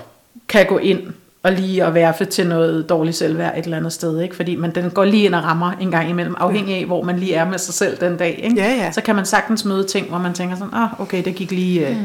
kan 0.48 0.66
gå 0.66 0.78
ind 0.78 1.00
og 1.42 1.52
lige 1.52 1.84
at 1.84 1.94
værfe 1.94 2.24
til 2.24 2.46
noget 2.46 2.88
dårligt 2.88 3.16
selvværd 3.16 3.58
et 3.58 3.64
eller 3.64 3.76
andet 3.76 3.92
sted, 3.92 4.20
ikke? 4.20 4.36
Fordi 4.36 4.56
man, 4.56 4.74
den 4.74 4.90
går 4.90 5.04
lige 5.04 5.24
ind 5.24 5.34
og 5.34 5.44
rammer 5.44 5.72
en 5.80 5.90
gang 5.90 6.10
imellem, 6.10 6.34
afhængig 6.38 6.76
af, 6.76 6.84
hvor 6.84 7.02
man 7.02 7.18
lige 7.18 7.34
er 7.34 7.48
med 7.48 7.58
sig 7.58 7.74
selv 7.74 7.96
den 7.96 8.16
dag, 8.16 8.40
ikke? 8.42 8.56
Ja, 8.56 8.70
ja. 8.70 8.92
Så 8.92 9.00
kan 9.00 9.16
man 9.16 9.26
sagtens 9.26 9.64
møde 9.64 9.84
ting, 9.84 10.08
hvor 10.08 10.18
man 10.18 10.34
tænker 10.34 10.56
sådan, 10.56 10.74
ah, 10.74 11.00
okay, 11.00 11.24
det 11.24 11.34
gik 11.34 11.50
lige, 11.50 11.88
øh, 11.88 11.96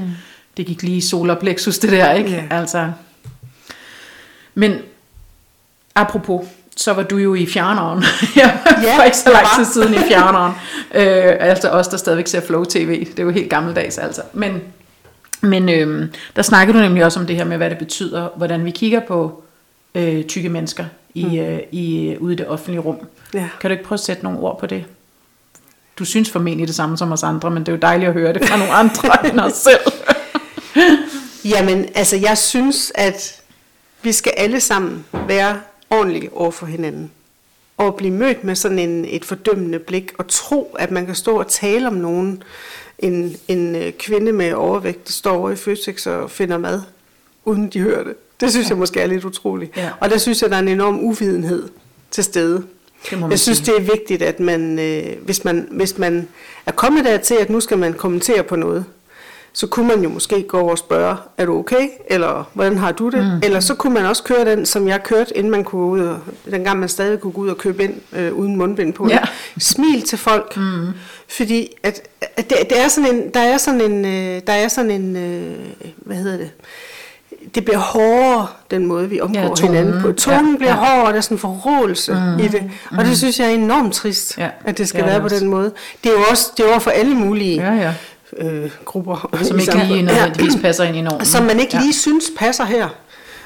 det 0.59 0.67
gik 0.67 0.83
lige 0.83 1.01
solar 1.01 1.35
plexus, 1.35 1.79
det 1.79 1.91
der, 1.91 2.11
ikke? 2.11 2.31
Ja. 2.31 2.43
Altså, 2.49 2.91
men 4.53 4.73
apropos, 5.95 6.47
så 6.77 6.93
var 6.93 7.03
du 7.03 7.17
jo 7.17 7.35
i 7.35 7.45
fjerneren. 7.45 8.03
ja, 8.35 8.51
Ja, 8.83 8.97
for 8.97 9.03
ikke 9.03 9.17
så 9.17 9.23
jeg 9.25 9.33
lang 9.33 9.43
var. 9.43 9.63
tid 9.63 9.73
siden 9.73 9.93
i 9.93 9.97
fjerneren. 9.97 10.53
øh, 10.95 11.35
altså 11.39 11.69
os, 11.69 11.87
der 11.87 11.97
stadigvæk 11.97 12.27
ser 12.27 12.41
Flow 12.41 12.63
TV. 12.63 13.05
Det 13.05 13.19
er 13.19 13.23
jo 13.23 13.29
helt 13.29 13.49
gammeldags, 13.49 13.97
altså. 13.97 14.21
Men, 14.33 14.61
men 15.41 15.69
øh, 15.69 16.07
der 16.35 16.41
snakkede 16.41 16.77
du 16.77 16.83
nemlig 16.83 17.05
også 17.05 17.19
om 17.19 17.25
det 17.25 17.35
her 17.35 17.43
med, 17.43 17.57
hvad 17.57 17.69
det 17.69 17.77
betyder, 17.77 18.29
hvordan 18.35 18.65
vi 18.65 18.71
kigger 18.71 18.99
på 19.07 19.43
øh, 19.95 20.23
tykke 20.23 20.49
mennesker 20.49 20.85
i, 21.13 21.25
mm. 21.25 21.37
øh, 21.37 21.59
i, 21.71 22.15
ude 22.19 22.33
i 22.33 22.35
det 22.35 22.47
offentlige 22.47 22.79
rum. 22.81 22.97
Ja. 23.33 23.49
Kan 23.61 23.69
du 23.69 23.71
ikke 23.71 23.83
prøve 23.83 23.97
at 23.97 23.99
sætte 23.99 24.23
nogle 24.23 24.39
ord 24.39 24.59
på 24.59 24.65
det? 24.65 24.85
Du 25.99 26.05
synes 26.05 26.31
formentlig 26.31 26.67
det 26.67 26.75
samme 26.75 26.97
som 26.97 27.11
os 27.11 27.23
andre, 27.23 27.51
men 27.51 27.59
det 27.59 27.67
er 27.67 27.73
jo 27.73 27.79
dejligt 27.81 28.07
at 28.07 28.13
høre 28.13 28.33
det 28.33 28.45
fra 28.45 28.57
nogle 28.57 28.73
andre 28.73 29.09
end 29.31 29.39
os 29.39 29.53
selv. 29.53 29.79
Jamen, 31.53 31.85
altså 31.95 32.17
jeg 32.17 32.37
synes, 32.37 32.91
at 32.95 33.41
vi 34.01 34.11
skal 34.11 34.33
alle 34.37 34.59
sammen 34.59 35.05
være 35.27 35.61
ordentlige 35.89 36.33
over 36.33 36.51
for 36.51 36.65
hinanden. 36.65 37.11
Og 37.77 37.95
blive 37.95 38.13
mødt 38.13 38.43
med 38.43 38.55
sådan 38.55 38.79
en, 38.79 39.05
et 39.05 39.25
fordømmende 39.25 39.79
blik, 39.79 40.11
og 40.17 40.27
tro, 40.27 40.75
at 40.79 40.91
man 40.91 41.05
kan 41.05 41.15
stå 41.15 41.39
og 41.39 41.47
tale 41.47 41.87
om 41.87 41.93
nogen. 41.93 42.43
En, 42.99 43.37
en 43.47 43.75
øh, 43.75 43.91
kvinde 43.93 44.31
med 44.31 44.53
overvægt, 44.53 45.07
der 45.07 45.11
står 45.11 45.37
over 45.37 45.49
i 45.51 45.55
Føtex 45.55 46.07
og 46.07 46.31
finder 46.31 46.57
mad, 46.57 46.81
uden 47.45 47.69
de 47.69 47.79
hører 47.79 48.03
det. 48.03 48.13
Det 48.39 48.51
synes 48.51 48.69
jeg 48.69 48.77
måske 48.77 49.01
er 49.01 49.07
lidt 49.07 49.25
utroligt. 49.25 49.77
Ja. 49.77 49.89
Og 49.99 50.09
der 50.09 50.17
synes 50.17 50.41
jeg, 50.41 50.49
der 50.49 50.55
er 50.55 50.59
en 50.59 50.67
enorm 50.67 50.99
uvidenhed 50.99 51.69
til 52.11 52.23
stede. 52.23 52.63
Jeg 53.11 53.39
synes, 53.39 53.57
sige. 53.57 53.65
det 53.65 53.81
er 53.81 53.91
vigtigt, 53.91 54.21
at 54.21 54.39
man, 54.39 54.79
øh, 54.79 55.23
hvis, 55.25 55.45
man, 55.45 55.67
hvis 55.71 55.97
man 55.97 56.27
er 56.65 56.71
kommet 56.71 57.05
dertil, 57.05 57.35
at 57.35 57.49
nu 57.49 57.59
skal 57.59 57.77
man 57.77 57.93
kommentere 57.93 58.43
på 58.43 58.55
noget, 58.55 58.85
så 59.53 59.67
kunne 59.67 59.87
man 59.87 60.01
jo 60.03 60.09
måske 60.09 60.43
gå 60.43 60.59
over 60.59 60.71
og 60.71 60.77
spørge, 60.77 61.15
er 61.37 61.45
du 61.45 61.59
okay? 61.59 61.89
Eller 62.09 62.49
hvordan 62.53 62.77
har 62.77 62.91
du 62.91 63.09
det? 63.09 63.19
Mm. 63.25 63.39
Eller 63.43 63.59
så 63.59 63.75
kunne 63.75 63.93
man 63.93 64.05
også 64.05 64.23
køre 64.23 64.45
den, 64.45 64.65
som 64.65 64.87
jeg 64.87 65.03
kørte, 65.03 65.37
inden 65.37 65.51
man 65.51 65.63
kunne 65.63 65.81
gå 65.81 65.89
ud, 65.89 65.99
og, 65.99 66.19
dengang 66.51 66.79
man 66.79 66.89
stadig 66.89 67.19
kunne 67.19 67.33
gå 67.33 67.41
ud 67.41 67.49
og 67.49 67.57
købe 67.57 67.83
ind 67.83 67.93
øh, 68.13 68.33
uden 68.33 68.55
mundbind 68.55 68.93
på. 68.93 69.07
Ja. 69.09 69.19
Smil 69.59 70.01
til 70.01 70.17
folk. 70.17 70.57
Mm. 70.57 70.87
Fordi 71.27 71.69
at, 71.83 72.01
at 72.35 72.49
det, 72.49 72.57
det 72.69 72.79
er 72.81 72.87
sådan 72.87 73.15
en, 73.15 73.29
der 73.33 73.39
er 73.39 73.57
sådan 73.57 73.81
en, 73.81 74.05
øh, 74.05 74.41
der 74.47 74.53
er 74.53 74.67
sådan 74.67 74.91
en, 74.91 75.15
øh, 75.15 75.55
hvad 75.97 76.17
hedder 76.17 76.37
det? 76.37 76.49
Det 77.55 77.65
bliver 77.65 77.77
hårdere, 77.79 78.47
den 78.71 78.85
måde 78.85 79.09
vi 79.09 79.21
omgår 79.21 79.39
Ja, 79.41 79.47
tonen. 79.47 79.75
hinanden 79.75 80.01
på. 80.01 80.11
Tonen 80.11 80.51
Ja, 80.51 80.57
bliver 80.57 80.71
ja. 80.73 80.77
hårdere, 80.95 81.11
der 81.11 81.17
er 81.17 81.21
sådan 81.21 81.35
en 81.35 81.39
forrådelse 81.39 82.13
mm. 82.13 82.39
i 82.45 82.47
det. 82.47 82.63
Og 82.97 83.05
det 83.05 83.17
synes 83.17 83.39
jeg 83.39 83.47
er 83.47 83.53
enormt 83.53 83.93
trist, 83.93 84.37
Ja, 84.37 84.49
at 84.65 84.77
det 84.77 84.87
skal 84.89 85.03
det 85.03 85.09
være 85.09 85.19
på 85.19 85.23
også. 85.23 85.39
den 85.39 85.47
måde. 85.47 85.71
Det 86.03 86.09
er 86.09 86.13
jo 86.13 86.23
også 86.29 86.51
det 86.57 86.65
er 86.69 86.73
jo 86.73 86.79
for 86.79 86.91
alle 86.91 87.15
mulige 87.15 87.55
Ja, 87.55 87.73
ja. 87.73 87.93
Øh, 88.37 88.71
grupper. 88.85 89.29
Som 89.43 89.59
ikke 89.59 89.77
lige 89.77 90.01
nødvendigvis 90.01 90.55
passer 90.61 90.83
ind 90.83 90.95
i 90.97 91.01
normen. 91.01 91.25
Som 91.25 91.43
man 91.45 91.59
ikke 91.59 91.75
Ja. 91.77 91.81
lige 91.81 91.93
synes 91.93 92.25
passer 92.37 92.63
her. 92.65 92.89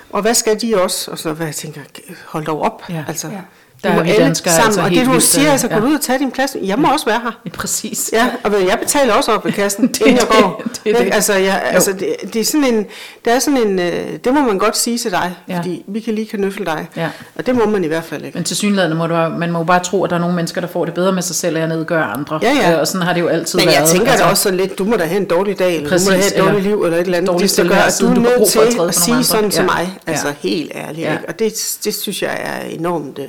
Og 0.09 0.21
hvad 0.21 0.33
skal 0.33 0.61
de 0.61 0.81
også? 0.81 1.11
Og 1.11 1.17
så 1.19 1.33
hvad 1.33 1.45
jeg 1.45 1.55
tænker, 1.55 1.81
hold 2.27 2.45
dog 2.45 2.61
op. 2.61 2.83
Ja. 2.89 3.03
Altså, 3.07 3.27
Ja. 3.27 3.39
Der 3.83 3.89
er 3.89 4.03
vi 4.03 4.09
danskere 4.17 4.53
sammen. 4.53 4.67
altså 4.67 4.81
og 4.81 4.87
helt 4.87 4.99
det 4.99 5.05
du 5.07 5.11
vildt, 5.11 5.23
siger, 5.25 5.51
altså, 5.51 5.67
gå 5.67 5.75
ja. 5.75 5.81
ud 5.81 5.93
og 5.93 6.01
tage 6.01 6.19
din 6.19 6.31
plads. 6.31 6.55
Jeg 6.63 6.79
må 6.79 6.87
også 6.87 7.05
være 7.05 7.19
her. 7.23 7.31
Ja, 7.45 7.49
præcis. 7.49 8.09
Ja, 8.13 8.29
og 8.43 8.51
jeg 8.67 8.79
betaler 8.81 9.13
også 9.13 9.31
op 9.31 9.45
ved 9.45 9.51
kassen, 9.51 9.87
Det 9.93 9.99
inden 10.01 10.15
jeg 10.17 10.27
går. 10.41 10.61
det, 10.63 10.79
det 10.85 10.95
det. 11.05 11.13
Altså, 11.13 11.33
jeg, 11.33 11.61
Jo. 11.65 11.73
altså 11.75 11.93
det, 11.93 12.15
det, 12.33 12.39
er 12.41 12.45
sådan 12.45 12.63
en, 12.73 12.85
det 13.25 13.33
er 13.33 13.39
sådan 13.39 13.67
en, 13.67 13.79
øh, 13.79 14.05
det 14.23 14.33
må 14.33 14.41
man 14.41 14.57
godt 14.57 14.77
sige 14.77 14.97
til 14.97 15.11
dig, 15.11 15.35
Ja. 15.49 15.57
fordi 15.57 15.83
vi 15.87 15.99
kan 15.99 16.13
lige 16.15 16.27
knøffel 16.27 16.65
dig. 16.65 16.87
Ja. 16.97 17.09
Og 17.35 17.45
det 17.45 17.55
må 17.55 17.65
man 17.65 17.83
i 17.83 17.87
hvert 17.87 18.03
fald 18.03 18.25
ikke. 18.25 18.37
Men 18.37 18.43
til 18.43 18.57
synligheden 18.57 18.97
må 18.97 19.07
du, 19.07 19.13
man 19.15 19.51
må 19.51 19.57
jo 19.59 19.63
bare 19.65 19.79
tro, 19.83 20.03
at 20.03 20.09
der 20.09 20.15
er 20.15 20.19
nogle 20.19 20.35
mennesker, 20.35 20.61
der 20.61 20.67
får 20.67 20.85
det 20.85 20.93
bedre 20.93 21.11
med 21.11 21.21
sig 21.21 21.35
selv, 21.35 21.61
og 21.61 21.67
nedgøre 21.67 22.03
andre. 22.03 22.39
Ja, 22.43 22.51
ja. 22.61 22.73
Øh, 22.73 22.79
Og 22.79 22.87
sådan 22.87 23.07
har 23.07 23.13
det 23.13 23.21
jo 23.21 23.27
altid 23.27 23.59
Men 23.59 23.67
været. 23.67 23.79
jeg 23.79 23.87
tænker 23.87 24.07
altså, 24.11 24.23
da 24.25 24.29
også 24.29 24.43
sådan 24.43 24.57
lidt, 24.59 24.77
du 24.77 24.83
må 24.83 24.95
da 24.95 25.03
have 25.05 25.19
en 25.21 25.25
dårlig 25.25 25.59
dag, 25.59 25.75
eller 25.75 25.89
Præcis, 25.89 26.07
du 26.07 26.11
må 26.11 26.15
da 26.15 26.21
have 26.21 26.27
et 26.27 26.33
eller 26.37 26.45
dårligt 26.51 26.67
liv, 26.67 26.83
eller 26.83 26.97
et 26.97 27.01
eller 27.05 27.17
andet. 27.17 27.31
dårligt 27.31 27.57
Det, 27.57 27.69
gør, 27.69 27.75
at 27.75 27.97
du 28.01 28.07
er 28.07 28.13
nødt 28.13 28.49
til 28.49 28.79
at 28.87 28.95
sige 28.95 29.23
sådan 29.23 29.49
til 29.51 29.63
mig. 29.63 29.97
Altså 30.07 30.33
helt 30.39 30.71
ærligt. 30.75 31.09
Og 31.27 31.39
det, 31.39 31.77
det 31.83 31.95
synes 31.95 32.21
jeg 32.21 32.39
er 32.43 32.69
enormt 32.69 33.19
øh, 33.19 33.25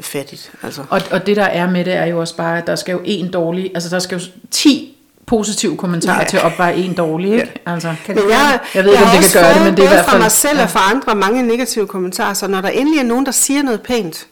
fattigt. 0.00 0.50
Altså. 0.62 0.82
Og, 0.90 1.00
og 1.10 1.26
det 1.26 1.36
der 1.36 1.44
er 1.44 1.70
med 1.70 1.84
det, 1.84 1.94
er 1.94 2.04
jo 2.04 2.20
også 2.20 2.36
bare, 2.36 2.58
at 2.58 2.66
der 2.66 2.76
skal 2.76 2.92
jo 2.92 3.00
en 3.04 3.30
dårlig, 3.30 3.70
altså 3.74 3.90
der 3.90 3.98
skal 3.98 4.18
jo 4.18 4.24
10 4.50 4.90
positive 5.26 5.76
kommentarer 5.76 6.18
Ja. 6.20 6.24
til 6.28 6.36
at 6.36 6.42
opveje 6.44 6.74
en 6.74 6.94
dårlig, 6.94 7.32
ikke? 7.32 7.62
Altså, 7.66 7.94
Kan 8.06 8.14
Men 8.14 8.24
det 8.24 8.30
jeg, 8.30 8.60
Jeg 8.74 8.84
ved 8.84 8.92
ikke, 8.92 9.04
om 9.04 9.10
det 9.10 9.32
kan 9.32 9.42
gøre 9.42 9.54
det, 9.54 9.62
men 9.62 9.76
det 9.76 9.78
er 9.80 9.84
i 9.84 9.88
hvert 9.88 10.04
fra 10.04 10.12
fald- 10.12 10.22
mig 10.22 10.30
selv 10.30 10.56
ja. 10.58 10.62
og 10.64 10.70
fra 10.70 10.90
andre 10.94 11.14
mange 11.14 11.42
negative 11.42 11.86
kommentarer, 11.86 12.34
så 12.34 12.46
når 12.48 12.60
der 12.60 12.68
endelig 12.68 12.98
er 13.00 13.04
nogen, 13.04 13.26
der 13.26 13.32
siger 13.32 13.62
noget 13.62 13.80
pænt, 13.82 14.26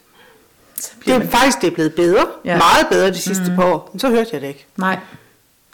det 1.05 1.13
er 1.15 1.27
faktisk 1.29 1.61
det 1.61 1.67
er 1.67 1.71
blevet 1.71 1.93
bedre, 1.93 2.25
Ja. 2.45 2.51
ja. 2.51 2.57
meget 2.57 2.87
bedre 2.91 3.07
de 3.09 3.17
sidste 3.17 3.43
mm. 3.49 3.55
par 3.55 3.63
år, 3.73 3.89
men 3.93 3.99
så 3.99 4.09
hørte 4.09 4.29
jeg 4.33 4.41
det 4.41 4.47
ikke. 4.47 4.65
nej. 4.77 4.97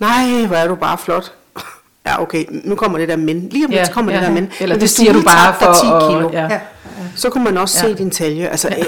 Nej, 0.02 0.46
hvor 0.46 0.56
er 0.56 0.68
du 0.68 0.76
bare 0.76 0.98
flot. 0.98 1.32
Ja, 2.06 2.22
okay, 2.22 2.46
nu 2.50 2.76
kommer 2.76 2.98
det 2.98 3.10
der 3.10 3.16
men. 3.16 3.50
Lige 3.50 3.66
om 3.66 3.72
lidt 3.72 3.82
Ja, 3.88 3.92
kommer 3.94 4.12
ja. 4.12 4.18
det 4.20 4.28
der 4.28 4.34
men. 4.34 4.52
Eller 4.60 4.76
men 4.76 4.82
det 4.82 4.90
siger 4.90 5.14
du 5.14 5.22
bare 5.22 5.56
for 5.60 5.74
10 5.74 5.88
at- 5.88 6.10
kilo, 6.10 6.30
ja. 6.34 6.54
Ja. 6.54 6.60
så 7.16 7.30
kunne 7.30 7.44
man 7.44 7.58
også 7.58 7.86
Ja. 7.88 7.92
se 7.94 7.98
din 7.98 8.12
talje. 8.12 8.48
Altså, 8.48 8.68
ja. 8.78 8.84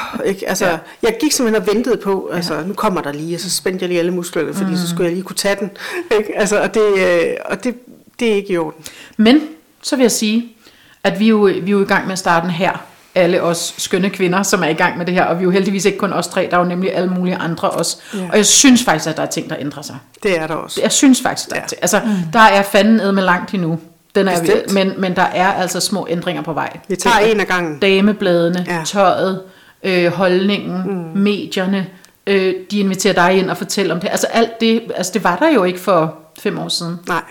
ikke? 0.24 0.48
altså 0.48 0.66
Ja. 0.66 0.78
jeg 1.02 1.16
gik 1.20 1.32
simpelthen 1.32 1.62
og 1.68 1.74
ventede 1.74 1.96
på, 1.96 2.30
altså 2.32 2.54
nu 2.66 2.74
kommer 2.74 3.00
der 3.00 3.12
lige, 3.12 3.36
og 3.36 3.40
så 3.40 3.50
spændte 3.50 3.82
jeg 3.82 3.88
lige 3.88 3.98
alle 3.98 4.10
musklerne, 4.10 4.54
fordi 4.54 4.70
mm. 4.70 4.76
så 4.76 4.88
skulle 4.88 5.04
jeg 5.04 5.12
lige 5.14 5.24
kunne 5.24 5.36
tage 5.36 5.56
den. 5.60 5.70
Ikke? 6.18 6.38
Altså, 6.38 6.60
og 6.62 6.74
det, 6.74 6.82
øh, 6.98 7.24
og 7.44 7.64
det, 7.64 7.74
det 8.20 8.30
er 8.30 8.34
ikke 8.34 8.52
i 8.52 8.58
orden. 8.58 8.84
Men 9.16 9.40
så 9.82 9.96
vil 9.96 10.02
jeg 10.02 10.12
sige, 10.12 10.44
at 11.04 11.18
vi 11.20 11.24
er 11.24 11.28
jo, 11.28 11.38
vi 11.62 11.70
er 11.70 11.70
jo 11.70 11.82
i 11.82 11.86
gang 11.86 12.04
med 12.06 12.12
at 12.12 12.18
starte 12.18 12.48
her. 12.48 12.84
Alle 13.14 13.42
os 13.42 13.74
skønne 13.78 14.10
kvinder, 14.10 14.42
som 14.42 14.62
er 14.62 14.68
i 14.68 14.72
gang 14.74 14.98
med 14.98 15.06
det 15.06 15.14
her. 15.14 15.24
Og 15.24 15.38
vi 15.38 15.42
er 15.42 15.44
jo 15.44 15.50
heldigvis 15.50 15.84
ikke 15.84 15.98
kun 15.98 16.12
os 16.12 16.26
tre, 16.28 16.48
der 16.50 16.56
er 16.56 16.60
jo 16.60 16.66
nemlig 16.68 16.94
alle 16.96 17.10
mulige 17.10 17.36
andre 17.36 17.70
også. 17.70 17.96
Ja. 18.14 18.18
Og 18.30 18.36
jeg 18.36 18.46
synes 18.46 18.84
faktisk, 18.84 19.08
at 19.08 19.16
der 19.16 19.22
er 19.22 19.26
ting, 19.26 19.50
der 19.50 19.56
ændrer 19.58 19.82
sig. 19.82 19.96
Det 20.22 20.38
er 20.38 20.46
der 20.46 20.54
også. 20.54 20.80
Jeg 20.82 20.92
synes 20.92 21.20
faktisk, 21.22 21.48
der 21.50 21.56
er 21.56 21.60
Ja. 21.60 21.66
ting. 21.66 21.78
Altså, 21.82 22.00
der 22.32 22.38
er 22.40 22.62
fanden 22.62 23.00
ed 23.00 23.12
med 23.12 23.22
langt 23.22 23.54
endnu. 23.54 23.78
Den 24.14 24.28
er, 24.28 24.40
Bestemt. 24.40 24.72
men, 24.72 24.92
men 24.98 25.16
der 25.16 25.22
er 25.22 25.52
altså 25.52 25.80
små 25.80 26.06
ændringer 26.10 26.42
på 26.42 26.52
vej. 26.52 26.76
Vi 26.88 26.96
tager 26.96 27.18
en 27.18 27.40
af 27.40 27.46
gangen. 27.46 27.78
Damebladene, 27.78 28.64
ja. 28.68 28.74
Ja. 28.76 28.82
tøjet, 28.84 29.40
øh, 29.82 30.12
holdningen, 30.12 30.82
mm. 30.86 31.20
medierne. 31.20 31.86
Øh, 32.26 32.54
de 32.70 32.78
inviterer 32.78 33.14
dig 33.14 33.38
ind 33.38 33.50
og 33.50 33.56
fortæller 33.56 33.94
om 33.94 34.00
det. 34.00 34.08
Altså 34.08 34.26
alt 34.26 34.60
det, 34.60 34.82
altså 34.94 35.12
det 35.14 35.24
var 35.24 35.36
der 35.36 35.50
jo 35.50 35.64
ikke 35.64 35.80
for 35.80 36.14
fem 36.38 36.58
år 36.58 36.68
siden. 36.68 36.98
Nej, 37.08 37.22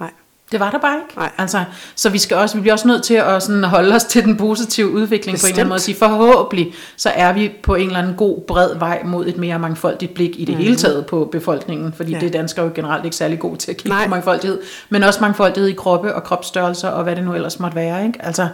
nej. 0.00 0.10
Det 0.52 0.60
var 0.60 0.70
der 0.70 0.78
bare 0.78 0.96
ikke. 0.96 1.18
Nej. 1.18 1.30
Altså, 1.38 1.64
så 1.94 2.10
vi, 2.10 2.18
skal 2.18 2.36
også, 2.36 2.56
vi 2.56 2.60
bliver 2.60 2.72
også 2.72 2.88
nødt 2.88 3.02
til 3.02 3.14
at 3.14 3.42
sådan 3.42 3.64
holde 3.64 3.94
os 3.94 4.04
til 4.04 4.24
den 4.24 4.36
positive 4.36 4.90
udvikling 4.90 5.38
på 5.38 5.46
en 5.46 5.50
eller 5.50 5.60
anden 5.60 5.68
måde. 5.68 5.80
Sige, 5.80 5.96
forhåbentlig 5.96 6.74
så 6.96 7.10
er 7.14 7.32
vi 7.32 7.52
på 7.62 7.74
en 7.74 7.86
eller 7.86 7.98
anden 7.98 8.14
god, 8.14 8.40
bred 8.40 8.74
vej 8.78 9.02
mod 9.04 9.26
et 9.26 9.36
mere 9.36 9.58
mangfoldigt 9.58 10.14
blik 10.14 10.30
i 10.38 10.44
det 10.44 10.54
mm. 10.54 10.60
hele 10.60 10.76
taget 10.76 11.06
på 11.06 11.28
befolkningen. 11.32 11.92
Fordi. 11.92 12.12
Ja. 12.12 12.18
det 12.20 12.26
er 12.26 12.30
danskere 12.30 12.64
jo 12.64 12.72
generelt 12.74 13.04
ikke 13.04 13.16
særlig 13.16 13.38
gode 13.38 13.56
til 13.56 13.70
at 13.70 13.76
kigge 13.76 13.88
Nej. 13.88 14.04
på 14.04 14.10
mangfoldighed. 14.10 14.60
Men 14.88 15.02
også 15.02 15.20
mangfoldighed 15.20 15.68
i 15.68 15.74
kroppe 15.74 16.14
og 16.14 16.24
kropsstørrelser 16.24 16.88
og 16.88 17.02
hvad 17.02 17.16
det 17.16 17.24
nu 17.24 17.34
ellers 17.34 17.60
måtte 17.60 17.76
være. 17.76 18.06
Ikke? 18.06 18.18
Altså, 18.22 18.48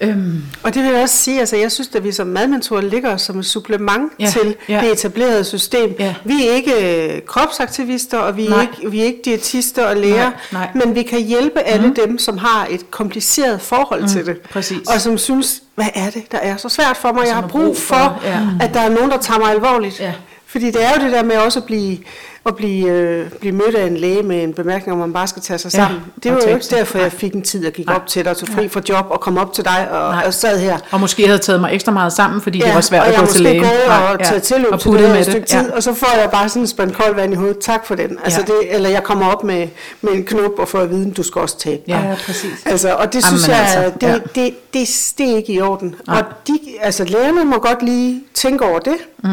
øhm, 0.00 0.42
Og 0.62 0.74
det 0.74 0.82
vil 0.82 0.92
jeg 0.92 1.02
også 1.02 1.16
sige, 1.16 1.40
altså 1.40 1.56
jeg 1.56 1.72
synes, 1.72 1.90
at 1.94 2.04
vi 2.04 2.12
som 2.12 2.26
madmentorer 2.26 2.80
ligger 2.80 3.16
som 3.16 3.38
et 3.38 3.46
supplement 3.46 4.12
Ja, 4.20 4.26
til 4.26 4.56
ja. 4.68 4.80
det 4.80 4.92
etablerede 4.92 5.44
system. 5.44 5.94
Ja. 5.98 6.14
Vi 6.24 6.46
er 6.48 6.52
ikke 6.52 6.72
øh, 7.14 7.22
kropsaktivister, 7.26 8.18
og 8.18 8.36
vi 8.36 8.46
er, 8.46 8.50
Nej. 8.50 8.60
ikke, 8.60 8.90
vi 8.90 9.00
er 9.00 9.04
ikke 9.04 9.20
diætister 9.24 9.84
og 9.86 9.96
læger, 9.96 10.30
Nej, 10.30 10.32
nej. 10.52 10.68
men 10.84 10.94
vi 10.94 11.02
kan 11.02 11.20
hjælpe 11.22 11.60
alle 11.60 11.86
mm. 11.88 11.94
dem, 11.94 12.18
som 12.18 12.38
har 12.38 12.66
et 12.70 12.90
kompliceret 12.90 13.60
forhold 13.60 14.00
mm, 14.02 14.08
til 14.08 14.26
det. 14.26 14.40
præcis. 14.40 14.88
Og 14.94 15.00
som 15.00 15.18
synes, 15.18 15.62
hvad 15.74 15.86
er 15.94 16.10
det, 16.10 16.32
der 16.32 16.38
er 16.38 16.56
så 16.56 16.68
svært 16.68 16.96
for 16.96 17.12
mig? 17.12 17.26
Jeg 17.26 17.34
har 17.34 17.46
brug 17.48 17.76
for, 17.76 17.94
for- 17.94 18.20
ja. 18.24 18.38
at 18.60 18.74
der 18.74 18.80
er 18.80 18.88
nogen, 18.88 19.10
der 19.10 19.18
tager 19.18 19.40
mig 19.40 19.50
alvorligt. 19.50 20.00
Ja. 20.00 20.12
Fordi 20.54 20.66
det 20.70 20.84
er 20.84 20.88
jo 20.98 21.04
det 21.04 21.12
der 21.12 21.22
med 21.22 21.36
også 21.36 21.58
at 21.58 21.64
blive, 21.64 21.98
at 22.46 22.56
blive, 22.56 22.88
øh, 22.90 23.30
blive 23.40 23.52
mødt 23.54 23.74
af 23.74 23.86
en 23.86 23.96
læge 23.96 24.22
med 24.22 24.42
en 24.42 24.54
bemærkning 24.54 24.92
om, 24.96 25.02
at 25.02 25.08
man 25.08 25.12
bare 25.12 25.26
skal 25.26 25.42
tage 25.42 25.58
sig 25.58 25.72
Ja, 25.74 25.78
sammen. 25.78 26.00
det 26.22 26.26
og 26.26 26.30
var 26.30 26.40
jo 26.40 26.44
tage- 26.44 26.54
ikke 26.54 26.66
derfor, 26.76 26.98
jeg 26.98 27.12
fik 27.12 27.32
en 27.34 27.42
tid 27.42 27.66
og 27.66 27.72
gik 27.72 27.86
Nej. 27.86 27.94
op 27.96 28.06
til 28.06 28.24
dig 28.24 28.30
og 28.30 28.36
tog 28.36 28.48
fri 28.48 28.68
fra 28.68 28.80
job 28.88 29.06
og 29.10 29.20
kom 29.20 29.38
op 29.38 29.52
til 29.52 29.64
dig 29.64 29.88
og, 29.90 30.12
Nej. 30.12 30.22
og 30.26 30.34
sad 30.34 30.58
her. 30.60 30.78
Og 30.90 31.00
måske 31.00 31.26
havde 31.26 31.38
taget 31.38 31.60
mig 31.60 31.74
ekstra 31.74 31.92
meget 31.92 32.12
sammen, 32.12 32.40
fordi 32.40 32.58
ja, 32.58 32.66
det 32.66 32.74
var 32.74 32.80
svært 32.80 33.00
og 33.00 33.06
at 33.06 33.12
jeg 33.12 33.20
gå 33.20 33.26
til 33.26 33.30
måske 33.32 33.42
lægen. 33.42 33.62
gået 33.62 33.72
Nej, 33.88 34.12
og 34.12 34.18
taget 34.24 34.42
tilløb 34.42 34.72
og 34.72 34.80
til 34.80 34.90
det 34.92 35.00
med 35.10 35.18
et 35.18 35.24
stykke 35.26 35.46
tid, 35.46 35.58
Ja. 35.68 35.76
og 35.76 35.82
så 35.82 35.94
får 35.94 36.18
jeg 36.20 36.30
bare 36.30 36.48
sådan 36.48 36.62
en 36.62 36.66
spand 36.66 36.92
koldt 36.92 37.16
vand 37.16 37.32
i 37.32 37.36
hovedet. 37.36 37.58
Tak 37.58 37.86
for 37.86 37.94
den. 37.94 38.18
Altså 38.24 38.40
Ja. 38.48 38.52
det, 38.52 38.74
eller 38.74 38.88
jeg 38.88 39.02
kommer 39.04 39.26
op 39.32 39.44
med, 39.44 39.68
med 40.02 40.12
en 40.12 40.24
knop 40.24 40.58
og 40.58 40.68
får 40.68 40.78
at 40.80 40.90
vide, 40.90 41.10
du 41.12 41.22
skal 41.22 41.40
også 41.42 41.58
tabe 41.58 41.82
dig. 41.86 41.94
Ja. 42.02 42.08
Ja, 42.08 42.14
præcis. 42.26 42.62
Altså, 42.66 42.94
og 42.94 43.12
det 43.12 43.24
synes 43.24 43.48
jeg, 43.48 43.56
altså, 43.60 43.92
det, 44.00 44.06
ja. 44.06 44.12
ja. 44.12 44.14
det, 44.14 44.34
det, 44.34 44.54
det, 44.74 44.88
det 45.18 45.30
er 45.32 45.36
ikke 45.36 45.52
i 45.52 45.60
orden. 45.60 45.94
Nej. 46.06 46.18
Og 46.18 46.24
de, 46.48 46.58
altså, 46.80 47.04
lægerne 47.04 47.44
må 47.44 47.58
godt 47.58 47.82
lige 47.82 48.20
tænke 48.34 48.64
over 48.64 48.78
det. 48.78 48.96
Mm. 49.24 49.30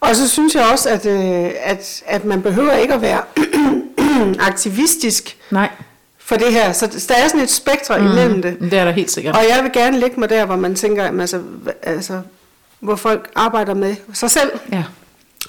Og 0.00 0.16
så 0.16 0.28
synes 0.28 0.54
jeg 0.54 0.66
også, 0.72 0.88
at, 0.88 1.06
øh, 1.06 1.50
at, 1.62 2.02
at 2.06 2.24
man 2.24 2.42
behøver 2.42 2.72
ikke 2.72 2.94
at 2.94 3.02
være 3.02 3.20
aktivistisk 4.50 5.36
Nej, 5.50 5.70
for 6.18 6.36
det 6.36 6.52
her. 6.52 6.72
Så 6.72 7.06
der 7.08 7.14
er 7.14 7.28
sådan 7.28 7.40
et 7.40 7.50
spektrum 7.50 8.00
mm. 8.00 8.06
imellem 8.06 8.42
det. 8.42 8.56
det 8.60 8.72
er 8.72 8.84
der 8.84 8.92
helt 8.92 9.10
sikkert. 9.10 9.36
Og 9.36 9.42
jeg 9.48 9.62
vil 9.62 9.72
gerne 9.72 9.98
lægge 9.98 10.20
mig 10.20 10.28
der, 10.28 10.44
hvor 10.44 10.56
man 10.56 10.74
tænker, 10.74 11.04
jamen, 11.04 11.20
altså, 11.20 11.40
altså, 11.82 12.20
hvor 12.80 12.96
folk 12.96 13.30
arbejder 13.34 13.74
med 13.74 13.96
sig 14.12 14.30
selv 14.30 14.50
Ja. 14.72 14.84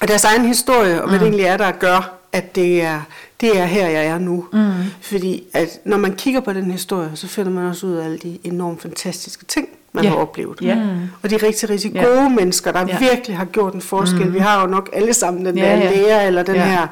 og 0.00 0.08
deres 0.08 0.24
egen 0.24 0.44
historie, 0.44 1.02
og 1.02 1.08
hvad 1.08 1.18
mm. 1.18 1.24
det 1.24 1.26
egentlig 1.26 1.44
er, 1.44 1.56
der 1.56 1.70
gør, 1.70 2.14
at 2.32 2.54
det 2.54 2.82
er, 2.82 3.00
det 3.40 3.58
er 3.58 3.64
her, 3.64 3.88
jeg 3.88 4.06
er 4.06 4.18
nu. 4.18 4.46
Mm. 4.52 4.72
Fordi 5.00 5.44
at 5.54 5.68
når 5.84 5.96
man 5.96 6.16
kigger 6.16 6.40
på 6.40 6.52
den 6.52 6.70
historie, 6.70 7.10
så 7.14 7.26
finder 7.28 7.52
man 7.52 7.64
også 7.64 7.86
ud 7.86 7.94
af 7.94 8.04
alle 8.04 8.18
de 8.18 8.38
enormt 8.44 8.82
fantastiske 8.82 9.44
ting, 9.44 9.68
man 9.98 10.04
Ja. 10.04 10.10
har 10.10 10.16
oplevet. 10.16 10.58
Ja. 10.62 10.76
Og 11.22 11.30
de 11.30 11.36
rigtig, 11.36 11.70
rigtig 11.70 11.92
Ja. 11.92 12.04
gode 12.04 12.30
mennesker, 12.30 12.72
der 12.72 12.80
Ja. 12.88 12.98
virkelig 12.98 13.36
har 13.36 13.44
gjort 13.44 13.74
en 13.74 13.80
forskel. 13.80 14.26
Mm. 14.26 14.34
Vi 14.34 14.38
har 14.38 14.60
jo 14.60 14.66
nok 14.66 14.88
alle 14.92 15.14
sammen 15.14 15.46
den 15.46 15.58
Ja, 15.58 15.64
der 15.64 15.76
ja. 15.76 15.90
lærer, 15.90 16.26
eller 16.26 16.42
den 16.42 16.54
Ja. 16.54 16.64
her 16.64 16.86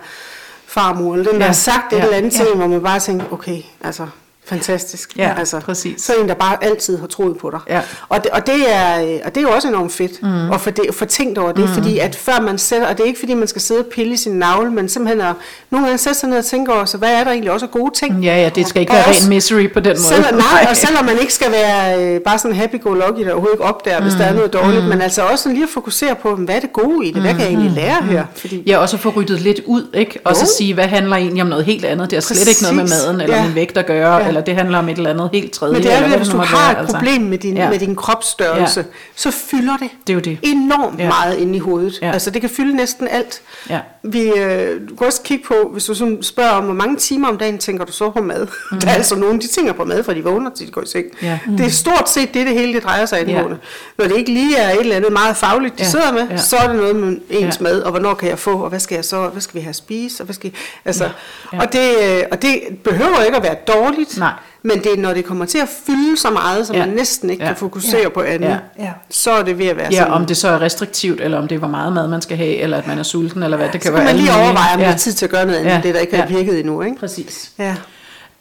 farmor, 0.66 1.12
eller 1.14 1.24
den, 1.24 1.34
der 1.34 1.40
Ja. 1.40 1.46
har 1.46 1.52
sagt 1.52 1.92
et 1.92 1.96
Ja. 1.98 2.02
eller 2.04 2.16
andet 2.16 2.38
Ja. 2.38 2.44
til, 2.44 2.54
hvor 2.54 2.66
man 2.66 2.82
bare 2.82 3.00
tænker, 3.00 3.24
okay, 3.32 3.58
altså, 3.84 4.06
fantastisk. 4.48 5.16
Ja, 5.18 5.32
altså, 5.38 5.60
præcis. 5.60 6.02
Så 6.02 6.12
en, 6.22 6.28
der 6.28 6.34
bare 6.34 6.64
altid 6.64 6.98
har 6.98 7.06
troet 7.06 7.38
på 7.38 7.50
dig. 7.50 7.58
Ja. 7.68 7.80
Og, 8.08 8.22
det, 8.24 8.30
og, 8.30 8.46
det 8.46 8.54
er, 8.74 9.02
øh, 9.04 9.20
og 9.24 9.34
det 9.34 9.36
er 9.36 9.42
jo 9.42 9.50
også 9.50 9.68
enormt 9.68 9.92
fedt 9.92 10.22
mm. 10.22 10.50
at 10.52 10.60
få, 10.60 10.70
det, 10.70 10.84
få 10.94 11.04
tænkt 11.04 11.38
over 11.38 11.52
det, 11.52 11.64
mm. 11.68 11.74
fordi 11.74 11.98
at 11.98 12.16
før 12.16 12.40
man 12.40 12.58
sætter, 12.58 12.86
og 12.88 12.96
det 12.96 13.02
er 13.02 13.06
ikke 13.06 13.18
fordi 13.18 13.34
man 13.34 13.48
skal 13.48 13.62
sidde 13.62 13.80
og 13.80 13.86
pille 13.86 14.12
i 14.12 14.16
sin 14.16 14.32
navle, 14.32 14.70
men 14.70 14.88
simpelthen 14.88 15.20
at 15.26 15.34
nogle 15.70 15.86
gange 15.86 15.98
sætte 15.98 16.18
sig 16.18 16.28
ned 16.28 16.38
og 16.38 16.44
tænke 16.44 16.72
over, 16.72 16.84
så 16.84 16.98
hvad 16.98 17.08
er 17.14 17.24
der 17.24 17.30
egentlig 17.30 17.50
også 17.52 17.66
af 17.66 17.70
gode 17.72 17.90
ting? 17.94 18.24
Ja, 18.24 18.42
ja, 18.42 18.48
det 18.48 18.66
skal 18.66 18.80
ikke 18.80 18.92
Og 18.92 18.96
være 18.96 19.06
også- 19.06 19.20
ren 19.22 19.28
misery 19.28 19.72
på 19.72 19.80
den 19.80 19.90
måde. 19.92 19.98
Selvom, 20.02 20.34
nej, 20.34 20.66
og 20.70 20.76
selvom 20.76 21.04
man 21.04 21.18
ikke 21.20 21.34
skal 21.34 21.52
være 21.52 22.02
øh, 22.14 22.20
bare 22.20 22.38
sådan 22.38 22.56
happy-go-lucky, 22.56 23.20
der 23.24 23.30
overhovedet 23.32 23.54
ikke 23.54 23.64
opdager, 23.64 24.00
hvis 24.02 24.12
der 24.12 24.24
er 24.24 24.34
noget 24.34 24.52
dårligt, 24.52 24.84
men 24.84 25.00
altså 25.02 25.22
også 25.22 25.48
lige 25.48 25.62
at 25.62 25.68
fokusere 25.68 26.14
på, 26.14 26.34
hvad 26.36 26.54
er 26.56 26.60
det 26.60 26.72
gode 26.72 27.06
i 27.06 27.12
det? 27.12 27.20
Hvad 27.22 27.30
kan 27.30 27.40
jeg 27.40 27.48
egentlig 27.48 27.70
lære 27.70 28.02
her? 28.10 28.24
Fordi, 28.36 28.62
Ja, 28.66 28.78
og 28.78 28.88
så 28.88 28.96
få 28.96 29.08
ryddet 29.16 29.40
lidt 29.40 29.60
ud, 29.66 29.86
ikke? 29.94 30.18
Og 30.24 30.36
så 30.36 30.46
sige, 30.58 30.74
hvad 30.74 30.84
handler 30.86 31.16
egentlig 31.16 31.42
om 31.42 31.48
noget 31.48 31.64
helt 31.64 31.84
andet? 31.84 32.10
Det 32.10 32.16
har 32.16 32.20
slet 32.20 32.48
ikke 32.48 32.62
noget 32.62 32.76
med 32.76 32.84
maden 32.84 33.20
eller 33.20 33.36
Ja. 33.36 33.44
min 33.44 33.54
vægt 33.54 33.78
at 33.78 33.86
gøre, 33.86 34.16
Ja. 34.16 34.28
Eller 34.36 34.44
det 34.44 34.54
handler 34.54 34.78
om 34.78 34.88
et 34.88 34.96
eller 34.96 35.10
andet 35.10 35.30
helt 35.32 35.52
tredje. 35.52 35.72
men 35.74 35.82
det 35.82 35.92
er 35.92 36.02
jo 36.02 36.08
det, 36.08 36.16
hvis 36.16 36.28
du 36.28 36.36
har 36.36 36.72
være, 36.74 36.82
et 36.84 36.88
problem 36.88 37.22
med 37.22 37.38
din, 37.38 37.56
Ja. 37.56 37.70
med 37.70 37.78
din 37.78 37.96
kropsstørrelse, 37.96 38.80
Ja. 38.80 38.86
så 39.16 39.30
fylder 39.30 39.76
det 39.76 39.88
Det 40.06 40.12
er 40.12 40.14
jo 40.14 40.20
det. 40.20 40.38
enormt 40.42 40.98
Ja. 41.00 41.08
meget 41.08 41.38
inde 41.38 41.56
i 41.56 41.58
hovedet. 41.58 41.98
Ja. 42.02 42.10
Altså 42.12 42.30
det 42.30 42.40
kan 42.40 42.50
fylde 42.50 42.76
næsten 42.76 43.08
alt. 43.10 43.40
Ja. 43.70 43.78
Vi, 44.02 44.20
øh, 44.22 44.80
du 44.88 44.96
kan 44.96 45.06
også 45.06 45.22
kigge 45.22 45.44
på, 45.48 45.54
hvis 45.72 45.84
du 45.84 45.94
sådan 45.94 46.22
spørger 46.22 46.50
om, 46.50 46.64
hvor 46.64 46.74
mange 46.74 46.96
timer 46.96 47.28
om 47.28 47.38
dagen 47.38 47.58
tænker 47.58 47.84
du 47.84 47.92
så 47.92 48.10
på 48.10 48.22
mad? 48.22 48.46
Mm. 48.72 48.80
Der 48.80 48.88
er 48.88 48.94
altså 48.94 49.16
nogen, 49.16 49.40
de 49.40 49.46
tænker 49.46 49.72
på 49.72 49.84
mad, 49.84 50.04
fra 50.04 50.14
de 50.14 50.24
vågner 50.24 50.50
til 50.56 50.66
de 50.66 50.72
går 50.72 50.82
i 50.82 50.86
seng. 50.86 51.04
Ja. 51.22 51.38
Det 51.58 51.66
er 51.66 51.70
stort 51.70 52.10
set 52.10 52.34
det, 52.34 52.46
det 52.46 52.54
hele 52.58 52.72
det 52.74 52.82
drejer 52.84 53.06
sig 53.06 53.24
Ja. 53.26 53.32
angående. 53.34 53.58
Når 53.98 54.04
det 54.04 54.16
ikke 54.16 54.32
lige 54.32 54.56
er 54.56 54.70
et 54.72 54.80
eller 54.80 54.96
andet 54.96 55.12
meget 55.12 55.36
fagligt, 55.36 55.78
de 55.78 55.82
Ja. 55.82 55.88
sidder 55.90 56.12
med, 56.12 56.28
Ja. 56.30 56.36
så 56.36 56.56
er 56.56 56.66
det 56.68 56.76
noget 56.76 56.96
med 56.96 57.16
ens 57.30 57.56
Ja. 57.60 57.62
mad, 57.62 57.80
og 57.80 57.90
hvornår 57.90 58.14
kan 58.14 58.28
jeg 58.28 58.38
få, 58.38 58.58
og 58.62 58.68
hvad 58.68 58.80
skal 58.80 58.94
jeg 58.94 59.04
så, 59.04 59.28
hvad 59.28 59.42
skal 59.42 59.54
vi 59.54 59.60
have 59.60 59.70
at 59.70 59.76
spise, 59.76 60.22
og 60.22 60.24
hvad 60.24 60.34
skal 60.34 60.52
altså, 60.84 61.04
Ja. 61.52 61.58
Og, 61.60 61.72
det, 61.72 61.90
øh, 62.04 62.22
og 62.32 62.42
det 62.42 62.60
behøver 62.84 63.22
ikke 63.26 63.36
at 63.36 63.42
være 63.42 63.54
dårligt, 63.54 64.18
Nej. 64.18 64.25
Men 64.66 64.78
det 64.84 64.92
er, 64.92 64.96
når 64.96 65.14
det 65.14 65.24
kommer 65.24 65.44
til 65.44 65.58
at 65.58 65.68
fylde 65.86 66.16
så 66.16 66.30
meget, 66.30 66.66
så 66.66 66.72
Ja. 66.74 66.86
man 66.86 66.94
næsten 66.96 67.30
ikke 67.30 67.42
Ja. 67.42 67.48
kan 67.48 67.56
fokusere 67.56 68.00
Ja. 68.02 68.08
på 68.08 68.20
andet, 68.22 68.48
Ja. 68.48 68.58
Ja. 68.78 68.90
så 69.10 69.30
er 69.30 69.42
det 69.42 69.58
ved 69.58 69.66
at 69.66 69.76
være 69.76 69.88
Ja, 69.90 69.98
sådan. 69.98 70.12
om 70.12 70.26
det 70.26 70.36
så 70.36 70.48
er 70.48 70.60
restriktivt, 70.60 71.20
eller 71.20 71.38
om 71.38 71.48
det 71.48 71.54
er, 71.54 71.58
hvor 71.58 71.68
meget 71.68 71.92
mad 71.92 72.08
man 72.08 72.22
skal 72.22 72.36
have, 72.36 72.56
eller 72.56 72.76
at 72.78 72.86
man 72.86 72.98
er 72.98 73.02
sulten, 73.02 73.42
eller 73.42 73.56
hvad 73.56 73.68
det 73.72 73.80
kan 73.80 73.88
så 73.88 73.92
være. 73.92 74.06
kan 74.06 74.14
man 74.16 74.24
lige 74.24 74.34
overveje, 74.34 74.74
om 74.74 74.80
ja. 74.80 74.86
det 74.86 74.94
er 74.94 74.98
tid 74.98 75.12
til 75.12 75.26
at 75.26 75.30
gøre 75.30 75.46
noget 75.46 75.58
andet, 75.58 75.70
Ja. 75.72 75.80
det 75.82 75.94
der 75.94 76.00
ikke 76.00 76.16
har 76.16 76.26
Ja. 76.30 76.36
virket 76.36 76.58
endnu, 76.60 76.82
ikke? 76.82 76.96
Præcis. 76.98 77.52
Ja. 77.58 77.74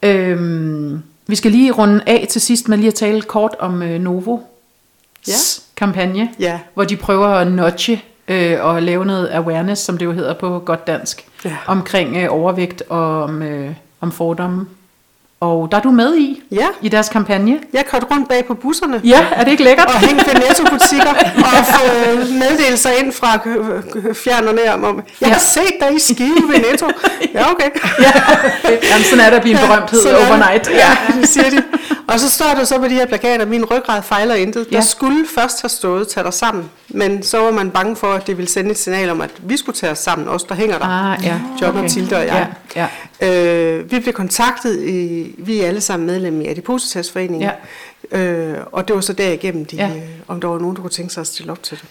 Øhm, 0.02 1.02
vi 1.26 1.36
skal 1.36 1.50
lige 1.50 1.72
runde 1.72 2.00
af 2.06 2.26
til 2.30 2.40
sidst 2.40 2.68
med 2.68 2.78
lige 2.78 2.88
at 2.88 2.94
tale 2.94 3.22
kort 3.22 3.54
om 3.58 3.82
øh, 3.82 4.00
Novo 4.00 4.38
Ja. 5.28 5.32
kampagne, 5.76 6.28
Ja. 6.40 6.58
hvor 6.74 6.84
de 6.84 6.96
prøver 6.96 7.26
at 7.28 7.52
nudge 7.52 8.04
øh, 8.28 8.64
og 8.64 8.82
lave 8.82 9.04
noget 9.04 9.28
awareness, 9.32 9.82
som 9.82 9.98
det 9.98 10.04
jo 10.06 10.12
hedder 10.12 10.34
på 10.34 10.58
godt 10.58 10.86
dansk, 10.86 11.24
Ja. 11.44 11.56
omkring 11.66 12.16
øh, 12.16 12.26
overvægt 12.30 12.82
og 12.88 13.22
om, 13.22 13.42
øh, 13.42 13.70
om 14.00 14.12
fordomme. 14.12 14.66
Og 15.40 15.68
der 15.70 15.76
er 15.78 15.82
du 15.82 15.90
med 15.90 16.16
i, 16.16 16.42
Ja. 16.50 16.66
i 16.82 16.88
deres 16.88 17.08
kampagne. 17.08 17.58
Jeg 17.72 17.84
kørte 17.86 18.06
rundt 18.10 18.28
bag 18.28 18.44
på 18.46 18.54
busserne. 18.54 19.00
Ja, 19.04 19.26
er 19.32 19.44
det 19.44 19.50
ikke 19.50 19.64
lækkert? 19.64 19.86
Og 19.86 19.94
hængte 19.98 20.34
netto-butikker 20.34 21.10
og 21.36 21.64
få 21.66 21.84
øh, 22.10 22.18
meddelelser 22.30 22.90
ind 22.90 23.12
fra 23.12 23.38
fjern 24.24 24.48
og 24.48 24.54
nær 24.54 24.72
om, 24.72 24.96
jeg 25.20 25.28
Ja. 25.28 25.32
har 25.32 25.38
set 25.40 25.72
dig 25.80 25.96
i 25.96 25.98
Skive 25.98 26.42
ved 26.48 26.58
Netto. 26.70 26.86
Ja, 27.34 27.50
okay. 27.50 27.70
ja, 28.00 28.12
Jamen, 28.90 29.04
sådan 29.10 29.24
er 29.24 29.30
der 29.30 29.36
at 29.36 29.42
blive 29.42 29.60
en 29.60 29.66
berømthed 29.66 30.04
er 30.06 30.18
det. 30.18 30.28
overnight. 30.28 30.70
Ja, 30.70 30.96
det 31.20 31.28
siger 31.28 31.50
de. 31.50 31.62
Og 32.08 32.20
så 32.20 32.30
står 32.30 32.54
der 32.56 32.64
så 32.64 32.78
på 32.78 32.84
de 32.84 32.90
her 32.94 33.06
plakater, 33.06 33.46
min 33.46 33.64
ryggrad 33.64 34.02
fejler 34.02 34.34
intet. 34.34 34.70
Der 34.70 34.76
Ja. 34.76 34.80
skulle 34.82 35.24
først 35.34 35.62
have 35.62 35.68
stået, 35.68 36.08
tag 36.08 36.24
dig 36.24 36.34
sammen. 36.34 36.70
Men 36.88 37.22
så 37.22 37.38
var 37.38 37.50
man 37.50 37.70
bange 37.70 37.96
for, 37.96 38.06
at 38.12 38.26
det 38.26 38.36
ville 38.36 38.48
sende 38.50 38.70
et 38.70 38.78
signal 38.78 39.10
om, 39.10 39.20
at 39.20 39.30
vi 39.38 39.56
skulle 39.56 39.76
tage 39.76 39.92
os 39.92 39.98
sammen, 39.98 40.28
os 40.28 40.44
der 40.44 40.54
hænger 40.54 40.78
der. 40.78 40.84
Ah, 40.86 41.24
ja. 41.24 41.40
John 41.62 41.78
og 41.84 41.90
Tilde 41.90 42.16
og 42.16 42.26
jeg. 42.26 42.48
Ja, 42.76 42.86
ja. 43.22 43.76
Øh, 43.78 43.90
vi 43.90 44.00
blev 44.00 44.12
kontaktet, 44.14 44.82
i, 44.88 45.34
vi 45.38 45.60
er 45.60 45.66
alle 45.68 45.80
sammen 45.80 46.06
medlem 46.06 46.40
i 46.40 46.46
Adipositasforeningen, 46.48 47.50
ja. 48.12 48.18
øh, 48.18 48.58
og 48.72 48.88
det 48.88 48.94
var 48.96 49.00
så 49.02 49.12
derigennem, 49.12 49.64
de, 49.64 49.76
ja. 49.76 49.88
øh, 49.88 50.02
om 50.28 50.40
der 50.40 50.48
var 50.48 50.58
nogen, 50.58 50.76
der 50.76 50.82
kunne 50.82 50.90
tænke 50.90 51.14
sig 51.14 51.20
at 51.20 51.26
stille 51.26 51.52
op 51.52 51.62
til 51.62 51.76
det. 51.76 51.84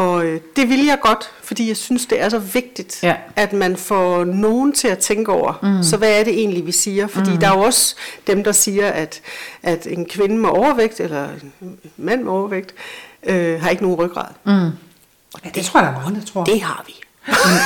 Og 0.00 0.24
øh, 0.24 0.40
det 0.56 0.68
vil 0.68 0.86
jeg 0.86 0.98
godt, 1.02 1.30
fordi 1.42 1.68
jeg 1.68 1.76
synes, 1.76 2.06
det 2.06 2.20
er 2.20 2.28
så 2.28 2.38
vigtigt, 2.38 3.02
Ja. 3.02 3.16
at 3.36 3.52
man 3.52 3.76
får 3.76 4.24
nogen 4.24 4.72
til 4.72 4.88
at 4.88 4.98
tænke 4.98 5.32
over, 5.32 5.58
mm. 5.62 5.82
så 5.82 5.96
hvad 5.96 6.20
er 6.20 6.24
det 6.24 6.32
egentlig, 6.38 6.66
vi 6.66 6.72
siger? 6.72 7.06
Fordi 7.06 7.30
mm. 7.30 7.36
der 7.36 7.48
er 7.50 7.56
jo 7.56 7.60
også 7.60 7.94
dem, 8.26 8.44
der 8.44 8.52
siger, 8.52 8.86
at, 8.88 9.20
at 9.62 9.86
en 9.86 10.06
kvinde 10.06 10.38
med 10.38 10.48
overvægt, 10.48 11.00
eller 11.00 11.28
en 11.62 11.78
mand 11.96 12.22
med 12.22 12.32
overvægt, 12.32 12.74
øh, 13.22 13.60
har 13.62 13.70
ikke 13.70 13.82
nogen 13.82 13.98
ryggrad. 13.98 14.26
Mm. 14.44 14.52
Ja, 15.44 15.50
det 15.54 15.64
tror 15.64 15.80
jeg, 15.80 15.92
der 15.92 15.98
er 15.98 16.02
mange, 16.04 16.20
der 16.20 16.26
tror. 16.26 16.44
Det 16.44 16.60
har 16.62 16.84
vi. 16.86 16.92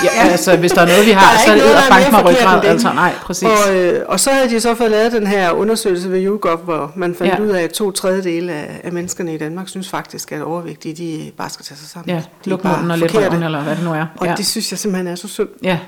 Ja, 0.04 0.28
altså, 0.30 0.56
hvis 0.56 0.72
der 0.72 0.80
er 0.82 0.86
noget, 0.86 1.06
vi 1.06 1.10
har, 1.10 1.38
så 1.46 1.50
er 1.52 1.54
det 1.56 1.64
mere 1.64 1.74
med 1.74 2.10
forkert 2.10 2.26
end 2.26 2.36
ryggrad. 2.36 2.64
Altså, 2.64 2.92
nej, 2.92 3.12
præcis. 3.22 3.48
Og, 3.68 3.76
øh, 3.76 4.02
og 4.08 4.20
så 4.20 4.30
havde 4.30 4.50
de 4.50 4.60
så 4.60 4.74
fået 4.74 4.90
lavet 4.90 5.12
den 5.12 5.26
her 5.26 5.50
undersøgelse 5.50 6.10
ved 6.10 6.24
YouGov, 6.24 6.56
hvor 6.56 6.92
man 6.96 7.14
fandt 7.14 7.32
Ja. 7.32 7.36
ja. 7.36 7.42
ud 7.42 7.48
af, 7.48 7.62
at 7.62 7.70
to 7.72 7.90
tredjedele 7.90 8.52
af, 8.52 8.80
af 8.84 8.92
menneskerne 8.92 9.34
i 9.34 9.38
Danmark 9.38 9.68
synes 9.68 9.88
faktisk, 9.88 10.32
at 10.32 10.42
overvægtige, 10.42 10.94
de 10.94 11.32
bare 11.36 11.50
skal 11.50 11.64
tage 11.66 11.78
sig 11.78 11.88
sammen. 11.88 12.16
Ja, 12.16 12.22
luk 12.44 12.64
munden 12.64 12.90
og 12.90 12.98
lidt 12.98 13.14
røven, 13.14 13.42
eller 13.42 13.62
hvad 13.62 13.76
det 13.76 13.84
nu 13.84 13.92
er. 13.92 14.06
Og 14.16 14.26
ja. 14.26 14.34
det 14.36 14.46
synes 14.46 14.70
jeg 14.72 14.78
simpelthen 14.78 15.06
er 15.06 15.14
så 15.14 15.28
synd, 15.28 15.48
ja, 15.62 15.78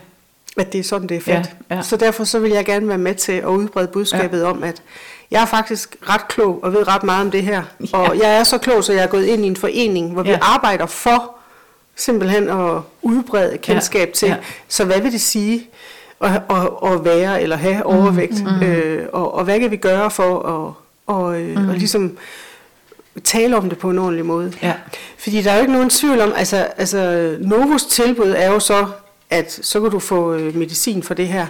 at 0.56 0.72
det 0.72 0.78
er 0.78 0.84
sådan, 0.84 1.08
det 1.08 1.16
er 1.16 1.32
Ja, 1.32 1.38
fedt. 1.38 1.50
ja. 1.70 1.82
Så 1.82 1.96
derfor 1.96 2.24
så 2.24 2.38
vil 2.38 2.50
jeg 2.50 2.64
gerne 2.64 2.88
være 2.88 2.98
med 2.98 3.14
til 3.14 3.32
at 3.32 3.44
udbrede 3.44 3.86
budskabet 3.86 4.40
ja. 4.40 4.44
om, 4.50 4.62
at 4.62 4.82
jeg 5.30 5.42
er 5.42 5.46
faktisk 5.46 5.96
ret 6.08 6.28
klog 6.28 6.60
og 6.62 6.72
ved 6.72 6.88
ret 6.88 7.02
meget 7.02 7.20
om 7.24 7.30
det 7.30 7.42
her. 7.42 7.62
Ja. 7.92 7.98
Og 7.98 8.18
jeg 8.18 8.38
er 8.38 8.44
så 8.44 8.58
klog, 8.58 8.84
så 8.84 8.92
jeg 8.92 9.02
er 9.02 9.06
gået 9.06 9.24
ind 9.24 9.44
i 9.44 9.46
en 9.48 9.56
forening, 9.56 10.12
hvor 10.12 10.22
ja. 10.24 10.30
Ja. 10.30 10.36
vi 10.36 10.40
arbejder 10.42 10.86
for 10.86 11.35
simpelthen 11.96 12.48
at 12.48 12.80
udbrede 13.02 13.58
kendskab 13.58 14.08
Ja, 14.08 14.12
til. 14.12 14.28
ja. 14.28 14.36
Så 14.68 14.84
hvad 14.84 15.00
vil 15.00 15.12
det 15.12 15.20
sige 15.20 15.68
at, 16.22 16.30
at, 16.30 16.92
at 16.92 17.04
være 17.04 17.42
eller 17.42 17.56
have 17.56 17.86
overvægt? 17.86 18.44
Mm. 18.44 18.66
Øh, 18.66 19.06
og, 19.12 19.34
og 19.34 19.44
hvad 19.44 19.60
kan 19.60 19.70
vi 19.70 19.76
gøre 19.76 20.10
for 20.10 20.38
at 20.66 20.72
og, 21.06 21.40
øh, 21.40 21.56
mm. 21.58 21.68
og 21.68 21.74
ligesom 21.74 22.18
tale 23.24 23.56
om 23.56 23.68
det 23.68 23.78
på 23.78 23.90
en 23.90 23.98
ordentlig 23.98 24.24
måde? 24.24 24.52
Ja. 24.62 24.72
Fordi 25.18 25.42
der 25.42 25.50
er 25.50 25.54
jo 25.54 25.60
ikke 25.60 25.72
nogen 25.72 25.90
tvivl 25.90 26.20
om, 26.20 26.32
altså, 26.36 26.56
altså 26.56 27.36
Novos 27.40 27.84
tilbud 27.84 28.34
er 28.36 28.52
jo 28.52 28.60
så, 28.60 28.86
at 29.30 29.58
så 29.62 29.80
kan 29.80 29.90
du 29.90 29.98
få 29.98 30.34
øh, 30.34 30.56
medicin 30.56 31.02
for 31.02 31.14
det 31.14 31.28
her. 31.28 31.46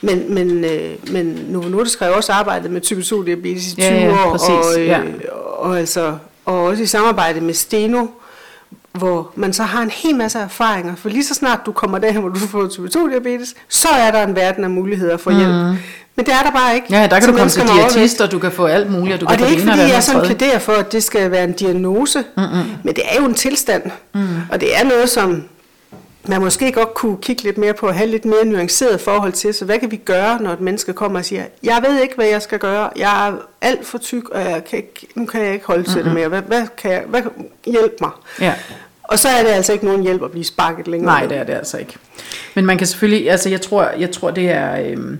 Men, 0.00 0.34
men, 0.34 0.64
øh, 0.64 1.12
men 1.12 1.26
Novo 1.48 1.68
Nordisk 1.68 1.98
har 1.98 2.06
jo 2.06 2.14
også 2.14 2.32
arbejdet 2.32 2.70
med 2.70 2.80
type 2.80 3.02
2 3.02 3.22
diabetes 3.22 3.72
i 3.72 3.74
20 3.74 3.84
Ja, 3.86 3.94
ja, 4.04 4.26
år, 4.26 4.30
præcis, 4.30 4.48
og, 4.48 4.80
øh, 4.80 4.86
ja. 4.86 5.00
og, 5.58 5.78
altså, 5.78 6.16
og 6.44 6.62
også 6.64 6.82
i 6.82 6.86
samarbejde 6.86 7.40
med 7.40 7.54
Steno, 7.54 8.06
hvor 8.92 9.30
man 9.34 9.52
så 9.52 9.62
har 9.62 9.82
en 9.82 9.90
hel 9.90 10.14
masse 10.16 10.38
erfaringer. 10.38 10.94
For 10.96 11.08
lige 11.08 11.24
så 11.24 11.34
snart 11.34 11.60
du 11.66 11.72
kommer 11.72 11.98
derhen, 11.98 12.20
hvor 12.20 12.30
du 12.30 12.38
får 12.38 12.66
type 12.68 12.88
2 12.88 13.08
diabetes, 13.08 13.54
så 13.68 13.88
er 13.88 14.10
der 14.10 14.26
en 14.26 14.36
verden 14.36 14.64
af 14.64 14.70
muligheder 14.70 15.16
for 15.16 15.30
hjælp. 15.30 15.78
Men 16.16 16.26
det 16.26 16.34
er 16.34 16.42
der 16.42 16.50
bare 16.50 16.74
ikke. 16.74 16.86
ja, 16.90 17.06
der 17.06 17.20
kan 17.20 17.28
du 17.28 17.34
komme 17.36 17.50
til 17.50 17.62
diætist, 17.62 18.20
og 18.20 18.30
du 18.32 18.38
kan 18.38 18.52
få 18.52 18.66
alt 18.66 18.90
muligt, 18.90 19.14
og 19.14 19.20
du 19.20 19.26
Og 19.26 19.30
kan 19.30 19.40
det 19.40 19.46
er 19.46 19.50
ikke 19.50 19.62
fordi, 19.62 19.80
jeg 19.80 20.02
sådan 20.02 20.22
plæderer 20.22 20.58
for, 20.58 20.72
at 20.72 20.92
det 20.92 21.02
skal 21.02 21.30
være 21.30 21.44
en 21.44 21.52
diagnose, 21.52 22.24
Mm-mm. 22.36 22.52
men 22.84 22.94
det 22.94 23.02
er 23.10 23.20
jo 23.20 23.26
en 23.26 23.34
tilstand. 23.34 23.82
Mm. 24.14 24.26
Og 24.52 24.60
det 24.60 24.76
er 24.80 24.84
noget, 24.84 25.08
som 25.10 25.42
man 26.28 26.40
måske 26.40 26.72
godt 26.72 26.94
kunne 26.94 27.16
kigge 27.22 27.42
lidt 27.42 27.58
mere 27.58 27.74
på, 27.74 27.86
og 27.86 27.94
have 27.94 28.10
lidt 28.10 28.24
mere 28.24 28.44
nuanceret 28.44 29.00
forhold 29.00 29.32
til. 29.32 29.54
Så 29.54 29.64
hvad 29.64 29.78
kan 29.78 29.90
vi 29.90 29.96
gøre, 29.96 30.42
når 30.42 30.50
et 30.50 30.60
menneske 30.60 30.92
kommer 30.92 31.18
og 31.18 31.24
siger, 31.24 31.44
jeg 31.62 31.84
ved 31.88 32.02
ikke, 32.02 32.14
hvad 32.14 32.26
jeg 32.26 32.42
skal 32.42 32.58
gøre, 32.58 32.90
jeg 32.96 33.28
er 33.28 33.32
alt 33.60 33.86
for 33.86 33.98
tyk, 33.98 34.28
og 34.28 34.40
jeg 34.40 34.64
kan 34.64 34.76
ikke, 34.76 35.06
nu 35.14 35.26
kan 35.26 35.44
jeg 35.44 35.52
ikke 35.52 35.66
holde 35.66 35.90
til 35.90 36.04
det 36.04 36.14
mere. 36.14 36.28
Hvad, 36.28 36.42
hvad 36.42 36.66
kan 36.76 36.92
jeg, 36.92 37.02
hvad, 37.06 37.22
hjælp 37.66 37.96
mig. 38.00 38.10
Ja. 38.40 38.54
Og 39.02 39.18
så 39.18 39.28
er 39.28 39.42
det 39.42 39.50
altså 39.50 39.72
ikke 39.72 39.84
nogen 39.84 40.02
hjælp 40.02 40.22
at 40.22 40.30
blive 40.30 40.44
sparket 40.44 40.88
længere. 40.88 41.14
Nej, 41.14 41.26
det 41.26 41.36
er 41.36 41.44
det 41.44 41.52
altså 41.52 41.78
ikke. 41.78 41.96
Men 42.54 42.66
man 42.66 42.78
kan 42.78 42.86
selvfølgelig, 42.86 43.30
altså 43.30 43.48
jeg 43.48 43.60
tror, 43.60 43.82
jeg 43.98 44.10
tror 44.10 44.30
det 44.30 44.50
er, 44.50 44.80
øhm, 44.80 45.18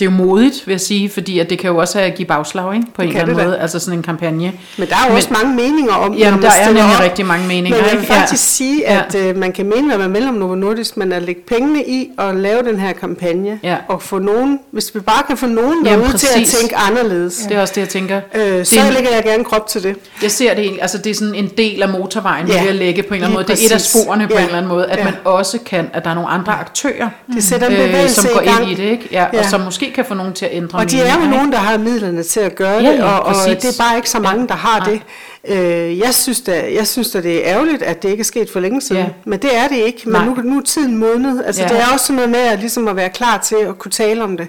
det 0.00 0.06
er 0.06 0.10
jo 0.10 0.16
modigt, 0.16 0.66
vil 0.66 0.72
jeg 0.72 0.80
sige, 0.80 1.10
fordi 1.10 1.38
at 1.38 1.50
det 1.50 1.58
kan 1.58 1.70
jo 1.70 1.76
også 1.76 2.12
give 2.16 2.26
bagslag, 2.26 2.74
ikke? 2.74 2.86
På 2.94 3.02
en 3.02 3.08
kan 3.08 3.16
eller 3.16 3.20
anden 3.22 3.36
det 3.36 3.42
da. 3.44 3.48
måde, 3.48 3.58
altså 3.58 3.78
sådan 3.78 3.98
en 3.98 4.02
kampagne. 4.02 4.52
Men 4.78 4.88
der 4.88 4.94
er 4.94 5.10
jo 5.10 5.14
også 5.16 5.28
mange 5.32 5.54
meninger 5.56 5.92
om, 5.94 6.14
Jamen, 6.14 6.24
når 6.24 6.30
man 6.30 6.42
der 6.42 6.50
er 6.60 6.66
nemlig 6.66 6.84
op. 6.84 7.00
rigtig 7.00 7.26
mange 7.26 7.46
meninger, 7.48 7.78
Men 7.78 7.84
jeg 7.86 7.92
vil 7.94 8.00
ikke? 8.00 8.14
Ja. 8.14 8.20
faktisk 8.20 8.56
sige, 8.56 8.80
Ja. 8.80 9.02
at 9.08 9.14
øh, 9.14 9.36
man 9.36 9.52
kan 9.52 9.66
mene, 9.66 9.86
hvad 9.96 10.08
man 10.08 10.14
vil 10.14 10.28
om 10.28 10.34
Novo 10.34 10.54
Nordisk, 10.54 10.96
men 10.96 11.12
at 11.12 11.22
lægge 11.22 11.40
pengene 11.48 11.84
i 11.86 12.08
at 12.18 12.36
lave 12.36 12.62
den 12.62 12.80
her 12.80 12.92
kampagne, 12.92 13.58
Ja. 13.62 13.76
og 13.88 14.02
få 14.02 14.18
nogen, 14.18 14.58
hvis 14.72 14.94
vi 14.94 15.00
bare 15.00 15.22
kan 15.28 15.36
få 15.36 15.46
nogen 15.46 15.86
Jamen, 15.86 16.00
derude 16.00 16.18
til 16.18 16.28
at 16.36 16.46
tænke 16.46 16.76
anderledes, 16.76 17.36
Det 17.48 17.56
er 17.56 17.60
også 17.60 17.72
det, 17.74 17.80
jeg 17.80 17.88
tænker. 17.88 18.20
øh, 18.34 18.40
Det 18.42 18.66
så 18.68 18.80
en- 18.86 18.92
lægger 18.92 19.10
jeg 19.14 19.22
gerne 19.24 19.44
krop 19.44 19.66
til 19.66 19.82
det. 19.82 19.96
Jeg 20.22 20.30
ser 20.30 20.54
det 20.54 20.62
egentlig, 20.62 20.82
altså 20.82 20.98
det 20.98 21.10
er 21.10 21.14
sådan 21.14 21.34
en 21.34 21.50
del 21.56 21.82
af 21.82 21.88
motorvejen, 21.88 22.48
Ja, 22.48 22.62
ja, 22.62 22.68
at 22.68 22.74
lægge 22.74 23.02
på 23.02 23.08
en 23.08 23.14
eller 23.14 23.26
anden 23.26 23.34
måde. 23.34 23.44
Det 23.48 23.62
er 23.62 23.66
et 23.66 23.72
af 23.72 23.80
sporene 23.80 24.26
på 24.26 24.32
Ja, 24.34 24.38
en 24.38 24.44
eller 24.44 24.56
anden 24.58 24.68
måde, 24.68 24.86
at 24.86 24.98
ja. 24.98 25.04
man 25.04 25.14
også 25.24 25.58
kan, 25.66 25.90
at 25.92 26.04
der 26.04 26.10
er 26.10 26.14
nogle 26.14 26.28
andre 26.30 26.52
aktører, 26.52 27.08
Det 27.34 27.44
sætter 27.44 27.66
en 27.68 27.72
øh, 28.04 28.08
som 28.08 28.24
går 28.34 28.44
gang. 28.44 28.62
ind 28.70 28.78
i 28.78 28.82
det, 28.82 28.90
ikke? 28.90 29.08
Ja, 29.12 29.26
Ja. 29.32 29.38
og 29.38 29.44
som 29.44 29.60
måske 29.60 29.89
kan 29.94 30.04
få 30.04 30.14
nogen 30.14 30.32
til 30.32 30.44
at 30.46 30.50
ændre 30.54 30.78
Og 30.78 30.90
de 30.90 31.00
er 31.00 31.14
jo 31.14 31.20
ikke? 31.20 31.30
nogen, 31.36 31.52
der 31.52 31.58
har 31.58 31.78
midlerne 31.78 32.22
til 32.22 32.40
at 32.40 32.54
gøre 32.54 32.76
det, 32.78 32.84
Ja, 32.84 32.90
ja, 32.90 33.04
og, 33.04 33.20
og 33.26 33.34
præcis. 33.34 33.62
det 33.62 33.78
er 33.78 33.82
bare 33.84 33.96
ikke 33.96 34.10
så 34.10 34.20
mange, 34.20 34.48
der 34.48 34.54
har 34.54 34.78
Nej. 34.78 34.88
det. 34.90 35.00
Øh, 35.48 35.98
jeg 35.98 36.14
synes 36.14 36.40
da, 36.40 36.64
jeg 36.74 36.86
synes 36.86 37.10
da, 37.10 37.20
det 37.20 37.36
er 37.48 37.54
ærgerligt, 37.54 37.82
at 37.82 38.02
det 38.02 38.08
ikke 38.08 38.20
er 38.20 38.24
sket 38.24 38.50
for 38.50 38.60
længe 38.60 38.80
siden. 38.80 39.02
Ja. 39.02 39.08
Men 39.24 39.38
det 39.38 39.56
er 39.56 39.68
det 39.68 39.76
ikke. 39.76 40.00
Men 40.04 40.12
Nej. 40.12 40.24
nu, 40.24 40.34
nu 40.44 40.58
er 40.58 40.62
tiden 40.62 40.96
modnet. 40.98 41.42
Altså, 41.46 41.62
Ja. 41.62 41.68
Det 41.68 41.78
er 41.80 41.84
også 41.92 42.06
sådan 42.06 42.16
noget 42.16 42.30
med 42.30 42.40
at, 42.40 42.58
ligesom 42.58 42.88
at 42.88 42.96
være 42.96 43.08
klar 43.10 43.38
til 43.38 43.56
at 43.56 43.78
kunne 43.78 43.90
tale 43.92 44.22
om 44.24 44.36
det. 44.36 44.48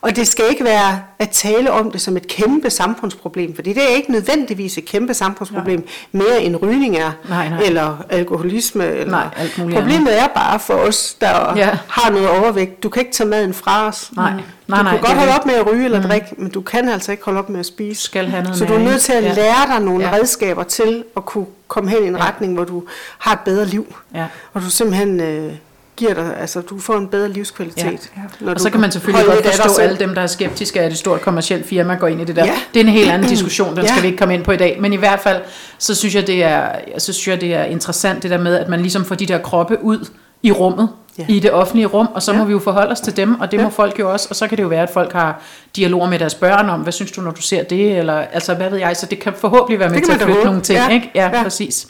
Og 0.00 0.16
det 0.16 0.26
skal 0.28 0.44
ikke 0.50 0.64
være 0.64 1.00
at 1.18 1.30
tale 1.30 1.70
om 1.72 1.90
det 1.90 2.00
som 2.00 2.16
et 2.16 2.26
kæmpe 2.28 2.70
samfundsproblem, 2.70 3.54
fordi 3.54 3.72
det 3.72 3.82
er 3.82 3.96
ikke 3.96 4.12
nødvendigvis 4.12 4.78
et 4.78 4.84
kæmpe 4.84 5.14
samfundsproblem, 5.14 5.86
mere 6.12 6.42
end 6.42 6.56
rygning 6.62 6.96
er, 6.96 7.10
Nej, 7.28 7.48
nej. 7.48 7.60
eller 7.64 7.96
alkoholisme. 8.10 8.86
Eller. 8.86 9.10
Nej, 9.10 9.28
alt 9.36 9.58
muligt 9.58 9.78
Problemet 9.80 10.20
er 10.20 10.26
bare 10.26 10.60
for 10.60 10.74
os, 10.74 11.14
der 11.20 11.56
Ja. 11.56 11.70
har 11.88 12.10
noget 12.10 12.28
overvægt. 12.28 12.82
Du 12.82 12.88
kan 12.88 13.00
ikke 13.00 13.12
tage 13.12 13.28
maden 13.28 13.54
fra 13.54 13.86
os. 13.88 14.10
Nej, 14.16 14.30
nej, 14.32 14.42
du 14.42 14.72
nej, 14.72 14.82
kan 14.82 14.92
det 14.92 15.06
godt 15.06 15.18
holde 15.18 15.32
op 15.34 15.46
med 15.46 15.54
at 15.54 15.66
ryge 15.72 15.84
eller 15.84 16.02
drikke, 16.02 16.26
men 16.38 16.50
du 16.50 16.60
kan 16.60 16.88
altså 16.88 17.12
ikke 17.12 17.24
holde 17.24 17.38
op 17.38 17.48
med 17.48 17.60
at 17.60 17.66
spise. 17.66 18.02
Skal 18.02 18.26
have 18.26 18.42
noget 18.42 18.58
Så 18.58 18.64
du 18.64 18.74
er 18.74 18.78
nødt 18.78 19.02
til 19.02 19.12
at 19.12 19.24
Ja. 19.24 19.32
lære 19.34 19.66
dig 19.76 19.80
nogle 19.80 20.04
Ja. 20.08 20.12
redskaber 20.14 20.62
til 20.62 21.04
at 21.16 21.24
kunne 21.24 21.46
komme 21.68 21.90
hen 21.90 22.04
i 22.04 22.06
en 22.06 22.20
retning, 22.20 22.54
hvor 22.54 22.64
du 22.64 22.82
har 23.18 23.32
et 23.32 23.40
bedre 23.44 23.64
liv. 23.66 23.94
Ja. 24.14 24.24
Og 24.54 24.62
du 24.62 24.70
simpelthen 24.70 25.20
øh, 25.20 25.52
giver 25.96 26.14
dig, 26.14 26.36
altså 26.40 26.60
du 26.60 26.78
får 26.80 26.94
en 26.94 27.08
bedre 27.08 27.28
livskvalitet. 27.28 28.10
Ja. 28.16 28.20
Når 28.40 28.54
Og 28.54 28.60
så 28.60 28.70
kan 28.70 28.80
man 28.80 28.92
selvfølgelig 28.92 29.26
godt 29.26 29.46
forstå 29.46 29.82
alle 29.82 29.96
dem, 29.98 30.14
der 30.14 30.22
er 30.22 30.26
skeptiske, 30.26 30.80
at 30.80 30.92
et 30.92 30.98
stort 30.98 31.20
kommercielt 31.20 31.66
firma 31.66 31.94
går 31.94 32.06
ind 32.06 32.20
i 32.20 32.24
det 32.24 32.36
der. 32.36 32.44
Ja. 32.44 32.52
Det 32.74 32.80
er 32.80 32.84
en 32.84 32.90
helt 32.90 33.10
anden 33.10 33.28
diskussion, 33.34 33.76
den 33.76 33.84
Ja. 33.84 33.88
skal 33.88 34.02
vi 34.02 34.06
ikke 34.06 34.18
komme 34.18 34.34
ind 34.34 34.44
på 34.44 34.52
i 34.52 34.56
dag. 34.56 34.76
Men 34.80 34.92
i 34.92 34.96
hvert 34.96 35.20
fald, 35.20 35.42
så 35.78 35.94
synes 35.94 36.14
jeg, 36.14 36.26
det 36.26 36.44
er, 36.44 36.68
så 36.98 37.12
synes 37.12 37.28
jeg, 37.28 37.40
det 37.40 37.54
er 37.54 37.64
interessant 37.64 38.22
det 38.22 38.30
der 38.30 38.38
med, 38.38 38.54
at 38.56 38.68
man 38.68 38.80
ligesom 38.80 39.04
får 39.04 39.14
de 39.14 39.26
der 39.26 39.38
kroppe 39.38 39.84
ud 39.84 40.08
i 40.42 40.52
rummet, 40.52 40.88
Ja. 41.18 41.24
i 41.28 41.40
det 41.40 41.50
offentlige 41.52 41.86
rum, 41.86 42.08
og 42.14 42.22
så 42.22 42.32
Ja. 42.32 42.38
må 42.38 42.44
vi 42.44 42.52
jo 42.52 42.58
forholde 42.58 42.92
os 42.92 43.00
til 43.00 43.16
dem, 43.16 43.40
og 43.40 43.50
det 43.52 43.58
Ja. 43.58 43.62
må 43.62 43.70
folk 43.70 43.98
jo 43.98 44.12
også, 44.12 44.26
og 44.30 44.36
så 44.36 44.48
kan 44.48 44.56
det 44.56 44.62
jo 44.62 44.68
være, 44.68 44.82
at 44.82 44.90
folk 44.90 45.12
har 45.12 45.42
dialoger 45.76 46.08
med 46.10 46.18
deres 46.18 46.34
børn 46.34 46.68
om, 46.70 46.80
hvad 46.80 46.92
synes 46.92 47.12
du, 47.12 47.20
når 47.20 47.30
du 47.30 47.42
ser 47.42 47.62
det, 47.62 47.98
eller 47.98 48.14
altså, 48.32 48.54
hvad 48.54 48.70
ved 48.70 48.78
jeg, 48.78 48.96
så 48.96 49.06
det 49.06 49.18
kan 49.18 49.32
forhåbentlig 49.40 49.80
være 49.80 49.88
med 49.90 50.00
til 50.02 50.12
at 50.12 50.20
flytte 50.22 50.44
nogle 50.44 50.60
ting, 50.60 50.78
Ja. 50.78 50.88
ikke? 50.88 51.10
Ja, 51.14 51.30
Ja. 51.36 51.42
præcis. 51.42 51.86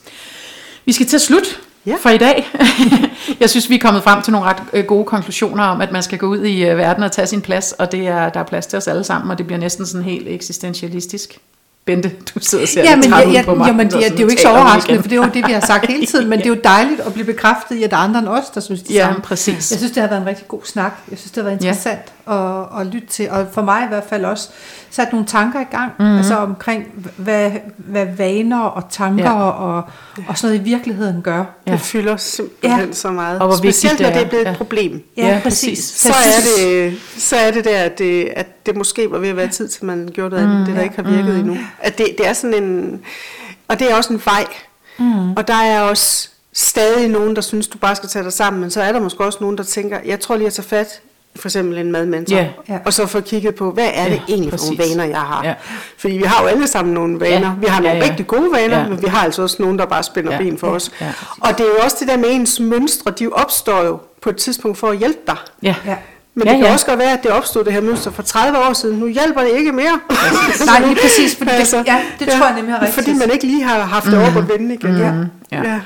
Vi 0.85 0.93
skal 0.93 1.07
til 1.07 1.21
slut 1.21 1.61
Ja. 1.87 1.97
for 2.01 2.11
i 2.11 2.19
dag. 2.19 2.47
jeg 3.41 3.51
synes, 3.51 3.71
vi 3.71 3.75
er 3.75 3.79
kommet 3.79 4.03
frem 4.03 4.23
til 4.23 4.33
nogle 4.33 4.47
ret 4.49 4.63
øh, 4.73 4.85
gode 4.85 5.05
konklusioner 5.05 5.65
om, 5.65 5.81
at 5.81 5.93
man 5.93 6.03
skal 6.03 6.19
gå 6.19 6.27
ud 6.27 6.45
i 6.45 6.65
øh, 6.65 6.77
verden 6.77 7.03
og 7.03 7.13
tage 7.13 7.27
sin 7.27 7.43
plads, 7.43 7.73
og 7.73 7.93
det 7.93 8.07
er, 8.07 8.29
der 8.29 8.41
er 8.41 8.45
plads 8.45 8.67
til 8.67 8.77
os 8.77 8.89
alle 8.89 9.05
sammen, 9.05 9.31
og 9.31 9.39
det 9.39 9.47
bliver 9.47 9.61
næsten 9.61 9.87
sådan 9.87 10.05
helt 10.05 10.29
eksistentialistisk. 10.29 11.39
Bente, 11.87 12.11
du 12.35 12.41
sidder 12.41 12.65
og 12.65 12.69
ser 12.69 12.83
Ja, 12.83 12.97
men 12.97 13.05
jeg, 13.11 13.31
jeg, 13.33 13.45
på 13.45 13.55
mig. 13.55 13.67
jamen, 13.67 13.87
det, 13.91 13.95
er- 14.07 14.11
det 14.11 14.19
er 14.19 14.23
jo 14.23 14.29
ikke 14.29 14.43
så 14.43 14.49
overraskende, 14.51 15.03
for 15.03 15.09
det 15.09 15.19
er 15.19 15.23
jo 15.25 15.31
det, 15.35 15.47
vi 15.47 15.53
har 15.53 15.61
sagt 15.61 15.87
hele 15.87 16.07
tiden, 16.07 16.29
men 16.31 16.39
det 16.39 16.47
er 16.47 16.51
jo 16.51 16.61
dejligt 16.77 17.01
at 17.01 17.13
blive 17.13 17.27
bekræftet 17.27 17.77
i, 17.77 17.83
at 17.83 17.91
der 17.91 17.97
er 17.97 18.01
andre 18.01 18.21
end 18.21 18.29
os, 18.29 18.51
der 18.55 18.61
synes 18.61 18.83
det 18.83 18.91
Ja, 18.95 19.01
samme. 19.07 19.21
præcis. 19.23 19.71
Jeg 19.71 19.79
synes, 19.79 19.93
det 19.93 20.01
har 20.03 20.09
været 20.09 20.21
en 20.21 20.27
rigtig 20.27 20.49
god 20.49 20.61
snak. 20.65 20.93
Jeg 21.11 21.19
synes, 21.19 21.31
det 21.33 21.43
har 21.43 21.51
været 21.51 21.63
Ja. 21.65 21.69
interessant 21.69 22.01
at, 22.31 22.81
at 22.81 22.87
lytte 22.87 23.09
til, 23.09 23.31
og 23.31 23.47
for 23.53 23.63
mig 23.63 23.85
i 23.85 23.89
hvert 23.89 24.05
fald 24.09 24.25
også 24.25 24.49
sat 24.91 25.13
nogle 25.13 25.27
tanker 25.27 25.61
i 25.61 25.65
gang, 25.71 25.93
Mhm. 25.99 26.05
mm-hmm. 26.07 26.19
altså 26.19 26.37
omkring, 26.37 26.85
hvad, 27.17 27.51
hvad 27.77 28.07
vaner 28.19 28.61
og 28.61 28.83
tanker 28.91 29.25
Ja. 29.25 29.37
ja. 29.37 29.43
og, 29.51 29.83
og 30.29 30.39
sådan 30.39 30.55
noget 30.57 30.61
i 30.67 30.71
virkeligheden 30.71 31.23
gør. 31.23 31.45
Ja. 31.67 31.73
Det 31.73 31.81
fylder 31.81 32.17
simpelthen 32.17 32.87
Ja. 32.89 32.93
så 32.93 33.11
meget. 33.11 33.39
Og 33.41 33.47
hvor 33.47 33.57
vigtigt 33.57 33.75
Specielt 33.77 34.01
når 34.01 34.09
det 34.11 34.23
er. 34.25 34.29
blevet 34.29 34.45
Ja. 34.45 34.51
et 34.51 34.57
problem. 34.57 35.03
Ja, 35.17 35.41
præcis. 35.43 35.85
Så 35.85 36.09
er, 36.09 36.41
det, 36.67 36.95
så 37.19 37.37
er 37.37 37.51
det 37.51 37.65
der, 37.65 37.79
at 37.79 37.99
det, 37.99 38.29
at 38.37 38.47
det 38.67 38.77
måske 38.77 39.11
var 39.11 39.19
ved 39.19 39.29
at 39.29 39.37
være 39.37 39.49
tid 39.49 39.69
til, 39.69 39.85
man 39.85 40.09
gjorde 40.13 40.31
noget 40.31 40.45
andet, 40.45 40.67
det 40.67 40.77
der 40.77 40.83
ikke 40.83 40.97
har 40.97 41.03
virket 41.03 41.39
endnu. 41.39 41.57
At 41.81 41.99
det, 41.99 42.07
det 42.19 42.29
er 42.29 42.33
sådan 42.33 42.63
en, 42.63 43.01
og 43.69 43.79
det 43.79 43.91
er 43.91 43.95
også 43.97 44.13
en 44.13 44.23
vej. 44.25 44.45
Mm. 44.99 45.33
Og 45.33 45.49
der 45.49 45.55
er 45.55 45.81
også 45.81 46.29
stadig 46.53 47.09
nogen, 47.09 47.37
der 47.37 47.43
synes, 47.43 47.69
du 47.69 47.79
bare 47.79 47.97
skal 47.97 48.09
tage 48.09 48.23
dig 48.25 48.33
sammen, 48.33 48.61
men 48.61 48.71
så 48.71 48.83
er 48.83 48.93
der 48.93 49.01
måske 49.01 49.25
også 49.25 49.39
nogen, 49.41 49.59
der 49.59 49.65
tænker, 49.65 49.99
jeg 50.05 50.21
tror 50.21 50.37
lige 50.37 50.47
at 50.47 50.53
tage 50.55 50.69
fat 50.69 51.01
for 51.37 51.49
eksempel 51.49 51.79
en 51.79 51.93
madmentor, 51.93 52.37
Ja. 52.37 52.49
Ja. 52.69 52.79
og 52.85 52.93
så 52.93 53.07
få 53.07 53.21
kigget 53.21 53.55
på, 53.55 53.71
hvad 53.71 53.89
er 53.95 54.05
det 54.05 54.13
Ja, 54.15 54.21
egentlig 54.29 54.51
for 54.53 54.59
nogle 54.59 54.77
præcis. 54.77 54.97
vaner, 54.97 55.05
jeg 55.05 55.21
har. 55.21 55.45
Ja. 55.45 55.55
Fordi 55.99 56.15
vi 56.17 56.23
har 56.23 56.43
jo 56.43 56.49
alle 56.49 56.67
sammen 56.67 56.95
nogle 56.95 57.21
vaner. 57.21 57.47
Ja. 57.49 57.55
Vi 57.61 57.67
har 57.67 57.81
nogle 57.83 57.97
ja. 57.99 58.05
rigtig 58.11 58.27
gode 58.27 58.53
vaner, 58.53 58.79
Ja. 58.79 58.89
men 58.89 59.03
vi 59.03 59.07
har 59.07 59.25
altså 59.25 59.43
også 59.43 59.57
nogen, 59.63 59.79
der 59.79 59.87
bare 59.87 60.03
spænder 60.03 60.33
Ja. 60.33 60.39
ben 60.39 60.59
for 60.59 60.67
os. 60.67 60.91
Ja. 61.01 61.13
Og 61.41 61.49
det 61.59 61.61
er 61.61 61.71
jo 61.71 61.79
også 61.85 61.97
det 62.01 62.09
der 62.09 62.17
med 62.17 62.29
ens 62.31 62.61
mønstre, 62.61 63.11
de 63.19 63.29
opstår 63.33 63.85
jo 63.85 63.99
på 64.23 64.31
et 64.31 64.37
tidspunkt 64.37 64.79
for 64.79 64.89
at 64.91 64.99
hjælpe 64.99 65.19
dig. 65.27 65.37
Ja. 65.63 65.75
Ja. 65.87 65.97
Men 66.39 66.47
Ja, 66.47 66.53
det 66.53 66.59
kan 66.59 66.67
ja. 66.67 66.73
også 66.73 66.87
godt 66.87 66.99
være, 66.99 67.13
at 67.13 67.23
det 67.23 67.31
opstod 67.31 67.65
det 67.65 67.73
her 67.73 67.81
mønster 67.81 68.11
for 68.11 68.23
30 68.23 68.59
år 68.59 68.73
siden. 68.73 68.99
Nu 68.99 69.07
hjælper 69.09 69.41
det 69.41 69.51
ikke 69.51 69.73
mere. 69.73 70.01
Nej, 70.67 70.81
lige 70.87 70.97
præcis, 71.03 71.37
fordi 71.37 71.51
det- 71.51 71.73
ja, 71.87 72.03
det 72.19 72.29
tror 72.29 72.47
jeg 72.47 72.57
nemlig 72.57 72.73
er 72.73 72.81
rigtigt. 72.81 72.95
Fordi 72.95 73.13
man 73.19 73.31
ikke 73.31 73.47
lige 73.47 73.63
har 73.65 73.81
haft 73.81 74.07
det 74.07 74.19
op 74.19 74.37
at 74.37 74.49
vende 74.49 74.75
igen. 74.75 74.97
Ja. 74.97 75.13
Ja. 75.53 75.71
ja. 75.73 75.81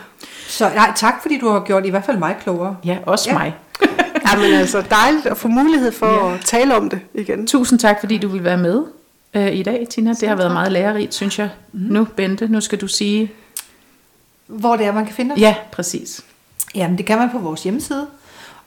Så 0.48 0.70
nej, 0.74 0.92
tak 0.96 1.14
fordi 1.22 1.38
du 1.38 1.48
har 1.50 1.60
gjort 1.60 1.86
i 1.86 1.90
hvert 1.90 2.04
fald 2.04 2.16
mig 2.18 2.36
klogere. 2.42 2.76
ja, 2.84 2.96
også 3.06 3.30
Ja. 3.30 3.38
mig. 3.38 3.54
Jamen 4.32 4.54
altså, 4.54 4.82
dejligt 4.90 5.26
at 5.26 5.36
få 5.36 5.48
mulighed 5.48 5.92
for 5.92 6.28
Ja. 6.28 6.34
at 6.34 6.40
tale 6.44 6.76
om 6.76 6.90
det 6.90 7.00
igen. 7.14 7.46
Tusind 7.46 7.78
tak, 7.78 7.96
fordi 8.00 8.18
du 8.18 8.28
vil 8.28 8.44
være 8.44 8.58
med 8.58 8.82
øh, 9.34 9.54
i 9.54 9.62
dag, 9.62 9.86
Tina. 9.90 10.12
Det 10.20 10.28
har 10.28 10.36
været 10.36 10.52
meget 10.52 10.72
lærerigt, 10.72 11.14
synes 11.14 11.38
jeg. 11.38 11.48
Mhm. 11.72 11.92
Nu, 11.92 12.04
Bente, 12.16 12.48
nu 12.48 12.60
skal 12.60 12.80
du 12.80 12.86
sige... 12.88 13.32
Hvor 14.46 14.76
det 14.76 14.86
er, 14.86 14.92
man 14.92 15.04
kan 15.06 15.14
finde 15.14 15.32
os? 15.32 15.40
Ja, 15.40 15.54
præcis. 15.72 16.20
Jamen, 16.74 16.98
det 16.98 17.06
kan 17.06 17.18
man 17.18 17.30
på 17.30 17.38
vores 17.38 17.62
hjemmeside, 17.62 18.06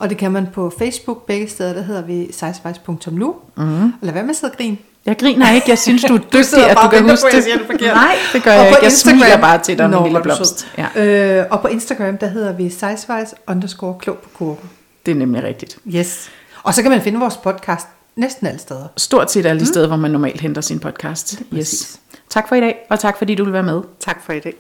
og 0.03 0.09
det 0.09 0.17
kan 0.17 0.31
man 0.31 0.47
på 0.53 0.73
Facebook. 0.79 1.25
Begge 1.25 1.49
steder, 1.49 1.73
der 1.73 1.81
hedder 1.81 2.01
vi 2.01 2.27
sejsvejs.nu. 2.33 3.35
Mm. 3.57 3.83
Og 3.83 3.91
lad 4.01 4.13
være 4.13 4.23
med 4.23 4.29
at 4.29 4.35
sidde 4.35 4.51
og 4.51 4.57
grine. 4.57 4.77
Jeg 5.05 5.17
griner 5.19 5.51
ikke. 5.51 5.69
Jeg 5.69 5.77
synes, 5.79 6.03
du 6.03 6.13
er 6.15 6.17
dygtig, 6.33 6.45
sidder 6.45 6.67
at 6.67 6.77
du 6.83 6.89
kan 6.89 7.09
huske 7.09 7.27
det. 7.31 7.45
Nej, 7.81 8.15
det 8.33 8.43
gør 8.43 8.51
Og 8.51 8.57
jeg 8.57 8.67
ikke. 8.67 8.77
Jeg 8.83 8.91
Instagram- 8.91 9.19
smiler 9.19 9.37
bare 9.41 9.59
til 9.63 9.77
dig, 9.77 9.89
min 9.89 10.03
lille 10.03 10.17
du 10.17 10.23
blomst. 10.23 10.67
Ja, 10.77 11.39
Øh, 11.39 11.45
og 11.51 11.61
på 11.61 11.67
Instagram, 11.67 12.17
der 12.17 12.27
hedder 12.27 12.53
vi 12.53 12.69
sejsvejs 12.69 13.35
underscore 13.47 13.95
klog 13.99 14.17
på 14.17 14.29
kurven. 14.37 14.69
det 15.05 15.11
er 15.11 15.15
nemlig 15.15 15.43
rigtigt. 15.43 15.77
Yes. 15.95 16.29
Og 16.63 16.73
så 16.73 16.81
kan 16.81 16.91
man 16.91 17.01
finde 17.01 17.19
vores 17.19 17.37
podcast 17.37 17.87
næsten 18.15 18.47
alle 18.47 18.59
steder. 18.59 18.83
Stort 18.97 19.31
set 19.31 19.45
alle 19.45 19.59
de 19.59 19.65
steder, 19.65 19.87
hvor 19.87 19.97
man 19.97 20.11
normalt 20.11 20.41
henter 20.41 20.61
sin 20.61 20.79
podcast. 20.79 21.41
Yes. 21.53 21.99
Tak 22.29 22.47
for 22.47 22.55
i 22.55 22.59
dag, 22.59 22.75
og 22.89 22.99
tak 22.99 23.17
fordi 23.17 23.35
du 23.35 23.43
vil 23.43 23.53
være 23.53 23.63
med. 23.63 23.81
Tak 23.99 24.25
for 24.25 24.33
i 24.33 24.39
dag. 24.39 24.53